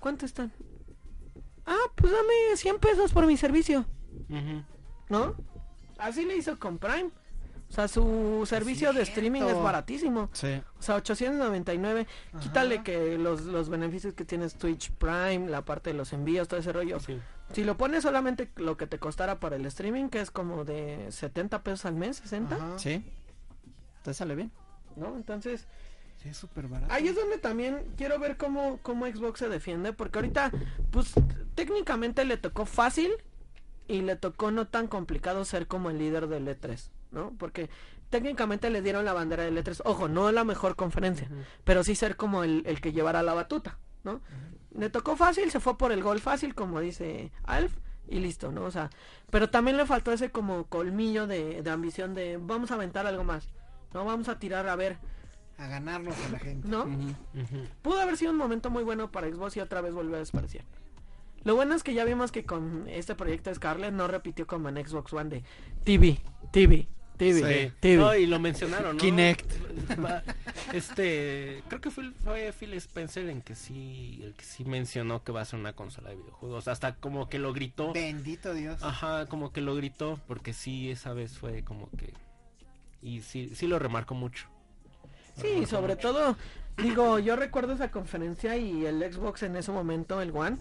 ¿cuánto 0.00 0.24
están? 0.24 0.50
Ah, 1.66 1.90
pues 1.94 2.12
dame 2.12 2.56
100 2.56 2.78
pesos 2.78 3.12
por 3.12 3.26
mi 3.26 3.36
servicio. 3.36 3.84
¿no? 5.08 5.34
Así 5.98 6.24
le 6.24 6.36
hizo 6.36 6.58
con 6.58 6.78
Prime. 6.78 7.10
O 7.68 7.72
sea, 7.72 7.88
su 7.88 8.44
servicio 8.46 8.92
de 8.92 9.02
streaming 9.02 9.42
es 9.42 9.60
baratísimo. 9.60 10.30
Sí. 10.32 10.62
O 10.78 10.82
sea, 10.82 10.94
899. 10.96 12.06
Ajá. 12.32 12.40
Quítale 12.40 12.82
que 12.84 13.18
los, 13.18 13.42
los 13.42 13.68
beneficios 13.68 14.14
que 14.14 14.24
tienes 14.24 14.54
Twitch 14.54 14.92
Prime, 14.92 15.48
la 15.48 15.64
parte 15.64 15.90
de 15.90 15.96
los 15.96 16.12
envíos, 16.12 16.46
todo 16.46 16.60
ese 16.60 16.72
rollo. 16.72 17.00
Sí. 17.00 17.18
Si 17.52 17.64
lo 17.64 17.76
pones 17.76 18.04
solamente 18.04 18.50
lo 18.56 18.76
que 18.76 18.86
te 18.86 18.98
costara 18.98 19.40
para 19.40 19.56
el 19.56 19.66
streaming, 19.66 20.08
que 20.10 20.20
es 20.20 20.30
como 20.30 20.64
de 20.64 21.10
70 21.10 21.62
pesos 21.64 21.86
al 21.86 21.94
mes, 21.94 22.18
60, 22.18 22.54
Ajá. 22.54 22.78
Sí. 22.78 23.04
Te 24.04 24.14
sale 24.14 24.36
bien. 24.36 24.52
¿no? 24.94 25.16
Entonces, 25.16 25.66
Sí, 26.16 26.30
es 26.30 26.36
súper 26.36 26.66
barato. 26.68 26.92
ahí 26.92 27.08
es 27.08 27.14
donde 27.14 27.38
también 27.38 27.84
quiero 27.96 28.18
ver 28.18 28.36
cómo, 28.36 28.78
cómo 28.82 29.06
Xbox 29.06 29.38
se 29.40 29.48
defiende, 29.48 29.92
porque 29.92 30.18
ahorita, 30.18 30.50
pues, 30.90 31.12
técnicamente 31.54 32.24
le 32.24 32.36
tocó 32.36 32.66
fácil 32.66 33.12
y 33.86 34.00
le 34.00 34.16
tocó 34.16 34.50
no 34.50 34.66
tan 34.66 34.88
complicado 34.88 35.44
ser 35.44 35.66
como 35.66 35.90
el 35.90 35.98
líder 35.98 36.26
del 36.28 36.48
E3, 36.48 36.90
¿no? 37.12 37.32
Porque 37.38 37.70
técnicamente 38.10 38.70
le 38.70 38.82
dieron 38.82 39.04
la 39.04 39.12
bandera 39.12 39.44
del 39.44 39.56
E3, 39.58 39.82
ojo, 39.84 40.08
no 40.08 40.32
la 40.32 40.44
mejor 40.44 40.74
conferencia, 40.74 41.28
pero 41.64 41.84
sí 41.84 41.94
ser 41.94 42.16
como 42.16 42.44
el, 42.44 42.62
el 42.66 42.80
que 42.80 42.92
llevara 42.92 43.22
la 43.22 43.34
batuta, 43.34 43.78
¿no? 44.04 44.20
Le 44.74 44.90
tocó 44.90 45.16
fácil, 45.16 45.50
se 45.50 45.60
fue 45.60 45.78
por 45.78 45.92
el 45.92 46.02
gol 46.02 46.20
fácil, 46.20 46.54
como 46.54 46.80
dice 46.80 47.30
Alf, 47.44 47.74
y 48.08 48.20
listo, 48.20 48.52
¿no? 48.52 48.62
O 48.64 48.70
sea, 48.70 48.90
pero 49.30 49.50
también 49.50 49.76
le 49.76 49.86
faltó 49.86 50.12
ese 50.12 50.30
como 50.30 50.66
colmillo 50.66 51.26
de, 51.26 51.62
de 51.62 51.70
ambición 51.70 52.14
de 52.14 52.38
vamos 52.40 52.70
a 52.70 52.74
aventar 52.74 53.06
algo 53.06 53.24
más, 53.24 53.48
¿no? 53.92 54.04
Vamos 54.04 54.28
a 54.28 54.38
tirar 54.38 54.68
a 54.68 54.76
ver, 54.76 54.98
A 55.58 55.66
ganarnos 55.68 56.14
a 56.26 56.28
la 56.30 56.38
gente. 56.38 56.68
¿no? 56.68 56.86
Pudo 57.82 58.00
haber 58.00 58.16
sido 58.16 58.30
un 58.32 58.36
momento 58.36 58.70
muy 58.70 58.84
bueno 58.84 59.10
para 59.10 59.28
Xbox 59.28 59.56
y 59.56 59.60
otra 59.60 59.80
vez 59.80 59.94
volvió 59.94 60.16
a 60.16 60.18
desaparecer. 60.18 60.62
Lo 61.44 61.54
bueno 61.54 61.74
es 61.74 61.82
que 61.82 61.94
ya 61.94 62.04
vimos 62.04 62.32
que 62.32 62.44
con 62.44 62.88
este 62.88 63.14
proyecto 63.14 63.50
de 63.50 63.56
Scarlett 63.56 63.92
no 63.92 64.08
repitió 64.08 64.46
como 64.46 64.68
en 64.68 64.84
Xbox 64.84 65.12
One 65.12 65.30
de 65.30 65.44
TV, 65.84 66.18
TV, 66.50 66.88
TV, 67.16 67.66
Sí. 67.68 67.72
TV. 67.80 68.02
No, 68.02 68.14
y 68.16 68.26
lo 68.26 68.40
mencionaron, 68.40 68.96
¿no? 68.96 69.00
Kinect. 69.00 69.52
Este, 70.72 71.62
creo 71.68 71.80
que 71.80 71.90
fue, 71.90 72.10
fue 72.24 72.52
Phil 72.52 72.74
Spencer 72.74 73.28
en 73.28 73.40
que 73.42 73.54
sí, 73.54 74.20
el 74.24 74.34
que 74.34 74.44
sí 74.44 74.64
mencionó 74.64 75.22
que 75.22 75.30
va 75.32 75.42
a 75.42 75.44
ser 75.44 75.60
una 75.60 75.72
consola 75.72 76.10
de 76.10 76.16
videojuegos. 76.16 76.66
Hasta 76.68 76.96
como 76.96 77.28
que 77.28 77.38
lo 77.38 77.52
gritó. 77.52 77.92
Bendito 77.92 78.52
Dios. 78.52 78.82
Ajá, 78.82 79.26
como 79.26 79.52
que 79.52 79.60
lo 79.60 79.74
gritó, 79.76 80.18
porque 80.26 80.52
sí, 80.52 80.90
esa 80.90 81.12
vez 81.14 81.38
fue 81.38 81.62
como 81.62 81.88
que... 81.92 82.12
Y 83.00 83.20
sí, 83.22 83.52
sí 83.54 83.68
lo 83.68 83.78
remarcó 83.78 84.14
mucho. 84.14 84.48
Sí, 85.36 85.66
sobre 85.66 85.96
todo, 85.96 86.36
digo, 86.78 87.18
yo 87.18 87.36
recuerdo 87.36 87.72
esa 87.74 87.90
conferencia 87.90 88.56
y 88.56 88.86
el 88.86 89.00
Xbox 89.12 89.42
en 89.42 89.56
ese 89.56 89.70
momento, 89.72 90.20
el 90.20 90.30
One, 90.34 90.56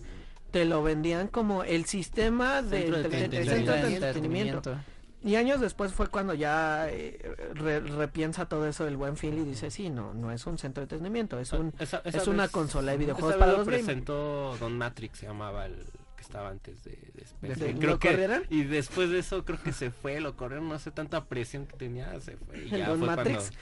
te 0.51 0.65
lo 0.65 0.83
vendían 0.83 1.27
como 1.27 1.63
el 1.63 1.85
sistema 1.85 2.61
de, 2.61 2.81
Centro 2.83 2.97
de 2.97 3.23
entre- 3.25 3.27
de- 3.45 3.93
entretenimiento. 3.95 4.71
de. 4.71 4.77
Y 5.23 5.37
años 5.37 5.59
después 5.59 5.91
fue 5.91 6.07
cuando 6.07 6.35
ya 6.35 6.87
eh, 6.89 7.17
re- 7.55 7.79
repiensa 7.79 8.45
todo 8.47 8.67
eso 8.67 8.85
del 8.85 8.95
buen 8.95 9.15
Phil 9.17 9.37
y 9.39 9.43
dice, 9.43 9.71
sí, 9.71 9.89
no, 9.89 10.13
no 10.13 10.31
es 10.31 10.45
un 10.45 10.59
centro 10.59 10.81
de 10.81 10.83
entretenimiento, 10.85 11.39
es 11.39 11.51
un... 11.51 11.73
Esa- 11.79 12.01
esa 12.05 12.17
es 12.19 12.27
una 12.27 12.47
consola 12.47 12.91
de 12.91 12.99
videojuegos 12.99 13.31
esa 13.31 13.39
para 13.39 13.51
vez 13.53 13.57
los 13.59 13.67
presentó 13.67 14.55
Don 14.59 14.77
Matrix, 14.77 15.17
se 15.19 15.25
llamaba 15.25 15.65
el 15.65 15.75
que 16.15 16.21
estaba 16.21 16.49
antes 16.49 16.83
de, 16.83 16.91
de 17.15 17.23
Spencer. 17.23 17.57
¿De- 17.57 17.71
Y 17.71 17.73
creo 17.75 17.89
lo 17.93 17.99
que 17.99 18.09
corrieron? 18.11 18.43
y 18.51 18.63
después 18.65 19.09
de 19.09 19.17
eso 19.19 19.43
creo 19.45 19.59
que 19.61 19.73
se 19.73 19.89
fue, 19.89 20.19
lo 20.21 20.37
corrieron, 20.37 20.69
no 20.69 20.77
sé 20.77 20.91
tanta 20.91 21.25
presión 21.25 21.65
que 21.65 21.75
tenía, 21.75 22.19
se 22.21 22.37
fue 22.37 22.59
y 22.59 22.73
¿El 22.75 22.79
ya 22.81 22.89
Don 22.89 22.99
fue 22.99 23.07
Matrix? 23.07 23.35
cuando 23.49 23.55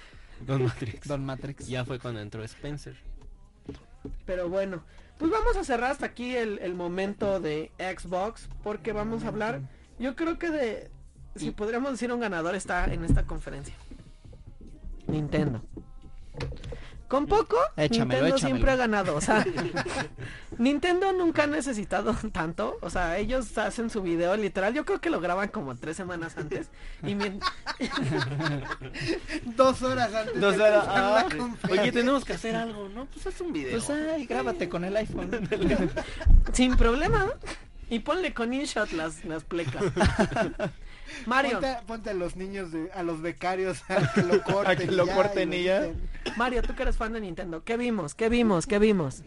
Don 0.45 0.63
Matrix. 0.63 1.07
Don 1.07 1.25
Matrix. 1.25 1.67
Ya 1.67 1.85
fue 1.85 1.99
cuando 1.99 2.19
entró 2.21 2.43
Spencer. 2.43 2.95
Pero 4.25 4.49
bueno, 4.49 4.83
pues 5.17 5.31
vamos 5.31 5.55
a 5.55 5.63
cerrar 5.63 5.91
hasta 5.91 6.05
aquí 6.05 6.35
el, 6.35 6.59
el 6.59 6.73
momento 6.73 7.39
de 7.39 7.71
Xbox 7.77 8.49
porque 8.63 8.91
vamos 8.91 9.23
a 9.23 9.29
hablar 9.29 9.61
Yo 9.99 10.15
creo 10.15 10.37
que 10.37 10.49
de 10.49 10.91
si 11.35 11.51
podríamos 11.51 11.91
decir 11.91 12.11
un 12.11 12.19
ganador 12.19 12.55
está 12.55 12.85
en 12.93 13.03
esta 13.05 13.23
conferencia. 13.23 13.73
Nintendo. 15.07 15.61
Con 17.13 17.27
poco, 17.27 17.57
Échamelo, 17.77 18.23
Nintendo 18.23 18.25
échamelo. 18.25 18.37
siempre 18.39 18.71
ha 18.71 18.75
ganado. 18.75 19.15
O 19.15 19.21
sea, 19.21 19.45
Nintendo 20.57 21.13
nunca 21.13 21.43
ha 21.43 21.47
necesitado 21.47 22.15
tanto. 22.31 22.79
O 22.81 22.89
sea, 22.89 23.19
ellos 23.19 23.55
hacen 23.55 23.91
su 23.91 24.01
video 24.01 24.35
literal. 24.35 24.73
Yo 24.73 24.83
creo 24.83 24.99
que 24.99 25.11
lo 25.11 25.21
graban 25.21 25.49
como 25.49 25.75
tres 25.75 25.95
semanas 25.95 26.35
antes. 26.37 26.71
Y 27.03 27.13
Dos 29.55 29.83
horas 29.83 30.11
antes. 30.11 30.41
Dos 30.41 30.55
horas, 30.55 30.85
ah. 30.87 31.27
Oye, 31.69 31.91
tenemos 31.91 32.25
que 32.25 32.33
hacer 32.33 32.55
algo, 32.55 32.89
¿no? 32.89 33.05
Pues 33.05 33.27
haz 33.27 33.39
un 33.41 33.53
video. 33.53 33.73
Pues 33.73 33.91
ay, 33.91 34.25
grábate 34.25 34.67
con 34.67 34.83
el 34.83 34.97
iPhone. 34.97 35.29
sin 36.51 36.75
problema. 36.77 37.27
Y 37.91 37.99
ponle 37.99 38.33
con 38.33 38.51
InShot 38.51 38.91
las, 38.93 39.23
las 39.23 39.43
plecas. 39.43 39.83
Mario, 41.25 41.59
Ponte, 41.59 41.77
ponte 41.87 42.09
a 42.09 42.13
los 42.13 42.35
niños, 42.35 42.71
de, 42.71 42.91
a 42.93 43.03
los 43.03 43.21
becarios 43.21 43.81
a 43.89 44.11
que 44.13 44.23
lo 44.23 44.41
corten. 44.43 44.77
que 44.77 44.91
lo 44.91 45.05
ya, 45.05 45.15
corten 45.15 45.53
y 45.53 45.57
y 45.57 45.63
ya. 45.63 45.79
lo 45.81 45.87
quiten. 45.93 46.09
Mario, 46.37 46.61
tú 46.63 46.75
que 46.75 46.83
eres 46.83 46.97
fan 46.97 47.13
de 47.13 47.21
Nintendo. 47.21 47.63
¿Qué 47.63 47.77
vimos? 47.77 48.15
¿Qué 48.15 48.29
vimos? 48.29 48.65
¿Qué 48.67 48.79
vimos? 48.79 49.23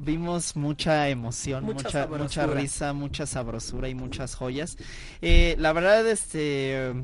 Vimos 0.00 0.54
mucha 0.54 1.08
emoción, 1.08 1.64
Mucha 1.64 2.06
mucha 2.06 2.46
risa, 2.46 2.92
mucha 2.92 3.26
sabrosura 3.26 3.88
y 3.88 3.94
muchas 3.96 4.36
joyas. 4.36 4.76
Eh, 5.22 5.56
la 5.58 5.72
verdad, 5.72 6.06
este... 6.06 6.94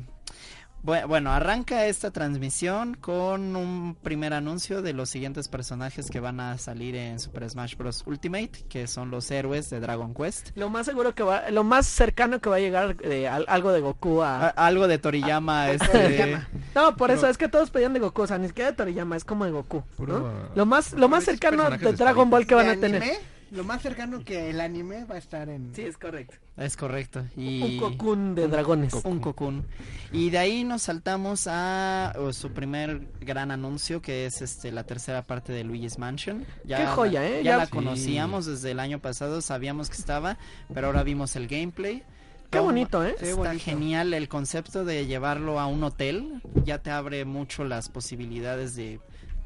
bue- 0.85 1.05
Bueno, 1.07 1.31
arranca 1.31 1.85
esta 1.85 2.11
transmisión 2.11 2.95
con 2.95 3.55
un 3.55 3.95
primer 4.01 4.33
anuncio 4.33 4.81
de 4.81 4.93
los 4.93 5.09
siguientes 5.09 5.47
personajes 5.47 6.09
que 6.09 6.19
van 6.19 6.39
a 6.39 6.57
salir 6.57 6.95
en 6.95 7.19
Super 7.19 7.49
Smash 7.49 7.75
Bros. 7.75 8.03
Ultimate, 8.05 8.51
que 8.69 8.87
son 8.87 9.09
los 9.11 9.29
héroes 9.31 9.69
de 9.69 9.79
Dragon 9.79 10.13
Quest. 10.13 10.49
Lo 10.55 10.69
más 10.69 10.85
seguro 10.85 11.15
que 11.15 11.23
va, 11.23 11.49
lo 11.49 11.63
más 11.63 11.87
cercano 11.87 12.39
que 12.39 12.49
va 12.49 12.57
a 12.57 12.59
llegar 12.59 12.95
de 12.97 13.27
al- 13.27 13.45
algo 13.47 13.71
de 13.71 13.81
Goku 13.81 14.21
a... 14.21 14.47
A- 14.47 14.49
algo 14.49 14.87
de 14.87 14.97
Toriyama, 14.97 15.71
este... 15.71 15.87
Toriyama. 15.87 16.47
No, 16.75 16.95
por 16.95 17.11
eso 17.11 17.27
es 17.27 17.37
que 17.37 17.47
todos 17.49 17.69
pedían 17.71 17.93
de 17.93 17.99
Goku, 17.99 18.21
o 18.23 18.27
sea, 18.27 18.37
ni 18.37 18.47
siquiera 18.47 18.71
de 18.71 18.77
Toriyama, 18.77 19.15
es 19.17 19.23
como 19.25 19.45
de 19.45 19.51
Goku, 19.51 19.83
ah, 19.99 20.49
Lo 20.55 20.65
más, 20.65 20.93
lo 20.93 21.07
más 21.09 21.23
cercano 21.23 21.69
de 21.69 21.93
Dragon 21.93 22.29
Ball 22.29 22.45
que 22.45 22.55
van 22.55 22.65
¿De 22.67 22.71
a 22.73 22.79
tener. 22.79 23.01
anime? 23.01 23.17
Lo 23.55 23.63
más 23.63 23.81
cercano 23.81 24.23
que 24.23 24.49
el 24.49 24.59
anime 24.59 25.05
va 25.05 25.15
a 25.15 25.17
estar 25.17 25.47
en... 25.49 25.73
Sí, 25.73 25.83
es 25.83 25.97
correcto. 25.97 26.35
Es 26.57 26.75
correcto. 26.75 27.19
Un 27.37 27.43
Y... 27.43 27.77
Cocoon 27.77 28.35
de 28.35 28.47
dragones. 28.47 28.93
Un 29.05 29.19
cocoon. 29.19 29.65
Y 30.11 30.29
de 30.29 30.37
ahí 30.37 30.63
nos 30.63 30.83
saltamos 30.83 31.47
a 31.47 32.13
oh, 32.17 32.33
su 32.33 32.51
primer 32.51 33.01
gran 33.21 33.51
anuncio, 33.51 34.01
que 34.01 34.25
es 34.25 34.41
este 34.41 34.71
la 34.71 34.83
tercera 34.83 35.25
parte 35.25 35.53
de 35.53 35.63
Luigi's 35.63 35.97
Mansion. 35.97 36.45
Ya 36.65 36.77
Qué 36.77 36.85
joya, 36.87 37.21
la- 37.21 37.27
¿eh? 37.27 37.37
Ya, 37.43 37.51
Ya- 37.51 37.57
la 37.57 37.65
Sí. 37.65 37.71
conocíamos 37.71 38.45
desde 38.45 38.71
el 38.71 38.79
año 38.79 38.99
pasado, 38.99 39.41
sabíamos 39.41 39.89
que 39.89 39.97
estaba, 39.97 40.37
pero 40.73 40.87
ahora 40.87 41.03
vimos 41.03 41.35
el 41.35 41.47
gameplay. 41.47 42.03
Qué 42.51 42.59
bonito, 42.59 43.03
¿eh? 43.03 43.15
Está 43.19 43.35
bonito. 43.35 43.63
genial 43.65 44.13
el 44.13 44.29
concepto 44.29 44.85
de 44.85 45.05
llevarlo 45.07 45.59
a 45.59 45.65
un 45.67 45.83
hotel. 45.83 46.41
Ya 46.63 46.77
te 46.77 46.89
abre 46.91 47.25
mucho 47.25 47.65
las 47.65 47.89
posibilidades 47.89 48.75
de 48.75 48.99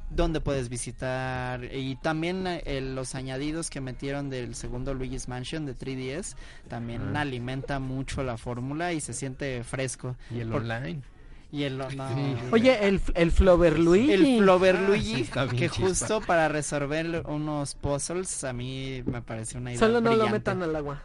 dónde 0.10 0.41
puedes 0.41 0.70
visitar 0.70 1.64
y 1.74 1.95
también 1.97 2.45
eh, 2.47 2.82
los 2.82 3.16
añadidos 3.16 3.70
que 3.70 3.80
metieron 3.82 4.30
del 4.30 4.55
segundo 4.55 4.93
Luigi's 4.93 5.28
Mansion 5.28 5.66
de 5.66 5.76
3DS 5.76 6.36
también 6.68 7.16
Ah. 7.16 7.22
alimenta 7.22 7.80
mucho 7.80 8.24
la 8.24 8.38
fórmula 8.38 8.93
y 8.93 9.01
se 9.01 9.14
siente 9.14 9.64
fresco. 9.64 10.16
Y 10.32 10.39
el 10.39 10.49
Por- 10.49 10.62
online. 10.62 11.01
Y 11.51 11.64
el 11.64 11.80
no, 11.80 11.89
Sí. 11.89 11.97
Oye, 12.51 12.88
el, 12.88 13.01
el 13.16 13.32
Flover 13.32 13.80
Luigi. 13.80 14.12
el 14.12 14.38
Flover 14.39 14.76
Ah, 14.76 14.82
Luigi 14.82 15.14
bien 15.34 15.49
que 15.49 15.70
chispa. 15.70 15.88
justo 15.88 16.22
para 16.22 16.47
resolver 16.47 17.24
unos 17.28 17.74
puzzles 17.74 18.43
a 18.43 18.53
mí 18.53 19.01
me 19.07 19.24
pareció 19.24 19.60
una 19.60 19.72
idea 19.72 19.80
Solo 19.80 19.99
no 19.99 20.16
lo 20.16 20.30
metan 20.30 20.62
al 20.62 20.76
agua. 20.76 21.01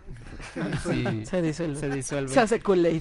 Sí. 0.82 1.24
Se 1.24 1.40
disuelve. 1.40 1.76
se 1.76 1.88
Se, 1.88 1.94
disuelve. 1.94 2.38
hace 2.38 2.60
Kool-Aid. 2.60 3.00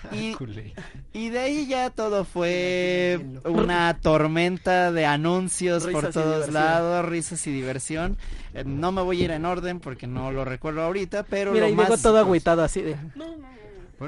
Y, 1.14 1.28
de 1.30 1.38
ahí 1.38 1.66
ya 1.66 1.90
todo 1.90 2.24
fue 2.24 3.20
una 3.44 3.98
tormenta 4.00 4.90
de 4.92 5.04
anuncios 5.06 5.84
por 5.86 6.06
Risas 6.06 6.14
todos 6.14 6.50
lados, 6.50 7.04
risas 7.06 7.46
y 7.46 7.52
diversión. 7.52 8.16
Eh, 8.54 8.64
no 8.64 8.92
me 8.92 9.02
voy 9.02 9.20
a 9.20 9.24
ir 9.24 9.30
en 9.30 9.44
orden 9.44 9.80
porque 9.80 10.06
no 10.06 10.32
lo 10.32 10.44
recuerdo 10.44 10.82
ahorita, 10.82 11.22
pero 11.24 11.52
Mira, 11.52 11.66
lo 11.66 11.72
y 11.72 11.76
más 11.76 11.88
llegó 11.88 11.98
todo 12.02 12.18
agüitado 12.18 12.62
así 12.62 12.80
de... 12.82 12.96
No, 13.14 13.26
no, 13.36 13.48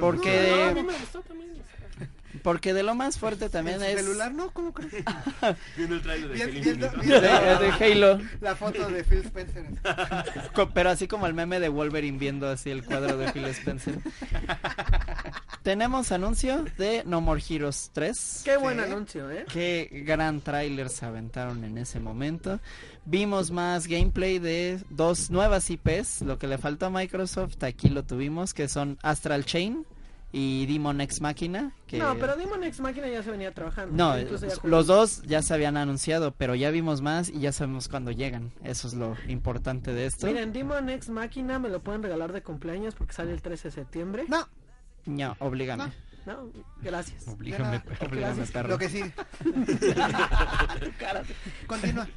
Porque- 0.01 0.49
No, 0.57 0.65
a 0.65 0.73
mí 0.73 0.83
me 0.83 0.93
gustó 0.99 1.21
también. 1.23 1.45
porque 2.43 2.75
de 2.75 2.83
lo 2.83 2.95
más 2.95 3.17
fuerte 3.19 3.49
también 3.49 3.77
¿En 3.83 3.91
su 3.93 3.97
es 3.99 4.05
celular 4.05 4.33
no? 4.35 4.51
¿Cómo 4.51 4.73
crees? 4.75 4.93
Viendo 5.77 5.95
el 5.97 6.03
trailer 6.03 6.29
de 6.31 6.35
Bien- 6.35 6.49
Halo 6.51 6.63
viendo- 6.65 6.87
Infinito. 6.87 7.21
de, 7.21 7.29
viendo 7.29 7.61
de 7.61 7.93
Halo, 7.93 8.21
La 8.41 8.57
foto 8.57 8.89
de 8.91 9.05
Phil 9.05 9.19
Spencer. 9.21 9.65
pero 10.75 10.91
así 10.91 11.07
como 11.09 11.27
el 11.27 11.35
meme 11.35 11.61
de 11.61 11.69
Wolverine 11.69 12.19
viendo 12.19 12.49
así 12.49 12.71
el 12.71 12.85
cuadro 12.85 13.17
de 13.17 13.31
Phil 13.33 13.45
Spencer. 13.47 13.95
Tenemos 15.65 16.13
anuncio 16.13 16.63
de 16.77 17.05
No 17.07 17.23
More 17.23 17.43
Heroes 17.49 17.91
3. 17.95 18.43
Qué 18.45 18.59
buen 18.59 18.77
Sí. 18.77 18.83
anuncio, 18.85 19.31
¿eh? 19.31 19.47
Qué 19.51 19.89
gran 20.07 20.43
tráiler 20.43 20.91
se 20.91 21.07
aventaron 21.07 21.65
en 21.65 21.79
ese 21.79 22.01
momento. 22.01 22.61
Vimos 23.07 23.51
más 23.51 23.87
gameplay 23.87 24.39
de 24.39 24.79
dos 24.91 25.31
nuevas 25.31 25.71
IPs. 25.71 26.21
Lo 26.21 26.39
que 26.39 26.49
le 26.49 26.59
faltó 26.59 26.85
a 26.85 26.91
Microsoft, 26.91 27.65
aquí 27.65 27.89
lo 27.89 28.05
tuvimos, 28.05 28.53
que 28.53 28.69
son 28.69 28.99
Astral 29.03 29.47
Chain 29.47 29.87
y 30.33 30.67
Demon 30.67 31.01
X. 31.01 31.19
Que... 31.87 31.97
No, 31.97 32.15
pero 32.19 32.37
Demon 32.37 32.63
X 32.65 32.81
Máquina 32.81 33.09
ya 33.09 33.23
se 33.23 33.31
venía 33.31 33.55
trabajando. 33.55 33.97
No, 33.97 34.39
los 34.65 34.87
dos 34.87 35.23
ya 35.23 35.41
se 35.41 35.55
habían 35.55 35.79
anunciado, 35.79 36.33
pero 36.33 36.55
ya 36.55 36.71
vimos 36.71 37.01
más 37.01 37.31
y 37.31 37.41
ya 37.41 37.53
sabemos 37.53 37.89
cuándo 37.89 38.11
llegan. 38.11 38.53
Eso 38.65 38.87
es 38.87 38.93
lo 38.93 39.17
importante 39.29 39.95
de 39.95 40.05
esto. 40.05 40.27
Miren, 40.27 40.53
Demon 40.53 40.91
X 40.91 41.09
Máquina 41.09 41.59
me 41.59 41.71
lo 41.71 41.81
pueden 41.81 42.03
regalar 42.03 42.35
de 42.35 42.43
cumpleaños 42.43 42.95
porque 42.95 43.15
sale 43.15 43.33
el 43.33 43.41
13 43.41 43.69
de 43.69 43.73
septiembre. 43.73 44.25
No, 44.29 44.47
No, 45.07 45.37
oblígame. 45.41 45.85
No, 46.27 46.51
gracias. 46.83 47.29
Oblígame, 47.29 47.81
perro. 47.81 48.07
Oblígame, 48.07 48.35
Gracias. 48.35 48.51
perro. 48.51 48.69
lo 48.71 48.79
que 48.79 48.89
sigue. 48.89 49.13
Continúa. 51.67 52.09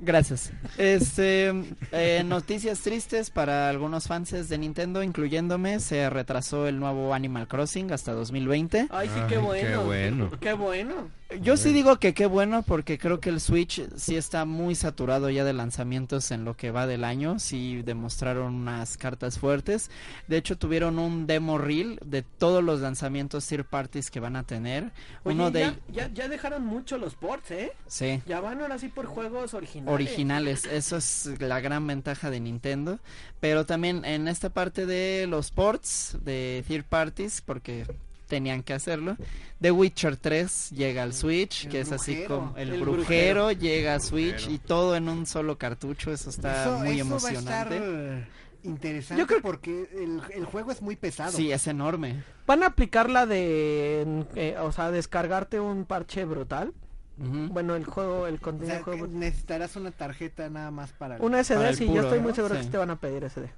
Gracias. 0.00 0.52
Este, 0.78 1.52
eh, 1.92 2.22
noticias 2.24 2.80
tristes 2.80 3.30
para 3.30 3.68
algunos 3.68 4.06
fans 4.06 4.48
de 4.48 4.58
Nintendo, 4.58 5.02
incluyéndome, 5.02 5.80
se 5.80 6.08
retrasó 6.10 6.66
el 6.66 6.78
nuevo 6.78 7.14
Animal 7.14 7.48
Crossing 7.48 7.92
hasta 7.92 8.12
2020. 8.12 8.88
Ay, 8.90 9.08
sí, 9.08 9.14
Ay, 9.20 9.26
qué 9.28 9.38
bueno. 9.38 9.68
qué 9.68 9.76
bueno. 9.76 10.30
Qué 10.40 10.52
bueno. 10.52 11.10
Yo 11.42 11.56
sí 11.56 11.72
digo 11.72 11.98
que 11.98 12.14
qué 12.14 12.26
bueno 12.26 12.62
porque 12.62 12.98
creo 12.98 13.20
que 13.20 13.30
el 13.30 13.40
Switch 13.40 13.82
sí 13.96 14.16
está 14.16 14.44
muy 14.44 14.74
saturado 14.74 15.30
ya 15.30 15.44
de 15.44 15.52
lanzamientos 15.52 16.30
en 16.30 16.44
lo 16.44 16.56
que 16.56 16.70
va 16.70 16.86
del 16.86 17.04
año, 17.04 17.38
sí 17.38 17.82
demostraron 17.82 18.54
unas 18.54 18.96
cartas 18.96 19.38
fuertes. 19.38 19.90
De 20.28 20.36
hecho 20.36 20.56
tuvieron 20.56 20.98
un 20.98 21.26
demo 21.26 21.58
reel 21.58 21.98
de 22.04 22.22
todos 22.22 22.62
los 22.62 22.80
lanzamientos 22.80 23.46
third 23.46 23.66
parties 23.66 24.10
que 24.10 24.20
van 24.20 24.36
a 24.36 24.44
tener. 24.44 24.92
Oye, 25.24 25.34
Uno 25.34 25.50
de 25.50 25.60
ya, 25.60 25.78
ya, 25.88 26.12
ya 26.12 26.28
dejaron 26.28 26.64
mucho 26.64 26.98
los 26.98 27.14
ports, 27.14 27.50
¿eh? 27.50 27.72
sí. 27.86 28.22
Ya 28.26 28.40
van 28.40 28.60
ahora 28.60 28.78
sí 28.78 28.88
por 28.88 29.06
juegos 29.06 29.54
originales. 29.54 29.94
originales. 29.94 30.64
Eso 30.66 30.96
es 30.96 31.30
la 31.40 31.60
gran 31.60 31.86
ventaja 31.86 32.30
de 32.30 32.40
Nintendo. 32.40 32.98
Pero 33.40 33.66
también 33.66 34.04
en 34.04 34.28
esta 34.28 34.50
parte 34.50 34.86
de 34.86 35.26
los 35.26 35.50
ports 35.50 36.16
de 36.24 36.64
third 36.66 36.84
parties, 36.84 37.40
porque 37.40 37.86
tenían 38.26 38.62
que 38.62 38.72
hacerlo. 38.74 39.16
The 39.60 39.70
Witcher 39.70 40.16
3 40.16 40.70
llega 40.72 41.02
al 41.02 41.14
Switch, 41.14 41.64
El 41.64 41.70
que 41.70 41.80
es 41.80 41.92
así 41.92 42.24
como 42.26 42.54
el, 42.56 42.72
El 42.74 42.80
brujero, 42.80 43.50
llega 43.52 43.94
a 43.94 44.00
Switch 44.00 44.46
Brujero. 44.46 44.52
y 44.52 44.58
todo 44.58 44.96
en 44.96 45.08
un 45.08 45.26
solo 45.26 45.56
cartucho. 45.58 46.12
Eso 46.12 46.30
está 46.30 46.62
eso, 46.62 46.78
muy 46.78 47.00
eso 47.00 47.08
va 47.08 47.14
a 47.14 47.32
estar 47.32 47.72
emocionante. 47.72 48.28
interesante 48.64 49.20
Yo 49.20 49.26
creo- 49.26 49.42
porque 49.42 49.88
el, 49.94 50.20
el 50.34 50.44
juego 50.44 50.70
es 50.72 50.82
muy 50.82 50.96
pesado. 50.96 51.32
Sí, 51.32 51.52
es 51.52 51.66
enorme. 51.66 52.22
Van 52.46 52.62
a 52.62 52.66
aplicar 52.66 53.08
la 53.10 53.26
de, 53.26 54.24
eh, 54.34 54.56
o 54.60 54.72
sea, 54.72 54.90
descargarte 54.90 55.60
un 55.60 55.84
parche 55.84 56.24
brutal. 56.24 56.72
Bueno, 57.16 57.76
el 57.76 57.84
juego, 57.84 58.26
el 58.26 58.34
O 58.34 58.40
contenido 58.40 58.66
sea, 58.66 58.74
del 58.76 58.84
juego. 58.84 59.06
necesitarás 59.06 59.76
una 59.76 59.92
tarjeta 59.92 60.50
nada 60.50 60.72
más 60.72 60.90
para... 60.92 61.16
Una 61.20 61.38
SD, 61.44 61.74
sí, 61.76 61.84
puro, 61.86 61.94
yo 61.94 62.02
estoy 62.08 62.18
muy 62.18 62.30
¿no? 62.30 62.34
seguro 62.34 62.56
Sí. 62.56 62.62
que 62.62 62.66
te 62.72 62.76
van 62.76 62.90
a 62.90 62.96
pedir 62.98 63.22
SD. 63.22 63.50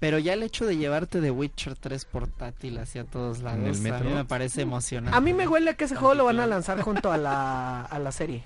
Pero 0.00 0.18
ya 0.18 0.32
el 0.34 0.42
hecho 0.44 0.64
de 0.64 0.76
llevarte 0.76 1.20
The 1.20 1.30
Witcher 1.32 1.74
3 1.74 2.04
portátil 2.04 2.78
hacia 2.78 3.04
todos 3.04 3.40
lados, 3.40 3.60
el 3.64 3.70
a 3.70 3.72
mí 3.72 3.80
metro? 3.90 4.10
me 4.10 4.24
parece 4.24 4.62
emocionante. 4.62 5.16
A 5.16 5.20
mí 5.20 5.32
me 5.34 5.48
huele 5.48 5.74
que 5.74 5.84
ese 5.84 5.96
juego 5.96 6.14
lo 6.14 6.24
van 6.24 6.38
a 6.40 6.46
lanzar 6.46 6.80
junto 6.82 7.10
a 7.10 7.16
la, 7.16 7.82
a 7.90 7.98
la 7.98 8.12
serie. 8.12 8.44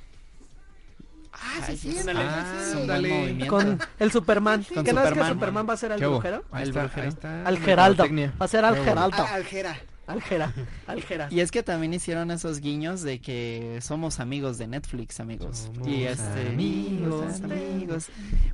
Ah, 1.34 1.66
sí, 1.66 1.76
sí, 1.76 1.92
sí, 1.92 2.08
Ah. 2.08 3.46
Con 3.48 3.78
el 3.98 4.12
Superman. 4.12 4.64
¿Que 4.64 4.74
no 4.74 4.80
es 4.80 4.84
que 4.86 4.92
Superman. 4.92 5.32
Superman 5.32 5.66
va 5.68 5.72
a 5.74 5.76
ser 5.76 5.92
el 5.92 5.98
¿Qué 5.98 6.06
hubo? 6.06 6.18
brujero? 6.20 6.44
Al 6.52 7.58
Geraldo. 7.58 8.04
Va 8.40 8.44
a 8.44 8.48
ser 8.48 8.64
al 8.64 8.74
Qué. 8.76 8.84
Geraldo. 8.84 9.24
Al 9.26 9.44
Gera. 9.44 9.76
Al 10.06 10.20
Gera. 10.20 10.52
Y 11.30 11.40
es 11.40 11.50
que 11.50 11.62
también 11.62 11.94
hicieron 11.94 12.30
esos 12.30 12.60
guiños 12.60 13.02
de 13.02 13.20
que 13.20 13.78
somos 13.80 14.20
amigos 14.20 14.58
de 14.58 14.66
Netflix, 14.66 15.20
amigos. 15.20 15.70
Somos 15.72 15.88
y 15.88 16.04
este 16.04 16.48
amigos, 16.48 17.40
amigos. 17.42 18.06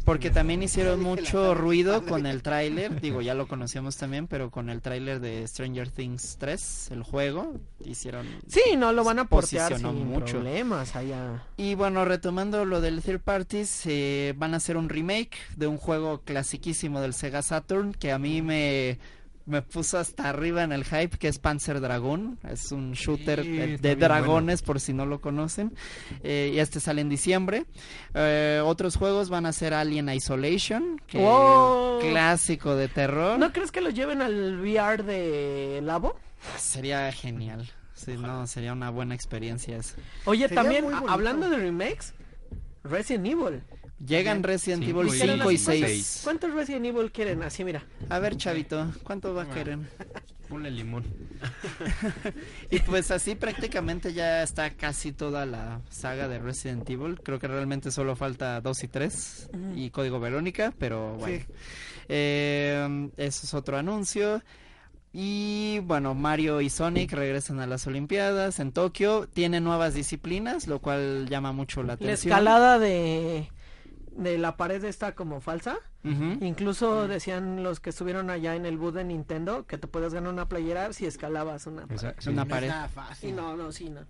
Porque 0.04 0.30
también 0.30 0.62
hicieron 0.62 1.00
mucho 1.00 1.54
ruido 1.54 2.04
con 2.04 2.26
el 2.26 2.42
tráiler, 2.42 3.00
digo, 3.00 3.22
ya 3.22 3.34
lo 3.34 3.48
conocíamos 3.48 3.96
también, 3.96 4.26
pero 4.26 4.50
con 4.50 4.70
el 4.70 4.82
tráiler 4.82 5.20
de 5.20 5.46
Stranger 5.46 5.90
Things 5.90 6.36
3, 6.38 6.90
el 6.92 7.02
juego, 7.02 7.54
hicieron 7.84 8.26
Sí, 8.46 8.76
no 8.76 8.92
lo 8.92 9.04
van 9.04 9.18
a 9.18 9.24
portear 9.26 9.76
sin 9.76 10.06
mucho. 10.06 10.34
problemas 10.34 10.96
allá. 10.96 11.44
Y 11.56 11.74
bueno, 11.74 12.04
retomando 12.04 12.64
lo 12.64 12.80
del 12.80 13.02
third 13.02 13.20
parties, 13.20 13.82
eh, 13.86 14.34
van 14.36 14.54
a 14.54 14.58
hacer 14.58 14.76
un 14.76 14.88
remake 14.88 15.36
de 15.56 15.66
un 15.66 15.78
juego 15.78 16.20
clasiquísimo 16.22 17.00
del 17.00 17.14
Sega 17.14 17.42
Saturn 17.42 17.92
que 17.92 18.12
a 18.12 18.18
mí 18.18 18.42
me 18.42 18.98
me 19.48 19.62
puso 19.62 19.98
hasta 19.98 20.28
arriba 20.28 20.62
en 20.62 20.72
el 20.72 20.84
hype, 20.84 21.18
que 21.18 21.28
es 21.28 21.38
Panzer 21.38 21.80
Dragoon. 21.80 22.38
Es 22.48 22.70
un 22.70 22.92
shooter 22.92 23.42
Sí, 23.42 23.76
de, 23.76 23.96
dragones, 23.96 24.62
por 24.62 24.80
si 24.80 24.92
no 24.92 25.06
lo 25.06 25.20
conocen. 25.20 25.74
Eh, 26.22 26.52
y 26.54 26.58
este 26.58 26.80
sale 26.80 27.00
en 27.00 27.08
diciembre. 27.08 27.64
Eh, 28.14 28.60
otros 28.64 28.96
juegos 28.96 29.30
van 29.30 29.46
a 29.46 29.52
ser 29.52 29.74
Alien 29.74 30.08
Isolation, 30.10 31.00
que 31.06 31.18
clásico 32.00 32.76
de 32.76 32.88
terror. 32.88 33.38
¿No 33.38 33.52
crees 33.52 33.72
que 33.72 33.80
lo 33.80 33.90
lleven 33.90 34.22
al 34.22 34.60
VR 34.60 35.02
de 35.02 35.80
Labo? 35.82 36.16
Sería 36.56 37.10
genial. 37.12 37.68
Sí, 37.94 38.16
no, 38.16 38.46
sería 38.46 38.72
una 38.72 38.90
buena 38.90 39.14
experiencia 39.14 39.76
eso. 39.76 39.96
Oye, 40.24 40.48
Sería 40.48 40.62
también, 40.62 40.84
hablando 41.08 41.50
de 41.50 41.56
remakes, 41.56 42.14
Resident 42.84 43.26
Evil. 43.26 43.62
Llegan 44.06 44.42
Resident 44.44 44.84
Cinco 44.84 45.02
Evil 45.02 45.14
y 45.14 45.18
5 45.18 45.50
y 45.50 45.58
seis. 45.58 45.84
6. 45.86 46.20
¿Cuántos 46.24 46.54
Resident 46.54 46.86
Evil 46.86 47.10
quieren? 47.10 47.42
Así, 47.42 47.64
mira. 47.64 47.82
A 48.08 48.18
ver, 48.20 48.36
chavito, 48.36 48.92
¿cuánto 49.02 49.34
va 49.34 49.42
a 49.42 49.50
querer? 49.50 49.78
Ponle 50.48 50.70
limón. 50.70 51.04
Y 52.70 52.80
pues 52.80 53.10
así 53.10 53.34
prácticamente 53.34 54.12
ya 54.12 54.42
está 54.42 54.70
casi 54.70 55.12
toda 55.12 55.46
la 55.46 55.80
saga 55.90 56.28
de 56.28 56.38
Resident 56.38 56.88
Evil. 56.88 57.20
Creo 57.22 57.38
que 57.38 57.48
realmente 57.48 57.90
solo 57.90 58.14
falta 58.16 58.60
2 58.60 58.84
y 58.84 58.88
3 58.88 59.50
y 59.74 59.90
Código 59.90 60.20
Verónica, 60.20 60.72
pero 60.78 61.14
bueno. 61.16 61.38
Sí. 61.38 61.44
Eh, 62.08 63.10
eso 63.16 63.46
es 63.46 63.54
otro 63.54 63.76
anuncio. 63.78 64.42
Y 65.12 65.80
bueno, 65.84 66.14
Mario 66.14 66.60
y 66.60 66.68
Sonic 66.70 67.12
regresan 67.12 67.60
a 67.60 67.66
las 67.66 67.86
Olimpiadas 67.86 68.60
en 68.60 68.72
Tokio. 68.72 69.26
Tienen 69.26 69.64
nuevas 69.64 69.94
disciplinas, 69.94 70.66
lo 70.66 70.80
cual 70.80 71.26
llama 71.28 71.52
mucho 71.52 71.82
la 71.82 71.88
La 71.88 71.92
atención. 71.94 72.32
escalada 72.32 72.78
de, 72.78 73.50
de 74.18 74.36
la 74.36 74.56
pared 74.56 74.84
está 74.84 75.14
como 75.14 75.40
falsa. 75.40 75.76
Incluso 76.40 77.06
decían 77.08 77.62
los 77.62 77.80
que 77.80 77.90
estuvieron 77.90 78.30
allá 78.30 78.54
en 78.56 78.66
el 78.66 78.76
booth 78.78 78.94
de 78.94 79.04
Nintendo 79.04 79.66
que 79.66 79.78
te 79.78 79.86
puedes 79.86 80.12
ganar 80.14 80.32
una 80.32 80.48
playera 80.48 80.92
si 80.92 81.06
escalabas 81.06 81.66
una 81.66 81.82
pared. 81.82 81.94
Esa- 81.96 82.14
sí. 82.18 82.30
Una 82.30 82.44
No 82.44 82.48
pared. 82.50 82.68
es 82.68 82.90
fácil. 82.92 83.36
no, 83.36 83.56
no, 83.56 83.72
sí, 83.72 83.90
no. 83.90 84.00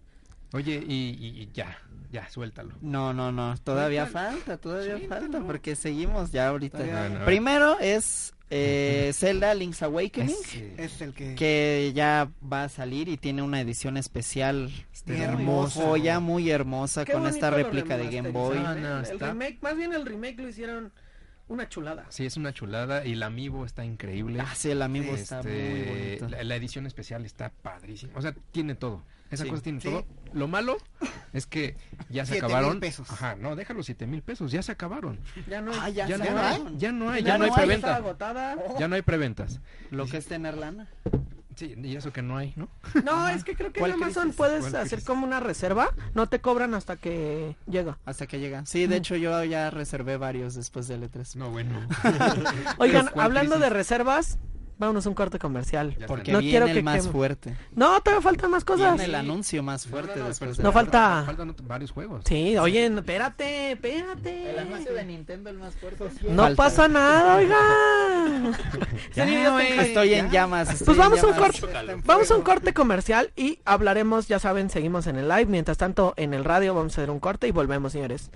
Oye, 0.54 0.82
y, 0.86 1.10
y- 1.10 1.42
y 1.42 1.50
ya, 1.52 1.76
ya, 2.10 2.28
suéltalo. 2.30 2.72
No, 2.80 3.12
no, 3.12 3.30
no, 3.32 3.54
todavía 3.62 4.06
Suéltalo. 4.06 4.30
falta, 4.38 4.56
todavía 4.56 4.96
Suéltalo. 4.96 5.20
falta, 5.20 5.40
porque 5.46 5.76
seguimos 5.76 6.30
ya 6.32 6.48
ahorita. 6.48 6.78
Bueno, 6.78 7.24
Primero 7.26 7.78
es 7.80 8.32
eh, 8.50 9.10
Zelda 9.14 9.54
Link's 9.54 9.82
Awakening. 9.82 10.34
Es 10.76 11.00
el 11.00 11.12
que... 11.12 11.34
que 11.34 11.92
ya 11.94 12.30
va 12.50 12.64
a 12.64 12.68
salir 12.68 13.08
y 13.08 13.16
tiene 13.16 13.42
una 13.42 13.60
edición 13.60 13.96
especial 13.96 14.70
Hermosa. 15.06 15.82
joya 15.82 16.20
muy 16.20 16.50
hermosa 16.50 17.04
Qué 17.04 17.12
con 17.12 17.26
esta 17.26 17.50
réplica 17.50 17.96
de 17.96 18.08
Game 18.08 18.30
Boy 18.30 18.58
No, 18.58 19.00
¿eh? 19.00 19.04
El 19.10 19.20
remake, 19.20 19.58
más 19.62 19.76
bien 19.76 19.92
el 19.92 20.04
remake 20.04 20.38
lo 20.38 20.48
hicieron 20.48 20.92
una 21.48 21.68
chulada. 21.68 22.04
Sí, 22.10 22.26
es 22.26 22.36
una 22.36 22.52
chulada 22.52 23.06
y 23.06 23.12
el 23.12 23.22
amiibo 23.22 23.64
está 23.64 23.84
increíble. 23.84 24.40
ah 24.40 24.52
sí 24.54 24.70
el 24.70 24.82
amigo 24.82 25.14
está 25.14 25.40
Este, 25.40 25.50
muy 25.50 25.82
bonito 25.82 26.28
La, 26.28 26.44
la 26.44 26.56
edición 26.56 26.86
especial 26.86 27.24
está 27.24 27.50
padrísima. 27.62 28.12
O 28.16 28.20
sea, 28.22 28.34
tiene 28.52 28.74
todo. 28.74 29.02
Esa 29.30 29.44
Sí. 29.44 29.50
cosa 29.50 29.62
tiene 29.62 29.80
Sí. 29.80 29.88
todo. 29.88 30.04
Lo 30.32 30.48
malo 30.48 30.78
es 31.32 31.46
que 31.46 31.76
ya 32.10 32.24
se 32.26 32.38
acabaron. 32.38 32.80
pesos. 32.80 33.10
Ajá, 33.10 33.34
no, 33.36 33.56
déjalo 33.56 33.82
siete 33.82 34.06
mil 34.06 34.22
pesos. 34.22 34.50
Ya 34.52 34.62
se 34.62 34.72
acabaron. 34.72 35.18
Ya 35.48 35.60
no, 35.60 35.72
ah 35.80 35.88
ya, 35.88 36.06
Ya 36.06 36.18
se 36.18 36.30
no 36.30 36.38
hay. 36.40 36.64
Ya 36.78 36.92
no 36.92 37.10
hay. 37.10 37.22
Ya 37.22 37.28
Ya 37.28 37.38
no 37.38 37.44
hay 37.44 37.50
no 37.50 37.56
hay, 37.56 37.62
preventa. 37.66 38.02
Ya 38.78 38.88
no 38.88 38.94
hay 38.94 39.02
preventas. 39.02 39.60
lo 39.90 40.06
que 40.06 40.16
es 40.18 40.26
tener 40.26 40.56
lana 40.56 40.88
Sí, 41.56 41.74
y 41.82 41.96
eso 41.96 42.12
que 42.12 42.22
no 42.22 42.36
hay, 42.36 42.52
¿no? 42.54 42.68
No, 43.04 43.28
es 43.28 43.42
que 43.42 43.56
creo 43.56 43.72
que 43.72 43.80
en 43.80 43.82
¿Cuál 43.82 43.92
Amazon 43.94 44.22
crisis? 44.24 44.36
puedes 44.36 44.60
¿Cuál 44.60 44.76
hacer 44.76 44.88
crisis? 44.90 45.04
como 45.04 45.26
una 45.26 45.40
reserva. 45.40 45.92
No 46.14 46.28
te 46.28 46.38
cobran 46.40 46.72
hasta 46.74 46.94
que 46.94 47.56
llega. 47.68 47.98
hasta 48.04 48.28
que 48.28 48.38
llega 48.38 48.64
sí 48.64 48.86
de 48.86 48.96
hecho 48.96 49.16
yo 49.16 49.42
ya 49.42 49.68
reservé 49.70 50.16
varios 50.18 50.54
después 50.54 50.86
del 50.86 51.02
E3 51.10 51.34
No, 51.34 51.50
bueno. 51.50 51.80
Oigan, 52.78 53.08
¿Cuál 53.08 53.26
hablando 53.26 53.56
crisis? 53.56 53.70
de 53.70 53.70
reservas, 53.76 54.38
vámonos 54.78 55.04
a 55.06 55.08
un 55.08 55.14
corte 55.14 55.38
comercial. 55.38 55.96
Ya 55.98 56.06
porque 56.06 56.32
No 56.32 56.38
viene 56.38 56.50
quiero 56.52 56.66
el 56.66 56.74
que 56.74 56.82
más 56.82 57.08
fuerte 57.08 57.56
No, 57.74 58.00
todavía 58.00 58.22
faltan 58.22 58.50
más 58.50 58.64
cosas. 58.64 58.92
viene 58.94 59.04
el 59.04 59.14
anuncio 59.14 59.62
más 59.62 59.86
fuerte 59.86 60.12
No, 60.12 60.16
no, 60.16 60.22
no, 60.22 60.28
después 60.28 60.50
pero 60.56 60.62
No 60.68 60.72
falta- 60.72 61.22
Faltan 61.26 61.54
varios 61.64 61.90
juegos. 61.90 62.22
Sí, 62.26 62.56
oye, 62.58 62.86
espérate, 62.86 63.72
espérate. 63.72 64.50
el 64.50 64.58
anuncio 64.58 64.94
de 64.94 65.04
Nintendo 65.04 65.50
el 65.50 65.58
más 65.58 65.74
fuerte 65.76 66.04
No 66.30 66.42
Falta. 66.44 66.56
pasa 66.56 66.88
nada, 66.88 67.36
oiga. 67.36 67.56
Ya, 69.14 69.24
estoy 69.82 70.14
en 70.14 70.26
Ya. 70.26 70.32
llamas 70.32 70.70
estoy 70.70 70.86
Pues 70.86 70.96
vamos 70.98 71.22
a 71.22 71.26
un 71.26 71.34
corte. 71.34 71.60
Vamos 72.04 72.30
a 72.30 72.36
un 72.36 72.42
corte 72.42 72.72
comercial 72.72 73.32
y 73.36 73.58
hablaremos, 73.64 74.28
ya 74.28 74.38
saben, 74.38 74.70
seguimos 74.70 75.06
en 75.06 75.16
el 75.16 75.28
live. 75.28 75.46
Mientras 75.46 75.78
tanto, 75.78 76.14
en 76.16 76.34
el 76.34 76.44
radio 76.44 76.74
vamos 76.74 76.92
a 76.92 77.02
hacer 77.02 77.10
un 77.10 77.20
corte 77.20 77.48
y 77.48 77.50
volvemos, 77.50 77.92
señores. 77.92 78.30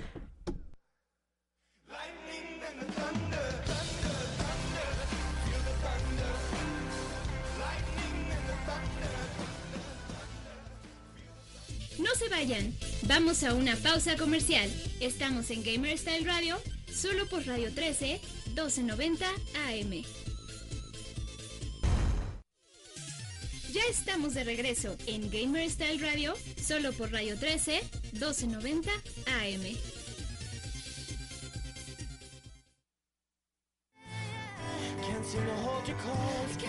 No 12.02 12.12
se 12.16 12.28
vayan, 12.28 12.74
vamos 13.02 13.44
a 13.44 13.54
una 13.54 13.76
pausa 13.76 14.16
comercial. 14.16 14.68
Estamos 14.98 15.50
en 15.50 15.62
Gamer 15.62 15.96
Style 15.96 16.26
Radio, 16.26 16.60
solo 16.92 17.28
por 17.28 17.46
Radio 17.46 17.72
13, 17.72 18.20
1290 18.46 19.24
AM. 19.68 20.02
Ya 23.72 23.82
estamos 23.88 24.34
de 24.34 24.42
regreso 24.42 24.96
en 25.06 25.30
Gamer 25.30 25.70
Style 25.70 26.00
Radio, 26.00 26.34
solo 26.60 26.92
por 26.92 27.12
Radio 27.12 27.38
13, 27.38 27.80
1290 28.14 28.90
AM. 28.90 30.01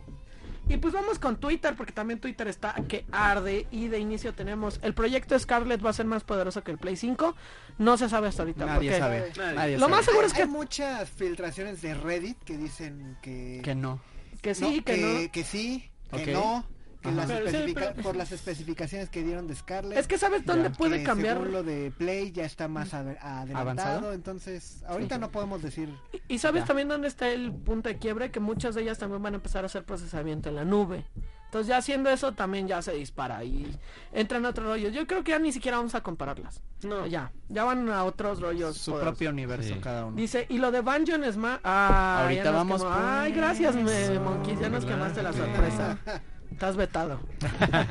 Y 0.68 0.78
pues 0.78 0.94
vamos 0.94 1.20
con 1.20 1.38
Twitter, 1.38 1.76
porque 1.76 1.92
también 1.92 2.20
Twitter 2.20 2.48
está 2.48 2.74
que 2.88 3.06
arde. 3.12 3.68
Y 3.72 3.88
de 3.88 4.00
inicio 4.00 4.34
tenemos 4.34 4.80
el 4.82 4.94
proyecto 4.94 5.38
Scarlet 5.38 5.84
va 5.86 5.92
a 5.92 5.94
ser 5.94 6.06
más 6.08 6.24
poderoso 6.24 6.64
que 6.64 6.72
el 6.72 6.78
Play 6.78 6.96
5. 6.96 7.36
No 7.78 7.98
se 7.98 8.10
sabe 8.10 8.28
hasta 8.30 8.42
ahorita. 8.44 8.66
nadie 8.66 8.90
porque- 8.90 9.00
sabe 9.00 9.32
nadie 9.56 9.74
Lo 9.76 9.82
sabe. 9.82 9.92
más 9.92 10.06
seguro 10.06 10.22
Hay, 10.24 10.28
es 10.28 10.34
que, 10.34 10.42
hay 10.44 10.48
muchas 10.48 11.10
filtraciones 11.10 11.82
de 11.82 11.94
Reddit 11.94 12.38
que 12.44 12.58
dicen 12.58 13.18
que... 13.22 13.62
que 13.64 13.76
no 13.76 14.00
que 14.42 14.54
sí, 14.54 14.78
no, 14.78 14.84
que, 14.84 14.98
no. 14.98 15.32
que 15.32 15.44
sí, 15.44 15.90
que 16.12 16.32
no, 16.34 16.66
que 17.06 17.12
las 17.16 17.28
sí, 17.28 17.34
especifica- 17.36 17.92
pero- 17.92 18.04
por 18.04 18.16
las 18.16 18.32
especificaciones 18.32 19.10
que 19.10 19.24
dieron 19.24 19.48
de 19.48 19.56
Scarlett. 19.56 19.98
Es 19.98 20.08
que 20.08 20.18
sabes 20.18 20.46
dónde 20.46 20.70
Ya. 20.70 20.76
puede 20.76 20.98
que 21.00 21.04
cambiar. 21.04 21.38
según 21.38 21.52
lo 21.52 21.64
de 21.64 21.92
Play 21.98 22.32
ya 22.32 22.46
está 22.46 22.68
más 22.68 22.94
ade- 22.94 23.18
adelantado, 23.22 23.58
¿Avanzado? 23.60 24.14
entonces 24.14 24.84
ahorita 24.88 25.18
no 25.18 25.30
podemos 25.32 25.62
decir 25.62 25.90
Y- 26.28 26.36
Y 26.36 26.40
sabes 26.40 26.64
Ya. 26.64 26.68
también 26.68 26.88
dónde 26.88 27.08
está 27.08 27.30
el 27.30 27.52
punto 27.54 27.90
de 27.90 27.98
quiebre, 27.98 28.32
que 28.32 28.40
muchas 28.40 28.76
de 28.76 28.82
ellas 28.82 28.98
también 28.98 29.22
van 29.22 29.34
a 29.34 29.38
empezar 29.38 29.64
a 29.64 29.68
hacer 29.68 29.84
procesamiento 29.86 30.50
en 30.50 30.56
la 30.56 30.66
nube. 30.66 31.06
Entonces 31.46 31.68
ya 31.70 31.78
haciendo 31.78 32.10
eso 32.10 32.34
también 32.34 32.68
ya 32.68 32.82
se 32.82 32.92
dispara 32.94 33.42
y 33.46 33.78
entran 34.12 34.44
otros 34.46 34.68
rollos. 34.68 34.92
Yo 34.94 35.08
creo 35.08 35.24
que 35.24 35.32
ya 35.32 35.40
ni 35.40 35.54
siquiera 35.54 35.78
vamos 35.78 35.96
a 35.96 36.02
compararlas. 36.02 36.62
No, 36.84 37.06
ya, 37.08 37.32
ya 37.48 37.64
van 37.64 37.88
a 37.90 38.04
otros 38.04 38.42
rollos. 38.42 38.78
su 38.78 38.92
poderosos. 38.92 39.14
propio 39.16 39.30
universo 39.30 39.74
Sí. 39.76 39.80
cada 39.80 40.06
uno 40.06 40.18
Dice, 40.18 40.46
y 40.50 40.58
lo 40.58 40.72
de 40.72 40.82
Banjo 40.82 41.16
es 41.16 41.38
más... 41.38 41.60
Ah, 41.64 42.24
Ahorita 42.24 42.52
vamos 42.52 42.82
quemó. 42.84 42.94
Ay, 42.94 43.32
gracias, 43.32 43.74
me, 43.76 44.20
Monkeys, 44.20 44.60
ya 44.60 44.68
nos 44.70 44.84
quemaste 44.84 45.24
la 45.24 45.32
Sí. 45.32 45.40
sorpresa. 45.40 45.98
Estás 46.52 46.78
vetado. 46.78 47.20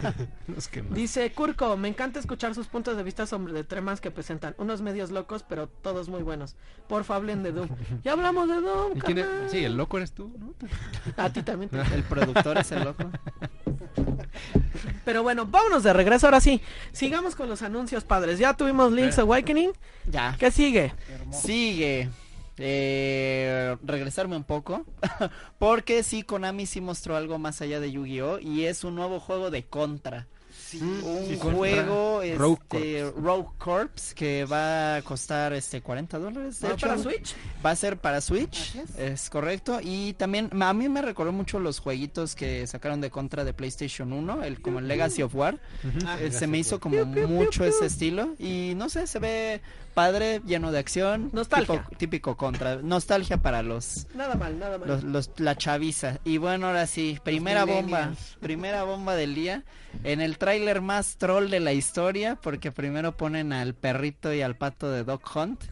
Dice 0.90 1.30
Kurko, 1.32 1.76
me 1.76 1.88
encanta 1.88 2.18
escuchar 2.18 2.54
sus 2.54 2.66
puntos 2.66 2.96
de 2.96 3.02
vista 3.02 3.26
sobre 3.26 3.52
de 3.52 3.62
temas 3.64 4.00
que 4.00 4.10
presentan. 4.10 4.54
Unos 4.58 4.80
medios 4.80 5.10
locos, 5.10 5.42
pero 5.46 5.68
todos 5.68 6.08
muy 6.08 6.22
buenos. 6.22 6.56
Porfa, 6.88 7.16
hablen 7.16 7.42
de 7.42 7.52
Doom. 7.52 7.68
Ya 8.02 8.12
hablamos 8.12 8.48
de 8.48 8.54
Doom, 8.60 8.96
¿Y 8.96 9.00
quién 9.00 9.18
es? 9.18 9.26
carnal. 9.26 9.50
Sí, 9.50 9.64
el 9.64 9.76
loco 9.76 9.98
eres 9.98 10.12
tú, 10.12 10.32
¿no? 10.38 10.54
A 11.16 11.30
ti 11.30 11.42
también. 11.42 11.70
te- 11.70 11.80
el 11.94 12.02
productor 12.04 12.58
es 12.58 12.72
el 12.72 12.84
loco 12.84 13.04
Pero 15.04 15.22
bueno, 15.22 15.46
vámonos 15.46 15.82
de 15.82 15.92
regreso 15.92 16.26
ahora 16.26 16.40
sí. 16.40 16.60
Sigamos 16.92 17.34
con 17.36 17.48
los 17.48 17.62
anuncios, 17.62 18.04
padres. 18.04 18.38
Ya 18.38 18.54
tuvimos 18.54 18.92
Link's 18.92 19.18
Awakening. 19.18 19.72
ya 20.10 20.36
¿Qué 20.38 20.50
sigue? 20.50 20.94
Sigue. 21.30 22.08
Eh, 22.58 23.76
regresarme 23.84 24.36
un 24.36 24.44
poco. 24.44 24.84
porque 25.58 26.02
sí, 26.02 26.22
Konami 26.22 26.66
sí 26.66 26.80
mostró 26.80 27.16
algo 27.16 27.38
más 27.38 27.60
allá 27.62 27.80
de 27.80 27.90
Yu-Gi-Oh! 27.92 28.38
Y 28.40 28.64
es 28.64 28.84
un 28.84 28.94
nuevo 28.94 29.20
juego 29.20 29.50
de 29.50 29.64
Contra. 29.64 30.26
un 30.80 31.26
Sí, 31.28 31.36
contra 31.36 31.52
juego 31.54 32.20
Rogue 32.36 32.58
este, 32.72 33.10
Rogue 33.16 33.48
Corps 33.58 34.14
que 34.14 34.44
va 34.44 34.96
a 34.96 35.02
costar 35.02 35.52
este 35.52 35.80
40 35.82 36.18
dólares 36.18 36.58
de 36.60 36.68
¿Va 36.68 36.74
hecho 36.74 36.86
para 36.88 36.98
Switch? 37.00 37.34
va 37.64 37.70
a 37.70 37.76
ser 37.76 37.96
para 37.98 38.20
Switch 38.20 38.74
es. 38.98 39.30
correcto 39.30 39.78
y 39.82 40.14
también 40.14 40.50
a 40.60 40.72
mí 40.72 40.88
me 40.88 41.00
recordó 41.02 41.30
mucho 41.30 41.60
los 41.60 41.78
jueguitos 41.78 42.34
que 42.34 42.66
sacaron 42.66 43.00
de 43.00 43.10
contra 43.10 43.44
de 43.44 43.52
PlayStation 43.52 44.12
1 44.12 44.42
el 44.42 44.60
como 44.60 44.80
el 44.80 44.88
Legacy 44.88 45.22
of 45.22 45.34
War 45.36 45.60
Ah, 46.06 46.18
se 46.32 46.46
me 46.48 46.58
hizo 46.58 46.80
como 46.80 47.04
mucho 47.04 47.64
ese 47.64 47.86
estilo 47.86 48.34
y 48.40 48.72
no 48.76 48.88
sé 48.88 49.06
se 49.06 49.18
ve 49.20 49.60
padre 49.94 50.42
lleno 50.44 50.72
de 50.72 50.78
acción 50.80 51.30
Nostalgia. 51.32 51.82
tipo- 51.84 51.96
típico 51.96 52.36
contra 52.36 52.76
nostalgia 52.76 53.38
para 53.38 53.62
los 53.62 54.06
Nada 54.14 54.34
mal, 54.34 54.58
nada 54.58 54.76
mal. 54.78 54.88
los, 54.88 55.04
los- 55.04 55.30
la 55.38 55.56
chaviza. 55.56 56.18
Y 56.24 56.38
bueno, 56.38 56.66
ahora 56.66 56.86
sí, 56.86 57.18
primera 57.24 57.64
bomba, 57.64 58.12
primera 58.40 58.82
bomba 58.84 59.14
del 59.14 59.34
día. 59.34 59.62
En 60.02 60.20
el 60.20 60.38
tráiler 60.38 60.80
más 60.80 61.16
troll 61.18 61.48
de 61.50 61.60
la 61.60 61.72
historia, 61.72 62.34
porque 62.34 62.72
primero 62.72 63.16
ponen 63.16 63.52
al 63.52 63.74
perrito 63.74 64.34
y 64.34 64.42
al 64.42 64.56
pato 64.56 64.90
de 64.90 65.04
Dog 65.04 65.22
Hunt, 65.36 65.62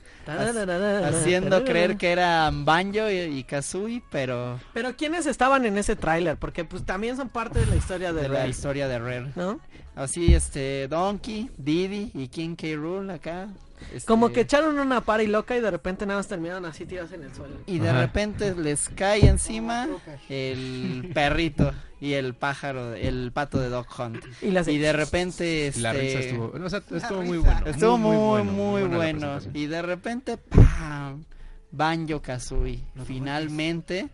haciendo 1.04 1.64
creer 1.64 1.96
que 1.96 2.12
eran 2.12 2.64
Banjo 2.64 3.10
y, 3.10 3.16
y 3.18 3.44
Kazooie, 3.44 4.02
pero 4.10 4.60
Pero 4.72 4.96
¿quiénes 4.96 5.26
estaban 5.26 5.64
en 5.66 5.76
ese 5.78 5.96
tráiler? 5.96 6.36
Porque 6.36 6.64
pues 6.64 6.84
también 6.84 7.16
son 7.16 7.28
parte 7.28 7.60
de 7.60 7.66
la 7.66 7.76
historia 7.76 8.12
de, 8.12 8.22
de 8.22 8.28
la 8.28 8.38
Rare, 8.40 8.48
historia 8.50 8.88
de 8.88 8.98
Rare. 8.98 9.32
¿no? 9.36 9.60
Así, 9.94 10.34
este, 10.34 10.88
Donkey, 10.88 11.50
Diddy 11.58 12.12
y 12.14 12.28
King 12.28 12.54
K. 12.56 12.68
Rool 12.76 13.10
acá. 13.10 13.48
Este, 13.94 14.06
Como 14.06 14.30
que 14.32 14.40
echaron 14.40 14.78
una 14.78 15.00
party 15.02 15.26
loca 15.26 15.56
y 15.56 15.60
de 15.60 15.70
repente 15.70 16.06
nada 16.06 16.18
más 16.20 16.28
terminaron 16.28 16.64
así 16.64 16.86
tirados 16.86 17.12
en 17.12 17.22
el 17.24 17.34
suelo. 17.34 17.54
Y 17.66 17.78
de 17.78 17.90
Ajá. 17.90 18.00
repente 18.02 18.54
les 18.54 18.88
cae 18.88 19.26
encima 19.26 19.88
el 20.28 21.10
perrito 21.14 21.72
y 22.00 22.14
el 22.14 22.34
pájaro, 22.34 22.94
el 22.94 23.30
pato 23.32 23.58
de 23.60 23.68
Dog 23.68 23.86
Hunt. 23.98 24.24
Y, 24.42 24.50
las 24.50 24.66
Y 24.68 24.78
de 24.78 24.92
repente 24.92 25.68
este 25.68 25.80
La 25.80 25.92
risa 25.92 26.18
estuvo, 26.18 26.52
o 26.52 26.68
sea, 26.68 26.82
estuvo 26.90 27.22
muy 27.22 27.38
risa. 27.38 27.50
bueno. 27.52 27.66
estuvo 27.70 27.98
muy 27.98 28.42
muy, 28.42 28.82
bueno. 28.84 29.38
Y 29.54 29.66
de 29.66 29.82
repente 29.82 30.36
¡pam! 30.36 31.24
Banjo 31.70 32.20
Kazooie 32.20 32.80
finalmente 33.06 34.08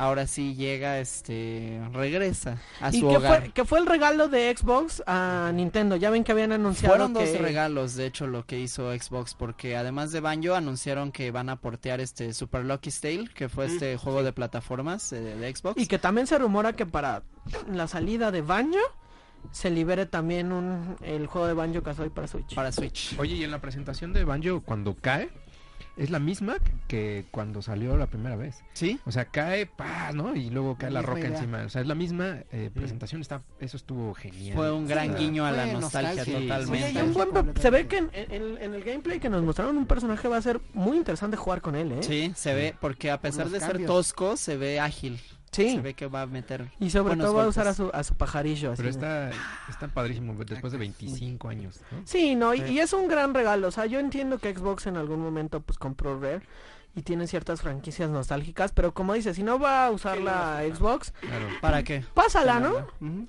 ahora 0.00 0.26
sí 0.26 0.54
llega 0.54 0.98
este 0.98 1.78
regresa 1.92 2.58
a 2.80 2.88
¿Y 2.88 3.00
su 3.00 3.08
qué 3.08 3.16
hogar. 3.18 3.40
fue, 3.40 3.52
qué 3.52 3.64
fue 3.66 3.78
el 3.80 3.86
regalo 3.86 4.28
de 4.28 4.54
Xbox 4.56 5.02
a 5.06 5.52
Nintendo? 5.54 5.96
Ya 5.96 6.08
ven 6.10 6.24
que 6.24 6.32
habían 6.32 6.52
anunciado 6.52 6.94
Fueron 6.94 7.12
que... 7.14 7.30
dos 7.30 7.40
regalos, 7.40 7.94
de 7.96 8.06
hecho, 8.06 8.26
lo 8.26 8.46
que 8.46 8.58
hizo 8.58 8.92
Xbox, 8.92 9.34
porque 9.34 9.76
además 9.76 10.10
de 10.10 10.20
Banjo 10.20 10.54
anunciaron 10.54 11.12
que 11.12 11.30
van 11.30 11.50
a 11.50 11.56
portear 11.56 12.00
este 12.00 12.32
Super 12.32 12.64
Lucky 12.64 12.90
Tale, 12.90 13.28
que 13.34 13.48
fue 13.50 13.66
este 13.66 13.96
juego 13.98 14.22
de 14.22 14.32
plataformas 14.32 15.12
eh, 15.12 15.20
de 15.20 15.54
Xbox. 15.54 15.80
Y 15.80 15.86
que 15.86 15.98
también 15.98 16.26
se 16.26 16.38
rumora 16.38 16.72
que 16.72 16.86
para 16.86 17.22
la 17.70 17.86
salida 17.86 18.30
de 18.30 18.40
Banjo 18.40 18.78
se 19.52 19.70
libere 19.70 20.06
también 20.06 20.52
un, 20.52 20.96
el 21.02 21.26
juego 21.26 21.46
de 21.46 21.54
Banjo 21.54 21.82
Kazooie 21.82 22.10
para 22.10 22.26
Switch. 22.26 22.54
para 22.54 22.72
Switch. 22.72 23.18
Oye, 23.18 23.36
y 23.36 23.44
en 23.44 23.50
la 23.50 23.60
presentación 23.60 24.12
de 24.12 24.24
Banjo, 24.24 24.60
cuando 24.62 24.94
cae, 24.94 25.30
es 26.00 26.10
la 26.10 26.18
misma 26.18 26.56
que 26.88 27.26
cuando 27.30 27.62
salió 27.62 27.96
la 27.96 28.06
primera 28.06 28.34
vez. 28.36 28.62
¿Sí? 28.72 28.98
O 29.06 29.12
sea, 29.12 29.26
cae, 29.26 29.66
pa, 29.66 30.10
¿no? 30.12 30.34
Y 30.34 30.50
luego 30.50 30.76
cae 30.76 30.90
La 30.90 31.02
roca 31.02 31.20
idea. 31.20 31.30
encima. 31.30 31.62
O 31.64 31.68
sea, 31.68 31.82
es 31.82 31.86
la 31.86 31.94
misma 31.94 32.38
eh, 32.50 32.70
presentación. 32.74 33.20
Está, 33.20 33.42
eso 33.60 33.76
estuvo 33.76 34.14
genial. 34.14 34.56
Fue 34.56 34.72
un 34.72 34.86
gran 34.88 35.14
guiño 35.16 35.44
a 35.46 35.52
la 35.52 35.66
nostalgia, 35.66 36.24
nostalgia. 36.24 36.36
Oye, 36.38 36.46
totalmente. 36.48 36.92
y 36.92 37.02
un 37.02 37.12
buen 37.14 37.30
pe- 37.32 37.60
se 37.60 37.70
ve 37.70 37.86
que 37.86 37.98
en, 37.98 38.10
en- 38.14 38.58
en 38.58 38.74
el 38.74 38.82
gameplay 38.82 39.20
que 39.20 39.28
nos 39.28 39.42
mostraron 39.42 39.76
un 39.76 39.86
personaje 39.86 40.26
va 40.28 40.36
a 40.38 40.42
ser 40.42 40.60
muy 40.74 40.96
interesante 40.96 41.36
jugar 41.36 41.60
con 41.60 41.76
él, 41.76 41.92
¿eh? 41.92 42.02
Sí, 42.02 42.32
se 42.34 42.54
ve, 42.54 42.74
porque 42.80 43.10
a 43.10 43.20
pesar 43.20 43.50
de 43.50 43.60
ser 43.60 43.84
tosco, 43.86 44.36
se 44.36 44.56
ve 44.56 44.80
ágil. 44.80 45.20
Sí. 45.52 45.70
Se 45.74 45.80
ve 45.80 45.94
que 45.94 46.06
va 46.06 46.22
a 46.22 46.26
meter. 46.26 46.70
Y 46.78 46.90
sobre 46.90 47.16
todo 47.16 47.34
va 47.34 47.44
a 47.44 47.48
usar 47.48 47.66
a 47.66 47.74
su, 47.74 47.90
a 47.92 48.04
su 48.04 48.14
pajarillo. 48.14 48.72
así 48.72 48.82
Pero 48.82 48.86
de- 48.94 49.30
está, 49.30 49.30
está 49.68 49.88
padrísimo 49.88 50.32
después 50.44 50.72
de 50.72 50.78
25 50.78 51.48
años, 51.48 51.80
¿no? 51.90 51.98
Sí, 52.04 52.36
no, 52.36 52.54
y, 52.54 52.58
Sí. 52.60 52.74
y 52.74 52.78
es 52.78 52.92
un 52.92 53.08
gran 53.08 53.34
regalo. 53.34 53.66
O 53.66 53.70
sea, 53.72 53.86
yo 53.86 53.98
entiendo 53.98 54.38
que 54.38 54.54
Xbox 54.54 54.86
en 54.86 54.96
algún 54.96 55.20
momento 55.20 55.60
pues 55.60 55.76
compró 55.78 56.20
Rare 56.20 56.42
y 56.94 57.02
tiene 57.02 57.26
ciertas 57.28 57.62
franquicias 57.62 58.10
nostálgicas, 58.10 58.72
pero 58.72 58.92
como 58.92 59.14
dice, 59.14 59.32
si 59.32 59.42
no 59.44 59.58
va 59.60 59.86
a 59.86 59.90
usar 59.92 60.18
la 60.18 60.62
Xbox, 60.74 61.12
Claro. 61.20 61.46
¿Para 61.60 61.82
qué? 61.84 62.04
pásala, 62.14 62.58
¿no? 62.58 62.72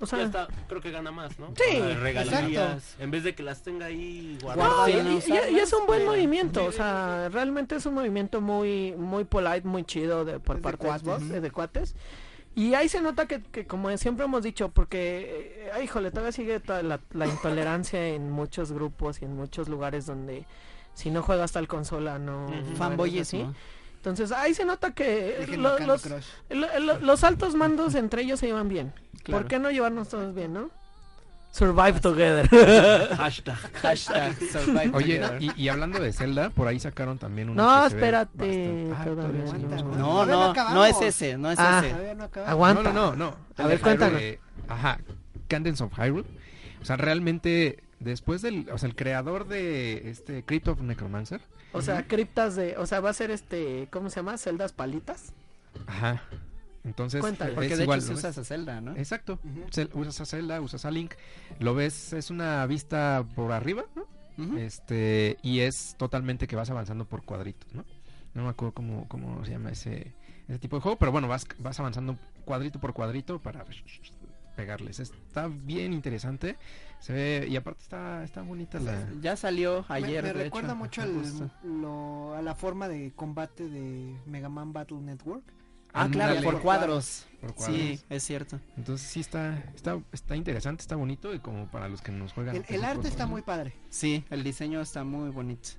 Ya 0.00 0.06
sea, 0.06 0.22
está, 0.24 0.48
creo 0.68 0.80
que 0.80 0.90
gana 0.90 1.12
más, 1.12 1.38
¿no? 1.38 1.54
Sí, 1.56 1.78
regalías. 1.80 2.96
En 2.98 3.10
vez 3.10 3.22
de 3.24 3.34
que 3.34 3.42
las 3.42 3.62
tenga 3.62 3.86
ahí 3.86 4.36
guardadas. 4.42 4.88
y, 4.88 4.92
no 4.94 5.10
y- 5.10 5.12
y- 5.14 5.16
usarlas, 5.18 5.50
y 5.50 5.58
es 5.58 5.72
un 5.72 5.86
buen 5.86 6.04
movimiento, 6.04 6.64
o 6.64 6.72
sea, 6.72 7.28
realmente 7.30 7.76
es 7.76 7.86
un 7.86 7.94
movimiento 7.94 8.40
muy 8.40 8.92
muy 8.96 9.24
polite, 9.24 9.62
muy 9.66 9.84
chido 9.84 10.24
de, 10.24 10.40
por 10.40 10.60
parte 10.60 10.78
de 10.78 10.88
cuates. 10.88 11.02
Xbox, 11.06 11.22
Ujú. 11.22 11.40
de 11.40 11.50
cuates. 11.50 11.94
Y 12.54 12.74
ahí 12.74 12.88
se 12.88 13.00
nota 13.00 13.26
que, 13.26 13.40
que 13.40 13.66
como 13.66 13.96
siempre 13.96 14.26
hemos 14.26 14.42
dicho, 14.42 14.68
porque, 14.70 15.70
eh, 15.74 15.82
híjole, 15.84 16.10
todavía 16.10 16.32
sigue 16.32 16.60
toda 16.60 16.82
la, 16.82 17.00
la 17.12 17.26
intolerancia 17.26 18.08
en 18.08 18.30
muchos 18.30 18.72
grupos 18.72 19.22
y 19.22 19.24
en 19.24 19.34
muchos 19.34 19.68
lugares 19.70 20.04
donde 20.04 20.44
si 20.94 21.10
no 21.10 21.22
juegas 21.22 21.52
tal 21.52 21.68
consola 21.68 22.18
no... 22.18 22.44
Ujú. 22.46 22.50
no 22.50 22.56
eres 22.56 22.68
así. 22.68 22.76
Fanboyismo. 22.76 23.54
Entonces 23.96 24.32
ahí 24.32 24.52
se 24.54 24.64
nota 24.64 24.92
que 24.92 25.46
lo- 25.56 25.78
los, 25.78 26.02
Crush. 26.02 26.24
lo- 26.50 26.78
lo- 26.80 26.98
los 27.00 27.22
altos 27.24 27.54
mandos 27.54 27.94
entre 27.94 28.22
ellos 28.22 28.40
se 28.40 28.46
llevan 28.46 28.68
bien. 28.68 28.92
Claro. 29.22 29.42
¿Por 29.42 29.48
qué 29.48 29.58
no 29.60 29.70
llevarnos 29.70 30.08
todos 30.08 30.34
bien, 30.34 30.52
no? 30.52 30.70
Survive 31.52 32.00
together. 32.00 32.48
Hashtag. 33.16 33.58
Hashtag 33.82 34.34
survive 34.52 34.90
Oye, 34.94 35.18
together. 35.20 35.42
y, 35.42 35.52
y 35.62 35.68
hablando 35.68 36.00
de 36.00 36.12
Zelda, 36.12 36.48
por 36.50 36.66
ahí 36.66 36.80
sacaron 36.80 37.18
también 37.18 37.50
una 37.50 37.62
No, 37.62 37.84
que 37.84 37.90
se 37.90 37.94
ve 37.96 38.00
espérate, 38.00 38.90
Ah, 38.96 39.04
todavía 39.04 39.44
todavía 39.44 39.76
no. 39.82 40.24
No, 40.24 40.26
No, 40.54 40.54
no 40.74 40.84
es 40.86 41.00
ese, 41.02 41.36
no 41.36 41.50
es 41.50 41.58
Ah. 41.60 41.82
ese. 41.84 42.14
No. 42.14 42.28
Aguanta. 42.46 42.82
No, 42.84 42.92
no, 42.92 43.16
no, 43.16 43.36
no. 43.56 43.62
A 43.62 43.66
ver, 43.68 43.80
cuéntanos. 43.80 44.18
Hyrule, 44.18 44.40
ajá, 44.66 44.98
Candence 45.46 45.84
of 45.84 45.92
Hyrule. 45.96 46.24
O 46.80 46.84
sea, 46.86 46.96
realmente, 46.96 47.84
después 48.02 48.42
del... 48.42 48.68
O 48.70 48.78
sea, 48.78 48.88
el 48.88 48.96
creador 48.96 49.46
de 49.48 50.10
este 50.10 50.44
Crypt 50.44 50.68
of 50.68 50.80
Necromancer. 50.80 51.40
O 51.72 51.80
sea, 51.82 52.06
criptas 52.06 52.56
de, 52.56 52.76
o 52.76 52.86
sea, 52.86 53.00
va 53.00 53.10
a 53.10 53.14
ser 53.14 53.30
este, 53.30 53.88
¿cómo 53.90 54.10
se 54.10 54.16
llama? 54.16 54.36
Celdas 54.36 54.72
palitas. 54.72 55.32
Ajá. 55.86 56.22
Entonces, 56.84 57.20
Cuéntale. 57.20 57.54
Porque 57.54 57.72
es 57.72 57.78
de 57.78 57.84
igual, 57.84 58.00
hecho 58.00 58.08
se 58.08 58.14
usa 58.14 58.30
esa 58.30 58.44
celda, 58.44 58.80
¿no? 58.80 58.96
Exacto. 58.96 59.38
Cel- 59.70 59.90
usas 59.94 60.20
a 60.20 60.26
Zelda, 60.26 60.60
usas 60.60 60.84
a 60.84 60.90
Link. 60.90 61.14
Lo 61.60 61.74
ves, 61.74 62.12
es 62.12 62.30
una 62.30 62.66
vista 62.66 63.24
por 63.34 63.52
arriba, 63.52 63.84
¿no? 63.94 64.06
Este, 64.58 65.36
y 65.42 65.60
es 65.60 65.94
totalmente 65.98 66.46
que 66.46 66.56
vas 66.56 66.68
avanzando 66.70 67.04
por 67.04 67.22
cuadritos, 67.22 67.72
¿no? 67.74 67.84
No 68.34 68.44
me 68.44 68.48
acuerdo 68.48 68.72
cómo, 68.72 69.06
cómo 69.08 69.44
se 69.44 69.52
llama 69.52 69.70
ese, 69.70 70.12
ese 70.48 70.58
tipo 70.58 70.76
de 70.76 70.82
juego, 70.82 70.98
pero 70.98 71.12
bueno, 71.12 71.28
vas, 71.28 71.46
vas 71.58 71.78
avanzando 71.78 72.16
cuadrito 72.44 72.80
por 72.80 72.92
cuadrito 72.92 73.38
para 73.38 73.64
pegarles. 74.52 75.00
Está 75.00 75.48
bien 75.48 75.92
interesante. 75.92 76.56
Se 77.00 77.12
ve, 77.12 77.46
y 77.48 77.56
aparte 77.56 77.82
está, 77.82 78.22
está 78.22 78.42
bonita 78.42 78.78
la. 78.78 79.08
Ya 79.20 79.36
salió 79.36 79.84
ayer. 79.88 80.22
me, 80.22 80.32
de 80.32 80.44
recuerda 80.44 80.68
hecho, 80.72 80.76
mucho 80.76 81.02
lo- 81.64 82.34
a 82.34 82.42
la 82.42 82.54
forma 82.54 82.88
de 82.88 83.12
combate 83.14 83.68
de 83.68 84.16
Mega 84.26 84.48
Man 84.48 84.72
Battle 84.72 84.98
Network. 84.98 85.42
Ah, 85.94 86.08
claro, 86.10 86.40
por 86.42 86.62
cuadros. 86.62 87.26
por 87.40 87.54
cuadros. 87.54 87.76
Sí, 87.76 88.00
es 88.08 88.22
cierto. 88.22 88.58
Entonces 88.78 89.06
sí 89.06 89.20
está, 89.20 89.62
está, 89.74 90.00
está 90.12 90.36
interesante, 90.36 90.80
está 90.80 90.96
bonito 90.96 91.34
y 91.34 91.38
como 91.38 91.66
para 91.70 91.88
los 91.88 92.00
que 92.00 92.12
nos 92.12 92.32
juegan. 92.32 92.64
El, 92.66 92.84
arte 92.84 93.08
está 93.08 93.26
muy 93.26 93.42
¿no? 93.42 93.46
padre. 93.46 93.74
Sí, 93.90 94.24
el 94.30 94.42
diseño 94.42 94.80
está 94.80 95.04
muy 95.04 95.28
bonito. 95.30 95.70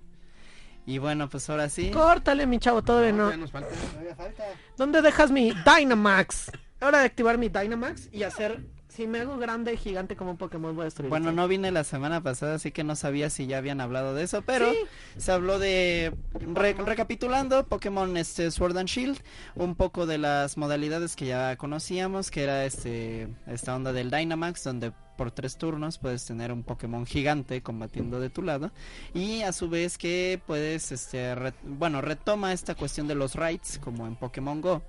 Y 0.85 0.97
bueno, 0.97 1.29
pues 1.29 1.49
ahora 1.49 1.69
sí. 1.69 1.89
Córtale, 1.91 2.45
mi 2.45 2.59
chavo, 2.59 2.83
todavía 2.83 3.13
no. 3.13 3.31
ya 3.31 3.37
nos 3.37 3.51
falta. 3.51 3.69
Todavía 3.91 4.15
falta. 4.15 4.43
¿Dónde 4.77 5.01
dejas 5.01 5.31
mi 5.31 5.51
Dynamax? 5.65 6.51
Hora 6.83 6.99
de 6.99 7.05
activar 7.05 7.37
mi 7.37 7.49
Dynamax 7.49 8.09
y 8.11 8.23
hacer, 8.23 8.59
si 8.89 9.07
me 9.07 9.19
hago 9.21 9.37
grande 9.37 9.73
y 9.73 9.77
gigante 9.77 10.15
como 10.15 10.31
un 10.31 10.37
Pokémon 10.37 10.75
voy 10.75 10.83
a 10.83 10.85
destruir. 10.85 11.09
Bueno, 11.09 11.31
no 11.31 11.47
vine 11.47 11.71
la 11.71 11.83
semana 11.83 12.21
pasada, 12.21 12.55
así 12.55 12.71
que 12.71 12.83
no 12.83 12.95
sabía 12.95 13.29
si 13.29 13.47
ya 13.47 13.57
habían 13.59 13.79
hablado 13.81 14.13
de 14.13 14.23
eso, 14.23 14.41
pero 14.41 14.69
Sí. 14.71 14.77
se 15.17 15.31
habló 15.31 15.59
de 15.59 16.13
re- 16.33 16.73
recapitulando 16.73 17.65
Pokémon 17.67 18.17
este 18.17 18.51
Sword 18.51 18.77
and 18.77 18.89
Shield, 18.89 19.17
un 19.55 19.75
poco 19.75 20.05
de 20.05 20.17
las 20.17 20.57
modalidades 20.57 21.15
que 21.15 21.25
ya 21.27 21.55
conocíamos, 21.55 22.29
que 22.31 22.43
era 22.43 22.65
este 22.65 23.29
esta 23.47 23.75
onda 23.75 23.93
del 23.93 24.11
Dynamax 24.11 24.63
donde 24.63 24.91
por 25.17 25.31
tres 25.31 25.57
turnos 25.57 25.97
puedes 25.97 26.25
tener 26.25 26.51
un 26.51 26.63
Pokémon 26.63 27.05
gigante 27.05 27.61
combatiendo 27.61 28.19
de 28.19 28.29
tu 28.29 28.41
lado 28.41 28.71
y 29.13 29.41
a 29.41 29.51
su 29.51 29.69
vez 29.69 29.97
que 29.97 30.41
puedes 30.45 30.91
este 30.91 31.35
re- 31.35 31.53
bueno, 31.63 32.01
retoma 32.01 32.53
esta 32.53 32.75
cuestión 32.75 33.07
de 33.07 33.15
los 33.15 33.35
raids 33.35 33.79
como 33.79 34.07
en 34.07 34.15
Pokémon 34.15 34.61
Go 34.61 34.81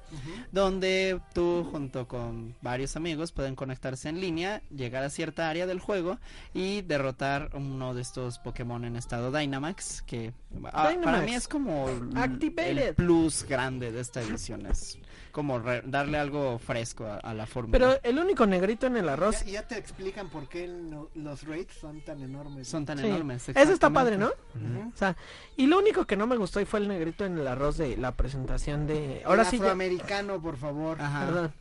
donde 0.52 1.20
tú 1.34 1.66
junto 1.70 2.06
con 2.08 2.54
varios 2.62 2.96
amigos 2.96 3.32
pueden 3.32 3.54
conectarse 3.54 4.08
en 4.08 4.20
línea, 4.20 4.62
llegar 4.70 5.02
a 5.04 5.10
cierta 5.10 5.48
área 5.48 5.66
del 5.66 5.80
juego 5.80 6.18
y 6.52 6.82
derrotar 6.82 7.50
uno 7.54 7.94
de 7.94 8.02
estos 8.02 8.38
Pokémon 8.38 8.84
en 8.84 8.96
estado 8.96 9.30
Dynamax, 9.32 10.02
que 10.02 10.32
ah, 10.72 10.92
para 11.02 11.20
mí 11.20 11.34
es 11.34 11.48
como 11.48 11.88
el, 11.88 12.16
Activated. 12.16 12.88
el 12.88 12.94
plus 12.94 13.44
grande 13.44 13.92
de 13.92 14.00
esta 14.00 14.20
edición. 14.22 14.66
Es 14.66 14.98
como 15.34 15.58
re- 15.58 15.82
darle 15.84 16.16
algo 16.16 16.60
fresco 16.60 17.04
a, 17.06 17.16
a 17.16 17.34
la 17.34 17.44
fórmula. 17.44 17.72
Pero 17.76 17.98
el 18.04 18.18
único 18.20 18.46
negrito 18.46 18.86
en 18.86 18.96
el 18.96 19.08
arroz. 19.08 19.44
Ya, 19.44 19.50
ya 19.50 19.68
te 19.68 19.76
explican 19.76 20.28
por 20.30 20.48
qué 20.48 20.68
no- 20.68 21.08
los 21.16 21.42
rates 21.42 21.74
son 21.80 22.00
tan 22.02 22.22
enormes. 22.22 22.68
son 22.68 22.86
tan 22.86 22.98
Sí. 22.98 23.06
enormes. 23.06 23.48
Eso 23.48 23.72
está 23.72 23.90
padre, 23.90 24.16
¿no? 24.16 24.28
O 24.28 24.96
sea, 24.96 25.16
y 25.56 25.66
lo 25.66 25.78
único 25.78 26.06
que 26.06 26.16
no 26.16 26.28
me 26.28 26.36
gustó 26.36 26.60
y 26.60 26.64
fue 26.64 26.78
el 26.78 26.86
negrito 26.86 27.24
en 27.24 27.36
el 27.36 27.48
arroz 27.48 27.76
de 27.78 27.96
la 27.96 28.12
presentación 28.12 28.86
de... 28.86 29.22
Ahora 29.26 29.42
El 29.42 29.48
sí, 29.48 29.56
ya- 29.58 29.64
afroamericano, 29.64 30.40
por 30.40 30.56
favor. 30.56 31.02
Ajá. 31.02 31.26
perdón. 31.26 31.52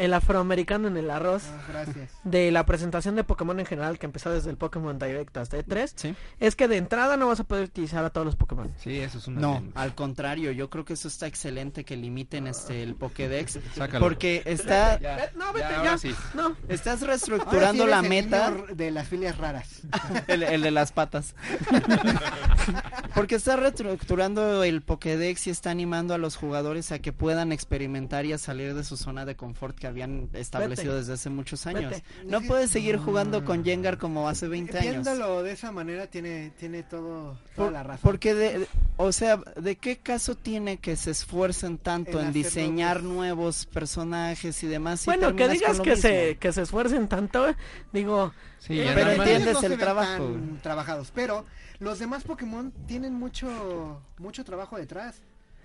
El 0.00 0.14
afroamericano 0.14 0.88
en 0.88 0.96
el 0.96 1.10
arroz 1.10 1.42
Ah, 1.46 1.62
gracias. 1.68 2.10
de 2.24 2.50
la 2.50 2.64
presentación 2.66 3.16
de 3.16 3.24
Pokémon 3.24 3.58
en 3.60 3.66
general 3.66 3.98
que 3.98 4.06
empezó 4.06 4.30
desde 4.30 4.50
el 4.50 4.56
Pokémon 4.56 4.98
Direct 4.98 5.36
hasta 5.36 5.58
E3 5.58 5.92
Sí. 5.94 6.14
es 6.40 6.56
que 6.56 6.68
de 6.68 6.76
entrada 6.78 7.16
no 7.16 7.28
vas 7.28 7.40
a 7.40 7.44
poder 7.44 7.64
utilizar 7.64 8.04
a 8.04 8.10
todos 8.10 8.24
los 8.24 8.36
Pokémon. 8.36 8.72
Sí, 8.78 8.98
eso 8.98 9.18
es 9.18 9.26
una... 9.28 9.40
No, 9.40 9.62
al 9.74 9.94
contrario, 9.94 10.52
yo 10.52 10.70
creo 10.70 10.84
que 10.84 10.94
eso 10.94 11.08
está 11.08 11.26
excelente 11.26 11.84
que 11.84 11.96
limiten 11.96 12.46
este 12.46 12.82
el 12.82 12.94
Pokédex 12.94 13.58
Sácalo. 13.74 14.04
porque 14.04 14.42
está 14.46 14.98
Ya, 14.98 15.30
no, 15.36 15.52
vete, 15.52 15.60
ya, 15.66 15.70
ya. 15.70 15.78
ahora 15.78 15.98
sí. 15.98 16.14
No, 16.34 16.56
estás 16.68 17.00
sí 17.00 17.06
reestructurando 17.06 17.86
la 17.86 18.00
el 18.00 18.08
meta 18.08 18.50
niño 18.50 18.66
de 18.74 18.90
las 18.90 19.06
filias 19.08 19.36
raras. 19.38 19.82
el, 20.28 20.42
el 20.42 20.62
de 20.62 20.70
las 20.70 20.92
patas. 20.92 21.34
Porque 23.14 23.34
está 23.34 23.56
reestructurando 23.56 24.62
el 24.64 24.82
Pokédex 24.82 25.46
y 25.46 25.50
está 25.50 25.70
animando 25.70 26.14
a 26.14 26.18
los 26.18 26.36
jugadores 26.36 26.92
a 26.92 27.00
que 27.00 27.12
puedan 27.12 27.52
experimentar 27.52 28.24
y 28.24 28.32
a 28.32 28.38
salir 28.38 28.74
de 28.74 28.84
su 28.84 28.96
zona 28.96 29.24
de 29.24 29.34
confort 29.36 29.76
que 29.76 29.86
habían 29.90 30.28
establecido 30.32 30.92
Vete. 30.94 31.00
desde 31.00 31.12
hace 31.14 31.30
muchos 31.30 31.66
años. 31.66 31.90
Vete. 31.90 32.04
No 32.26 32.40
Sí. 32.40 32.46
puedes 32.48 32.70
seguir 32.70 32.96
jugando 32.96 33.44
con 33.44 33.64
Jengar 33.64 33.98
como 33.98 34.28
hace 34.28 34.48
20 34.48 34.78
años. 34.78 34.90
Viéndolo 35.04 35.42
de 35.42 35.52
esa 35.52 35.70
manera 35.72 36.06
tiene, 36.06 36.52
tiene 36.58 36.82
todo, 36.82 37.38
toda 37.54 37.66
Por- 37.66 37.72
la 37.72 37.82
razón. 37.82 38.00
porque, 38.02 38.34
de, 38.34 38.66
o 38.96 39.12
sea, 39.12 39.36
¿de 39.56 39.76
qué 39.76 39.98
caso 39.98 40.34
tiene 40.34 40.78
que 40.78 40.96
se 40.96 41.10
esfuercen 41.10 41.78
tanto 41.78 42.20
En 42.20 42.32
diseñar 42.32 43.02
nuevos- 43.02 43.10
nuevos 43.30 43.66
personajes 43.66 44.62
y 44.62 44.66
demás? 44.66 45.00
si 45.00 45.06
bueno, 45.06 45.34
que 45.36 45.48
digas 45.48 45.80
que 45.80 45.90
mismo? 45.90 46.02
se, 46.02 46.36
que 46.38 46.52
se 46.52 46.62
esfuercen 46.62 47.08
tanto, 47.08 47.46
digo, 47.92 48.32
Sí, 48.60 48.78
Eh, 48.78 48.90
pero 48.94 49.12
entiendes 49.12 49.54
no 49.62 49.66
el 49.68 49.78
trabajo. 49.78 50.36
trabajados, 50.62 51.10
pero 51.14 51.46
los 51.78 51.98
demás 51.98 52.24
Pokémon 52.24 52.70
tienen 52.86 53.14
mucho 53.14 54.02
mucho 54.18 54.44
trabajo 54.44 54.76
detrás. 54.76 55.22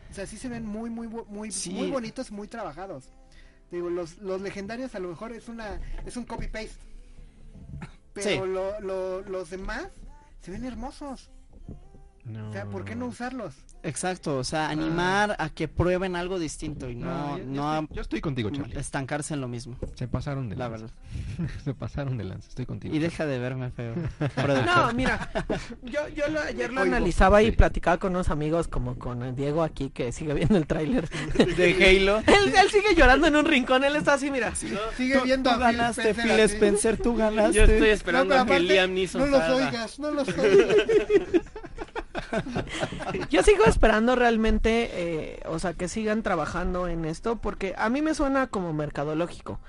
O 0.10 0.14
sea, 0.14 0.26
sí 0.26 0.38
se 0.38 0.47
ven 0.47 0.65
muy 0.65 0.89
muy 0.89 1.10
muy 1.10 1.52
Sí. 1.52 1.72
muy 1.72 1.91
bonitos, 1.91 2.31
muy 2.31 2.47
trabajados. 2.47 3.10
Digo, 3.71 3.89
los, 3.89 4.17
los 4.19 4.41
legendarios 4.41 4.95
a 4.95 4.99
lo 4.99 5.09
mejor 5.09 5.31
es 5.33 5.47
una 5.49 5.79
es 6.05 6.15
un 6.17 6.25
copy 6.25 6.47
paste. 6.47 6.75
Pero 8.13 8.45
Sí. 8.45 8.51
lo- 8.51 8.79
lo- 8.79 9.21
los 9.21 9.49
demás 9.49 9.87
se 10.41 10.51
ven 10.51 10.63
hermosos. 10.65 11.29
O 12.27 12.52
sea, 12.53 12.65
¿por 12.65 12.84
qué 12.85 12.95
no 12.95 13.06
usarlos? 13.06 13.53
Exacto, 13.84 14.38
o 14.39 14.43
sea, 14.43 14.69
animar 14.69 15.35
a 15.38 15.49
que 15.49 15.68
prueben 15.68 16.15
algo 16.15 16.39
distinto 16.39 16.89
y 16.89 16.95
no, 16.95 17.38
yo 17.38 17.43
no 17.45 17.80
estoy, 17.81 17.95
yo 17.95 18.02
estoy 18.02 18.22
contigo, 18.22 18.49
a- 18.49 18.52
Charlie. 18.52 18.80
estancarse 18.80 19.35
en 19.35 19.41
lo 19.41 19.47
mismo, 19.47 19.77
Se 19.93 20.07
pasaron 20.07 20.49
de 20.49 20.56
la 20.56 20.69
lanza. 20.69 20.85
verdad. 20.85 21.49
Se 21.64 21.73
pasaron 21.76 22.18
de 22.18 22.23
lanza. 22.23 22.49
Estoy 22.49 22.65
contigo. 22.65 22.95
Y 22.95 22.97
deja 22.99 23.27
de 23.27 23.38
verme 23.38 23.69
feo. 23.69 23.93
no, 24.65 24.93
mira, 24.93 25.30
yo, 25.84 26.07
yo 26.15 26.27
lo- 26.30 26.41
ayer 26.41 26.73
lo 26.73 26.81
Oigo. 26.81 26.95
analizaba 26.95 27.43
y 27.43 27.47
Sí. 27.47 27.52
platicaba 27.52 27.97
con 27.99 28.15
unos 28.15 28.30
amigos 28.30 28.68
como 28.68 28.97
con 28.97 29.35
Diego 29.35 29.61
aquí 29.61 29.91
que 29.91 30.11
sigue 30.11 30.34
viendo 30.34 30.57
el 30.57 30.65
tráiler. 30.65 31.07
de 31.10 31.99
Halo. 31.99 32.18
él, 32.26 32.53
él 32.56 32.69
sigue 32.72 32.95
llorando 32.95 33.27
en 33.27 33.35
un 33.35 33.45
rincón, 33.45 33.84
él 33.84 33.95
está 33.97 34.14
así, 34.15 34.31
mira. 34.31 34.56
Sigue 34.56 35.19
Tú, 35.19 35.26
viendo 35.26 35.52
tú 35.52 35.56
a 35.61 35.68
Phil 35.69 35.77
ganaste, 35.77 36.10
Spencer 36.10 36.31
Phil. 36.31 36.39
Spencer, 36.56 36.97
tú 36.97 37.15
ganaste. 37.15 37.53
Yo 37.53 37.64
estoy 37.65 37.80
No, 37.81 37.85
esperando 37.85 38.35
a 38.35 38.45
que 38.47 38.60
Liam 38.61 38.93
Neeson 38.95 39.22
no 39.22 39.27
los 39.27 39.43
oigas, 39.49 39.99
no 39.99 40.10
los 40.10 40.27
oigas. 40.27 40.76
Yo 43.29 43.43
sigo 43.43 43.65
esperando 43.65 44.15
realmente, 44.15 44.89
eh, 44.93 45.39
o 45.47 45.59
sea, 45.59 45.73
que 45.73 45.87
sigan 45.87 46.23
trabajando 46.23 46.87
en 46.87 47.05
esto, 47.05 47.37
porque 47.37 47.75
a 47.77 47.89
mí 47.89 48.01
me 48.01 48.13
suena 48.13 48.47
como 48.47 48.73
mercadológico. 48.73 49.59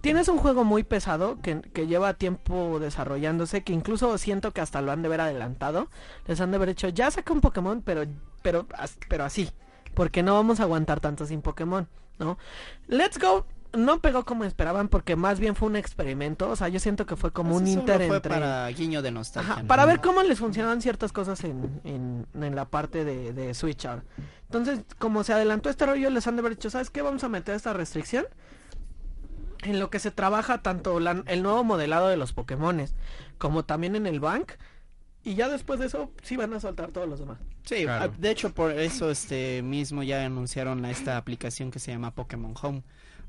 Tienes 0.00 0.28
un 0.28 0.38
juego 0.38 0.64
muy 0.64 0.84
pesado 0.84 1.38
que, 1.42 1.60
lleva 1.86 2.14
tiempo 2.14 2.78
desarrollándose, 2.78 3.64
que 3.64 3.72
incluso 3.72 4.16
siento 4.18 4.52
que 4.52 4.60
hasta 4.60 4.80
lo 4.80 4.92
han 4.92 5.02
de 5.02 5.08
haber 5.08 5.22
adelantado. 5.22 5.88
Les 6.26 6.40
han 6.40 6.50
de 6.50 6.56
haber 6.56 6.68
hecho, 6.68 6.88
ya 6.88 7.10
saca 7.10 7.32
un 7.32 7.40
Pokémon, 7.40 7.82
pero, 7.82 8.04
pero, 8.42 8.66
pero 9.08 9.24
así, 9.24 9.50
porque 9.94 10.22
no 10.22 10.34
vamos 10.34 10.60
a 10.60 10.64
aguantar 10.64 11.00
tanto 11.00 11.26
sin 11.26 11.42
Pokémon, 11.42 11.88
¿no? 12.18 12.38
Let's 12.86 13.18
Go 13.18 13.44
no 13.76 14.00
pegó 14.00 14.24
como 14.24 14.44
esperaban, 14.44 14.88
porque 14.88 15.14
más 15.16 15.40
bien 15.40 15.54
fue 15.54 15.68
un 15.68 15.76
experimento, 15.76 16.48
o 16.50 16.56
sea, 16.56 16.68
yo 16.68 16.80
siento 16.80 17.04
que 17.06 17.16
fue 17.16 17.32
como 17.32 17.54
un 17.56 17.66
inter 17.66 18.06
fue 18.06 18.16
entre... 18.16 18.30
para 18.30 18.66
guiño 18.68 19.02
de 19.02 19.10
nostalgia. 19.10 19.52
Ajá, 19.52 19.62
¿no? 19.62 19.68
para 19.68 19.84
ver 19.84 20.00
cómo 20.00 20.22
les 20.22 20.38
funcionaban 20.38 20.80
ciertas 20.80 21.12
cosas 21.12 21.44
en, 21.44 21.80
en, 21.84 22.26
en 22.42 22.54
la 22.56 22.64
parte 22.66 23.04
de, 23.04 23.32
de 23.32 23.52
Switch 23.54 23.84
ahora. 23.86 24.04
Entonces, 24.44 24.80
como 24.98 25.22
se 25.24 25.32
adelantó 25.34 25.68
este 25.68 25.84
rollo, 25.86 26.08
les 26.10 26.26
han 26.26 26.36
de 26.36 26.40
haber 26.40 26.52
dicho, 26.56 26.70
¿sabes 26.70 26.88
qué? 26.90 27.02
Vamos 27.02 27.22
a 27.24 27.28
meter 27.28 27.54
esta 27.54 27.72
restricción 27.74 28.24
en 29.62 29.78
lo 29.80 29.90
que 29.90 29.98
se 29.98 30.10
trabaja 30.10 30.62
tanto 30.62 31.00
la- 31.00 31.22
el 31.26 31.42
nuevo 31.42 31.64
modelado 31.64 32.08
de 32.08 32.16
los 32.16 32.32
Pokémones 32.32 32.94
como 33.38 33.64
también 33.64 33.96
en 33.96 34.06
el 34.06 34.20
Bank. 34.20 34.52
Y 35.24 35.34
ya 35.34 35.48
después 35.48 35.80
de 35.80 35.86
eso, 35.86 36.10
sí 36.22 36.36
van 36.36 36.54
a 36.54 36.60
soltar 36.60 36.92
todos 36.92 37.08
los 37.08 37.18
demás. 37.18 37.38
Sí, 37.64 37.82
Claro. 37.82 38.10
ah, 38.12 38.16
de 38.18 38.30
hecho 38.30 38.54
por 38.54 38.70
eso 38.70 39.10
este 39.10 39.62
mismo 39.62 40.02
ya 40.02 40.24
anunciaron 40.24 40.84
esta 40.86 41.16
aplicación 41.18 41.70
que 41.70 41.80
se 41.80 41.90
llama 41.90 42.14
Pokémon 42.14 42.54
Home. 42.62 42.82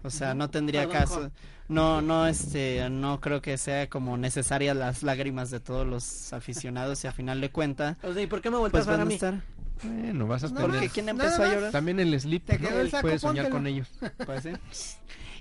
O 0.04 0.10
sea, 0.10 0.34
no 0.34 0.50
tendría 0.50 0.88
Perdón, 0.88 0.98
caso, 0.98 1.32
no, 1.68 2.02
no, 2.02 2.26
este, 2.26 2.90
no 2.90 3.20
creo 3.20 3.42
que 3.42 3.58
sea 3.58 3.90
como 3.90 4.18
necesaria 4.18 4.74
las 4.74 5.04
lágrimas 5.04 5.52
de 5.52 5.60
todos 5.60 5.86
los 5.86 6.32
aficionados 6.34 7.04
y 7.04 7.08
a 7.08 7.12
final 7.12 7.42
de 7.42 7.50
cuenta, 7.52 7.98
O 8.04 8.14
sea, 8.14 8.22
¿y 8.22 8.28
por 8.28 8.42
qué 8.42 8.50
me 8.50 8.58
volteas 8.58 8.86
pues 8.86 8.98
a 9.00 9.06
mí? 9.06 9.14
estar. 9.16 9.42
Bueno, 9.84 10.28
vas 10.28 10.44
a 10.44 10.48
No, 10.48 10.56
tener... 10.56 10.72
Porque 10.72 10.90
quién 10.90 11.06
Nada 11.08 11.24
empezó 11.26 11.44
a 11.44 11.54
llorar. 11.54 11.72
También 11.72 12.00
el 12.00 12.20
Sleep, 12.20 12.44
Te 12.46 12.58
quedó 12.58 12.72
¿no? 12.72 12.80
el 12.82 12.92
saco, 12.92 13.02
puedes 13.04 13.22
soñar 13.22 13.50
póntelo. 13.50 13.56
con 13.58 13.68
ellos. 13.68 13.88
Pues, 14.26 14.44
sí. 14.44 14.50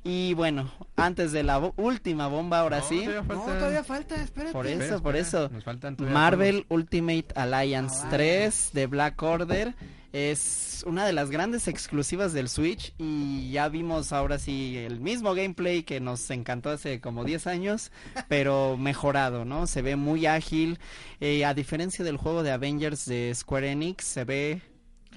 Y 0.04 0.34
bueno, 0.34 0.70
antes 0.96 1.32
de 1.32 1.42
la 1.42 1.58
bo- 1.58 1.74
última 1.76 2.28
bomba, 2.28 2.60
ahora 2.60 2.78
No, 2.78 2.84
sí. 2.84 3.00
todavía 3.04 3.20
No, 3.22 3.26
falta- 3.26 3.58
todavía 3.58 3.84
falta, 3.84 4.14
espérate. 4.22 4.52
Por 4.52 4.66
Espera, 4.68 4.84
eso, 4.86 5.02
por 5.02 5.16
espera, 5.16 5.44
eso. 5.44 5.52
Nos 5.54 5.64
faltan 5.64 5.96
Marvel 5.98 6.66
Ultimate 6.68 7.26
Alliance 7.34 8.02
Ah, 8.04 8.08
3 8.10 8.70
de 8.74 8.86
Black 8.86 9.20
Order 9.22 9.74
es 10.12 10.82
una 10.86 11.04
de 11.06 11.12
las 11.12 11.30
grandes 11.30 11.68
exclusivas 11.68 12.32
del 12.32 12.48
Switch 12.48 12.94
y 12.98 13.50
ya 13.50 13.68
vimos 13.68 14.12
ahora 14.12 14.38
sí 14.38 14.76
el 14.76 15.00
mismo 15.00 15.34
gameplay 15.34 15.82
que 15.82 16.00
nos 16.00 16.30
encantó 16.30 16.70
hace 16.70 17.00
como 17.00 17.24
10 17.24 17.46
años, 17.46 17.92
pero 18.28 18.76
mejorado, 18.76 19.44
¿no? 19.44 19.66
Se 19.66 19.82
ve 19.82 19.96
muy 19.96 20.26
ágil, 20.26 20.78
eh, 21.20 21.44
a 21.44 21.52
diferencia 21.54 22.04
del 22.04 22.16
juego 22.16 22.42
de 22.42 22.52
Avengers 22.52 23.04
de 23.06 23.32
Square 23.34 23.70
Enix, 23.72 24.04
se 24.04 24.24
ve 24.24 24.62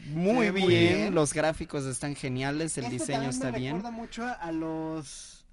muy, 0.07 0.49
bien, 0.51 0.65
muy 0.65 0.73
bien. 0.76 1.15
los 1.15 1.34
gráficos 1.34 1.85
están 1.85 2.15
geniales, 2.15 2.77
el 2.77 2.85
Este 2.85 2.97
diseño 2.97 3.30
está 3.30 3.51
me 3.51 3.59
bien. 3.59 3.76
recuerda 3.77 3.95
mucho 3.95 4.26
a, 4.26 4.51
los 4.51 5.45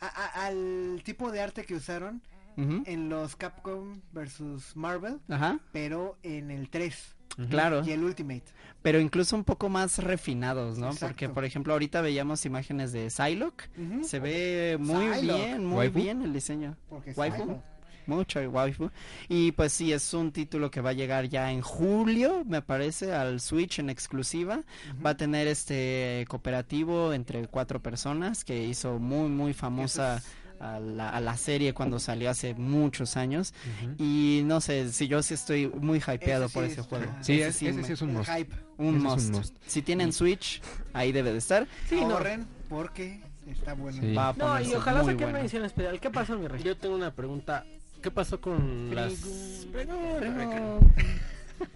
a- 0.00 0.06
a- 0.06 0.46
al 0.46 1.00
tipo 1.04 1.30
de 1.30 1.40
arte 1.40 1.64
que 1.64 1.74
usaron 1.74 2.20
en 2.58 3.10
los 3.10 3.36
Capcom 3.36 4.00
versus 4.12 4.74
Marvel, 4.76 5.20
Ajá, 5.28 5.60
pero 5.72 6.16
en 6.22 6.50
el 6.50 6.70
3 6.70 7.14
claro. 7.50 7.82
y 7.84 7.90
el 7.92 8.02
Ultimate. 8.04 8.44
Pero 8.82 9.00
incluso 9.00 9.34
un 9.34 9.42
poco 9.44 9.68
más 9.68 9.98
refinados, 9.98 10.78
¿no? 10.78 10.86
Exacto. 10.88 11.06
Porque, 11.08 11.28
por 11.28 11.44
ejemplo, 11.44 11.72
ahorita 11.72 12.00
veíamos 12.02 12.46
imágenes 12.46 12.92
de 12.92 13.10
Psylocke. 13.10 13.68
Se 14.02 14.20
ve 14.20 14.76
muy 14.78 15.06
Psylocke. 15.12 15.22
bien, 15.44 15.64
muy 15.66 15.76
Waifu. 15.78 15.98
bien 15.98 16.22
el 16.22 16.32
diseño. 16.32 16.76
porque 16.88 17.12
waifu. 17.12 17.42
Psylocke. 17.42 17.62
Mucho 18.06 18.38
waifu. 18.48 18.90
Y 19.28 19.50
pues 19.50 19.72
sí, 19.72 19.92
es 19.92 20.14
un 20.14 20.30
título 20.30 20.70
que 20.70 20.80
va 20.80 20.90
a 20.90 20.92
llegar 20.92 21.28
ya 21.28 21.50
en 21.50 21.60
julio, 21.60 22.44
me 22.46 22.62
parece, 22.62 23.12
al 23.12 23.40
Switch 23.40 23.80
en 23.80 23.90
exclusiva. 23.90 24.62
Va 25.04 25.10
a 25.10 25.16
tener 25.16 25.48
este 25.48 26.24
cooperativo 26.28 27.12
entre 27.12 27.48
cuatro 27.48 27.82
personas 27.82 28.44
que 28.44 28.62
hizo 28.62 29.00
muy, 29.00 29.28
muy 29.28 29.52
famosa 29.54 30.22
a 30.60 30.78
la, 30.80 31.10
a 31.10 31.20
la 31.20 31.36
serie 31.36 31.72
cuando 31.74 31.98
salió 31.98 32.30
hace 32.30 32.54
muchos 32.54 33.16
años. 33.16 33.52
Y 33.98 34.42
no 34.44 34.60
sé, 34.60 34.92
si 34.92 35.08
yo 35.08 35.22
sí 35.22 35.34
estoy 35.34 35.68
muy 35.68 35.98
hypeado 35.98 36.46
Ese 36.46 36.54
por 36.54 36.64
sí 36.66 36.72
ese 36.72 36.80
es- 36.80 36.86
juego. 36.86 37.06
Sí, 37.20 37.32
Ese 37.40 37.48
es- 37.48 37.62
ese 37.62 37.72
me- 37.72 37.84
sí 37.84 37.92
es 37.92 38.02
un 38.02 38.14
must. 38.14 38.30
hype. 38.30 38.54
un 38.78 38.86
es 38.86 38.92
un 38.94 39.02
must. 39.02 39.30
must. 39.30 39.56
Si 39.66 39.82
tienen 39.82 40.12
Switch, 40.12 40.60
ahí 40.92 41.12
debe 41.12 41.32
de 41.32 41.38
estar. 41.38 41.66
Sí, 41.88 42.00
no. 42.04 42.18
Porque 42.68 43.20
está 43.50 43.74
bueno. 43.74 44.00
Sí. 44.00 44.12
Va 44.14 44.28
a 44.30 44.32
No, 44.34 44.60
y 44.60 44.74
ojalá 44.74 45.00
saquen 45.00 45.16
una 45.16 45.24
bueno. 45.26 45.38
edición 45.38 45.64
especial. 45.64 46.00
¿Qué 46.00 46.10
pasó, 46.10 46.36
mi 46.38 46.48
rey? 46.48 46.62
Yo 46.62 46.76
tengo 46.76 46.94
una 46.96 47.12
pregunta. 47.12 47.64
¿Qué 48.02 48.10
pasó 48.10 48.40
con 48.40 48.94
las 48.94 49.66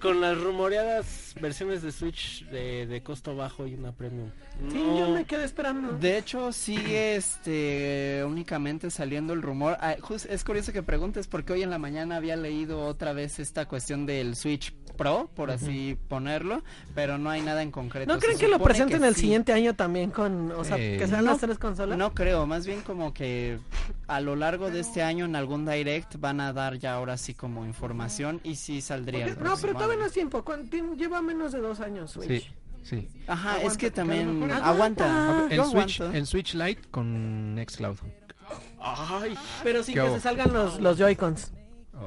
con 0.01 0.20
las 0.20 0.39
rumoreadas 0.39 1.30
versiones 1.40 1.82
de 1.82 1.92
Switch 1.92 2.44
de, 2.50 2.86
de 2.86 3.02
costo 3.02 3.34
bajo 3.34 3.66
y 3.66 3.74
una 3.74 3.92
premium? 3.92 4.30
Sí, 4.70 4.76
No- 4.76 4.98
yo 4.98 5.08
me 5.10 5.24
quedé 5.24 5.44
esperando. 5.44 5.92
De 5.98 6.18
hecho, 6.18 6.52
sigue 6.52 7.16
este 7.16 8.22
únicamente 8.26 8.90
saliendo 8.90 9.32
el 9.32 9.42
rumor. 9.42 9.76
Ah, 9.80 9.96
es 10.28 10.44
curioso 10.44 10.72
que 10.72 10.82
preguntes 10.82 11.26
porque 11.26 11.52
hoy 11.52 11.62
en 11.62 11.70
la 11.70 11.78
mañana 11.78 12.16
había 12.16 12.36
leído 12.36 12.80
otra 12.84 13.12
vez 13.12 13.38
esta 13.38 13.66
cuestión 13.66 14.06
del 14.06 14.36
Switch 14.36 14.72
Pro, 14.96 15.30
por 15.34 15.50
así 15.50 15.96
ponerlo, 16.08 16.62
pero 16.94 17.16
no 17.16 17.30
hay 17.30 17.40
nada 17.40 17.62
en 17.62 17.70
concreto. 17.70 18.12
¿No 18.12 18.18
creen 18.20 18.36
que 18.38 18.48
lo 18.48 18.58
presenten 18.58 19.02
el 19.04 19.14
sí. 19.14 19.22
siguiente 19.22 19.52
año 19.52 19.74
también 19.74 20.10
con, 20.10 20.50
o 20.50 20.62
sea, 20.62 20.76
Eh, 20.78 20.98
que 20.98 21.06
sean 21.06 21.24
no, 21.24 21.30
las 21.30 21.40
tres 21.40 21.58
consolas? 21.58 21.96
No 21.96 22.12
creo, 22.12 22.46
más 22.46 22.66
bien 22.66 22.82
como 22.82 23.14
que 23.14 23.58
a 24.08 24.20
lo 24.20 24.36
largo 24.36 24.70
de 24.70 24.80
este 24.80 25.02
año 25.02 25.24
en 25.24 25.36
algún 25.36 25.64
direct 25.64 26.16
van 26.18 26.40
a 26.40 26.52
dar 26.52 26.76
ya 26.78 26.92
ahora 26.94 27.16
sí 27.16 27.32
como 27.32 27.64
información 27.64 28.40
y 28.44 28.56
sí 28.56 28.82
saldría. 28.82 29.24
Porque- 29.26 29.40
el 29.40 29.44
no, 29.46 29.56
pero 29.58 29.72
todavía 29.72 29.96
no 29.96 30.04
es 30.06 30.12
tiempo. 30.12 30.44
¿cuán- 30.44 30.68
tien- 30.68 30.96
Lleva 30.98 31.22
menos 31.35 31.52
de 31.52 31.61
dos 31.61 31.81
años 31.81 32.11
Switch. 32.12 32.28
Sí. 32.28 32.51
Sí. 32.82 33.09
Ajá, 33.27 33.51
Aguanta, 33.51 33.66
es 33.73 33.77
que 33.78 33.86
que 33.86 33.90
también 33.90 34.40
mejor- 34.40 34.62
aguanta. 34.65 35.47
En 35.51 35.65
Switch, 35.65 36.01
aguanto. 36.01 36.19
en 36.19 36.27
Switch 36.27 36.55
Lite 36.55 36.82
con 36.90 37.55
Nextcloud. 37.55 37.98
Ay, 38.81 39.36
Pero 39.62 39.82
sin 39.82 39.94
¿Qué 39.94 40.01
que 40.01 40.07
hago? 40.07 40.15
se 40.16 40.20
salgan 40.23 40.52
los, 40.52 40.81
los 40.81 40.98
Joy-Cons. 40.98 41.52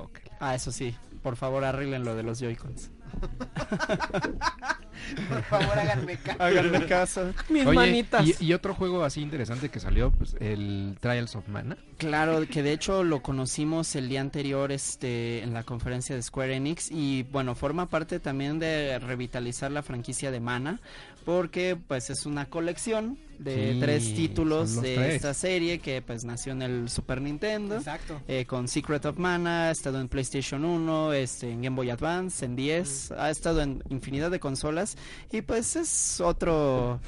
Ok. 0.02 0.20
Ah, 0.40 0.56
eso 0.56 0.72
sí. 0.72 0.96
Por 1.22 1.36
favor, 1.36 1.64
arreglen 1.64 2.04
lo 2.04 2.16
de 2.16 2.24
los 2.24 2.40
Joy-Cons. 2.40 2.90
Por 5.30 5.44
favor, 5.44 5.78
háganme 5.78 6.18
caso. 6.18 6.44
Háganme 6.44 6.86
caso. 6.86 7.34
Mis 7.50 7.66
Oye, 7.66 7.76
manitas. 7.76 8.42
y, 8.42 8.46
y 8.46 8.54
otro 8.54 8.74
juego 8.74 9.04
así 9.04 9.22
interesante 9.22 9.70
que 9.70 9.80
salió, 9.80 10.12
pues 10.12 10.36
el 10.40 10.98
Trials 11.00 11.36
of 11.36 11.48
Mana. 11.48 11.78
Claro, 11.98 12.46
que 12.48 12.64
de 12.64 12.72
hecho 12.72 13.04
lo 13.04 13.22
conocimos 13.22 13.96
el 13.96 14.10
día 14.10 14.22
anterior 14.22 14.72
este, 14.72 15.44
en 15.44 15.54
la 15.54 15.64
conferencia 15.64 16.16
de 16.16 16.22
Square 16.22 16.56
Enix 16.56 16.90
y 16.92 17.24
bueno, 17.24 17.56
forma 17.56 17.88
parte 17.88 18.20
también 18.20 18.60
de 18.60 19.00
revitalizar 19.00 19.72
la 19.72 19.84
franquicia 19.84 20.32
de 20.32 20.40
Mana 20.40 20.80
porque 21.26 21.78
pues 21.88 22.10
es 22.10 22.26
una 22.26 22.46
colección 22.46 23.18
de 23.40 23.74
Sí, 23.74 23.80
tres 23.80 24.14
títulos 24.14 24.82
de 24.82 24.96
tres. 24.96 25.16
esta 25.16 25.34
serie 25.34 25.80
que 25.80 26.02
pues 26.02 26.24
nació 26.26 26.52
en 26.54 26.62
el 26.62 26.90
Super 26.90 27.22
Nintendo. 27.22 27.76
Exacto. 27.78 28.22
eh, 28.28 28.46
con 28.46 28.68
Secret 28.68 29.06
of 29.06 29.18
Mana, 29.18 29.68
ha 29.68 29.72
estado 29.72 30.00
en 30.00 30.08
PlayStation 30.08 30.64
1, 30.66 31.14
este, 31.14 31.52
en 31.52 31.62
Game 31.62 31.76
Boy 31.76 31.90
Advance, 31.90 32.46
en 32.46 32.56
10, 32.56 33.12
ha 33.12 33.30
estado 33.30 33.62
en 33.62 33.84
infinidad 33.90 34.32
de 34.32 34.40
consolas 34.40 34.98
y 35.32 35.42
pues 35.42 35.76
es 35.76 36.20
otro 36.22 37.00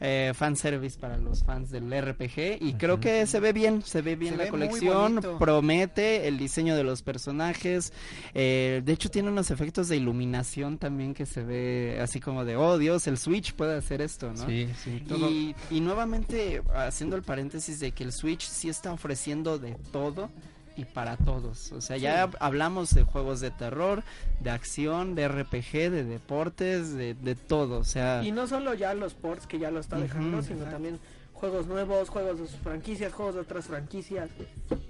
eh, 0.00 0.32
fanservice 0.34 0.98
para 0.98 1.16
los 1.18 1.44
fans 1.44 1.70
del 1.70 1.90
RPG 1.90 2.58
y 2.60 2.74
creo 2.74 3.00
que 3.00 3.26
se 3.26 3.40
ve 3.40 3.52
bien, 3.52 3.82
se 3.82 4.02
ve 4.02 4.16
bien 4.16 4.32
Se 4.32 4.38
la 4.38 4.44
ve 4.44 4.50
colección, 4.50 5.20
promete 5.38 6.28
el 6.28 6.36
diseño 6.38 6.76
de 6.76 6.84
los 6.84 7.02
personajes, 7.02 7.92
eh, 8.34 8.82
de 8.84 8.92
hecho 8.92 9.10
tiene 9.10 9.28
unos 9.30 9.50
efectos 9.50 9.88
de 9.88 9.96
iluminación 9.96 10.78
también 10.78 11.14
que 11.14 11.26
se 11.26 11.42
ve 11.42 11.98
así 12.02 12.20
como 12.20 12.44
de, 12.44 12.56
oh 12.56 12.78
Dios, 12.78 13.06
el 13.06 13.18
Switch 13.18 13.54
puede 13.54 13.76
hacer 13.76 14.00
esto, 14.02 14.32
¿no? 14.32 14.46
Sí, 14.46 14.68
sí. 14.82 15.02
Todo, 15.08 15.30
Y, 15.30 15.54
y 15.74 15.80
nuevamente 15.80 16.62
haciendo 16.74 17.16
el 17.16 17.22
paréntesis 17.22 17.80
de 17.80 17.92
que 17.92 18.04
el 18.04 18.12
Switch 18.12 18.46
sí 18.46 18.68
está 18.68 18.92
ofreciendo 18.92 19.58
de 19.58 19.74
todo 19.92 20.30
y 20.76 20.84
para 20.84 21.16
todos. 21.16 21.72
O 21.72 21.80
sea, 21.80 21.96
ya 21.96 22.30
hablamos 22.40 22.94
de 22.94 23.02
juegos 23.04 23.40
de 23.40 23.50
terror, 23.50 24.02
de 24.40 24.50
acción, 24.50 25.14
de 25.14 25.28
RPG, 25.28 25.90
de 25.90 26.04
deportes, 26.04 26.92
de, 26.94 27.14
de 27.14 27.34
todo. 27.34 27.78
O 27.78 27.84
sea, 27.84 28.22
Y 28.24 28.32
no 28.32 28.46
solo 28.46 28.74
ya 28.74 28.94
los 28.94 29.14
ports 29.14 29.46
que 29.46 29.58
ya 29.58 29.70
lo 29.70 29.80
está 29.80 29.96
dejando, 29.98 30.42
sino 30.42 30.56
exacto. 30.56 30.72
también 30.74 30.98
juegos 31.32 31.66
nuevos, 31.66 32.08
juegos 32.08 32.40
de 32.40 32.46
sus 32.48 32.56
franquicias, 32.58 33.12
juegos 33.12 33.34
de 33.34 33.40
otras 33.42 33.66
franquicias, 33.66 34.30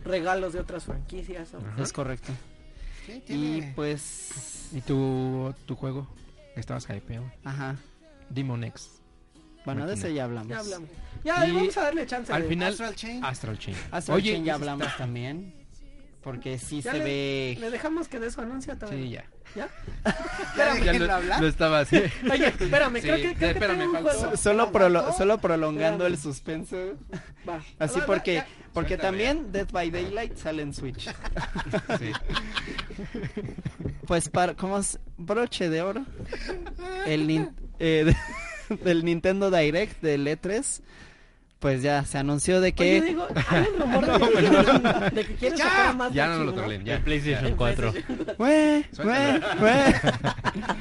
regalos 0.04 0.52
de 0.52 0.60
otras 0.60 0.84
franquicias. 0.84 1.50
es 1.78 1.92
correcto. 1.92 2.32
Sí, 3.06 3.12
Y 3.16 3.20
tiene... 3.20 3.72
pues, 3.76 4.68
¿Y 4.72 4.80
tu, 4.80 5.54
tu 5.66 5.74
juego? 5.76 6.06
Estabas 6.56 6.86
hypeado. 6.88 7.24
ajá. 7.44 7.76
Demon 8.30 8.64
X. 8.64 9.02
Bueno, 9.64 9.86
de 9.86 9.94
ese 9.94 10.12
ya 10.14 10.24
hablamos. 10.24 10.48
Ya 10.48 10.58
hablamos. 10.58 10.88
Ya, 11.24 11.46
Y 11.46 11.52
vamos 11.52 11.76
a 11.78 11.82
darle 11.84 12.06
chance. 12.06 12.32
Al 12.32 12.42
de- 12.42 12.48
final, 12.48 12.72
Astral 12.72 12.94
Chain. 12.94 13.24
Astral 13.24 13.58
Chain. 13.58 13.76
Astral 13.90 14.16
Oye, 14.18 14.32
Chain 14.32 14.44
ya 14.44 14.54
hablamos 14.54 14.86
está- 14.86 14.98
también. 14.98 15.54
Porque 16.22 16.58
sí 16.58 16.80
Ya 16.80 16.92
se 16.92 16.98
le- 16.98 17.04
ve... 17.04 17.56
Le 17.60 17.70
dejamos 17.70 18.08
que 18.08 18.18
dé 18.18 18.30
su 18.30 18.40
anuncio 18.40 18.76
también. 18.78 19.02
Sí, 19.04 19.10
ya. 19.10 19.24
¿Ya? 19.54 19.68
¿Ya 20.56 20.92
Ya 20.92 21.38
lo, 21.38 21.46
estaba 21.46 21.80
así. 21.80 21.96
Oye, 22.32 22.46
espérame, 22.48 22.96
Sí, 22.96 23.02
creo 23.02 23.16
que, 23.16 23.22
creo 23.22 23.38
que 23.38 23.50
espérame, 23.50 23.78
tengo 23.78 23.98
un 23.98 24.04
faltó- 24.04 24.18
juego. 24.20 24.36
Solo, 24.38 24.72
prolo- 24.72 25.16
solo 25.16 25.38
prolongando 25.38 26.06
Espérame. 26.06 26.12
el 26.14 26.18
suspenso. 26.18 26.76
Va. 27.48 27.60
Así 27.78 28.00
Va, 28.00 28.06
porque, 28.06 28.42
porque 28.72 28.96
Suéltame. 28.96 29.24
también 29.24 29.52
Dead 29.52 29.68
by 29.70 29.90
Daylight 29.90 30.36
sale 30.36 30.62
en 30.62 30.72
Switch. 30.74 31.08
Sí. 31.98 32.10
Pues 34.06 34.28
para, 34.28 34.54
como 34.54 34.78
es 34.78 34.98
broche 35.16 35.68
de 35.68 35.82
oro, 35.82 36.04
el 37.06 37.48
eh, 37.78 38.14
del 38.84 39.04
Nintendo 39.04 39.50
Direct 39.50 40.00
del 40.02 40.26
E3, 40.26 40.80
pues 41.60 41.82
ya 41.82 42.04
se 42.04 42.18
anunció 42.18 42.60
de 42.60 42.68
Oye, 42.68 42.74
que 42.74 43.00
digo, 43.02 43.26
hay 43.48 43.64
un 43.74 43.80
rumor 43.80 44.06
de, 44.06 45.10
que, 45.10 45.14
de 45.14 45.24
que 45.26 45.34
quieren 45.36 45.58
Ya. 45.58 45.64
sacar 45.64 45.86
a 45.86 45.92
más 45.94 46.12
Ya 46.12 46.28
de 46.28 46.38
no 46.38 46.44
lo 46.44 46.52
troleen, 46.54 46.84
ya. 46.84 46.96
el 46.96 47.02
PlayStation 47.02 47.46
En 47.46 47.56
4. 47.56 47.90
PlayStation. 47.92 48.36
Güey, 48.38 48.82
güey, 48.82 48.84
Suéltalo. 48.92 49.60
güey. 49.60 49.94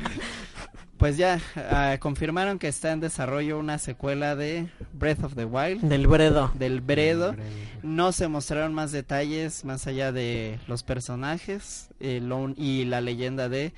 Pues 0.98 1.18
ya 1.18 1.42
ah, 1.70 1.98
confirmaron 2.00 2.60
que 2.60 2.70
está 2.70 2.92
en 2.94 3.02
desarrollo 3.02 3.60
una 3.60 3.78
secuela 3.78 4.38
de 4.38 4.68
Breath 4.94 5.24
of 5.26 5.36
the 5.36 5.44
Wild, 5.44 5.82
Del 5.82 6.08
Bredo. 6.08 6.52
del 6.54 6.80
Bredo. 6.80 7.36
No 7.82 8.14
se 8.14 8.30
mostraron 8.30 8.74
más 8.74 8.94
detalles 8.94 9.66
más 9.66 9.86
allá 9.88 10.14
de 10.14 10.60
los 10.68 10.84
personajes 10.84 11.90
eh, 12.00 12.22
lo 12.22 12.54
y 12.56 12.86
la 12.86 13.02
leyenda 13.02 13.50
de 13.50 13.74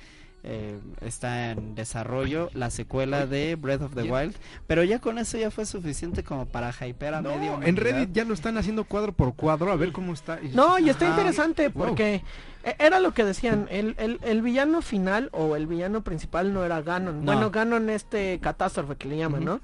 eh, 0.48 0.78
está 1.00 1.50
en 1.50 1.74
desarrollo 1.74 2.48
la 2.54 2.70
secuela 2.70 3.26
de 3.26 3.56
Breath 3.56 3.82
of 3.82 3.94
the. 3.94 4.02
Wild, 4.04 4.34
pero 4.66 4.84
ya 4.84 5.00
con 5.00 5.18
eso 5.18 5.36
ya 5.36 5.50
fue 5.50 5.66
suficiente 5.66 6.22
como 6.22 6.46
para 6.46 6.70
hypear 6.70 7.14
a 7.14 7.20
medio 7.22 7.60
en 7.62 7.76
Reddit 7.76 8.12
ya 8.12 8.24
lo 8.24 8.32
están 8.32 8.56
haciendo 8.56 8.84
cuadro 8.84 9.12
por 9.12 9.34
cuadro 9.34 9.72
a 9.72 9.76
ver 9.76 9.92
cómo 9.92 10.12
está. 10.12 10.38
No, 10.52 10.78
y 10.78 10.88
está 10.88 11.06
Ajá. 11.06 11.14
interesante 11.16 11.70
porque 11.70 12.22
e- 12.62 12.76
era 12.78 13.00
lo 13.00 13.12
que 13.12 13.24
decían, 13.24 13.66
el, 13.70 13.94
el, 13.98 14.20
el 14.22 14.40
villano 14.42 14.82
final 14.82 15.30
o 15.32 15.56
el 15.56 15.66
villano 15.66 16.02
principal 16.02 16.52
no 16.54 16.64
era 16.64 16.80
Ganon. 16.80 17.24
No. 17.24 17.32
Bueno, 17.32 17.50
Ganon 17.50 17.90
este 17.90 18.38
catástrofe 18.40 18.94
que 18.96 19.08
le 19.08 19.16
llaman, 19.18 19.44
¿no? 19.44 19.60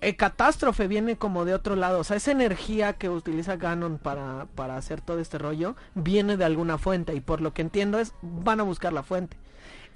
El 0.00 0.16
catástrofe 0.16 0.88
viene 0.88 1.16
como 1.16 1.44
de 1.44 1.52
otro 1.52 1.76
lado, 1.76 1.98
o 2.00 2.04
sea, 2.04 2.16
esa 2.16 2.32
energía 2.32 2.94
que 2.94 3.10
utiliza 3.10 3.56
Ganon 3.56 3.98
para, 3.98 4.46
para 4.54 4.76
hacer 4.78 5.02
todo 5.02 5.20
este 5.20 5.36
rollo 5.36 5.76
viene 5.94 6.36
de 6.38 6.44
alguna 6.46 6.78
fuente 6.78 7.14
y 7.14 7.20
por 7.20 7.42
lo 7.42 7.52
que 7.52 7.60
entiendo 7.62 7.98
es 7.98 8.14
van 8.22 8.60
a 8.60 8.62
buscar 8.62 8.92
la 8.94 9.02
fuente. 9.02 9.36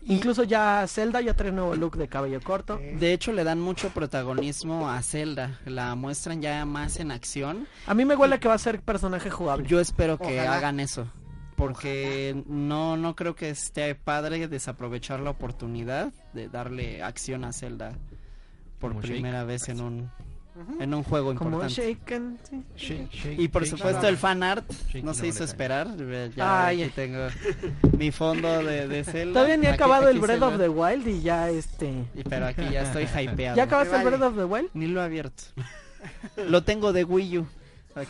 Incluso 0.07 0.45
ya 0.45 0.85
Zelda 0.87 1.21
ya 1.21 1.35
trae 1.35 1.51
un 1.51 1.57
nuevo 1.57 1.77
look 1.77 1.97
de 1.97 2.09
cabello 2.09 2.41
corto. 2.41 2.79
De 2.79 3.13
hecho 3.13 3.33
le 3.33 3.45
dan 3.45 3.61
mucho 3.61 3.91
protagonismo 3.91 4.91
a 4.91 5.03
Zelda, 5.03 5.61
la 5.65 5.95
muestran 5.95 6.43
ya 6.43 6.65
más 6.65 6.99
en 7.01 7.11
acción. 7.11 7.67
A 7.87 7.95
mí 7.95 8.05
me 8.05 8.15
huele 8.17 8.39
que 8.39 8.49
va 8.49 8.55
a 8.55 8.59
ser 8.59 8.81
personaje 8.81 9.31
jugable. 9.31 9.67
Yo 9.67 9.81
espero 9.81 10.19
que 10.19 10.39
Ojalá. 10.41 10.57
hagan 10.57 10.81
eso. 10.81 11.07
Porque 11.57 12.43
no, 12.47 12.97
no 12.97 13.15
creo 13.15 13.37
que 13.37 13.49
esté 13.51 13.95
padre 13.95 14.49
desaprovechar 14.49 15.21
la 15.21 15.31
oportunidad 15.31 16.13
de 16.33 16.49
darle 16.49 17.03
acción 17.03 17.45
a 17.45 17.53
Zelda 17.53 17.97
por 18.81 18.91
Como 18.91 19.03
primera 19.03 19.45
vez 19.45 19.69
en 19.69 19.81
un, 19.81 20.11
en 20.81 20.95
un 20.95 21.03
juego 21.03 21.35
como 21.35 21.51
importante. 21.63 21.75
Shaken, 21.75 22.39
sí. 22.49 22.63
Shake, 22.77 23.11
shake, 23.13 23.41
Y 23.41 23.49
por 23.49 23.63
shake. 23.65 23.77
supuesto 23.77 24.07
el 24.09 24.17
fan 24.17 24.43
art 24.43 24.65
Shake 24.89 25.05
no 25.05 25.13
se 25.15 25.27
hizo 25.27 25.43
esperar. 25.45 25.89
Ya 26.37 26.67
Ay, 26.67 26.83
aquí 26.85 26.93
tengo 26.95 27.27
mi 27.99 28.11
fondo 28.13 28.63
de, 28.63 28.87
de 28.89 29.03
Zelda. 29.05 29.33
Todavía 29.35 29.57
ni 29.57 29.67
ha 29.67 29.71
Aquí- 29.71 29.77
acabado 29.83 30.09
el 30.09 30.17
aquí 30.19 30.27
Breath 30.27 30.43
of 30.43 30.59
the 30.59 30.69
Wild 30.69 31.09
y 31.09 31.23
ya 31.23 31.51
este... 31.51 32.05
Y- 32.15 32.23
Pero 32.23 32.47
aquí 32.47 32.63
ya 32.71 32.83
estoy 32.83 33.05
hypeado. 33.05 33.57
¿Ya 33.57 33.65
acabaste 33.65 33.97
el 33.97 34.05
vale. 34.05 34.17
Breath 34.17 34.31
of 34.31 34.37
the 34.37 34.45
Wild? 34.45 34.71
Ni 34.75 34.87
lo 34.87 35.01
he 35.01 35.05
abierto. 35.05 35.43
lo 36.49 36.63
tengo 36.63 36.93
de 36.93 37.05
Wii 37.05 37.39
U. 37.39 37.47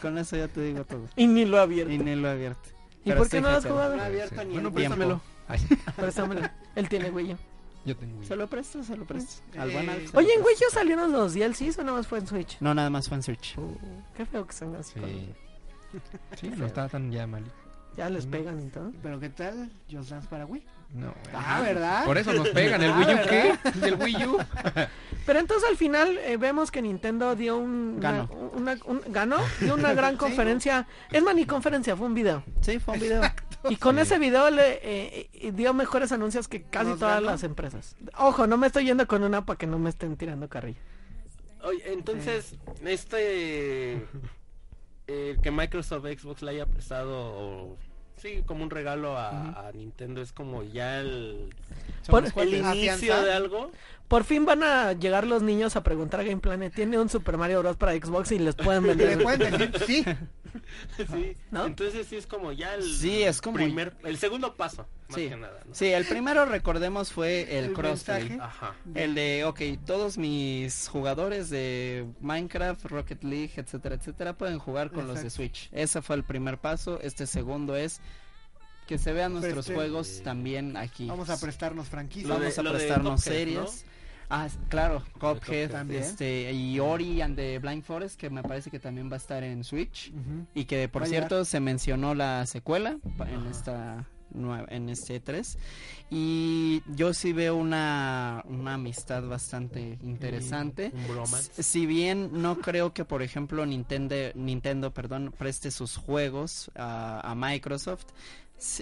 Con 0.03 0.19
eso 0.19 0.37
ya 0.37 0.49
te 0.49 0.61
digo 0.63 0.85
todo. 0.85 1.09
Y 1.17 1.27
ni 1.27 1.45
lo 1.45 1.59
ha 1.59 1.63
abierto. 1.63 1.93
Y 1.93 1.99
ni 1.99 2.15
lo 2.15 2.29
he 2.29 2.33
abierto. 2.33 2.69
¿Y 3.05 3.09
Pero 3.11 3.19
por 3.19 3.29
qué 3.29 3.41
no 3.41 3.51
lo 3.51 3.57
has 3.57 3.67
jugado? 3.67 3.97
No 3.97 4.03
abierto 4.03 4.35
Sí. 4.41 4.47
ni 4.47 4.53
Bueno, 4.55 4.69
el 4.69 4.75
préstamelo. 4.75 5.21
Ay, 5.47 5.61
Préstamelo. 5.97 6.41
Él 6.75 6.89
tiene 6.89 7.11
Wii 7.11 7.33
U. 7.35 7.37
yo 7.85 7.97
tengo. 7.97 8.19
Wii. 8.19 8.27
Se 8.29 8.37
lo 8.37 8.47
presto, 8.49 8.83
se 8.83 8.97
lo 8.97 9.05
presto. 9.05 9.43
Al 9.59 9.71
buen 9.71 9.89
Eh, 9.89 9.93
Alex 9.93 10.15
Oye, 10.15 10.33
¿en 10.35 10.41
Wii. 10.41 10.55
U 10.69 10.73
salieron 10.73 11.13
los 11.13 11.35
DLCs 11.35 11.79
o 11.79 11.83
nada 11.83 11.99
más 11.99 12.07
fue 12.07 12.19
en 12.19 12.27
Switch? 12.27 12.57
No, 12.61 12.75
nada 12.75 12.91
más 12.91 13.09
fan 13.09 13.23
search. 13.23 13.57
Qué 14.17 14.25
feo 14.27 14.47
que 14.47 14.53
son 14.53 14.75
así. 14.77 14.99
con- 14.99 15.09
Sí. 15.11 15.33
Sí, 16.41 16.51
no 16.57 16.67
está 16.67 16.89
tan 16.89 17.11
ya 17.13 17.27
mal. 17.27 17.45
Ya 17.97 18.11
les 18.11 18.27
pegan 18.27 18.61
y 18.61 18.69
todo. 18.71 18.91
Pero 19.03 19.21
¿qué 19.21 19.29
tal? 19.29 19.71
Just 19.89 20.11
Dance 20.11 20.27
para 20.29 20.45
Wii. 20.47 20.65
No. 20.95 21.15
Ah, 21.33 21.61
¿verdad? 21.63 22.05
Por 22.05 22.19
eso 22.19 22.33
nos 22.33 22.49
pegan. 22.49 22.83
¿El 22.83 22.91
Wii 22.91 23.15
U 23.15 23.19
qué? 23.29 23.55
¿Del 23.79 23.95
Wii 23.95 24.27
U? 24.27 24.39
Pero 25.27 25.39
entonces 25.39 25.69
al 25.71 25.77
final 25.77 26.19
eh, 26.19 26.37
vemos 26.37 26.71
que 26.73 26.83
Nintendo 26.83 27.37
dio 27.37 27.57
un... 27.57 27.99
Ganó. 28.01 28.29
Una, 28.55 28.73
una- 28.73 28.85
un- 28.87 29.03
ganó. 29.13 29.37
Dio 29.61 29.75
una 29.75 29.95
gran 29.95 30.17
conferencia. 30.25 30.89
Es 31.13 31.23
más, 31.23 31.35
ni 31.37 31.47
conferencia, 31.47 31.97
fue 31.97 32.07
un 32.09 32.15
video. 32.15 32.43
Sí, 32.63 32.81
fue 32.81 32.95
un 32.95 33.01
video. 33.01 33.23
Y 33.69 33.77
con 33.77 33.97
Sí. 33.97 34.03
ese 34.03 34.19
video 34.19 34.51
le 34.51 34.81
eh, 34.83 35.53
dio 35.53 35.73
mejores 35.75 36.13
anuncios 36.13 36.49
que 36.49 36.63
casi 36.63 36.91
¿Nos 36.91 36.99
todas 36.99 37.17
ganó? 37.17 37.27
las 37.31 37.43
empresas. 37.45 37.97
Ojo, 38.19 38.47
no 38.47 38.57
me 38.57 38.67
estoy 38.67 38.85
yendo 38.85 39.07
con 39.07 39.23
una 39.23 39.45
para 39.47 39.57
que 39.59 39.67
no 39.67 39.79
me 39.79 39.91
estén 39.91 40.17
tirando 40.17 40.49
carrilla. 40.49 40.79
Oye, 41.63 41.83
entonces, 41.93 42.57
este. 42.85 43.95
eh, 45.07 45.37
que 45.43 45.51
Microsoft 45.51 46.05
Xbox 46.05 46.43
le 46.43 46.51
haya 46.53 46.67
prestado. 46.67 47.77
sí, 48.17 48.43
como 48.47 48.63
un 48.65 48.71
regalo 48.71 49.17
a, 49.17 49.69
a 49.69 49.73
Nintendo. 49.73 50.21
Es 50.23 50.33
como 50.33 50.63
ya 50.63 51.01
el. 51.01 51.55
Por- 52.09 52.25
El 52.37 52.55
inicio 52.55 53.23
de 53.23 53.33
algo. 53.33 53.71
Por 54.09 54.25
fin 54.25 54.45
van 54.45 54.63
a 54.63 54.93
llegar 54.93 55.27
los 55.27 55.43
niños 55.43 55.77
a 55.77 55.83
preguntar 55.83 56.21
a 56.21 56.25
Game 56.25 56.37
Planet, 56.41 56.75
¿tiene 56.75 56.99
un 56.99 57.09
Super 57.09 57.39
Mario 57.39 57.61
Bros. 57.61 57.77
para 57.79 57.93
Xbox 57.95 58.31
y 58.33 58.39
les 58.39 58.55
pueden 58.55 58.83
le 58.87 58.95
vender? 58.95 59.23
pueden 59.23 59.51
decir, 59.59 59.73
sí. 59.87 60.05
sí. 60.97 61.37
¿No? 61.51 61.67
Entonces 61.67 62.07
sí 62.07 62.17
es 62.17 62.27
como 62.27 62.53
ya 62.53 62.75
el. 62.75 62.83
Sí, 62.83 63.23
es 63.23 63.41
como- 63.41 63.57
Primer, 63.57 63.95
el 64.05 64.17
segundo 64.19 64.55
paso. 64.57 64.87
Más 65.09 65.17
Sí. 65.21 65.29
que 65.29 65.37
nada. 65.37 65.61
¿no? 65.67 65.75
Sí, 65.75 65.87
el 65.87 66.07
primero, 66.07 66.47
recordemos, 66.47 67.13
fue 67.13 67.59
el, 67.59 67.67
El 67.67 67.73
crossplay. 67.75 68.39
Ajá. 68.41 68.75
El 68.95 69.15
de, 69.15 69.45
ok, 69.45 69.61
todos 69.85 70.17
mis 70.17 70.89
jugadores 70.89 71.51
de 71.51 72.07
Minecraft, 72.21 72.85
Rocket 72.87 73.23
League, 73.23 73.53
etcétera, 73.57 73.97
etcétera, 73.97 74.33
pueden 74.39 74.59
jugar 74.59 74.91
con 74.91 75.07
los 75.07 75.23
de. 75.23 75.29
Switch. 75.31 75.69
Ese 75.73 76.01
fue 76.03 76.17
el 76.17 76.25
primer 76.25 76.59
paso. 76.59 77.01
Este 77.03 77.27
segundo 77.27 77.77
es 77.77 78.01
que 78.87 78.99
se 78.99 79.13
vean 79.13 79.33
nuestros 79.33 79.67
Preste- 79.69 79.75
juegos 79.75 80.21
también 80.23 80.77
aquí. 80.77 81.07
Vamos 81.07 81.31
a 81.31 81.39
prestarnos 81.41 81.89
franquicias. 81.89 82.29
Vamos 82.29 82.59
a 82.59 82.63
prestarnos 82.63 83.21
series. 83.23 83.85
Ah, 84.31 84.49
claro, 84.69 85.03
Cuphead 85.19 85.71
también. 85.71 86.03
este, 86.03 86.53
y 86.53 86.81
Ori 86.81 87.21
and 87.21 87.37
the 87.37 87.59
Blind 87.59 87.83
Forest, 87.83 88.19
que 88.19 88.31
me 88.31 88.43
parece 88.43 88.71
que 88.71 88.79
también 88.79 89.11
va 89.11 89.15
a 89.15 89.19
estar 89.19 89.43
en 89.45 89.65
Switch. 89.65 90.13
Y 90.55 90.65
que 90.65 90.89
por 90.89 91.07
cierto 91.07 91.45
se 91.45 91.61
mencionó 91.61 92.15
la 92.15 92.47
secuela 92.47 92.99
en 93.29 93.47
esta 93.51 94.07
en 94.35 94.89
este 94.89 95.21
3 95.21 95.57
y 96.11 96.83
yo 96.95 97.15
sí 97.15 97.33
veo 97.33 97.57
una, 97.57 98.43
una 98.47 98.75
amistad 98.75 99.23
bastante 99.27 99.99
interesante. 100.03 100.93
S- 101.51 101.63
Si 101.63 101.87
bien 101.87 102.31
no 102.43 102.59
creo 102.61 102.93
que 102.93 103.05
por 103.05 103.23
ejemplo 103.23 103.65
Nintendo 103.67 104.15
Nintendo, 104.35 104.93
perdón, 104.93 105.33
preste 105.37 105.71
sus 105.71 105.97
juegos 105.97 106.71
a, 106.75 107.21
a 107.31 107.35
Microsoft, 107.35 108.07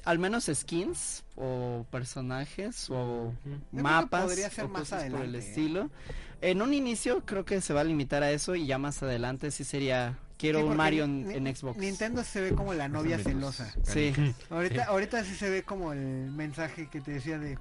al 0.04 0.18
menos 0.18 0.50
skins 0.52 1.24
o 1.36 1.84
personajes 1.90 2.88
o 2.90 3.32
mapas 3.72 4.24
podría 4.24 4.50
ser 4.50 4.64
o 4.64 4.68
más 4.68 4.82
cosas 4.82 5.04
por 5.10 5.20
el 5.22 5.34
¿eh? 5.34 5.38
estilo. 5.38 5.90
En 6.40 6.60
un 6.60 6.74
inicio 6.74 7.24
creo 7.24 7.44
que 7.44 7.60
se 7.60 7.72
va 7.72 7.80
a 7.82 7.84
limitar 7.84 8.22
a 8.22 8.30
eso 8.32 8.54
y 8.54 8.66
ya 8.66 8.78
más 8.78 9.02
adelante 9.02 9.50
sí 9.50 9.64
sería 9.64 10.18
quiero 10.42 10.58
Sí, 10.58 10.64
un 10.64 10.76
Mario 10.76 11.04
en, 11.04 11.56
Xbox. 11.56 11.78
Nintendo 11.78 12.24
se 12.24 12.40
ve 12.40 12.52
como 12.54 12.74
la 12.74 12.88
novia 12.88 13.18
celosa. 13.18 13.72
Sí. 13.84 14.12
Ahorita, 14.50 14.84
ahorita 14.86 15.24
sí 15.24 15.34
se 15.36 15.48
ve 15.48 15.62
como 15.62 15.92
el 15.92 16.30
mensaje 16.32 16.88
que 16.90 17.00
te 17.00 17.12
decía 17.12 17.38
de, 17.38 17.56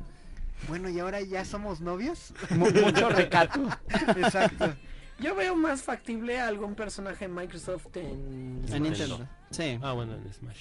bueno, 0.68 0.90
¿y 0.90 1.00
ahora 1.00 1.22
ya 1.22 1.46
somos 1.46 1.80
novios? 1.80 2.34
Mu- 2.50 2.72
mucho 2.72 3.10
recato. 3.10 3.70
Exacto. 4.18 4.74
Yo 5.20 5.36
veo 5.36 5.56
más 5.56 5.84
factible 5.84 6.40
a 6.40 6.48
algún 6.48 6.74
personaje 6.74 7.26
en 7.26 7.36
Microsoft 7.36 7.96
en... 7.96 8.64
En 8.68 8.82
Nintendo. 8.84 9.28
Sí. 9.52 9.78
Ah, 9.84 9.92
bueno, 9.92 10.16
en 10.16 10.34
Smash. 10.34 10.58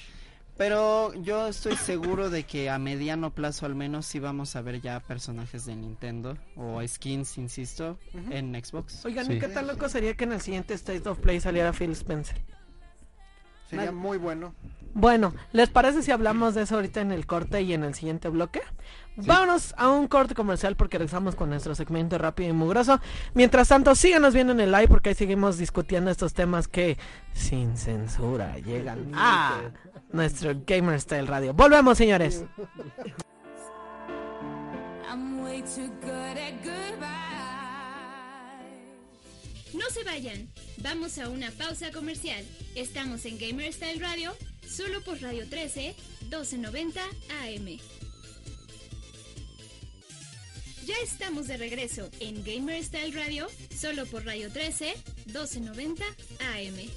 Pero 0.61 1.15
yo 1.15 1.47
estoy 1.47 1.75
seguro 1.75 2.29
de 2.29 2.43
que 2.43 2.69
a 2.69 2.79
mediano 2.79 3.31
plazo 3.31 3.65
al 3.65 3.75
menos 3.75 4.05
sí 4.05 4.19
vamos 4.19 4.57
a 4.57 4.61
ver 4.61 4.83
ya 4.83 5.01
personajes 5.01 5.65
de 5.65 5.75
Nintendo 5.75 6.37
o 6.55 6.87
skins, 6.87 7.39
insisto, 7.39 7.97
en 8.29 8.53
Xbox. 8.63 9.07
Oigan, 9.07 9.25
Sí. 9.25 9.33
¿y 9.33 9.39
qué 9.39 9.49
tan 9.49 9.67
loco 9.67 9.89
sería 9.89 10.13
que 10.19 10.25
en 10.25 10.33
el 10.33 10.43
siguiente 10.43 10.75
State 10.75 11.09
of 11.09 11.19
Play 11.19 11.41
saliera 11.41 11.73
Phil 11.73 11.93
Spencer? 11.93 12.43
Sería 13.71 13.91
muy 13.91 14.19
bueno. 14.19 14.55
Bueno, 14.93 15.33
¿les 15.53 15.71
parece 15.71 16.03
si 16.03 16.11
hablamos 16.11 16.55
de 16.55 16.65
eso 16.65 16.75
ahorita 16.75 17.01
en 17.01 17.13
el 17.13 17.25
corte 17.25 17.63
y 17.63 17.73
en 17.73 17.83
el 17.83 17.95
siguiente 17.95 18.29
bloque? 18.29 18.61
Vámonos 19.27 19.75
a 19.77 19.89
un 19.89 20.09
corte 20.09 20.35
comercial 20.35 20.77
porque 20.77 20.99
regresamos 20.99 21.35
con 21.35 21.51
nuestro 21.51 21.75
segmento 21.75 22.19
rápido 22.19 22.51
y 22.51 22.53
mugroso. 22.53 23.01
Mientras 23.35 23.69
tanto, 23.69 23.95
síganos 23.95 24.35
viendo 24.35 24.53
en 24.53 24.61
el 24.61 24.73
live 24.73 24.89
porque 24.89 25.11
ahí 25.11 25.15
seguimos 25.15 25.59
discutiendo 25.59 26.11
estos 26.11 26.35
temas 26.35 26.69
que 26.69 26.99
sin 27.33 27.77
censura 27.77 28.59
llegan 28.59 29.13
a 29.15 29.61
nuestro 30.13 30.53
Gamer 30.67 31.01
Style 31.01 31.27
Radio. 31.27 31.55
Volvemos, 31.55 31.99
señores. 31.99 32.45
No 39.73 39.89
se 39.89 40.03
vayan, 40.05 40.49
vamos 40.79 41.19
a 41.19 41.29
una 41.29 41.51
pausa 41.53 41.93
comercial. 41.93 42.45
Estamos 42.75 43.25
en 43.25 43.39
Gamer 43.39 43.73
Style 43.73 44.01
Radio, 44.01 44.33
solo 44.67 45.01
por 45.03 45.21
Radio 45.21 45.49
13, 45.49 45.95
1290 46.23 47.01
AM. 47.43 48.00
Ya 50.91 50.97
estamos 51.05 51.47
de 51.47 51.57
regreso 51.57 52.11
en 52.19 52.43
Gamer 52.43 52.83
Style 52.83 53.13
Radio, 53.13 53.47
solo 53.73 54.07
por 54.07 54.27
Radio 54.27 54.51
13, 54.51 54.93
1290 55.27 56.05
AM. 56.05 56.91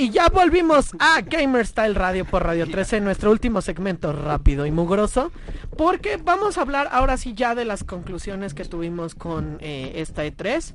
Y 0.00 0.10
ya 0.10 0.28
volvimos 0.28 0.92
a 0.98 1.20
Gamer 1.20 1.66
Style 1.66 1.94
Radio 1.94 2.24
por 2.24 2.42
Radio 2.44 2.66
13, 2.66 3.00
nuestro 3.00 3.30
último 3.30 3.60
segmento 3.60 4.12
rápido 4.14 4.64
y 4.64 4.70
mugroso. 4.70 5.30
Porque 5.76 6.16
vamos 6.16 6.56
a 6.56 6.62
hablar 6.62 6.88
ahora 6.90 7.18
sí 7.18 7.34
ya 7.34 7.54
de 7.54 7.66
las 7.66 7.84
conclusiones 7.84 8.54
que 8.54 8.64
tuvimos 8.64 9.14
con 9.14 9.58
eh, 9.60 9.92
esta 9.96 10.24
E3. 10.24 10.74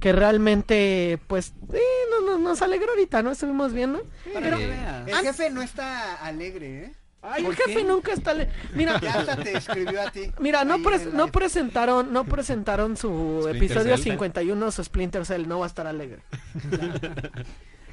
Que 0.00 0.12
realmente, 0.12 1.18
pues, 1.26 1.52
eh, 1.72 1.78
no- 2.10 2.26
no- 2.32 2.38
nos 2.38 2.62
alegró 2.62 2.90
ahorita, 2.92 3.22
¿no? 3.22 3.30
Estuvimos 3.32 3.72
viendo. 3.74 4.02
Pero-. 4.32 4.56
El 4.56 5.14
jefe 5.22 5.50
no 5.50 5.60
está 5.60 6.14
alegre, 6.24 6.84
¿eh? 6.86 6.92
Ay, 7.20 7.40
el 7.40 7.46
¿Por 7.46 7.54
jefe 7.56 7.74
qué? 7.76 7.84
nunca 7.84 8.12
está... 8.12 8.34
le- 8.34 8.48
Mira, 8.74 8.98
Ya 9.00 9.12
hasta 9.14 9.36
te 9.36 9.56
escribió 9.56 10.00
a 10.02 10.10
ti. 10.10 10.30
Mira, 10.40 10.64
no, 10.64 10.78
pres- 10.78 11.12
no 11.12 11.28
presentaron, 11.28 12.12
no 12.12 12.24
presentaron 12.24 12.96
su 12.96 13.40
Splinter 13.42 13.56
episodio 13.56 13.96
Cell. 13.96 14.12
51, 14.12 14.70
su 14.72 14.84
Splinter 14.84 15.24
Cell, 15.26 15.46
no 15.48 15.58
va 15.60 15.66
a 15.66 15.68
estar 15.68 15.86
alegre. 15.86 16.20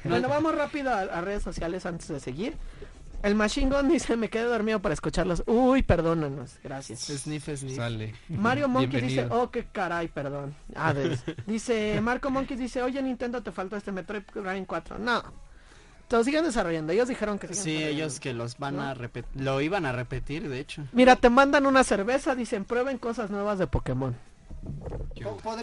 Bueno, 0.04 0.28
vamos 0.28 0.54
rápido 0.54 0.90
a, 0.90 1.00
a 1.00 1.20
redes 1.20 1.42
sociales 1.42 1.86
antes 1.86 2.08
de 2.08 2.20
seguir. 2.20 2.56
El 3.22 3.36
Machine 3.36 3.70
Gun 3.70 3.88
dice, 3.88 4.16
me 4.16 4.28
quedé 4.28 4.44
dormido 4.44 4.82
para 4.82 4.94
escucharlos. 4.94 5.44
Uy, 5.46 5.84
perdónanos, 5.84 6.58
gracias. 6.64 7.00
Sniff, 7.02 7.48
sniff. 7.56 7.76
Sale. 7.76 8.14
Mario 8.28 8.68
Monkey 8.68 9.00
dice, 9.00 9.26
oh, 9.30 9.48
qué 9.50 9.66
caray, 9.70 10.08
perdón. 10.08 10.56
Ah, 10.74 10.92
de- 10.92 11.16
dice, 11.46 12.00
Marco 12.00 12.30
Monkey 12.30 12.56
dice, 12.56 12.82
oye 12.82 13.00
Nintendo, 13.00 13.40
te 13.40 13.52
falta 13.52 13.76
este 13.76 13.92
Metroid 13.92 14.22
Prime 14.24 14.66
4. 14.66 14.98
No, 14.98 15.22
lo 16.10 16.24
siguen 16.24 16.44
desarrollando, 16.44 16.92
ellos 16.92 17.08
dijeron 17.08 17.38
que 17.38 17.54
Sí, 17.54 17.82
ellos 17.82 18.18
que 18.18 18.34
los 18.34 18.58
van 18.58 18.76
¿No? 18.76 18.82
a 18.82 18.94
repetir, 18.94 19.40
lo 19.40 19.60
iban 19.60 19.86
a 19.86 19.92
repetir, 19.92 20.48
de 20.48 20.58
hecho. 20.58 20.82
Mira, 20.92 21.14
te 21.14 21.30
mandan 21.30 21.64
una 21.64 21.84
cerveza, 21.84 22.34
dicen, 22.34 22.64
prueben 22.64 22.98
cosas 22.98 23.30
nuevas 23.30 23.58
de 23.58 23.68
Pokémon. 23.68 24.16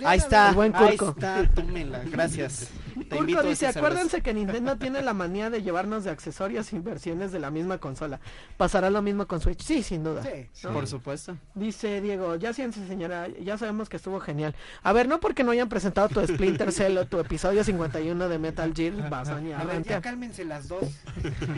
Ahí 0.05 0.17
está, 0.17 0.51
buen 0.53 0.73
ahí 0.75 0.95
está, 0.95 1.47
tómela, 1.53 2.03
gracias. 2.05 2.69
Te 3.05 3.17
invito 3.17 3.39
Urco 3.39 3.47
a 3.47 3.49
dice, 3.49 3.65
cerveza. 3.67 3.79
acuérdense 3.79 4.21
que 4.21 4.33
Nintendo 4.33 4.77
tiene 4.77 5.01
la 5.01 5.13
manía 5.13 5.49
de 5.49 5.61
llevarnos 5.61 6.03
de 6.03 6.11
accesorios 6.11 6.71
y 6.73 6.79
versiones 6.79 7.31
de 7.31 7.39
la 7.39 7.51
misma 7.51 7.77
consola. 7.77 8.19
¿Pasará 8.57 8.89
lo 8.89 9.01
mismo 9.01 9.27
con 9.27 9.41
Switch? 9.41 9.61
Sí, 9.61 9.83
sin 9.83 10.03
duda. 10.03 10.23
Sí. 10.23 10.47
¿no? 10.63 10.73
Por 10.73 10.87
supuesto. 10.87 11.37
Dice 11.55 12.01
Diego, 12.01 12.35
ya 12.35 12.53
siéntese 12.53 12.87
señora, 12.87 13.27
ya 13.41 13.57
sabemos 13.57 13.89
que 13.89 13.97
estuvo 13.97 14.19
genial. 14.19 14.55
A 14.83 14.93
ver, 14.93 15.07
no 15.07 15.19
porque 15.19 15.43
no 15.43 15.51
hayan 15.51 15.69
presentado 15.69 16.09
tu 16.09 16.25
Splinter 16.25 16.71
Cell 16.71 16.97
o 16.97 17.05
tu 17.05 17.19
episodio 17.19 17.63
51 17.63 18.29
de 18.29 18.39
Metal 18.39 18.73
Gear, 18.73 18.93
vas 19.09 19.29
a 19.29 19.37
a 19.37 19.63
ver, 19.63 19.83
ya 19.83 20.01
cálmense 20.01 20.45
las 20.45 20.67
dos. 20.67 20.83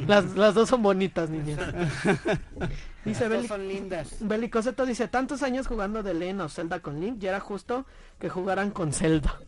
Las, 0.07 0.35
las 0.35 0.53
dos 0.53 0.69
son 0.69 0.81
bonitas, 0.81 1.30
niñas. 1.30 1.59
Dice 3.05 3.27
Beli, 3.27 3.47
son 3.47 3.68
lindas. 3.68 4.18
Belicoseto 4.19 4.85
dice, 4.85 5.07
tantos 5.07 5.41
años 5.41 5.68
jugando 5.68 6.03
de 6.03 6.13
Legend 6.13 6.41
of 6.41 6.53
Zelda 6.53 6.80
con 6.81 6.99
Link, 6.99 7.18
ya 7.19 7.30
era 7.30 7.39
justo 7.39 7.85
que 8.19 8.30
jugaran 8.30 8.69
con 8.69 8.93
Zelda. 8.93 9.39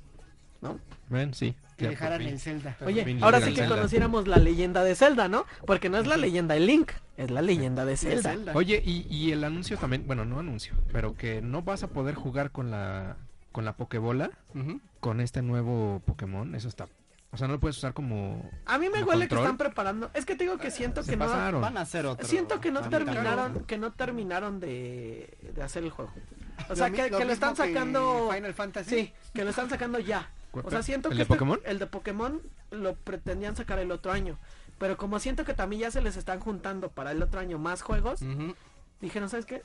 ¿No? 0.62 0.80
Ven, 1.10 1.34
sí. 1.34 1.56
Que 1.78 1.86
ya 1.86 1.90
dejaran 1.92 2.22
el 2.22 2.40
Zelda. 2.40 2.78
Oye, 2.86 3.18
ahora 3.22 3.40
sí 3.42 3.52
que 3.52 3.62
Zelda. 3.62 3.76
conociéramos 3.76 4.28
la 4.28 4.38
leyenda 4.38 4.84
de 4.84 4.96
Zelda, 4.96 5.28
¿no? 5.28 5.46
Porque 5.66 5.90
no 5.90 5.98
es 5.98 6.08
la 6.08 6.18
leyenda 6.18 6.54
de 6.56 6.62
Link, 6.62 6.92
es 7.18 7.32
la 7.32 7.42
leyenda 7.42 7.86
de 7.86 7.98
Zelda. 7.98 8.32
Zelda. 8.32 8.52
Oye, 8.56 8.82
y, 8.86 9.08
y 9.10 9.32
el 9.32 9.44
anuncio 9.44 9.78
también, 9.78 10.06
bueno, 10.08 10.26
no 10.26 10.40
anuncio, 10.40 10.74
pero 10.92 11.16
que 11.16 11.42
no 11.42 11.62
vas 11.62 11.84
a 11.84 11.88
poder 11.88 12.16
jugar 12.16 12.52
con 12.52 12.72
la 12.72 13.18
con 13.52 13.66
la 13.66 13.74
Pokébola, 13.78 14.32
Ujú. 14.56 14.82
con 15.00 15.22
este 15.22 15.42
nuevo 15.44 16.02
Pokémon, 16.08 16.56
eso 16.56 16.68
está, 16.68 16.88
o 17.32 17.38
sea, 17.38 17.46
no 17.48 17.54
lo 17.54 17.60
puedes 17.60 17.78
usar 17.78 17.94
como 17.94 18.50
A 18.66 18.80
mí 18.80 18.88
me 18.90 19.00
¿Como 19.02 19.12
huele 19.12 19.28
que 19.28 19.36
están 19.36 19.58
preparando. 19.58 20.10
Es 20.16 20.26
que 20.26 20.36
te 20.36 20.44
digo 20.46 20.58
que 20.58 20.72
siento 20.72 21.04
se 21.04 21.12
que 21.12 21.18
no. 21.18 21.26
pasaron. 21.26 21.62
Van 21.62 21.78
a 21.78 21.82
hacer 21.82 22.06
otro. 22.08 22.28
Siento 22.28 22.60
que 22.62 22.72
no 22.72 22.82
terminaron, 22.90 23.64
que 23.66 23.78
no 23.78 23.92
terminaron 23.92 24.60
de, 24.60 25.36
de 25.56 25.62
hacer 25.64 25.84
el 25.84 25.90
juego. 25.92 26.12
O 26.70 26.76
sea, 26.76 26.90
que, 26.92 27.10
lo 27.10 27.18
que 27.18 27.26
lo 27.26 27.34
están 27.34 27.52
que 27.52 27.58
sacando. 27.58 28.30
Final 28.34 28.54
Fantasy. 28.54 28.90
Sí, 28.96 29.14
que 29.34 29.44
lo 29.44 29.50
están 29.52 29.70
sacando 29.70 29.98
ya. 30.00 30.30
O 30.54 30.70
sea, 30.70 30.84
siento 30.84 31.10
¿El 31.10 31.14
que 31.14 31.18
de 31.18 31.22
este- 31.24 31.34
Pokémon? 31.34 31.60
el 31.66 31.80
de 31.80 31.88
Pokémon 31.88 32.42
lo 32.72 32.96
pretendían 32.96 33.56
sacar 33.56 33.80
el 33.80 33.92
otro 33.92 34.12
año. 34.12 34.38
Pero 34.78 34.98
como 34.98 35.20
siento 35.20 35.46
que 35.46 35.54
también 35.54 35.82
ya 35.84 35.92
se 35.92 36.02
les 36.02 36.18
están 36.18 36.40
juntando 36.40 36.90
para 36.90 37.12
el 37.12 37.22
otro 37.24 37.40
año 37.40 37.58
más 37.58 37.82
juegos, 37.82 38.22
Ujú. 38.22 38.56
dijeron, 39.02 39.30
¿sabes 39.30 39.46
qué? 39.46 39.64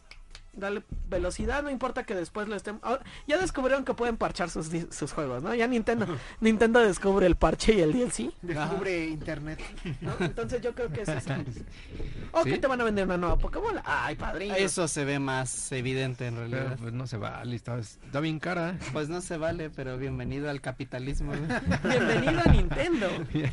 Dale 0.55 0.83
velocidad, 1.09 1.63
no 1.63 1.71
importa 1.71 2.03
que 2.05 2.17
después 2.17 2.49
lo 2.49 2.57
estén... 2.57 2.81
ahora- 2.83 3.05
ya 3.29 3.39
descubrieron 3.39 3.85
que 3.85 3.95
pueden 3.95 4.17
parchar 4.17 4.51
sus, 4.51 4.69
sus 4.91 5.13
juegos, 5.13 5.41
¿no? 5.43 5.55
Ya 5.55 5.69
Nintendo, 5.69 6.07
Nintendo 6.41 6.81
descubre 6.81 7.27
el 7.27 7.37
parche 7.37 7.75
y 7.75 7.81
el 7.81 7.93
DLC, 7.93 8.33
Descubre 8.43 9.07
internet. 9.07 9.61
¿no? 10.01 10.13
Entonces 10.19 10.61
yo 10.61 10.75
creo 10.75 10.91
que 10.91 11.03
es 11.03 11.09
eso. 11.09 11.31
O 12.33 12.43
¿Sí? 12.45 12.51
que 12.51 12.59
te 12.59 12.67
van 12.67 12.79
a 12.81 12.85
vender 12.85 13.05
una 13.07 13.17
nueva 13.17 13.39
Pokébola. 13.39 13.83
Ay, 13.87 14.15
padrino. 14.15 14.55
Eso 14.55 14.87
se 14.87 15.05
ve 15.05 15.19
más 15.19 15.73
evidente 15.73 16.27
en 16.27 16.35
Pero 16.35 16.49
realidad. 16.51 16.77
pues 16.79 16.93
no 16.93 17.07
se 17.07 17.17
vale, 17.17 17.57
está, 17.57 17.79
está 17.79 18.21
bien 18.21 18.39
cara. 18.39 18.77
Pues 18.93 19.09
no 19.09 19.21
se 19.23 19.39
vale, 19.39 19.71
pero 19.71 19.97
bienvenido 19.97 20.51
al 20.51 20.61
capitalismo. 20.61 21.33
Bienvenido 21.85 22.41
a 22.45 22.51
Nintendo. 22.53 23.09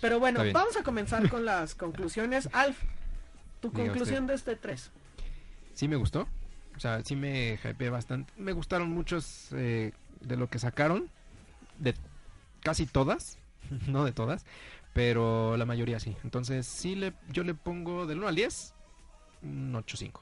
Pero 0.00 0.18
bueno, 0.20 0.40
vamos 0.52 0.76
a 0.76 0.82
comenzar 0.82 1.28
con 1.28 1.44
las 1.44 1.74
conclusiones. 1.74 2.48
Alf, 2.52 2.78
tu 3.60 3.70
Diga 3.70 3.84
conclusión 3.88 4.26
de 4.26 4.34
este 4.34 4.56
3. 4.56 4.90
Sí 5.80 5.88
me 5.88 5.96
gustó, 5.96 6.28
o 6.76 6.78
sea, 6.80 7.02
sí 7.02 7.16
me 7.16 7.54
hypeé 7.64 7.88
bastante. 7.88 8.30
Me 8.36 8.52
gustaron 8.52 8.90
muchos 8.90 9.48
eh, 9.52 9.92
de 10.20 10.36
lo 10.36 10.46
que 10.50 10.58
sacaron. 10.58 11.08
de 11.78 11.94
casi 12.62 12.84
todas, 12.84 13.38
no 13.88 14.04
de 14.04 14.12
todas, 14.12 14.44
pero 14.92 15.56
la 15.56 15.64
mayoría 15.64 15.98
sí. 15.98 16.14
Entonces, 16.22 16.66
sí 16.66 16.96
le, 16.96 17.14
yo 17.32 17.44
le 17.44 17.54
pongo 17.54 18.04
del 18.06 18.18
1 18.18 18.28
al 18.28 18.34
10, 18.34 18.74
un 19.42 19.72
8.5. 19.72 20.20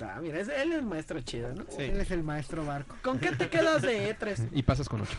Ah, 0.00 0.20
mira, 0.22 0.40
es- 0.40 0.48
él 0.48 0.72
es 0.72 0.82
maestro 0.82 1.20
chido, 1.20 1.52
¿no? 1.54 1.66
Él 1.78 2.00
es 2.00 2.10
el 2.10 2.22
maestro 2.22 2.64
barco. 2.64 2.96
¿Con 3.02 3.18
qué 3.18 3.32
te 3.32 3.50
quedas 3.50 3.82
de 3.82 4.16
E3? 4.18 4.48
Y 4.54 4.62
pasas 4.62 4.88
con 4.88 5.02
8. 5.02 5.18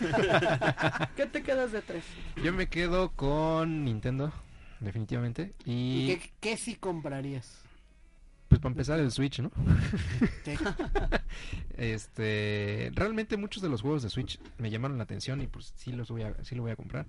¿Qué 1.16 1.26
te 1.26 1.42
quedas 1.42 1.72
de 1.72 1.82
3? 1.82 2.02
Yo 2.42 2.54
me 2.54 2.68
quedo 2.68 3.10
con 3.10 3.84
Nintendo, 3.84 4.32
definitivamente. 4.80 5.52
¿Y 5.66 6.04
Y 6.04 6.06
qué, 6.16 6.32
qué 6.40 6.56
sí 6.56 6.74
comprarías? 6.76 7.64
Pues 8.50 8.60
para 8.60 8.72
empezar 8.72 8.98
el 9.00 9.10
Switch, 9.10 9.38
¿no? 9.40 9.50
Este, 11.76 12.90
realmente 12.94 13.36
muchos 13.38 13.62
de 13.62 13.68
los 13.70 13.80
juegos 13.80 14.02
de 14.02 14.10
Switch 14.10 14.38
me 14.58 14.70
llamaron 14.70 14.98
la 14.98 15.04
atención 15.04 15.40
y 15.40 15.46
pues 15.46 15.72
sí 15.76 15.92
los 15.92 16.10
voy 16.10 16.22
a, 16.24 16.34
sí 16.44 16.54
lo 16.54 16.62
voy 16.62 16.72
a 16.72 16.76
comprar. 16.76 17.06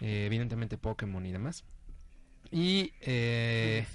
Eh, 0.00 0.24
evidentemente 0.26 0.76
Pokémon 0.78 1.24
y 1.24 1.30
demás. 1.30 1.64
Y 2.50 2.92
eh, 3.02 3.86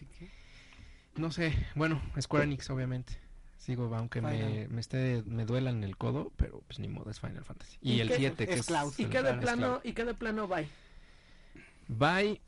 no 1.15 1.31
sé, 1.31 1.53
bueno, 1.75 2.01
Square 2.21 2.45
Enix 2.45 2.69
obviamente. 2.69 3.17
Sigo, 3.57 3.93
aunque 3.95 4.21
me, 4.21 4.67
me 4.69 4.79
esté, 4.79 5.23
me 5.25 5.43
duela 5.45 5.71
en 5.71 5.83
el 5.83 5.97
codo, 5.97 6.31
pero 6.37 6.61
pues 6.67 6.79
ni 6.79 6.87
modo, 6.87 7.09
es 7.11 7.19
Final 7.19 7.43
Fantasy. 7.43 7.77
Y, 7.81 7.93
¿Y 7.95 8.01
el 8.01 8.07
qué- 8.07 8.15
7 8.17 8.47
que 8.47 8.53
es. 8.53 8.65
Cloud. 8.65 8.93
¿Y 8.97 9.05
qué 9.05 9.21
de 9.21 9.33
plano, 9.33 9.81
y 9.83 9.91
qué 9.91 10.05
de 10.05 10.13
plano 10.13 10.47
bye? 10.47 10.67
Bye. 11.89 12.39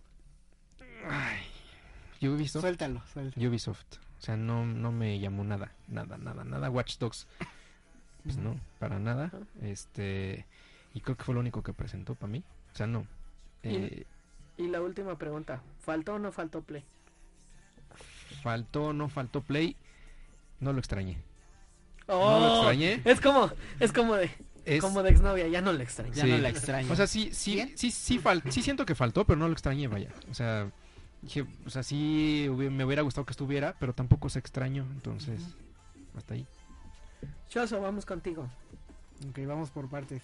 Ay, 1.10 1.42
Ubisoft. 2.28 2.62
Suéltalo, 2.62 3.02
suéltalo. 3.12 3.50
Ubisoft. 3.50 3.98
O 4.20 4.22
sea, 4.22 4.36
no, 4.36 4.66
no 4.66 4.92
me 4.92 5.20
llamó 5.20 5.44
nada, 5.44 5.72
nada, 5.88 6.18
nada, 6.18 6.44
nada. 6.44 6.70
Watch 6.70 6.98
Dogs, 6.98 7.26
pues 8.24 8.36
no, 8.38 8.60
para 8.80 9.00
nada. 9.00 9.32
Este, 9.62 10.46
y 10.94 11.00
creo 11.02 11.16
que 11.16 11.24
fue 11.24 11.34
lo 11.34 11.40
único 11.40 11.64
que 11.64 11.72
presentó 11.74 12.16
para 12.16 12.32
mí. 12.32 12.44
O 12.74 12.76
sea, 12.76 12.86
no. 12.88 13.08
Y- 13.64 13.70
Eh, 13.76 14.06
Y 14.58 14.68
la 14.68 14.82
última 14.82 15.18
pregunta, 15.18 15.62
¿faltó 15.80 16.16
o 16.16 16.20
no 16.20 16.32
faltó 16.34 16.62
Play? 16.62 16.84
faltó, 18.44 18.94
no 18.94 19.10
faltó 19.10 19.42
Play. 19.42 19.76
No 20.60 20.74
lo 20.74 20.80
extrañé. 20.80 21.18
Oh, 22.08 22.32
No 22.32 22.40
lo 22.40 22.54
extrañé. 22.56 23.02
Es 23.06 23.22
como, 23.22 23.50
es 23.80 23.94
como 23.94 24.16
de, 24.16 24.30
Es, 24.66 24.82
como 24.82 25.02
de 25.04 25.12
exnovia, 25.12 25.48
ya 25.48 25.62
no 25.62 25.72
le 25.74 25.84
extraño. 25.84 26.14
Ya 26.14 26.24
Sí. 26.24 26.32
no 26.32 26.38
la 26.40 26.50
extraño. 26.50 26.92
O 26.92 26.96
sea, 26.96 27.08
sí, 27.08 27.30
sí, 27.34 27.72
sí, 27.76 27.92
sí, 27.92 28.20
fal- 28.20 28.44
sí 28.52 28.62
siento 28.62 28.86
que 28.86 28.96
faltó, 28.96 29.26
pero 29.26 29.40
no 29.40 29.48
lo 29.48 29.54
extrañé, 29.54 29.88
vaya. 29.88 30.10
O 30.30 30.34
sea, 30.34 30.70
dije, 31.22 31.46
o 31.66 31.70
sea, 31.70 31.84
sí 31.84 32.46
hubi- 32.50 32.70
me 32.70 32.86
hubiera 32.86 33.02
gustado 33.02 33.26
que 33.26 33.32
estuviera, 33.32 33.76
pero 33.80 33.94
tampoco 33.94 34.30
se 34.30 34.40
extraño, 34.40 34.86
entonces, 34.92 35.42
hasta 36.16 36.34
ahí. 36.36 36.46
Choso, 37.50 37.82
vamos 37.82 38.06
contigo. 38.06 38.48
Ok, 39.30 39.40
vamos 39.46 39.70
por 39.72 39.90
partes. 39.90 40.22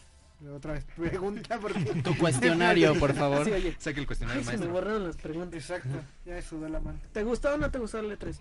Otra 0.54 0.74
vez, 0.74 0.84
pregunta 0.96 1.60
porque... 1.60 1.80
tu 2.04 2.18
cuestionario, 2.18 2.94
por 3.00 3.14
favor. 3.14 3.46
Sí, 3.46 3.52
oye, 3.52 3.76
Saque 3.80 4.00
el 4.00 4.02
ay, 4.02 4.06
cuestionario, 4.06 4.44
se 4.44 4.58
me 4.58 4.68
borraron 4.68 5.04
las 5.06 5.18
preguntas. 5.18 5.56
Exacto, 5.60 5.90
ya 6.26 6.34
me 6.34 6.42
sudó 6.42 6.70
la 6.70 6.80
mano. 6.80 7.00
¿Te 7.14 7.24
gustó 7.24 7.54
o 7.54 7.58
no 7.58 7.72
te 7.72 7.80
gustó 7.80 8.00
el 8.00 8.18
E3? 8.18 8.36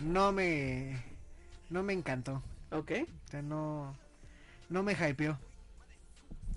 No 0.00 0.32
me... 0.32 1.02
No 1.70 1.82
me 1.82 1.92
encantó. 1.92 2.42
Ok. 2.70 2.90
O 3.26 3.30
sea, 3.30 3.40
no... 3.42 3.96
No 4.68 4.82
me 4.82 4.92
hypeó. 4.94 5.38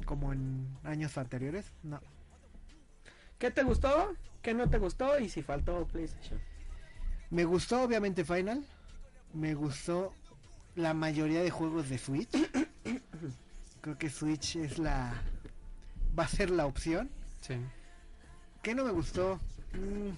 Como 0.05 0.33
en 0.33 0.67
años 0.83 1.17
anteriores. 1.17 1.71
No. 1.83 1.99
¿Qué 3.37 3.51
te 3.51 3.63
gustó? 3.63 4.13
¿Qué 4.45 4.53
no 4.53 4.69
te 4.69 4.77
gustó? 4.77 5.17
Y 5.17 5.27
si 5.27 5.41
faltó 5.41 5.87
PlayStation. 5.87 6.39
Me 7.31 7.45
gustó 7.45 7.81
obviamente 7.81 8.23
Final. 8.23 8.63
Me 9.33 9.55
gustó 9.55 10.13
la 10.75 10.93
mayoría 10.93 11.41
de 11.41 11.49
juegos 11.49 11.89
de 11.89 11.97
Switch. 11.97 12.29
Creo 13.81 13.97
que 13.97 14.07
Switch 14.07 14.57
es 14.57 14.77
la... 14.77 15.19
Va 16.17 16.25
a 16.25 16.27
ser 16.27 16.51
la 16.51 16.67
opción. 16.67 17.09
Sí. 17.41 17.55
¿Qué 18.61 18.75
no 18.75 18.85
me 18.85 18.91
gustó? 18.91 19.39
Mm. 19.73 20.11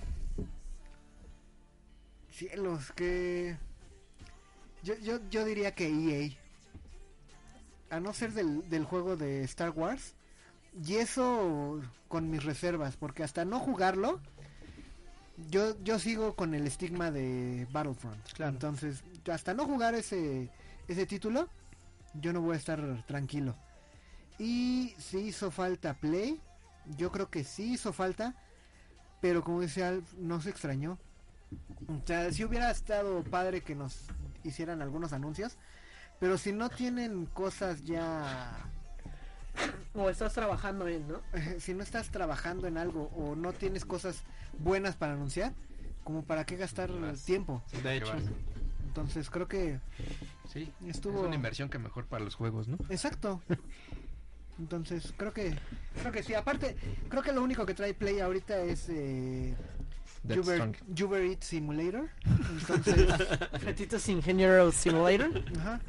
Cielos, 2.30 2.92
que... 2.92 3.56
Yo, 4.84 4.96
yo, 4.96 5.22
yo 5.30 5.46
diría 5.46 5.74
que 5.74 5.88
EA. 5.88 6.32
A 7.96 8.02
no 8.02 8.12
ser 8.12 8.34
del, 8.34 8.68
del 8.68 8.84
juego 8.84 9.16
de 9.16 9.46
Star 9.46 9.70
Wars. 9.70 10.17
Y 10.86 10.96
eso 10.96 11.82
con 12.08 12.30
mis 12.30 12.44
reservas. 12.44 12.98
Porque 12.98 13.24
hasta 13.24 13.46
no 13.46 13.60
jugarlo... 13.60 14.20
Yo, 15.52 15.80
yo 15.84 16.00
sigo 16.00 16.36
con 16.36 16.56
el 16.56 16.66
estigma 16.66 17.12
de 17.12 17.68
Battlefront. 17.72 18.26
Claro. 18.34 18.54
Entonces, 18.54 19.04
hasta 19.32 19.54
no 19.54 19.66
jugar 19.66 19.94
ese, 19.94 20.50
ese 20.88 21.06
título, 21.06 21.48
yo 22.16 22.34
no 22.34 22.42
voy 22.42 22.56
a 22.56 22.58
estar 22.58 23.06
tranquilo. 23.06 23.56
Y 24.40 24.96
si 24.98 25.20
hizo 25.20 25.52
falta 25.52 25.94
Play, 25.94 26.40
yo 26.98 27.12
creo 27.12 27.30
que 27.30 27.44
sí 27.44 27.74
hizo 27.74 27.94
falta, 27.94 28.36
pero 29.22 29.44
como 29.44 29.62
dice 29.62 29.84
Alf, 29.84 30.14
no 30.16 30.42
se 30.42 30.50
extrañó. 30.50 30.98
O 31.88 32.06
sea, 32.06 32.32
si 32.32 32.44
hubiera 32.44 32.70
estado 32.72 33.24
padre 33.24 33.62
que 33.62 33.76
nos 33.76 34.06
hicieran 34.44 34.82
algunos 34.82 35.14
anuncios, 35.14 35.58
pero 36.20 36.38
si 36.38 36.52
no 36.52 36.70
tienen 36.70 37.26
cosas 37.26 37.84
ya, 37.84 38.58
O 39.94 40.10
estás 40.10 40.34
trabajando 40.34 40.88
en, 40.88 41.08
¿no? 41.08 41.22
si 41.60 41.74
no 41.74 41.84
estás 41.84 42.10
trabajando 42.10 42.68
en 42.68 42.78
algo 42.78 43.12
o 43.16 43.36
no 43.36 43.54
tienes 43.54 43.86
cosas 43.86 44.24
buenas 44.60 44.96
para 44.96 45.14
anunciar, 45.14 45.54
como 46.04 46.24
para 46.24 46.46
qué 46.46 46.56
gastar 46.58 46.92
Vas. 47.00 47.24
tiempo. 47.24 47.64
De 47.84 47.98
hecho. 47.98 48.14
Entonces 48.88 49.30
creo 49.30 49.48
que 49.48 49.80
Sí, 50.52 50.72
estuvo 50.88 51.20
es 51.22 51.26
una 51.28 51.36
inversión 51.36 51.70
que 51.70 51.78
mejor 51.78 52.06
para 52.06 52.24
los 52.24 52.36
juegos, 52.36 52.68
¿no? 52.68 52.78
Exacto. 52.90 53.42
Entonces, 54.60 55.14
creo 55.18 55.34
que 55.34 55.56
creo 56.00 56.12
que 56.12 56.24
sí. 56.24 56.34
Aparte, 56.34 56.76
creo 57.10 57.22
que 57.22 57.32
lo 57.32 57.44
único 57.44 57.66
que 57.66 57.76
trae 57.76 57.94
Play 57.94 58.20
ahorita 58.22 58.58
es 58.62 58.88
eh, 58.90 59.56
Uber. 60.24 60.72
Uber 61.04 61.22
Eats 61.24 61.46
Simulator. 61.46 62.10
Entonces, 62.60 64.10
Ingeniero 64.10 64.72
Simulator. 64.72 65.30
ajá. 65.60 65.80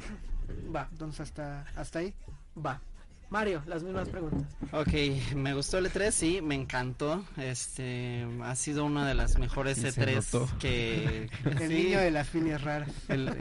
Va, 0.75 0.87
Entonces 0.91 1.21
hasta 1.21 1.61
hasta 1.75 1.99
ahí. 1.99 2.13
va. 2.63 2.79
Mario, 3.29 3.61
las 3.67 3.83
mismas 3.83 4.09
preguntas. 4.09 4.41
Ok, 4.71 5.35
me 5.35 5.53
gustó 5.53 5.77
el 5.77 5.85
E3, 5.91 6.09
sí, 6.11 6.41
me 6.41 6.55
encantó. 6.55 7.23
Este, 7.37 8.25
ha 8.43 8.55
sido 8.55 8.85
una 8.85 9.07
de 9.07 9.13
las 9.13 9.37
mejores 9.37 9.77
Sí, 9.77 9.91
se 9.91 10.01
E3 10.01 10.15
notó. 10.15 10.49
que... 10.57 11.29
El 11.45 11.57
sí, 11.67 11.67
niño 11.67 11.99
de 11.99 12.09
las 12.09 12.27
filias 12.27 12.61
raras, 12.63 12.89
el, 13.07 13.31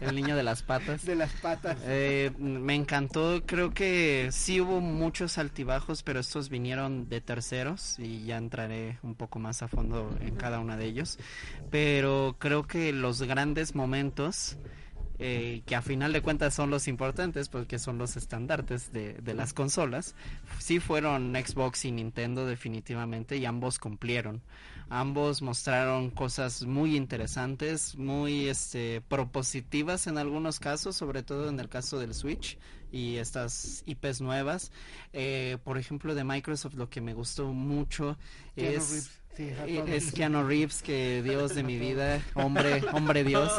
el 0.00 0.14
niño 0.14 0.36
de 0.36 0.44
las 0.44 0.62
patas. 0.62 1.04
de 1.04 1.16
las 1.16 1.32
patas. 1.32 1.78
Eh, 1.82 2.30
me 2.38 2.76
encantó, 2.76 3.42
creo 3.44 3.74
que 3.74 4.28
sí 4.30 4.60
hubo 4.60 4.80
muchos 4.80 5.36
altibajos, 5.36 6.04
pero 6.04 6.20
estos 6.20 6.48
vinieron 6.48 7.08
de 7.08 7.20
terceros 7.20 7.98
y 7.98 8.24
ya 8.24 8.36
entraré 8.36 8.98
un 9.02 9.16
poco 9.16 9.40
más 9.40 9.62
a 9.62 9.68
fondo 9.68 10.16
en 10.20 10.36
cada 10.36 10.60
uno 10.60 10.76
de 10.76 10.84
ellos. 10.84 11.18
Pero 11.70 12.36
creo 12.38 12.68
que 12.68 12.92
los 12.92 13.20
grandes 13.22 13.74
momentos, 13.74 14.58
eh, 15.18 15.62
que 15.66 15.76
a 15.76 15.82
final 15.82 16.12
de 16.12 16.22
cuentas 16.22 16.54
son 16.54 16.70
los 16.70 16.88
importantes, 16.88 17.48
porque 17.48 17.78
son 17.78 17.98
los 17.98 18.16
estandartes 18.16 18.92
de, 18.92 19.14
de 19.14 19.34
las 19.34 19.52
consolas, 19.52 20.14
sí 20.58 20.80
fueron 20.80 21.34
Xbox 21.34 21.84
y 21.84 21.92
Nintendo 21.92 22.46
definitivamente 22.46 23.36
y 23.36 23.44
ambos 23.44 23.78
cumplieron. 23.78 24.42
Ambos 24.90 25.40
mostraron 25.40 26.10
cosas 26.10 26.62
muy 26.64 26.96
interesantes, 26.96 27.96
muy 27.96 28.48
este, 28.48 29.00
propositivas 29.00 30.06
en 30.06 30.18
algunos 30.18 30.60
casos, 30.60 30.96
sobre 30.96 31.22
todo 31.22 31.48
en 31.48 31.58
el 31.58 31.68
caso 31.68 31.98
del 31.98 32.14
Switch 32.14 32.58
y 32.92 33.16
estas 33.16 33.82
IPs 33.86 34.20
nuevas. 34.20 34.72
Eh, 35.12 35.58
por 35.64 35.78
ejemplo, 35.78 36.14
de 36.14 36.24
Microsoft 36.24 36.74
lo 36.74 36.90
que 36.90 37.00
me 37.00 37.14
gustó 37.14 37.52
mucho 37.52 38.18
es, 38.56 39.10
sí, 39.36 39.50
a 39.50 39.66
todos. 39.66 39.88
es 39.88 40.12
Keanu 40.12 40.46
Reeves, 40.46 40.82
que 40.82 41.22
Dios 41.22 41.54
de 41.54 41.62
mi 41.62 41.78
vida, 41.78 42.20
hombre, 42.34 42.82
hombre 42.92 43.24
Dios. 43.24 43.52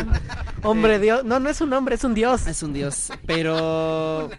Hombre 0.62 0.98
Dios. 0.98 1.24
No, 1.24 1.38
no 1.38 1.48
es 1.48 1.60
un 1.60 1.72
hombre, 1.72 1.94
es 1.94 2.02
un 2.02 2.14
dios. 2.14 2.46
Es 2.48 2.62
un 2.62 2.72
Dios, 2.72 3.12
pero 3.24 4.30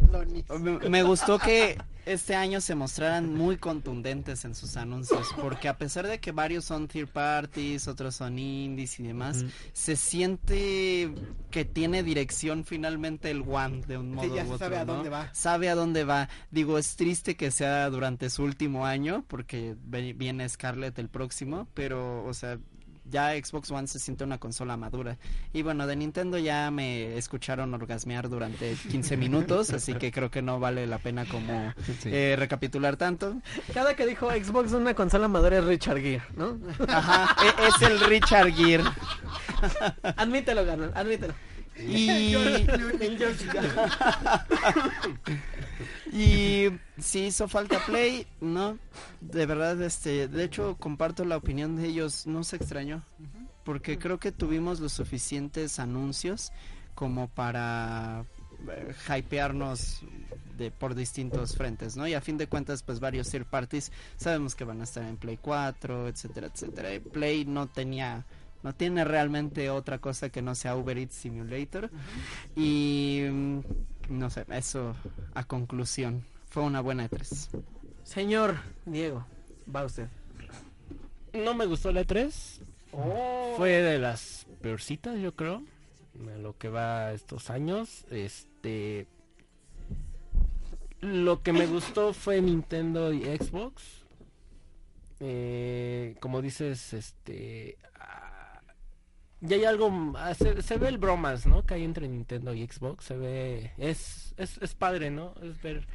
me 0.89 1.03
gustó 1.03 1.39
que 1.39 1.77
este 2.07 2.35
año 2.35 2.61
se 2.61 2.73
mostraran 2.75 3.33
muy 3.33 3.57
contundentes 3.57 4.45
en 4.45 4.55
sus 4.55 4.77
anuncios, 4.77 5.27
porque 5.41 5.67
a 5.67 5.77
pesar 5.77 6.07
de 6.07 6.19
que 6.19 6.31
varios 6.31 6.65
son 6.65 6.87
third 6.87 7.09
parties, 7.09 7.87
otros 7.87 8.15
son 8.15 8.39
indies 8.39 8.99
y 8.99 9.03
demás, 9.03 9.43
se 9.73 9.95
siente 9.95 11.13
que 11.51 11.65
tiene 11.65 12.03
dirección 12.03 12.63
finalmente 12.63 13.29
el 13.29 13.41
One 13.41 13.81
de 13.87 13.97
un 13.97 14.13
modo 14.13 14.27
Sí, 14.27 14.35
ya 14.35 14.43
u 14.43 14.53
otro, 14.53 14.57
sabe 14.59 14.77
a 14.77 14.85
¿no? 14.85 14.93
dónde 14.95 15.09
va. 15.09 15.29
Sabe 15.33 15.69
a 15.69 15.75
dónde 15.75 16.03
va. 16.03 16.29
Digo, 16.49 16.77
es 16.77 16.95
triste 16.95 17.35
que 17.35 17.51
sea 17.51 17.89
durante 17.89 18.29
su 18.29 18.43
último 18.43 18.85
año, 18.85 19.25
porque 19.27 19.75
viene 19.85 20.47
Scarlett 20.47 20.97
el 20.99 21.09
próximo, 21.09 21.67
pero, 21.73 22.23
o 22.25 22.33
sea, 22.33 22.57
ya 23.09 23.31
Xbox 23.33 23.71
One 23.71 23.87
se 23.87 23.99
siente 23.99 24.23
una 24.23 24.37
consola 24.37 24.77
madura. 24.77 25.17
Y 25.53 25.61
bueno, 25.61 25.87
de 25.87 25.95
Nintendo 25.95 26.37
ya 26.37 26.69
me 26.71 27.17
escucharon 27.17 27.73
orgasmear 27.73 28.29
durante 28.29 28.73
15 28.89 29.17
minutos, 29.17 29.71
así 29.71 29.93
que 29.95 30.11
creo 30.11 30.29
que 30.31 30.41
no 30.41 30.59
vale 30.59 30.87
la 30.87 30.97
pena 30.99 31.25
como 31.25 31.73
Sí. 32.01 32.09
eh, 32.11 32.35
recapitular 32.37 32.97
tanto. 32.97 33.35
Cada 33.73 33.95
que 33.95 34.05
dijo 34.05 34.29
Xbox 34.31 34.71
una 34.73 34.93
consola 34.93 35.27
madura 35.27 35.59
es 35.59 35.65
Richard 35.65 35.97
Gere, 35.99 36.23
¿no? 36.35 36.57
Ajá, 36.87 37.35
e- 37.43 37.67
es 37.67 37.81
el 37.89 37.99
Richard 38.01 38.51
Gere. 38.53 38.83
admítelo, 40.17 40.65
Garnal, 40.65 40.91
admítelo. 40.95 41.33
Y, 41.79 42.35
y 46.11 46.69
si 46.97 47.25
hizo 47.25 47.47
falta 47.47 47.79
Play, 47.85 48.27
no, 48.41 48.77
de 49.21 49.45
verdad, 49.45 49.81
este, 49.81 50.27
de 50.27 50.43
hecho 50.43 50.75
comparto 50.77 51.25
la 51.25 51.37
opinión 51.37 51.75
de 51.75 51.87
ellos, 51.87 52.25
no 52.27 52.43
se 52.43 52.55
extrañó, 52.55 53.03
porque 53.63 53.97
creo 53.99 54.19
que 54.19 54.31
tuvimos 54.31 54.79
los 54.79 54.93
suficientes 54.93 55.79
anuncios 55.79 56.51
como 56.95 57.27
para 57.27 58.25
eh, 58.69 58.95
hypearnos 59.07 60.01
de 60.57 60.71
por 60.71 60.95
distintos 60.95 61.55
frentes, 61.55 61.95
¿no? 61.95 62.07
Y 62.07 62.15
a 62.15 62.21
fin 62.21 62.37
de 62.37 62.47
cuentas, 62.47 62.81
pues 62.81 62.99
varios 62.99 63.29
third 63.29 63.45
parties 63.45 63.91
sabemos 64.17 64.55
que 64.55 64.63
van 64.63 64.81
a 64.81 64.85
estar 64.85 65.03
en 65.03 65.17
Play 65.17 65.37
4, 65.37 66.07
etcétera, 66.07 66.47
etcétera. 66.47 66.89
Play 67.13 67.45
no 67.45 67.67
tenía 67.67 68.25
no 68.63 68.73
tiene 68.73 69.03
realmente 69.03 69.69
otra 69.69 69.99
cosa 69.99 70.29
que 70.29 70.41
no 70.41 70.55
sea 70.55 70.75
Uber 70.75 70.97
Eats 70.97 71.15
Simulator. 71.15 71.89
Y 72.55 73.23
mm, 73.29 73.59
no 74.09 74.29
sé, 74.29 74.45
eso 74.49 74.95
a 75.33 75.43
conclusión. 75.43 76.23
Fue 76.49 76.63
una 76.63 76.81
buena 76.81 77.09
E3. 77.09 77.49
Señor 78.03 78.57
Diego, 78.85 79.25
va 79.73 79.85
usted. 79.85 80.07
No 81.33 81.53
me 81.53 81.65
gustó 81.65 81.91
la 81.91 82.01
E3. 82.01 82.61
Fue 83.57 83.69
de 83.69 83.99
las 83.99 84.47
peorcitas, 84.61 85.19
yo 85.19 85.35
creo. 85.35 85.63
De 86.13 86.37
lo 86.39 86.57
que 86.57 86.69
va 86.69 87.11
estos 87.11 87.49
años. 87.49 88.05
Este. 88.09 89.07
Lo 90.99 91.43
que 91.43 91.53
me 91.53 91.67
gustó 91.67 92.13
fue 92.13 92.41
Nintendo 92.41 93.13
y 93.13 93.23
Xbox. 93.23 94.05
Eh, 95.19 96.15
como 96.19 96.41
dices, 96.41 96.93
este. 96.93 97.77
Ya 99.41 99.55
hay 99.57 99.65
algo. 99.65 100.13
ah, 100.17 100.33
Se, 100.33 100.61
se 100.61 100.77
ve 100.77 100.87
el 100.89 100.97
bromas, 100.97 101.45
¿no? 101.45 101.63
Que 101.65 101.75
hay 101.75 101.83
entre 101.83 102.07
Nintendo 102.07 102.53
y 102.53 102.65
Xbox. 102.67 103.05
Se 103.05 103.15
ve. 103.17 103.71
Es, 103.77 104.33
es, 104.37 104.57
es 104.59 104.73
padre, 104.75 105.09
¿no? 105.11 105.33
Es 105.41 105.61
ver. 105.61 105.87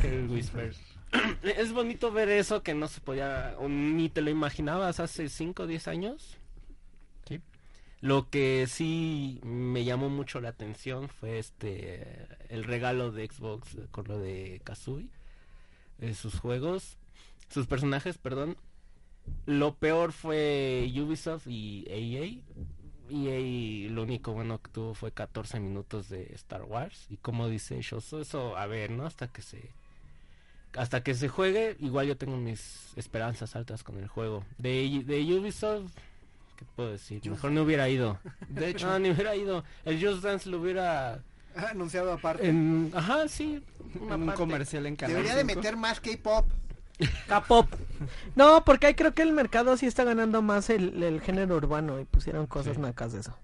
que 0.00 0.08
el 0.08 0.28
Whisper. 0.30 0.74
Es 1.42 1.72
bonito 1.72 2.12
ver 2.12 2.28
eso 2.28 2.62
que 2.62 2.74
no 2.74 2.86
se 2.86 3.00
podía, 3.00 3.54
o 3.58 3.66
ni 3.68 4.10
te 4.10 4.20
lo 4.20 4.28
imaginabas 4.30 5.00
hace 5.00 5.30
5 5.30 5.62
o 5.62 5.66
10 5.66 5.88
años. 5.88 6.36
Sí. 7.26 7.40
Lo 8.00 8.28
que 8.28 8.66
sí 8.68 9.40
me 9.42 9.84
llamó 9.84 10.10
mucho 10.10 10.40
la 10.42 10.50
atención 10.50 11.08
fue 11.08 11.38
este 11.38 12.26
el 12.50 12.64
regalo 12.64 13.10
de 13.10 13.26
Xbox 13.26 13.76
con 13.90 14.06
lo 14.06 14.18
de 14.18 14.60
Kazooie, 14.64 15.08
eh, 16.00 16.12
sus 16.12 16.38
juegos, 16.38 16.98
sus 17.48 17.66
personajes, 17.66 18.18
perdón. 18.18 18.58
Lo 19.46 19.74
peor 19.74 20.12
fue 20.12 20.90
Ubisoft 20.94 21.46
y 21.46 21.84
EA. 21.88 22.40
EA 23.10 23.90
lo 23.90 24.02
único 24.02 24.32
bueno 24.32 24.60
que 24.60 24.70
tuvo 24.70 24.94
fue 24.94 25.12
14 25.12 25.60
minutos 25.60 26.08
de 26.08 26.30
Star 26.34 26.62
Wars 26.64 27.06
y 27.08 27.16
como 27.16 27.48
dice 27.48 27.80
Shoso, 27.80 28.20
eso 28.20 28.56
a 28.56 28.66
ver, 28.66 28.90
¿no? 28.90 29.06
Hasta 29.06 29.28
que 29.28 29.40
se 29.40 29.70
hasta 30.76 31.02
que 31.02 31.14
se 31.14 31.28
juegue, 31.28 31.76
igual 31.80 32.06
yo 32.06 32.16
tengo 32.16 32.36
mis 32.36 32.92
esperanzas 32.96 33.56
altas 33.56 33.82
con 33.82 33.98
el 33.98 34.08
juego. 34.08 34.44
De, 34.58 35.02
de 35.04 35.22
Ubisoft, 35.34 35.90
¿qué 36.56 36.64
puedo 36.76 36.92
decir? 36.92 37.28
Mejor 37.28 37.52
no 37.52 37.62
hubiera 37.62 37.88
ido. 37.88 38.18
De 38.48 38.68
hecho, 38.68 38.86
No, 38.86 38.98
ni 38.98 39.10
hubiera 39.10 39.34
ido. 39.34 39.64
El 39.84 40.04
Just 40.04 40.22
Dance 40.22 40.48
lo 40.48 40.60
hubiera... 40.60 41.22
Anunciado 41.70 42.12
aparte. 42.12 42.48
En... 42.48 42.92
Ajá, 42.94 43.26
sí. 43.28 43.62
un 43.98 44.08
parte. 44.08 44.34
comercial 44.34 44.86
en 44.86 44.96
Canal 44.96 45.16
Debería 45.16 45.34
de 45.36 45.42
5. 45.42 45.56
meter 45.56 45.76
más 45.76 46.00
K-pop. 46.00 46.46
K-pop. 47.28 47.66
No, 48.36 48.64
porque 48.64 48.86
ahí 48.88 48.94
creo 48.94 49.14
que 49.14 49.22
el 49.22 49.32
mercado 49.32 49.76
sí 49.76 49.86
está 49.86 50.04
ganando 50.04 50.42
más 50.42 50.70
el, 50.70 51.02
el 51.02 51.20
género 51.20 51.56
urbano 51.56 51.98
y 52.00 52.04
pusieron 52.04 52.46
cosas 52.46 52.76
Sí. 52.76 52.80
nacas 52.80 53.12
de 53.12 53.20
eso. 53.20 53.36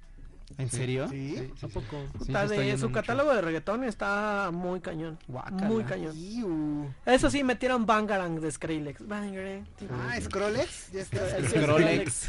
¿En 0.58 0.68
serio? 0.70 1.08
Sí. 1.08 1.50
¿A 1.62 1.68
poco? 1.68 1.96
Sí, 2.24 2.32
de, 2.32 2.56
yendo 2.64 2.78
su 2.78 2.88
mucho. 2.88 3.00
catálogo 3.00 3.34
de 3.34 3.40
reggaetón 3.40 3.82
está 3.84 4.50
muy 4.52 4.80
cañón. 4.80 5.18
Muy 5.52 5.82
cañón. 5.84 6.12
Iu. 6.16 6.88
Eso 7.06 7.28
sí, 7.30 7.42
metieron 7.42 7.86
Bangarang 7.86 8.40
de 8.40 8.50
Skrillex. 8.52 9.06
Bangarang. 9.06 9.66
Ah, 9.90 10.16
Scrollex. 10.20 10.92
Ya 10.92 11.00
está. 11.00 11.36
El 11.36 11.48
Scrollex. 11.48 12.28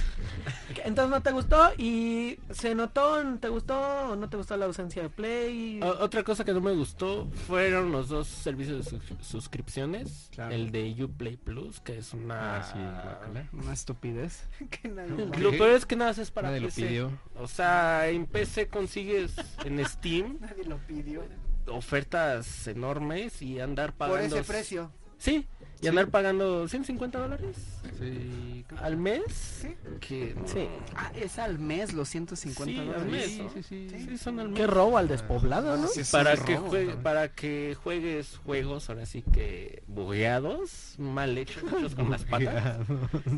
Entonces 0.84 1.10
no 1.12 1.22
te 1.22 1.32
gustó 1.32 1.72
y 1.78 2.40
se 2.52 2.74
notó, 2.76 3.22
¿te 3.40 3.50
gustó 3.50 3.80
o 4.12 4.16
no 4.16 4.30
te 4.30 4.38
gustó 4.38 4.58
la 4.58 4.66
ausencia 4.66 5.02
de 5.04 5.10
Play? 5.10 5.80
O- 5.84 6.04
otra 6.04 6.24
cosa 6.24 6.44
que 6.44 6.54
no 6.54 6.62
me 6.62 6.74
gustó 6.74 7.28
fueron 7.48 7.92
los 7.92 8.10
dos 8.10 8.28
servicios 8.28 8.86
de 8.86 8.90
sus- 8.90 9.26
suscripciones. 9.28 10.30
Claro. 10.32 10.54
El 10.54 10.72
de 10.72 10.96
Uplay 11.04 11.38
Plus, 11.38 11.80
que 11.80 11.98
es 12.00 12.14
una... 12.14 12.62
Ah. 12.62 13.44
Una 13.54 13.74
estupidez. 13.74 14.44
Que 14.70 14.90
nadie- 14.90 15.26
Lo 15.40 15.52
peor 15.52 15.72
es 15.72 15.86
que 15.86 15.96
nada 15.96 16.12
es 16.12 16.32
para 16.32 16.48
Nadie 16.50 16.62
lo 16.62 16.68
PC. 16.68 16.82
pidió. 16.88 17.12
O 17.40 17.48
sea, 17.48 18.05
en 18.10 18.26
PC 18.26 18.68
consigues 18.68 19.34
en 19.64 19.84
Steam 19.86 20.38
Nadie 20.42 20.64
lo 20.66 20.78
pidió. 20.78 21.24
ofertas 21.68 22.68
enormes 22.68 23.42
y 23.42 23.60
andar 23.60 23.94
Por 23.94 24.10
pagando... 24.10 24.38
ese 24.38 24.46
precio. 24.48 24.92
Sí, 25.18 25.48
y 25.82 25.88
andar 25.88 26.10
pagando 26.10 26.68
150 26.68 27.18
dólares 27.18 27.56
Sí, 27.98 28.66
al 28.82 28.98
mes. 28.98 29.66
Que 30.02 30.36
Sí. 30.46 30.68
Ah, 30.94 31.12
es 31.16 31.40
al 31.40 31.58
mes 31.58 31.94
los 31.94 32.10
150 32.10 32.66
Sí, 32.74 32.78
al 32.80 32.86
dólares. 32.88 33.12
mes. 33.12 33.26
sí, 33.26 33.64
sí, 33.64 33.90
sí. 33.90 34.06
Sí, 34.10 34.18
son 34.18 34.40
al 34.42 34.50
mes. 34.50 34.58
Qué 34.60 34.68
robo 34.68 34.98
al 34.98 35.08
despoblado, 35.08 35.78
¿no? 35.78 35.88
Sí, 35.88 36.02
para 36.12 36.36
que 36.36 36.58
robo, 36.58 36.72
jue- 36.74 36.96
¿no? 36.96 37.02
para 37.02 37.30
que 37.32 37.76
juegues 37.82 38.38
juegos 38.44 38.90
ahora 38.90 39.06
sí 39.06 39.22
que 39.22 39.84
bugueados, 39.88 40.96
mal 41.00 41.38
hechos, 41.38 41.64
hechos 41.78 41.96
con 41.96 42.12
las 42.12 42.26
patas. 42.26 42.86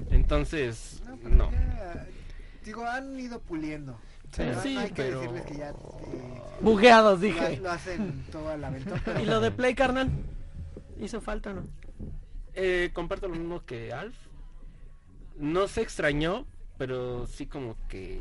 Entonces, 0.09 1.01
No, 1.05 1.15
pero 1.17 1.35
no. 1.35 1.51
ya, 1.51 2.07
digo, 2.65 2.85
han 2.85 3.19
ido 3.19 3.39
puliendo. 3.39 3.99
Pero 4.37 4.61
Sí, 4.61 4.77
hay 4.77 4.87
que 4.89 4.93
pero- 4.95 5.19
decirles 5.21 5.45
que 5.45 5.55
ya 5.57 5.69
eh, 5.69 5.73
Bugueados, 6.61 7.19
dije. 7.21 7.57
lo 7.57 7.71
hacen 7.71 8.23
todo 8.31 8.49
al 8.49 8.63
aventón. 8.63 9.01
pero- 9.03 9.19
¿Y 9.21 9.25
lo 9.25 9.39
de 9.41 9.51
Play, 9.51 9.73
carnal? 9.75 10.09
¿Hizo 10.99 11.21
falta 11.21 11.51
o 11.51 11.53
no? 11.55 11.63
Eh, 12.53 12.89
comparto 12.93 13.27
lo 13.27 13.35
mismo 13.35 13.63
que 13.65 13.93
Alf. 13.93 14.15
No 15.37 15.67
se 15.67 15.81
extrañó, 15.81 16.45
pero 16.77 17.27
sí 17.27 17.45
como 17.45 17.75
que 17.87 18.19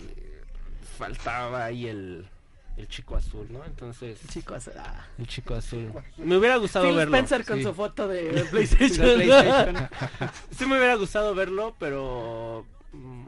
faltaba 0.98 1.64
ahí 1.64 1.86
el, 1.86 2.28
el 2.76 2.88
chico 2.88 3.16
azul, 3.16 3.46
¿no? 3.50 3.64
Entonces, 3.64 4.20
Chicos, 4.28 4.68
ah. 4.78 5.06
el 5.18 5.26
chico 5.26 5.54
azul. 5.54 5.90
Me 6.18 6.36
hubiera 6.36 6.56
gustado 6.56 6.86
Phil 6.86 6.96
verlo. 6.96 7.16
Spencer 7.16 7.46
con 7.46 7.56
sí. 7.58 7.62
su 7.64 7.72
foto 7.74 8.06
de 8.08 8.22
De 8.32 8.44
PlayStation. 8.44 9.06
PlayStation. 9.14 9.88
sí 10.50 10.66
me 10.66 10.76
hubiera 10.76 10.94
gustado 10.96 11.34
verlo, 11.34 11.74
pero 11.78 12.66
mm, 12.92 13.24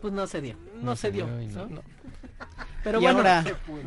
pues 0.00 0.12
no 0.12 0.26
se 0.26 0.40
dio. 0.40 0.56
no, 0.76 0.82
No 0.82 0.96
se 0.96 1.10
dio. 1.10 1.26
no. 1.26 1.66
¿no? 1.66 1.82
Pero 2.82 2.98
y 2.98 3.02
bueno, 3.02 3.18
ahora. 3.18 3.44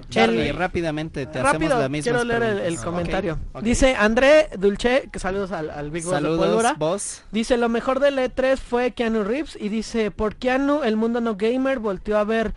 Charlie, 0.10 0.52
rápidamente 0.52 1.26
te 1.26 1.42
rápido, 1.42 1.66
hacemos 1.72 1.82
la 1.84 1.90
misma. 1.90 2.04
quiero 2.12 2.24
leer 2.24 2.44
el, 2.44 2.60
el 2.60 2.78
comentario. 2.78 3.40
Dice 3.62 3.96
André 3.96 4.50
Dulce, 4.58 5.10
que 5.12 5.18
saludos 5.18 5.52
al, 5.52 5.72
al 5.72 5.90
Big 5.90 6.04
Boss 6.04 6.12
de 6.14 6.18
Saludos, 6.22 6.46
Pólvora. 6.46 6.74
vos. 6.78 7.24
Dice, 7.32 7.58
lo 7.58 7.70
mejor 7.70 8.00
del 8.00 8.20
E3 8.20 8.58
fue 8.58 8.92
Keanu 8.92 9.24
Reeves 9.24 9.58
y 9.60 9.70
dice, 9.70 10.12
por 10.12 10.36
Keanu 10.36 10.84
el 10.84 10.96
mundo 10.96 11.22
no 11.22 11.36
gamer 11.36 11.80
volteó 11.80 12.20
a 12.20 12.24
ver 12.24 12.54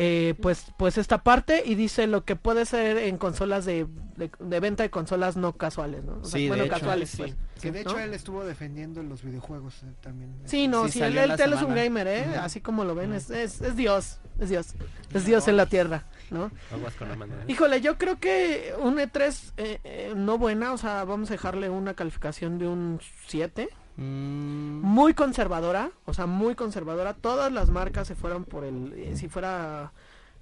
eh, 0.00 0.34
pues 0.40 0.66
pues 0.76 0.96
esta 0.96 1.24
parte 1.24 1.62
y 1.66 1.74
dice 1.74 2.06
lo 2.06 2.24
que 2.24 2.36
puede 2.36 2.64
ser 2.66 2.98
en 2.98 3.18
consolas 3.18 3.64
de, 3.64 3.86
de, 4.16 4.30
de 4.38 4.60
venta 4.60 4.84
de 4.84 4.90
consolas 4.90 5.36
no 5.36 5.54
casuales, 5.56 6.04
¿no? 6.04 6.18
O 6.20 6.24
sea, 6.24 6.38
Sí, 6.38 6.42
de 6.44 6.48
bueno, 6.48 6.64
hecho, 6.64 6.72
casuales, 6.74 7.10
sí. 7.10 7.16
pues. 7.18 7.34
Que 7.60 7.72
de 7.72 7.82
¿no? 7.82 7.90
hecho 7.90 7.98
él 7.98 8.14
estuvo 8.14 8.44
defendiendo 8.44 9.02
los 9.02 9.24
videojuegos 9.24 9.82
eh, 9.82 9.86
también. 10.00 10.32
Sí, 10.44 10.68
no, 10.68 10.86
Sí, 10.86 10.92
sí, 10.92 11.02
él, 11.02 11.18
es 11.18 11.62
un 11.62 11.74
gamer, 11.74 12.06
¿eh? 12.06 12.24
Así 12.40 12.60
como 12.60 12.84
lo 12.84 12.94
ven, 12.94 13.12
es, 13.12 13.30
es, 13.30 13.60
es 13.60 13.74
Dios, 13.74 14.20
es 14.38 14.48
Dios, 14.50 14.74
es 15.12 15.24
Dios 15.24 15.48
en 15.48 15.56
la 15.56 15.66
tierra, 15.66 16.04
¿no? 16.30 16.52
Aguas 16.72 16.94
con 16.94 17.08
la 17.08 17.16
mano. 17.16 17.34
¿eh? 17.34 17.44
Híjole, 17.48 17.80
yo 17.80 17.98
creo 17.98 18.20
que 18.20 18.72
un 18.80 18.98
E3 18.98 19.52
eh, 19.56 19.80
eh, 19.82 20.12
no 20.14 20.38
buena, 20.38 20.72
o 20.72 20.78
sea, 20.78 21.02
vamos 21.02 21.30
a 21.30 21.32
dejarle 21.34 21.68
una 21.70 21.94
calificación 21.94 22.58
de 22.58 22.68
un 22.68 23.00
7. 23.26 23.68
Mm, 23.98 24.80
Muy 24.80 25.12
conservadora, 25.14 25.90
o 26.06 26.14
sea, 26.14 26.26
muy 26.26 26.54
conservadora. 26.54 27.14
Todas 27.14 27.52
las 27.52 27.68
marcas 27.70 28.06
se 28.08 28.14
fueron 28.14 28.44
por 28.44 28.64
el, 28.64 28.92
eh, 28.94 29.16
si 29.16 29.28
fuera 29.28 29.92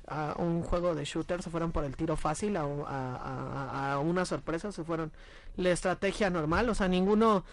a 0.08 0.34
un 0.38 0.62
juego 0.62 0.94
de 0.94 1.04
shooter, 1.04 1.42
se 1.42 1.50
fueron 1.50 1.72
por 1.72 1.84
el 1.84 1.96
tiro 1.96 2.16
fácil, 2.16 2.56
a, 2.56 2.62
a- 2.62 3.16
a- 3.16 3.92
a 3.94 3.98
una 3.98 4.24
sorpresa, 4.24 4.70
se 4.72 4.84
fueron 4.84 5.10
la 5.56 5.70
estrategia 5.70 6.30
normal, 6.30 6.68
o 6.68 6.74
sea, 6.74 6.86
ninguno, 6.86 7.44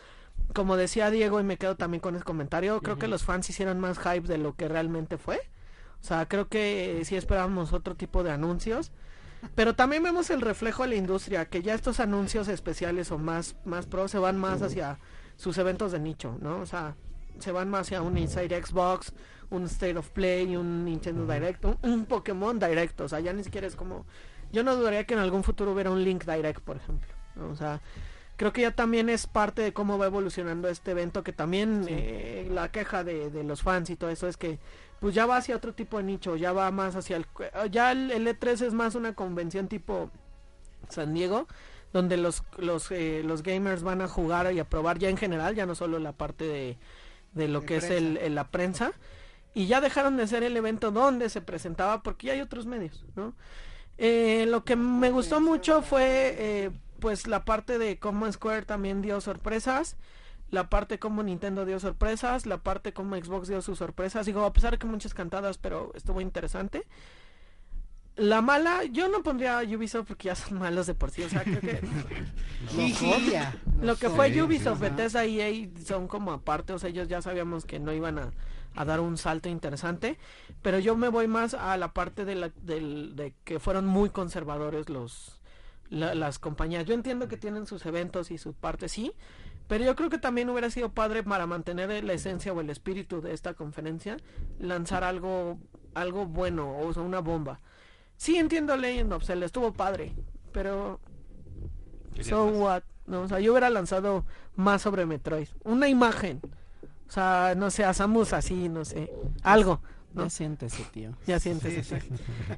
como 0.53 0.75
decía 0.77 1.09
Diego 1.09 1.39
y 1.39 1.43
me 1.43 1.57
quedo 1.57 1.75
también 1.77 2.01
con 2.01 2.15
ese 2.15 2.23
comentario, 2.25 2.79
creo 2.81 2.99
que 2.99 3.07
los 3.07 3.23
fans 3.23 3.49
hicieron 3.49 3.79
más 3.79 3.97
hype 3.97 4.27
de 4.27 4.37
lo 4.37 4.55
que 4.55 4.67
realmente 4.67 5.17
fue. 5.17 5.37
O 6.01 6.05
sea, 6.05 6.27
creo 6.27 6.47
que 6.49 7.01
sí 7.05 7.15
esperábamos 7.15 7.71
otro 7.73 7.95
tipo 7.95 8.23
de 8.23 8.31
anuncios. 8.31 8.91
Pero 9.55 9.73
también 9.75 10.03
vemos 10.03 10.29
el 10.29 10.41
reflejo 10.41 10.83
de 10.83 10.89
la 10.89 10.95
industria, 10.95 11.45
que 11.45 11.61
ya 11.63 11.73
estos 11.73 11.99
anuncios 11.99 12.47
especiales 12.49 13.11
o 13.11 13.17
más, 13.17 13.55
más 13.65 13.85
pro 13.87 14.07
se 14.07 14.17
van 14.19 14.37
más 14.37 14.61
hacia 14.61 14.99
sus 15.35 15.57
eventos 15.57 15.91
de 15.91 15.99
nicho, 15.99 16.37
¿no? 16.41 16.59
O 16.59 16.65
sea, 16.65 16.95
se 17.39 17.51
van 17.51 17.69
más 17.69 17.81
hacia 17.81 18.01
un 18.01 18.17
Inside 18.17 18.63
Xbox, 18.63 19.13
un 19.49 19.63
State 19.65 19.97
of 19.97 20.09
Play, 20.09 20.55
un 20.55 20.85
Nintendo 20.85 21.31
Direct, 21.31 21.65
un, 21.65 21.77
un 21.81 22.05
Pokémon 22.05 22.59
Direct, 22.59 22.99
o 23.01 23.09
sea, 23.09 23.19
ya 23.19 23.33
ni 23.33 23.43
siquiera 23.43 23.67
es 23.67 23.75
como... 23.75 24.05
Yo 24.51 24.63
no 24.63 24.75
dudaría 24.75 25.05
que 25.05 25.15
en 25.15 25.19
algún 25.19 25.43
futuro 25.43 25.73
hubiera 25.73 25.89
un 25.89 26.03
Link 26.03 26.25
Direct, 26.25 26.61
por 26.61 26.77
ejemplo, 26.77 27.11
¿no? 27.35 27.49
O 27.49 27.55
sea, 27.55 27.81
creo 28.37 28.53
que 28.53 28.61
ya 28.61 28.71
también 28.71 29.09
es 29.09 29.27
parte 29.27 29.61
de 29.61 29.73
cómo 29.73 29.97
va 29.97 30.05
evolucionando 30.05 30.67
este 30.69 30.91
evento, 30.91 31.23
que 31.23 31.33
también 31.33 31.85
eh, 31.87 32.47
la 32.51 32.71
queja 32.71 33.03
de, 33.03 33.29
de 33.29 33.43
los 33.43 33.63
fans 33.63 33.89
y 33.89 33.95
todo 33.95 34.09
eso 34.09 34.27
es 34.27 34.37
que 34.37 34.59
pues 34.99 35.13
ya 35.13 35.25
va 35.25 35.35
hacia 35.35 35.57
otro 35.57 35.73
tipo 35.73 35.97
de 35.97 36.03
nicho, 36.03 36.37
ya 36.37 36.53
va 36.53 36.71
más 36.71 36.95
hacia 36.95 37.17
el... 37.17 37.25
Ya 37.71 37.91
el, 37.91 38.09
el 38.09 38.25
E3 38.25 38.61
es 38.61 38.73
más 38.73 38.95
una 38.95 39.13
convención 39.13 39.67
tipo 39.67 40.09
San 40.87 41.13
Diego, 41.13 41.47
donde 41.93 42.17
los, 42.17 42.43
los, 42.57 42.91
eh, 42.91 43.21
los 43.23 43.43
gamers 43.43 43.83
van 43.83 44.01
a 44.01 44.07
jugar 44.07 44.51
y 44.51 44.59
a 44.59 44.65
probar 44.67 44.99
ya 44.99 45.09
en 45.09 45.17
general, 45.17 45.55
ya 45.55 45.65
no 45.65 45.75
solo 45.75 45.99
la 45.99 46.11
parte 46.11 46.45
de, 46.45 46.77
de 47.33 47.47
lo 47.47 47.61
De 47.61 47.65
que 47.67 47.77
es 47.77 47.89
el- 47.89 48.35
la 48.35 48.49
prensa. 48.49 48.91
Y 49.53 49.67
ya 49.67 49.79
dejaron 49.81 50.17
de 50.17 50.25
ser 50.27 50.41
el 50.43 50.57
evento 50.57 50.91
donde 50.91 51.29
se 51.29 51.39
presentaba 51.39 52.01
porque 52.01 52.27
ya 52.27 52.33
hay 52.33 52.41
otros 52.41 52.65
medios, 52.65 53.05
¿no? 53.15 53.33
Eh, 53.99 54.45
lo 54.47 54.63
que 54.65 54.75
me 54.75 55.11
gustó 55.11 55.39
mucho 55.39 55.83
fue 55.83 56.35
eh, 56.39 56.71
pues 56.99 57.27
la 57.27 57.45
parte 57.45 57.77
de 57.77 57.99
cómo 57.99 58.31
Square 58.31 58.63
también 58.65 59.03
dio 59.03 59.21
sorpresas, 59.21 59.95
la 60.49 60.69
parte 60.69 60.97
como 60.97 61.21
Nintendo 61.21 61.65
dio 61.65 61.79
sorpresas, 61.79 62.47
la 62.47 62.57
parte 62.57 62.93
como 62.93 63.15
Xbox 63.15 63.47
dio 63.47 63.61
sus 63.61 63.77
sorpresas, 63.77 64.25
digo, 64.25 64.43
a 64.43 64.53
pesar 64.53 64.71
de 64.71 64.79
que 64.79 64.87
muchas 64.87 65.13
cantadas, 65.13 65.59
pero 65.59 65.91
estuvo 65.93 66.21
interesante. 66.21 66.85
La 68.15 68.41
mala, 68.41 68.83
yo 68.85 69.09
no 69.09 69.23
pondría 69.23 69.57
a 69.59 69.63
Ubisoft 69.63 70.07
porque 70.07 70.27
ya 70.27 70.35
son 70.35 70.59
malos 70.59 70.85
de 70.85 70.93
por 70.93 71.09
sí, 71.09 71.23
o 71.23 71.29
sea, 71.29 71.43
creo 71.43 71.59
que 71.61 71.81
lo 73.81 73.95
que 73.95 74.09
fue 74.09 74.27
Ubisoft. 74.43 74.79
Bethesda 74.79 75.25
y 75.25 75.41
EA 75.41 75.67
son 75.83 76.07
como 76.07 76.31
aparte, 76.31 76.73
o 76.73 76.79
sea, 76.79 76.89
ellos 76.91 77.07
ya 77.07 77.21
sabíamos 77.23 77.65
que 77.65 77.79
no 77.79 77.91
iban 77.91 78.19
a, 78.19 78.31
a 78.75 78.85
dar 78.85 78.99
un 78.99 79.17
salto 79.17 79.49
interesante, 79.49 80.19
pero 80.61 80.77
yo 80.77 80.95
me 80.95 81.09
voy 81.09 81.27
más 81.27 81.55
a 81.55 81.75
la 81.77 81.91
parte 81.93 82.23
de, 82.23 82.35
la, 82.35 82.51
del- 82.61 83.15
de 83.15 83.33
que 83.43 83.59
fueron 83.59 83.87
muy 83.87 84.09
conservadores 84.11 84.89
los 84.89 85.39
la- 85.89 86.13
las 86.13 86.37
compañías. 86.37 86.85
Yo 86.85 86.93
entiendo 86.93 87.27
que 87.27 87.37
tienen 87.37 87.65
sus 87.65 87.83
eventos 87.85 88.29
y 88.29 88.37
su 88.37 88.53
parte, 88.53 88.89
sí, 88.89 89.11
pero 89.67 89.83
yo 89.85 89.95
creo 89.95 90.11
que 90.11 90.19
también 90.19 90.49
hubiera 90.51 90.69
sido 90.69 90.91
padre 90.91 91.23
para 91.23 91.47
mantener 91.47 92.03
la 92.03 92.13
esencia 92.13 92.53
o 92.53 92.61
el 92.61 92.69
espíritu 92.69 93.21
de 93.21 93.33
esta 93.33 93.55
conferencia, 93.55 94.17
lanzar 94.59 95.03
algo 95.03 95.57
algo 95.95 96.25
bueno, 96.27 96.77
o 96.79 96.93
sea, 96.93 97.01
una 97.03 97.19
bomba. 97.19 97.59
Sí 98.23 98.37
entiendo 98.37 98.77
Legend 98.77 99.11
of 99.11 99.25
Zelda, 99.25 99.45
estuvo 99.45 99.73
padre, 99.73 100.13
pero 100.53 101.01
So 102.21 102.45
más. 102.45 102.55
what? 102.55 102.83
No, 103.05 103.23
o 103.23 103.27
sea, 103.27 103.41
yo 103.41 103.51
hubiera 103.51 103.69
lanzado 103.69 104.23
más 104.55 104.81
sobre 104.81 105.05
Metroid. 105.05 105.49
Una 105.65 105.89
imagen. 105.89 106.39
O 107.09 107.11
sea, 107.11 107.53
no 107.57 107.69
sé, 107.69 107.83
a 107.83 107.93
Samus 107.93 108.31
así, 108.31 108.69
no 108.69 108.85
sé. 108.85 109.11
Algo. 109.41 109.81
¿no? 110.13 110.23
Ya 110.23 110.29
siéntese, 110.29 110.85
tío. 110.93 111.11
Ya 111.27 111.37
sientes 111.37 111.73
eso. 111.77 111.97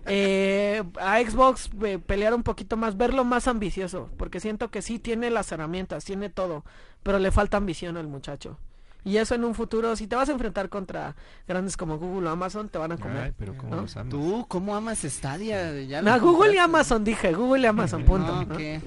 Eh, 0.06 0.84
a 1.02 1.20
Xbox 1.20 1.72
eh, 1.84 1.98
pelear 1.98 2.36
un 2.36 2.44
poquito 2.44 2.78
más, 2.78 2.96
verlo 2.96 3.26
más 3.26 3.48
ambicioso. 3.48 4.12
Porque 4.18 4.40
siento 4.40 4.70
que 4.70 4.84
sí 4.84 5.00
tiene 5.00 5.32
las 5.32 5.52
herramientas, 5.52 6.06
tiene 6.06 6.30
todo. 6.30 6.64
Pero 7.02 7.18
le 7.18 7.32
falta 7.32 7.58
ambición 7.58 7.98
al 7.98 8.06
muchacho. 8.08 8.60
Y 9.06 9.18
eso 9.18 9.36
en 9.36 9.44
un 9.46 9.54
futuro, 9.56 9.96
si 9.96 10.08
te 10.08 10.16
vas 10.16 10.28
a 10.28 10.34
enfrentar 10.34 10.68
contra 10.68 11.16
grandes 11.48 11.78
como 11.78 11.98
Google 11.98 12.28
o 12.28 12.32
Amazon, 12.32 12.68
te 12.68 12.78
van 12.80 12.92
a 12.92 12.96
Ay, 12.96 13.02
comer. 13.02 13.34
pero 13.38 13.56
como 13.56 13.76
¿no? 13.76 13.82
los 13.84 13.96
amas. 13.96 14.10
¿Tú 14.10 14.46
cómo 14.50 14.76
amas 14.76 15.00
Stadia? 15.04 15.80
Ya 15.84 16.02
No, 16.02 16.20
Google 16.20 16.56
y. 16.56 16.58
Amazon, 16.58 17.04
dije. 17.04 17.32
Google 17.32 17.62
y 17.62 17.66
Amazon, 17.68 18.04
punto. 18.04 18.34
No, 18.34 18.46
¿no? 18.46 18.58
¿qué? 18.58 18.82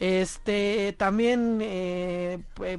Este, 0.00 0.94
también, 0.98 1.58
eh, 1.62 2.38
pues, 2.54 2.78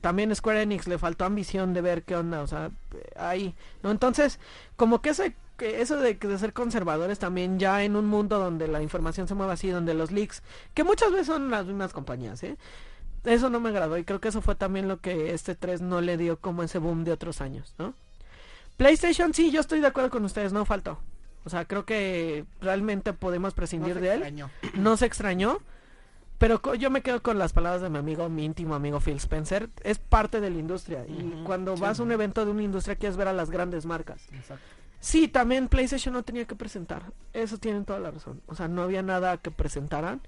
también 0.00 0.34
Square 0.34 0.62
Enix 0.62 0.86
le 0.86 0.98
faltó 0.98 1.24
ambición 1.24 1.72
de 1.74 1.80
ver 1.80 2.02
qué 2.04 2.16
onda, 2.16 2.42
o 2.42 2.46
sea, 2.46 2.70
ahí, 3.16 3.54
¿no? 3.82 3.90
Entonces, 3.90 4.38
como 4.76 5.02
que 5.02 5.10
ese, 5.10 5.34
que 5.56 5.80
eso 5.80 5.96
de, 5.96 6.14
de 6.14 6.38
ser 6.38 6.52
conservadores 6.52 7.18
también 7.18 7.58
ya 7.58 7.82
en 7.82 7.96
un 7.96 8.06
mundo 8.06 8.38
donde 8.38 8.68
la 8.68 8.82
información 8.82 9.26
se 9.26 9.34
mueve 9.34 9.52
así, 9.54 9.68
donde 9.68 9.94
los 9.94 10.12
leaks, 10.12 10.42
que 10.74 10.84
muchas 10.84 11.10
veces 11.10 11.26
son 11.26 11.50
las 11.50 11.66
mismas 11.66 11.92
compañías, 11.92 12.42
¿eh? 12.44 12.56
Eso 13.24 13.50
no 13.50 13.60
me 13.60 13.70
agradó 13.70 13.96
y 13.98 14.04
creo 14.04 14.20
que 14.20 14.28
eso 14.28 14.42
fue 14.42 14.54
también 14.54 14.88
lo 14.88 15.00
que 15.00 15.32
este 15.32 15.54
3 15.54 15.80
no 15.80 16.00
le 16.00 16.16
dio 16.16 16.38
como 16.38 16.62
ese 16.62 16.78
boom 16.78 17.04
de 17.04 17.12
otros 17.12 17.40
años, 17.40 17.74
¿no? 17.78 17.94
PlayStation 18.76 19.32
sí, 19.32 19.50
yo 19.50 19.60
estoy 19.60 19.80
de 19.80 19.86
acuerdo 19.86 20.10
con 20.10 20.24
ustedes, 20.24 20.52
no 20.52 20.64
faltó. 20.64 20.98
O 21.44 21.50
sea, 21.50 21.64
creo 21.64 21.84
que 21.84 22.44
realmente 22.60 23.12
podemos 23.12 23.54
prescindir 23.54 24.00
de 24.00 24.14
él 24.14 24.44
no 24.74 24.96
se 24.96 25.06
extrañó. 25.06 25.58
Pero 26.38 26.60
yo 26.74 26.90
me 26.90 27.00
quedo 27.00 27.22
con 27.22 27.38
las 27.38 27.52
palabras 27.52 27.80
de 27.80 27.88
mi 27.88 27.98
amigo, 27.98 28.28
mi 28.28 28.44
íntimo 28.44 28.74
amigo 28.74 28.98
Phil 29.00 29.16
Spencer. 29.16 29.70
Es 29.82 29.98
parte 29.98 30.40
de 30.40 30.50
la 30.50 30.58
industria. 30.58 31.06
Y 31.06 31.42
cuando 31.44 31.76
sí. 31.76 31.82
vas 31.82 32.00
a 32.00 32.02
un 32.02 32.10
evento 32.10 32.44
de 32.44 32.50
una 32.50 32.62
industria, 32.62 32.96
quieres 32.96 33.16
ver 33.16 33.28
a 33.28 33.32
las 33.32 33.50
grandes 33.50 33.86
marcas. 33.86 34.26
Exacto. 34.32 34.64
Sí, 35.00 35.28
también 35.28 35.68
PlayStation 35.68 36.12
no 36.12 36.22
tenía 36.22 36.44
que 36.44 36.56
presentar. 36.56 37.12
Eso 37.32 37.58
tienen 37.58 37.84
toda 37.84 38.00
la 38.00 38.10
razón. 38.10 38.40
O 38.46 38.54
sea, 38.54 38.68
no 38.68 38.82
había 38.82 39.02
nada 39.02 39.36
que 39.36 39.50
presentaran. 39.50 40.22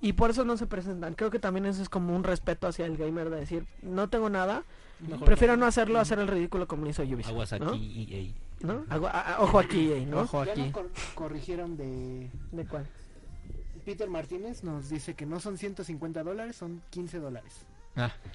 Y 0.00 0.12
por 0.12 0.30
eso 0.30 0.44
no 0.44 0.56
se 0.56 0.66
presentan. 0.66 1.14
Creo 1.14 1.30
que 1.30 1.38
también 1.38 1.66
eso 1.66 1.82
es 1.82 1.88
como 1.88 2.14
un 2.14 2.22
respeto 2.24 2.66
hacia 2.66 2.84
el 2.86 2.96
gamer 2.96 3.30
de 3.30 3.40
decir, 3.40 3.66
no 3.82 4.08
tengo 4.08 4.28
nada. 4.28 4.62
Mejor 5.00 5.24
Prefiero 5.26 5.56
no 5.56 5.66
hacerlo, 5.66 5.98
hacer 6.00 6.18
el 6.18 6.28
ridículo 6.28 6.66
como 6.68 6.84
lo 6.84 6.90
hizo 6.90 7.02
Ubisoft. 7.02 7.28
Aguas 7.30 7.52
¿no? 7.60 7.70
aquí, 7.70 8.06
EA. 8.10 8.66
¿No? 8.66 8.84
Agua- 8.88 9.10
a- 9.10 9.34
a- 9.36 9.40
ojo 9.42 9.58
aquí, 9.58 9.90
eh, 9.92 10.06
¿no? 10.06 10.20
Ojo 10.20 10.44
Ya 10.44 10.52
aquí. 10.52 10.62
no 10.62 10.72
cor- 10.72 10.90
corrigieron 11.14 11.76
de... 11.76 12.30
¿De 12.52 12.64
cuál? 12.66 12.86
Peter 13.84 14.08
Martínez 14.08 14.64
nos 14.64 14.88
dice 14.88 15.14
que 15.14 15.26
no 15.26 15.38
son 15.40 15.58
150 15.58 16.22
dólares, 16.24 16.56
son 16.56 16.82
15 16.90 17.18
dólares. 17.18 17.52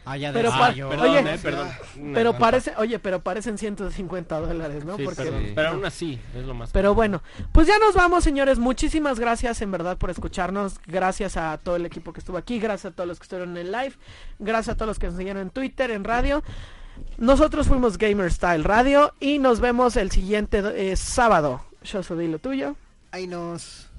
Ah, 0.03 0.17
ya 0.17 0.33
Pero 0.33 0.51
de- 0.51 0.57
pa- 0.57 0.67
Ah, 0.67 0.71
yo- 0.73 0.89
Perdón, 0.89 1.09
Oye, 1.09 1.19
eh, 1.19 1.39
perdón. 1.41 1.69
Pero 2.13 2.37
parece, 2.37 2.73
oye, 2.77 2.97
pero 2.97 3.21
parecen 3.21 3.59
150 3.59 4.39
dólares, 4.39 4.83
¿no? 4.83 4.97
Sí, 4.97 5.03
Porque 5.03 5.23
perdón. 5.23 5.43
Pero 5.53 5.69
aún 5.69 5.85
así, 5.85 6.19
es 6.35 6.43
lo 6.45 6.55
más. 6.55 6.71
Pero 6.71 6.95
bueno, 6.95 7.21
pues 7.51 7.67
ya 7.67 7.77
nos 7.77 7.93
vamos, 7.93 8.23
señores. 8.23 8.57
Muchísimas 8.57 9.19
gracias 9.19 9.61
en 9.61 9.69
verdad 9.71 9.97
por 9.97 10.09
escucharnos. 10.09 10.79
Gracias 10.87 11.37
a 11.37 11.59
todo 11.59 11.75
el 11.75 11.85
equipo 11.85 12.13
que 12.13 12.19
estuvo 12.19 12.37
aquí. 12.37 12.59
Gracias 12.59 12.91
a 12.91 12.95
todos 12.95 13.07
los 13.07 13.19
que 13.19 13.23
estuvieron 13.23 13.51
en 13.51 13.67
el 13.67 13.71
live. 13.71 13.93
Gracias 14.39 14.73
a 14.73 14.75
todos 14.77 14.87
los 14.87 14.97
que 14.99 15.07
nos 15.07 15.17
siguieron 15.17 15.43
en 15.43 15.49
Twitter, 15.51 15.91
en 15.91 16.03
radio. 16.03 16.43
Nosotros 17.17 17.67
fuimos 17.67 17.99
Gamer 17.99 18.31
Style 18.31 18.63
Radio 18.63 19.13
y 19.19 19.37
nos 19.37 19.59
vemos 19.59 19.95
el 19.97 20.09
siguiente 20.09 20.63
eh, 20.91 20.95
sábado. 20.95 21.63
Yo 21.83 22.01
soy 22.01 22.27
lo 22.27 22.39
tuyo. 22.39 22.75
Ahí 23.11 23.27
nos... 23.27 23.90